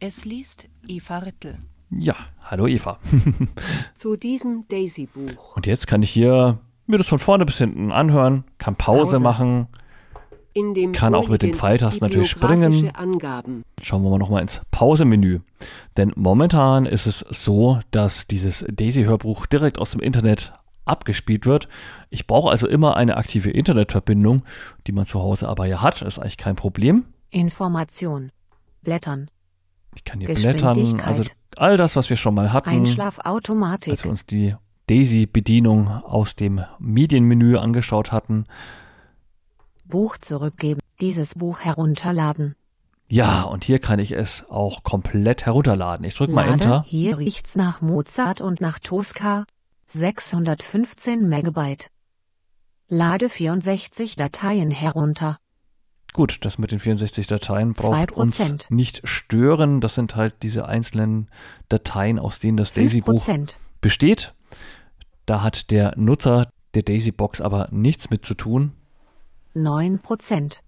Es 0.00 0.24
liest 0.24 0.68
Eva 0.86 1.18
Rittel. 1.18 1.58
Ja, 1.90 2.14
hallo 2.42 2.66
Eva. 2.66 2.98
Zu 3.94 4.16
diesem 4.16 4.66
Daisy-Buch. 4.68 5.56
Und 5.56 5.66
jetzt 5.66 5.86
kann 5.86 6.02
ich 6.02 6.10
hier 6.10 6.58
mir 6.86 6.98
das 6.98 7.08
von 7.08 7.18
vorne 7.18 7.46
bis 7.46 7.58
hinten 7.58 7.92
anhören, 7.92 8.44
kann 8.58 8.76
Pause, 8.76 9.12
Pause. 9.12 9.20
machen. 9.20 9.68
In 10.56 10.72
dem 10.72 10.92
Kann 10.92 11.16
auch 11.16 11.28
mit 11.28 11.42
dem 11.42 11.52
Pfeiltasten 11.52 12.06
natürlich 12.06 12.30
springen. 12.30 12.94
Angaben. 12.94 13.64
Schauen 13.82 14.04
wir 14.04 14.10
mal 14.10 14.18
nochmal 14.18 14.42
ins 14.42 14.62
Pause-Menü. 14.70 15.40
Denn 15.96 16.12
momentan 16.14 16.86
ist 16.86 17.06
es 17.06 17.24
so, 17.28 17.80
dass 17.90 18.28
dieses 18.28 18.64
Daisy-Hörbuch 18.70 19.46
direkt 19.46 19.78
aus 19.78 19.90
dem 19.90 20.00
Internet 20.00 20.52
abgespielt 20.84 21.46
wird. 21.46 21.68
Ich 22.10 22.26
brauche 22.26 22.50
also 22.50 22.68
immer 22.68 22.96
eine 22.96 23.16
aktive 23.16 23.50
Internetverbindung, 23.50 24.42
die 24.86 24.92
man 24.92 25.06
zu 25.06 25.20
Hause 25.20 25.48
aber 25.48 25.66
ja 25.66 25.82
hat. 25.82 26.02
Ist 26.02 26.18
eigentlich 26.18 26.36
kein 26.36 26.56
Problem. 26.56 27.04
Information. 27.30 28.30
Blättern. 28.82 29.28
Ich 29.94 30.04
kann 30.04 30.20
hier 30.20 30.34
blättern. 30.34 31.00
Also 31.00 31.24
all 31.56 31.76
das, 31.76 31.96
was 31.96 32.10
wir 32.10 32.16
schon 32.16 32.34
mal 32.34 32.52
hatten, 32.52 32.70
Einschlafautomatik. 32.70 33.92
als 33.92 34.04
wir 34.04 34.10
uns 34.10 34.26
die 34.26 34.54
Daisy-Bedienung 34.88 35.88
aus 35.88 36.34
dem 36.34 36.60
Medienmenü 36.78 37.56
angeschaut 37.56 38.12
hatten. 38.12 38.44
Buch 39.86 40.18
zurückgeben. 40.18 40.80
Dieses 41.00 41.34
Buch 41.36 41.60
herunterladen. 41.60 42.54
Ja, 43.08 43.42
und 43.42 43.64
hier 43.64 43.78
kann 43.78 43.98
ich 43.98 44.12
es 44.12 44.44
auch 44.48 44.82
komplett 44.82 45.46
herunterladen. 45.46 46.04
Ich 46.04 46.14
drücke 46.14 46.32
mal 46.32 46.48
Enter. 46.48 46.84
Hier 46.86 47.18
riecht's 47.18 47.54
nach 47.54 47.80
Mozart 47.80 48.40
und 48.40 48.60
nach 48.60 48.78
Tosca. 48.78 49.44
615 49.86 51.28
Megabyte. 51.28 51.88
Lade 52.88 53.28
64 53.28 54.16
Dateien 54.16 54.70
herunter. 54.70 55.38
Gut, 56.12 56.38
das 56.42 56.58
mit 56.58 56.70
den 56.70 56.78
64 56.78 57.26
Dateien 57.26 57.72
braucht 57.72 58.10
2%. 58.10 58.12
uns 58.12 58.70
nicht 58.70 59.00
stören. 59.04 59.80
Das 59.80 59.96
sind 59.96 60.14
halt 60.14 60.34
diese 60.42 60.66
einzelnen 60.66 61.28
Dateien, 61.68 62.20
aus 62.20 62.38
denen 62.38 62.56
das 62.56 62.72
Daisy-Buch 62.72 63.26
5%. 63.26 63.56
besteht. 63.80 64.32
Da 65.26 65.42
hat 65.42 65.70
der 65.72 65.94
Nutzer 65.96 66.50
der 66.74 66.82
Daisy-Box 66.82 67.40
aber 67.40 67.68
nichts 67.72 68.10
mit 68.10 68.24
zu 68.24 68.34
tun. 68.34 68.72
9%. 69.56 70.58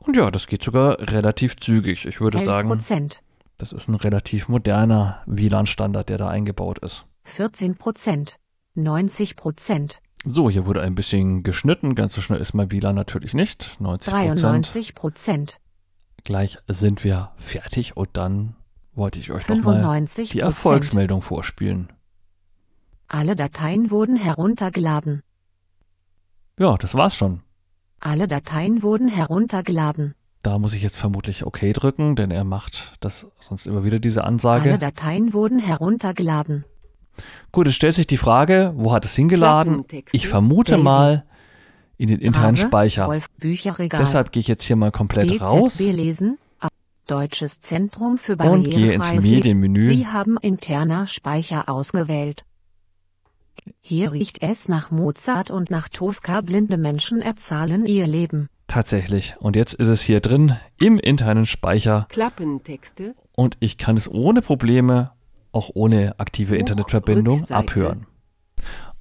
Und 0.00 0.16
ja, 0.16 0.30
das 0.30 0.46
geht 0.46 0.62
sogar 0.62 0.98
relativ 1.00 1.56
zügig. 1.56 2.06
Ich 2.06 2.20
würde 2.20 2.44
sagen, 2.44 2.70
11%. 2.70 3.18
das 3.56 3.72
ist 3.72 3.88
ein 3.88 3.94
relativ 3.94 4.48
moderner 4.48 5.22
WLAN-Standard, 5.26 6.08
der 6.08 6.18
da 6.18 6.28
eingebaut 6.28 6.78
ist. 6.80 7.06
14%. 7.26 8.36
90%. 8.76 9.98
So, 10.24 10.50
hier 10.50 10.66
wurde 10.66 10.82
ein 10.82 10.94
bisschen 10.94 11.42
geschnitten. 11.42 11.94
Ganz 11.94 12.14
so 12.14 12.20
schnell 12.20 12.40
ist 12.40 12.52
mein 12.52 12.70
WLAN 12.72 12.94
natürlich 12.94 13.32
nicht. 13.34 13.80
90 13.80 14.12
93%. 14.12 15.56
Gleich 16.24 16.58
sind 16.66 17.04
wir 17.04 17.32
fertig 17.36 17.96
und 17.96 18.10
dann 18.14 18.56
wollte 18.94 19.18
ich 19.18 19.30
euch 19.30 19.48
noch 19.48 19.62
mal 19.62 19.84
95%. 19.84 20.32
die 20.32 20.40
Erfolgsmeldung 20.40 21.22
vorspielen. 21.22 21.92
Alle 23.08 23.36
Dateien 23.36 23.90
wurden 23.90 24.16
heruntergeladen. 24.16 25.22
Ja, 26.58 26.76
das 26.76 26.94
war's 26.94 27.14
schon. 27.14 27.42
Alle 28.00 28.26
Dateien 28.26 28.82
wurden 28.82 29.08
heruntergeladen. 29.08 30.14
Da 30.42 30.58
muss 30.58 30.74
ich 30.74 30.82
jetzt 30.82 30.96
vermutlich 30.96 31.44
OK 31.44 31.60
drücken, 31.72 32.16
denn 32.16 32.30
er 32.30 32.44
macht 32.44 32.94
das 33.00 33.26
sonst 33.40 33.66
immer 33.66 33.84
wieder 33.84 33.98
diese 33.98 34.24
Ansage. 34.24 34.70
Alle 34.70 34.78
Dateien 34.78 35.32
wurden 35.32 35.58
heruntergeladen. 35.58 36.64
Gut, 37.52 37.68
es 37.68 37.74
stellt 37.74 37.94
sich 37.94 38.06
die 38.06 38.16
Frage, 38.16 38.72
wo 38.76 38.92
hat 38.92 39.04
es 39.04 39.14
hingeladen? 39.14 39.84
Ich 40.12 40.28
vermute 40.28 40.72
Daisy. 40.72 40.84
mal 40.84 41.24
in 41.96 42.08
den 42.08 42.20
internen 42.20 42.56
Brave, 42.56 42.66
Speicher. 42.66 43.06
Wolf. 43.06 43.26
Deshalb 43.40 44.32
gehe 44.32 44.40
ich 44.40 44.48
jetzt 44.48 44.62
hier 44.62 44.76
mal 44.76 44.90
komplett 44.90 45.40
raus. 45.40 45.78
lesen. 45.78 46.38
Deutsches 47.06 47.60
Zentrum 47.60 48.18
für 48.18 48.36
Und 48.36 48.64
gehe 48.68 48.92
ins. 48.92 49.12
Medienmenü. 49.12 49.86
Sie 49.86 50.08
haben 50.08 50.36
interner 50.42 51.06
Speicher 51.06 51.68
ausgewählt. 51.68 52.44
Hier 53.80 54.12
riecht 54.12 54.42
es 54.42 54.68
nach 54.68 54.90
Mozart 54.90 55.50
und 55.50 55.70
nach 55.70 55.88
Tosca. 55.88 56.40
Blinde 56.40 56.76
Menschen 56.76 57.20
erzahlen 57.22 57.86
ihr 57.86 58.06
Leben. 58.08 58.48
Tatsächlich. 58.66 59.36
Und 59.38 59.54
jetzt 59.54 59.74
ist 59.74 59.88
es 59.88 60.02
hier 60.02 60.20
drin 60.20 60.56
im 60.80 60.98
internen 60.98 61.46
Speicher 61.46 62.06
Klappentexte. 62.08 63.14
und 63.36 63.56
ich 63.60 63.78
kann 63.78 63.96
es 63.96 64.10
ohne 64.10 64.42
Probleme, 64.42 65.12
auch 65.56 65.70
ohne 65.74 66.14
aktive 66.20 66.56
Internetverbindung, 66.56 67.40
Rückseite. 67.40 67.58
abhören. 67.58 68.06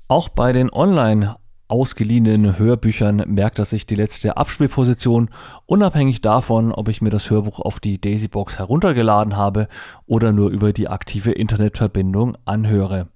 Auch 0.08 0.30
bei 0.30 0.54
den 0.54 0.72
online 0.72 1.36
ausgeliehenen 1.68 2.58
Hörbüchern 2.58 3.24
merkt 3.28 3.60
er 3.60 3.66
sich 3.66 3.86
die 3.88 3.96
letzte 3.96 4.38
Abspielposition, 4.38 5.30
unabhängig 5.66 6.22
davon, 6.22 6.72
ob 6.72 6.90
ich 6.90 7.02
mir 7.02 7.10
das 7.10 7.30
Hörbuch 7.30 7.60
auf 7.60 7.80
die 7.80 8.00
Daisybox 8.00 8.60
heruntergeladen 8.60 9.36
habe 9.36 9.68
oder 10.06 10.32
nur 10.32 10.50
über 10.50 10.74
die 10.74 10.88
aktive 10.88 11.32
Internetverbindung 11.32 12.38
anhöre. 12.46 13.08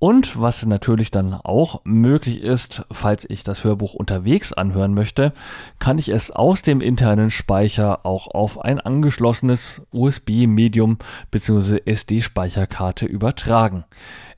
Und 0.00 0.40
was 0.40 0.64
natürlich 0.64 1.10
dann 1.10 1.34
auch 1.34 1.80
möglich 1.82 2.40
ist, 2.40 2.84
falls 2.92 3.28
ich 3.28 3.42
das 3.42 3.64
Hörbuch 3.64 3.94
unterwegs 3.94 4.52
anhören 4.52 4.94
möchte, 4.94 5.32
kann 5.80 5.98
ich 5.98 6.08
es 6.08 6.30
aus 6.30 6.62
dem 6.62 6.80
internen 6.80 7.30
Speicher 7.30 8.06
auch 8.06 8.28
auf 8.28 8.60
ein 8.60 8.78
angeschlossenes 8.78 9.82
USB-Medium 9.90 10.98
bzw. 11.32 11.80
SD-Speicherkarte 11.84 13.06
übertragen. 13.06 13.84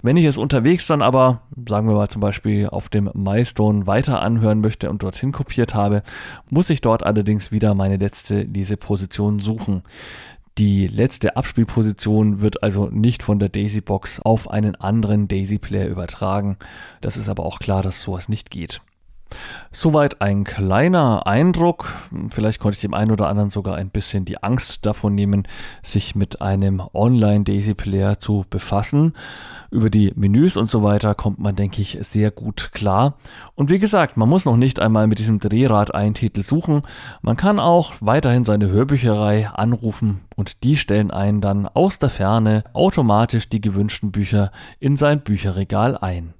Wenn 0.00 0.16
ich 0.16 0.24
es 0.24 0.38
unterwegs 0.38 0.86
dann 0.86 1.02
aber, 1.02 1.42
sagen 1.68 1.86
wir 1.86 1.94
mal 1.94 2.08
zum 2.08 2.22
Beispiel 2.22 2.66
auf 2.66 2.88
dem 2.88 3.10
Milestone 3.12 3.86
weiter 3.86 4.22
anhören 4.22 4.62
möchte 4.62 4.88
und 4.88 5.02
dorthin 5.02 5.30
kopiert 5.30 5.74
habe, 5.74 6.02
muss 6.48 6.70
ich 6.70 6.80
dort 6.80 7.02
allerdings 7.02 7.52
wieder 7.52 7.74
meine 7.74 7.98
letzte 7.98 8.44
Leseposition 8.44 9.40
suchen. 9.40 9.82
Die 10.60 10.88
letzte 10.88 11.38
Abspielposition 11.38 12.42
wird 12.42 12.62
also 12.62 12.90
nicht 12.90 13.22
von 13.22 13.38
der 13.38 13.48
Daisy-Box 13.48 14.20
auf 14.20 14.50
einen 14.50 14.76
anderen 14.76 15.26
Daisy-Player 15.26 15.86
übertragen. 15.88 16.58
Das 17.00 17.16
ist 17.16 17.30
aber 17.30 17.46
auch 17.46 17.60
klar, 17.60 17.82
dass 17.82 18.02
sowas 18.02 18.28
nicht 18.28 18.50
geht. 18.50 18.82
Soweit 19.72 20.20
ein 20.20 20.44
kleiner 20.44 21.26
Eindruck. 21.26 21.94
Vielleicht 22.30 22.60
konnte 22.60 22.74
ich 22.74 22.80
dem 22.80 22.94
einen 22.94 23.12
oder 23.12 23.28
anderen 23.28 23.50
sogar 23.50 23.76
ein 23.76 23.90
bisschen 23.90 24.24
die 24.24 24.42
Angst 24.42 24.84
davon 24.84 25.14
nehmen, 25.14 25.46
sich 25.82 26.14
mit 26.14 26.42
einem 26.42 26.82
Online-Daisy-Player 26.92 28.18
zu 28.18 28.44
befassen. 28.50 29.14
Über 29.70 29.88
die 29.88 30.12
Menüs 30.16 30.56
und 30.56 30.68
so 30.68 30.82
weiter 30.82 31.14
kommt 31.14 31.38
man, 31.38 31.54
denke 31.54 31.80
ich, 31.80 31.98
sehr 32.00 32.30
gut 32.30 32.70
klar. 32.72 33.14
Und 33.54 33.70
wie 33.70 33.78
gesagt, 33.78 34.16
man 34.16 34.28
muss 34.28 34.44
noch 34.44 34.56
nicht 34.56 34.80
einmal 34.80 35.06
mit 35.06 35.20
diesem 35.20 35.38
Drehrad 35.38 35.94
einen 35.94 36.14
Titel 36.14 36.42
suchen. 36.42 36.82
Man 37.22 37.36
kann 37.36 37.60
auch 37.60 37.94
weiterhin 38.00 38.44
seine 38.44 38.68
Hörbücherei 38.68 39.48
anrufen 39.48 40.20
und 40.34 40.64
die 40.64 40.76
stellen 40.76 41.10
einen 41.10 41.40
dann 41.40 41.68
aus 41.68 41.98
der 41.98 42.08
Ferne 42.08 42.64
automatisch 42.72 43.48
die 43.48 43.60
gewünschten 43.60 44.10
Bücher 44.10 44.50
in 44.80 44.96
sein 44.96 45.20
Bücherregal 45.20 45.96
ein. 45.96 46.34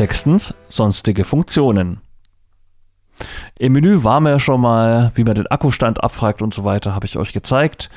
Sechstens 0.00 0.54
sonstige 0.66 1.24
Funktionen. 1.24 2.00
Im 3.58 3.74
Menü 3.74 4.02
waren 4.02 4.22
wir 4.22 4.30
ja 4.30 4.40
schon 4.40 4.62
mal, 4.62 5.12
wie 5.14 5.24
man 5.24 5.34
den 5.34 5.46
Akkustand 5.48 6.02
abfragt 6.02 6.40
und 6.40 6.54
so 6.54 6.64
weiter, 6.64 6.94
habe 6.94 7.04
ich 7.04 7.18
euch 7.18 7.34
gezeigt. 7.34 7.90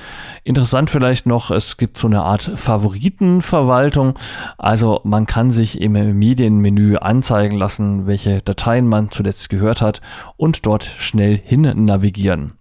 Interessant 0.44 0.90
vielleicht 0.90 1.28
noch, 1.28 1.50
es 1.50 1.78
gibt 1.78 1.96
so 1.96 2.08
eine 2.08 2.24
Art 2.24 2.52
Favoritenverwaltung. 2.56 4.20
Also 4.58 5.00
man 5.06 5.28
kann 5.28 5.50
sich 5.50 5.80
im 5.80 5.94
Medienmenü 5.94 6.98
anzeigen 6.98 7.56
lassen, 7.56 8.06
welche 8.06 8.42
Dateien 8.42 8.86
man 8.86 9.10
zuletzt 9.10 9.48
gehört 9.48 9.82
hat 9.82 10.02
und 10.36 10.66
dort 10.66 10.84
schnell 10.84 11.38
hin 11.38 11.86
navigieren. 11.86 12.58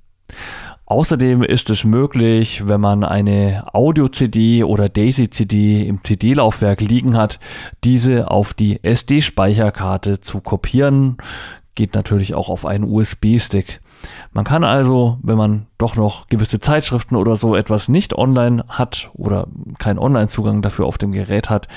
Außerdem 0.93 1.43
ist 1.43 1.71
es 1.71 1.85
möglich, 1.85 2.67
wenn 2.67 2.83
man 2.83 3.03
eine 3.03 3.65
Audio-CD 3.73 4.63
oder 4.63 4.91
Daisy-CD 4.91 5.87
im 5.87 6.05
CD-Laufwerk 6.05 6.83
liegen 6.83 7.17
hat, 7.17 7.41
diese 7.83 8.31
auf 8.31 8.53
die 8.53 8.85
SD-Speicherkarte 8.85 10.21
zu 10.21 10.43
kopieren 10.43 11.17
geht 11.75 11.95
natürlich 11.95 12.35
auch 12.35 12.51
auf 12.51 12.67
einen 12.67 12.85
USB-Stick. 12.85 13.81
Man 14.35 14.45
kann 14.45 14.65
also, 14.65 15.17
wenn 15.23 15.39
man 15.39 15.67
doch 15.79 15.97
noch 15.97 16.27
gewisse 16.27 16.61
Zeitschriften 16.61 17.17
oder 17.17 17.37
so 17.37 17.57
etwas 17.57 17.89
nicht 17.89 18.15
online 18.15 18.63
hat 18.69 19.11
oder 19.15 19.47
keinen 19.79 19.99
Online-Zugang 19.99 20.61
dafür 20.61 20.85
auf 20.85 20.99
dem 20.99 21.13
Gerät 21.13 21.49
hat, 21.49 21.69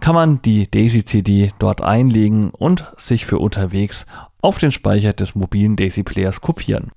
kann 0.00 0.14
man 0.14 0.42
die 0.42 0.70
Daisy-CD 0.70 1.52
dort 1.58 1.80
einlegen 1.80 2.50
und 2.50 2.84
sich 2.98 3.24
für 3.24 3.38
unterwegs 3.38 4.04
auf 4.42 4.58
den 4.58 4.72
Speicher 4.72 5.14
des 5.14 5.34
mobilen 5.34 5.76
Daisy-Players 5.76 6.42
kopieren. 6.42 6.92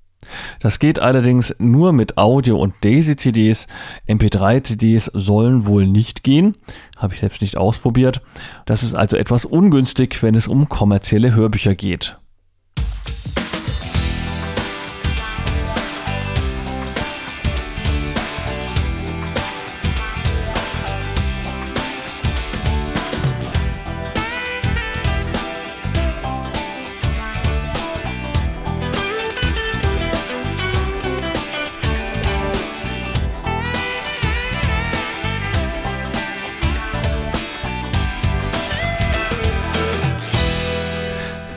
Das 0.60 0.78
geht 0.78 0.98
allerdings 0.98 1.54
nur 1.58 1.92
mit 1.92 2.16
Audio- 2.16 2.58
und 2.58 2.74
Daisy-CDs. 2.82 3.66
MP3-CDs 4.08 5.10
sollen 5.14 5.66
wohl 5.66 5.86
nicht 5.86 6.22
gehen. 6.22 6.56
Habe 6.96 7.14
ich 7.14 7.20
selbst 7.20 7.42
nicht 7.42 7.56
ausprobiert. 7.56 8.20
Das 8.66 8.82
ist 8.82 8.94
also 8.94 9.16
etwas 9.16 9.44
ungünstig, 9.44 10.22
wenn 10.22 10.34
es 10.34 10.48
um 10.48 10.68
kommerzielle 10.68 11.34
Hörbücher 11.34 11.74
geht. 11.74 12.16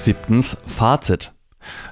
Siebtens 0.05 0.55
Fazit. 0.67 1.33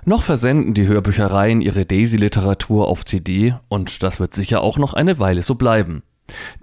Noch 0.05 0.21
versenden 0.21 0.75
die 0.75 0.85
Hörbüchereien 0.85 1.61
ihre 1.61 1.83
Daisy-Literatur 1.83 2.87
auf 2.87 3.05
CD 3.05 3.55
und 3.69 4.03
das 4.03 4.19
wird 4.19 4.35
sicher 4.35 4.61
auch 4.61 4.77
noch 4.77 4.93
eine 4.93 5.17
Weile 5.17 5.41
so 5.41 5.55
bleiben. 5.55 6.03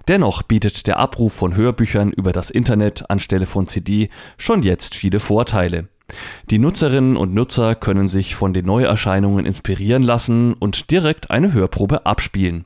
Dennoch 0.07 0.43
bietet 0.43 0.87
der 0.87 0.97
Abruf 0.97 1.33
von 1.33 1.53
Hörbüchern 1.53 2.13
über 2.13 2.31
das 2.31 2.51
Internet 2.51 3.09
anstelle 3.09 3.47
von 3.47 3.67
CD 3.67 4.09
schon 4.37 4.63
jetzt 4.63 4.95
viele 4.95 5.19
Vorteile. 5.19 5.89
Die 6.49 6.57
Nutzerinnen 6.57 7.17
und 7.17 7.33
Nutzer 7.33 7.75
können 7.75 8.07
sich 8.07 8.35
von 8.35 8.53
den 8.53 8.65
Neuerscheinungen 8.65 9.45
inspirieren 9.45 10.03
lassen 10.03 10.53
und 10.53 10.89
direkt 10.89 11.31
eine 11.31 11.51
Hörprobe 11.51 12.05
abspielen. 12.05 12.63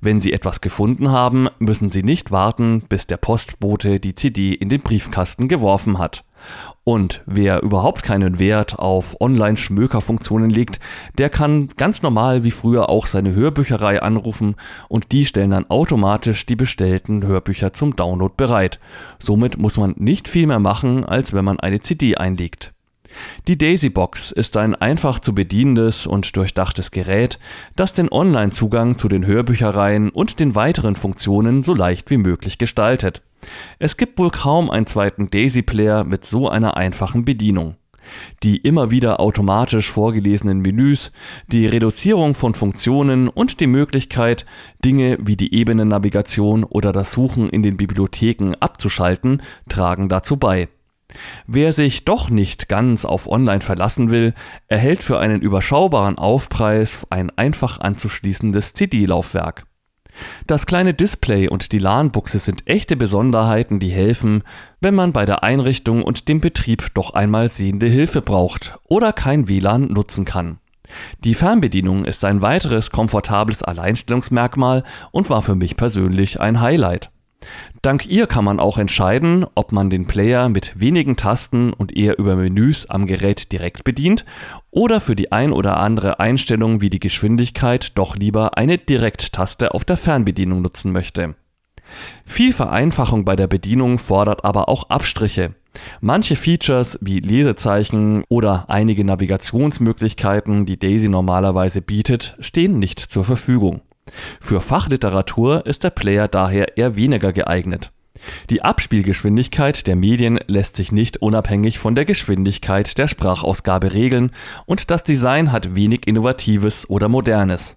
Wenn 0.00 0.22
sie 0.22 0.32
etwas 0.32 0.62
gefunden 0.62 1.10
haben, 1.10 1.48
müssen 1.58 1.90
sie 1.90 2.02
nicht 2.02 2.30
warten, 2.30 2.84
bis 2.88 3.06
der 3.06 3.18
Postbote 3.18 4.00
die 4.00 4.14
CD 4.14 4.54
in 4.54 4.70
den 4.70 4.80
Briefkasten 4.80 5.46
geworfen 5.48 5.98
hat. 5.98 6.24
Und 6.84 7.22
wer 7.26 7.62
überhaupt 7.62 8.02
keinen 8.02 8.38
Wert 8.38 8.78
auf 8.78 9.20
Online-Schmökerfunktionen 9.20 10.50
legt, 10.50 10.80
der 11.16 11.30
kann 11.30 11.68
ganz 11.76 12.02
normal 12.02 12.44
wie 12.44 12.50
früher 12.50 12.90
auch 12.90 13.06
seine 13.06 13.34
Hörbücherei 13.34 14.02
anrufen 14.02 14.56
und 14.88 15.12
die 15.12 15.24
stellen 15.24 15.50
dann 15.50 15.70
automatisch 15.70 16.44
die 16.44 16.56
bestellten 16.56 17.26
Hörbücher 17.26 17.72
zum 17.72 17.96
Download 17.96 18.34
bereit. 18.36 18.80
Somit 19.18 19.56
muss 19.56 19.78
man 19.78 19.94
nicht 19.96 20.28
viel 20.28 20.46
mehr 20.46 20.60
machen, 20.60 21.04
als 21.04 21.32
wenn 21.32 21.44
man 21.44 21.58
eine 21.58 21.80
CD 21.80 22.16
einlegt. 22.16 22.74
Die 23.48 23.58
Daisy 23.58 23.90
Box 23.90 24.32
ist 24.32 24.56
ein 24.56 24.74
einfach 24.74 25.18
zu 25.18 25.34
bedienendes 25.34 26.06
und 26.06 26.36
durchdachtes 26.36 26.90
Gerät, 26.90 27.38
das 27.76 27.92
den 27.92 28.10
Online-Zugang 28.10 28.96
zu 28.96 29.08
den 29.08 29.26
Hörbüchereien 29.26 30.10
und 30.10 30.40
den 30.40 30.54
weiteren 30.54 30.96
Funktionen 30.96 31.62
so 31.62 31.74
leicht 31.74 32.10
wie 32.10 32.16
möglich 32.16 32.58
gestaltet. 32.58 33.22
Es 33.78 33.96
gibt 33.96 34.18
wohl 34.18 34.30
kaum 34.30 34.70
einen 34.70 34.86
zweiten 34.86 35.30
Daisy-Player 35.30 36.04
mit 36.04 36.24
so 36.24 36.48
einer 36.48 36.76
einfachen 36.76 37.24
Bedienung. 37.24 37.76
Die 38.42 38.58
immer 38.58 38.90
wieder 38.90 39.20
automatisch 39.20 39.90
vorgelesenen 39.90 40.60
Menüs, 40.60 41.12
die 41.48 41.66
Reduzierung 41.66 42.34
von 42.34 42.54
Funktionen 42.54 43.28
und 43.28 43.60
die 43.60 43.66
Möglichkeit, 43.66 44.44
Dinge 44.84 45.18
wie 45.20 45.36
die 45.36 45.54
Ebenennavigation 45.54 46.64
oder 46.64 46.92
das 46.92 47.12
Suchen 47.12 47.48
in 47.48 47.62
den 47.62 47.76
Bibliotheken 47.76 48.54
abzuschalten, 48.60 49.42
tragen 49.68 50.08
dazu 50.08 50.36
bei. 50.36 50.68
Wer 51.46 51.72
sich 51.72 52.04
doch 52.04 52.28
nicht 52.28 52.68
ganz 52.68 53.04
auf 53.04 53.28
Online 53.28 53.60
verlassen 53.60 54.10
will, 54.10 54.34
erhält 54.66 55.02
für 55.02 55.18
einen 55.18 55.42
überschaubaren 55.42 56.18
Aufpreis 56.18 57.06
ein 57.10 57.30
einfach 57.30 57.78
anzuschließendes 57.78 58.74
CD-Laufwerk. 58.74 59.64
Das 60.46 60.66
kleine 60.66 60.94
Display 60.94 61.48
und 61.48 61.72
die 61.72 61.78
LAN-Buchse 61.78 62.38
sind 62.38 62.66
echte 62.66 62.96
Besonderheiten, 62.96 63.80
die 63.80 63.90
helfen, 63.90 64.42
wenn 64.80 64.94
man 64.94 65.12
bei 65.12 65.24
der 65.24 65.42
Einrichtung 65.42 66.02
und 66.02 66.28
dem 66.28 66.40
Betrieb 66.40 66.94
doch 66.94 67.14
einmal 67.14 67.48
sehende 67.48 67.86
Hilfe 67.86 68.22
braucht 68.22 68.78
oder 68.84 69.12
kein 69.12 69.48
WLAN 69.48 69.88
nutzen 69.88 70.24
kann. 70.24 70.58
Die 71.24 71.34
Fernbedienung 71.34 72.04
ist 72.04 72.24
ein 72.24 72.42
weiteres 72.42 72.90
komfortables 72.90 73.62
Alleinstellungsmerkmal 73.62 74.84
und 75.12 75.30
war 75.30 75.42
für 75.42 75.54
mich 75.54 75.76
persönlich 75.76 76.40
ein 76.40 76.60
Highlight. 76.60 77.10
Dank 77.82 78.06
ihr 78.06 78.26
kann 78.26 78.44
man 78.44 78.60
auch 78.60 78.78
entscheiden, 78.78 79.46
ob 79.54 79.72
man 79.72 79.90
den 79.90 80.06
Player 80.06 80.48
mit 80.48 80.78
wenigen 80.78 81.16
Tasten 81.16 81.72
und 81.72 81.96
eher 81.96 82.18
über 82.18 82.36
Menüs 82.36 82.86
am 82.86 83.06
Gerät 83.06 83.52
direkt 83.52 83.84
bedient 83.84 84.24
oder 84.70 85.00
für 85.00 85.16
die 85.16 85.32
ein 85.32 85.52
oder 85.52 85.76
andere 85.76 86.20
Einstellung 86.20 86.80
wie 86.80 86.90
die 86.90 87.00
Geschwindigkeit 87.00 87.92
doch 87.96 88.16
lieber 88.16 88.56
eine 88.56 88.78
Direkttaste 88.78 89.74
auf 89.74 89.84
der 89.84 89.96
Fernbedienung 89.96 90.62
nutzen 90.62 90.92
möchte. 90.92 91.34
Viel 92.24 92.52
Vereinfachung 92.52 93.24
bei 93.24 93.36
der 93.36 93.46
Bedienung 93.46 93.98
fordert 93.98 94.44
aber 94.44 94.68
auch 94.68 94.90
Abstriche. 94.90 95.54
Manche 96.00 96.36
Features 96.36 96.98
wie 97.00 97.20
Lesezeichen 97.20 98.24
oder 98.28 98.66
einige 98.68 99.04
Navigationsmöglichkeiten, 99.04 100.66
die 100.66 100.78
Daisy 100.78 101.08
normalerweise 101.08 101.82
bietet, 101.82 102.36
stehen 102.40 102.78
nicht 102.78 103.00
zur 103.00 103.24
Verfügung. 103.24 103.82
Für 104.40 104.60
Fachliteratur 104.60 105.66
ist 105.66 105.84
der 105.84 105.90
Player 105.90 106.28
daher 106.28 106.76
eher 106.76 106.96
weniger 106.96 107.32
geeignet. 107.32 107.90
Die 108.50 108.62
Abspielgeschwindigkeit 108.62 109.86
der 109.86 109.96
Medien 109.96 110.38
lässt 110.46 110.76
sich 110.76 110.92
nicht 110.92 111.18
unabhängig 111.18 111.78
von 111.78 111.94
der 111.94 112.04
Geschwindigkeit 112.04 112.96
der 112.98 113.08
Sprachausgabe 113.08 113.92
regeln 113.92 114.30
und 114.66 114.90
das 114.90 115.02
Design 115.02 115.52
hat 115.52 115.74
wenig 115.74 116.06
Innovatives 116.06 116.88
oder 116.88 117.08
Modernes. 117.08 117.76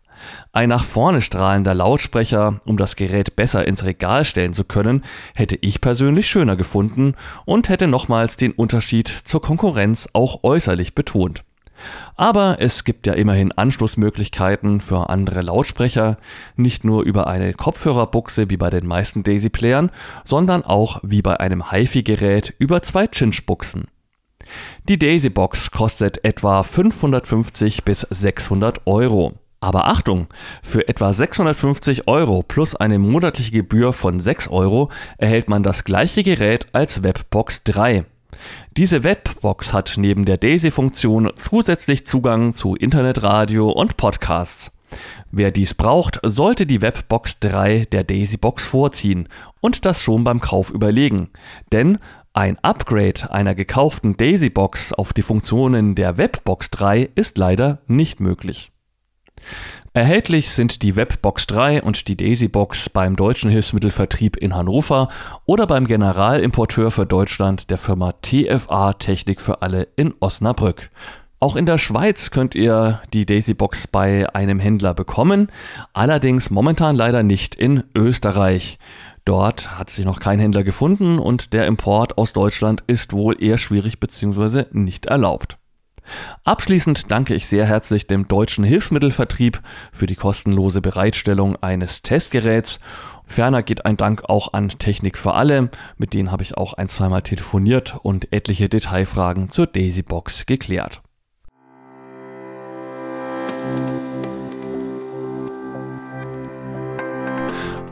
Ein 0.52 0.70
nach 0.70 0.84
vorne 0.84 1.22
strahlender 1.22 1.76
Lautsprecher, 1.76 2.62
um 2.66 2.78
das 2.78 2.96
Gerät 2.96 3.36
besser 3.36 3.68
ins 3.68 3.84
Regal 3.84 4.26
stellen 4.26 4.54
zu 4.54 4.64
können, 4.64 5.04
hätte 5.36 5.58
ich 5.62 5.82
persönlich 5.82 6.28
schöner 6.28 6.56
gefunden 6.56 7.14
und 7.46 7.70
hätte 7.70 7.88
nochmals 7.88 8.38
den 8.38 8.52
Unterschied 8.52 9.08
zur 9.08 9.42
Konkurrenz 9.42 10.10
auch 10.14 10.44
äußerlich 10.44 10.96
betont. 10.96 11.44
Aber 12.16 12.58
es 12.60 12.84
gibt 12.84 13.08
ja 13.08 13.14
immerhin 13.14 13.52
Anschlussmöglichkeiten 13.52 14.82
für 14.82 15.10
andere 15.10 15.42
Lautsprecher, 15.42 16.18
nicht 16.56 16.84
nur 16.84 17.04
über 17.04 17.28
eine 17.28 17.54
Kopfhörerbuchse 17.54 18.50
wie 18.50 18.58
bei 18.58 18.70
den 18.70 18.88
meisten 18.88 19.24
Daisy-Playern, 19.24 19.92
sondern 20.24 20.64
auch 20.64 21.00
wie 21.04 21.22
bei 21.22 21.40
einem 21.40 21.72
HiFi-Gerät 21.72 22.54
über 22.58 22.82
zwei 22.82 23.08
Cinch-Buchsen. 23.08 23.88
Die 24.88 24.98
Daisy-Box 24.98 25.72
kostet 25.72 26.24
etwa 26.24 26.64
550 26.64 27.84
bis 27.84 28.02
600 28.02 28.88
Euro. 28.88 29.34
Aber 29.60 29.88
Achtung, 29.88 30.28
für 30.62 30.88
etwa 30.88 31.12
650 31.12 32.08
Euro 32.08 32.44
plus 32.44 32.76
eine 32.76 33.00
monatliche 33.00 33.52
Gebühr 33.52 33.92
von 33.92 34.20
6 34.20 34.50
Euro 34.50 34.90
erhält 35.18 35.50
man 35.50 35.64
das 35.64 35.84
gleiche 35.84 36.24
Gerät 36.24 36.68
als 36.74 37.02
Webbox 37.02 37.64
3. 37.64 38.06
Diese 38.76 39.04
Webbox 39.04 39.74
hat 39.74 39.96
neben 39.98 40.26
der 40.26 40.38
Daisy-Funktion 40.38 41.32
zusätzlich 41.36 42.06
Zugang 42.06 42.54
zu 42.54 42.76
Internetradio 42.76 43.70
und 43.70 43.98
Podcasts. 43.98 44.72
Wer 45.32 45.52
dies 45.52 45.74
braucht, 45.74 46.20
sollte 46.24 46.66
die 46.66 46.82
Webbox 46.82 47.40
3 47.40 47.88
der 47.92 48.04
Daisy-Box 48.04 48.66
vorziehen 48.66 49.28
und 49.60 49.86
das 49.86 50.02
schon 50.02 50.24
beim 50.24 50.40
Kauf 50.40 50.70
überlegen. 50.70 51.30
Denn 51.72 52.00
ein 52.34 52.58
Upgrade 52.60 53.32
einer 53.32 53.56
gekauften 53.56 54.16
Daisy-Box 54.16 54.94
auf 54.94 55.12
die 55.12 55.24
Funktionen 55.24 55.96
der 55.96 56.18
Webbox 56.18 56.70
3 56.70 57.10
ist 57.16 57.38
leider 57.38 57.80
nicht 57.88 58.20
möglich. 58.20 58.72
Erhältlich 59.98 60.52
sind 60.52 60.84
die 60.84 60.96
Webbox 60.96 61.48
3 61.48 61.82
und 61.82 62.08
die 62.08 62.16
Daisybox 62.16 62.92
beim 62.92 63.16
Deutschen 63.16 63.50
Hilfsmittelvertrieb 63.50 64.38
in 64.38 64.54
Hannover 64.54 65.08
oder 65.48 65.66
beim 65.66 65.88
Generalimporteur 65.88 66.92
für 66.92 67.08
Deutschland 67.08 67.72
der 67.72 67.80
Firma 67.80 68.12
TFA 68.22 68.94
Technik 68.94 69.42
für 69.42 69.64
alle 69.64 69.88
in 69.96 70.14
Osnabrück. 70.20 70.92
Auch 71.40 71.56
in 71.56 71.66
der 71.66 71.80
Schweiz 71.80 72.30
könnt 72.30 72.54
ihr 72.54 73.02
die 73.12 73.26
Daisybox 73.26 73.88
bei 73.88 74.32
einem 74.36 74.60
Händler 74.60 74.94
bekommen, 74.94 75.52
allerdings 75.94 76.52
momentan 76.52 76.96
leider 76.96 77.24
nicht 77.24 77.56
in 77.56 77.84
Österreich. 77.96 78.78
Dort 79.26 79.80
hat 79.80 79.90
sich 79.90 80.06
noch 80.06 80.20
kein 80.20 80.38
Händler 80.38 80.64
gefunden 80.64 81.18
und 81.18 81.54
der 81.54 81.66
Import 81.66 82.20
aus 82.20 82.34
Deutschland 82.34 82.84
ist 82.86 83.14
wohl 83.14 83.44
eher 83.44 83.58
schwierig 83.58 84.00
bzw. 84.00 84.66
nicht 84.74 85.08
erlaubt. 85.08 85.58
Abschließend 86.44 87.12
danke 87.12 87.34
ich 87.36 87.48
sehr 87.48 87.66
herzlich 87.66 88.08
dem 88.08 88.28
Deutschen 88.28 88.64
Hilfsmittelvertrieb 88.64 89.62
für 89.92 90.06
die 90.06 90.16
kostenlose 90.16 90.82
Bereitstellung 90.82 91.56
eines 91.62 92.02
Testgeräts. 92.02 92.80
Ferner 93.26 93.62
geht 93.62 93.86
ein 93.86 93.98
Dank 93.98 94.24
auch 94.30 94.54
an 94.54 94.70
Technik 94.70 95.18
für 95.18 95.34
alle, 95.34 95.70
mit 95.98 96.14
denen 96.14 96.32
habe 96.32 96.44
ich 96.44 96.58
auch 96.58 96.74
ein, 96.74 96.88
zweimal 96.88 97.22
telefoniert 97.22 97.98
und 98.02 98.32
etliche 98.32 98.70
Detailfragen 98.70 99.50
zur 99.50 99.68
Daisybox 99.68 100.46
geklärt. 100.46 101.02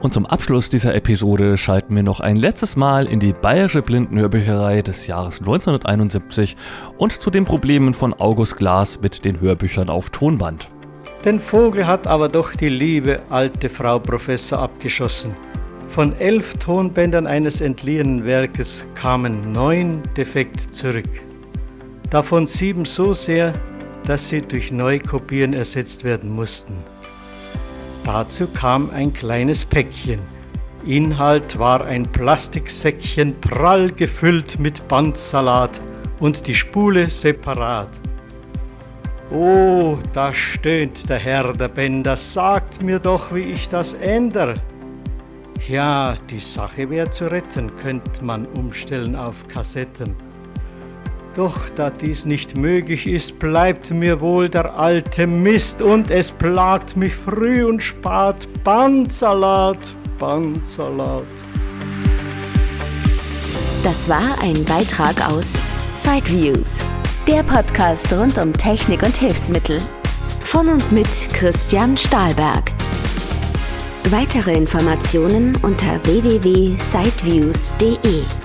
Und 0.06 0.14
zum 0.14 0.28
Abschluss 0.28 0.70
dieser 0.70 0.94
Episode 0.94 1.58
schalten 1.58 1.96
wir 1.96 2.04
noch 2.04 2.20
ein 2.20 2.36
letztes 2.36 2.76
Mal 2.76 3.08
in 3.08 3.20
die 3.20 3.34
Bayerische 3.34 3.82
Blindenhörbücherei 3.82 4.84
des 4.84 5.08
Jahres 5.08 5.40
1971 5.40 6.56
und 7.00 7.12
zu 7.12 7.32
den 7.32 7.44
Problemen 7.44 7.96
von 7.96 8.14
August 8.14 8.56
Glas 8.56 9.02
mit 9.02 9.26
den 9.26 9.42
Hörbüchern 9.42 9.90
auf 9.90 10.12
Tonband. 10.12 10.70
Den 11.26 11.40
Vogel 11.40 11.88
hat 11.88 12.06
aber 12.06 12.30
doch 12.30 12.54
die 12.54 12.70
liebe 12.70 13.20
alte 13.32 13.68
Frau 13.68 13.98
Professor 13.98 14.60
abgeschossen. 14.60 15.36
Von 15.88 16.16
elf 16.20 16.54
Tonbändern 16.60 17.26
eines 17.26 17.60
entliehenen 17.60 18.26
Werkes 18.26 18.86
kamen 18.94 19.54
neun 19.54 20.04
defekt 20.16 20.76
zurück. 20.76 21.10
Davon 22.12 22.46
sieben 22.46 22.86
so 22.86 23.14
sehr, 23.14 23.54
dass 24.06 24.30
sie 24.30 24.44
durch 24.44 24.72
Neukopieren 24.72 25.54
ersetzt 25.54 26.04
werden 26.04 26.30
mussten. 26.30 26.76
Dazu 28.06 28.48
kam 28.48 28.92
ein 28.92 29.12
kleines 29.12 29.66
Päckchen. 29.66 30.20
Inhalt 30.86 31.58
war 31.58 31.84
ein 31.84 32.04
Plastiksäckchen 32.04 33.42
prall 33.42 33.92
gefüllt 33.92 34.60
mit 34.60 34.88
Bandsalat 34.88 35.82
und 36.20 36.46
die 36.46 36.54
Spule 36.54 37.10
separat. 37.10 37.90
Oh, 39.32 39.98
da 40.14 40.32
stöhnt 40.36 41.10
der 41.10 41.18
Herr 41.18 41.52
der 41.54 41.68
Bänder, 41.68 42.16
sagt 42.16 42.84
mir 42.84 43.00
doch, 43.00 43.34
wie 43.34 43.54
ich 43.54 43.68
das 43.70 43.96
ändere. 43.96 44.54
Ja, 45.68 46.14
die 46.30 46.38
Sache 46.38 46.88
wäre 46.92 47.10
zu 47.10 47.26
retten, 47.32 47.76
könnte 47.78 48.24
man 48.24 48.46
umstellen 48.46 49.16
auf 49.16 49.48
Kassetten. 49.48 50.16
Doch 51.36 51.70
da 51.76 51.90
dies 51.90 52.24
nicht 52.24 52.56
möglich 52.56 53.08
ist, 53.08 53.40
bleibt 53.40 53.92
mir 53.92 54.22
wohl 54.22 54.48
der 54.48 54.80
alte 54.80 55.28
Mist 55.28 55.82
und 55.82 56.10
es 56.10 56.32
plagt 56.32 56.96
mich 56.96 57.14
früh 57.14 57.66
und 57.66 57.84
spät 57.84 58.48
Bandsalat, 58.64 59.78
Bandsalat. 60.18 61.26
Das 63.84 64.08
war 64.08 64.42
ein 64.42 64.64
Beitrag 64.64 65.30
aus 65.30 65.60
Sideviews, 65.92 66.86
der 67.28 67.44
Podcast 67.44 68.14
rund 68.14 68.38
um 68.38 68.54
Technik 68.54 69.04
und 69.04 69.18
Hilfsmittel. 69.18 69.80
Von 70.44 70.70
und 70.70 70.90
mit 70.94 71.10
Christian 71.34 71.98
Stahlberg. 71.98 72.72
Weitere 74.10 74.54
Informationen 74.54 75.58
unter 75.64 76.00
www.sideviews.de. 76.06 78.45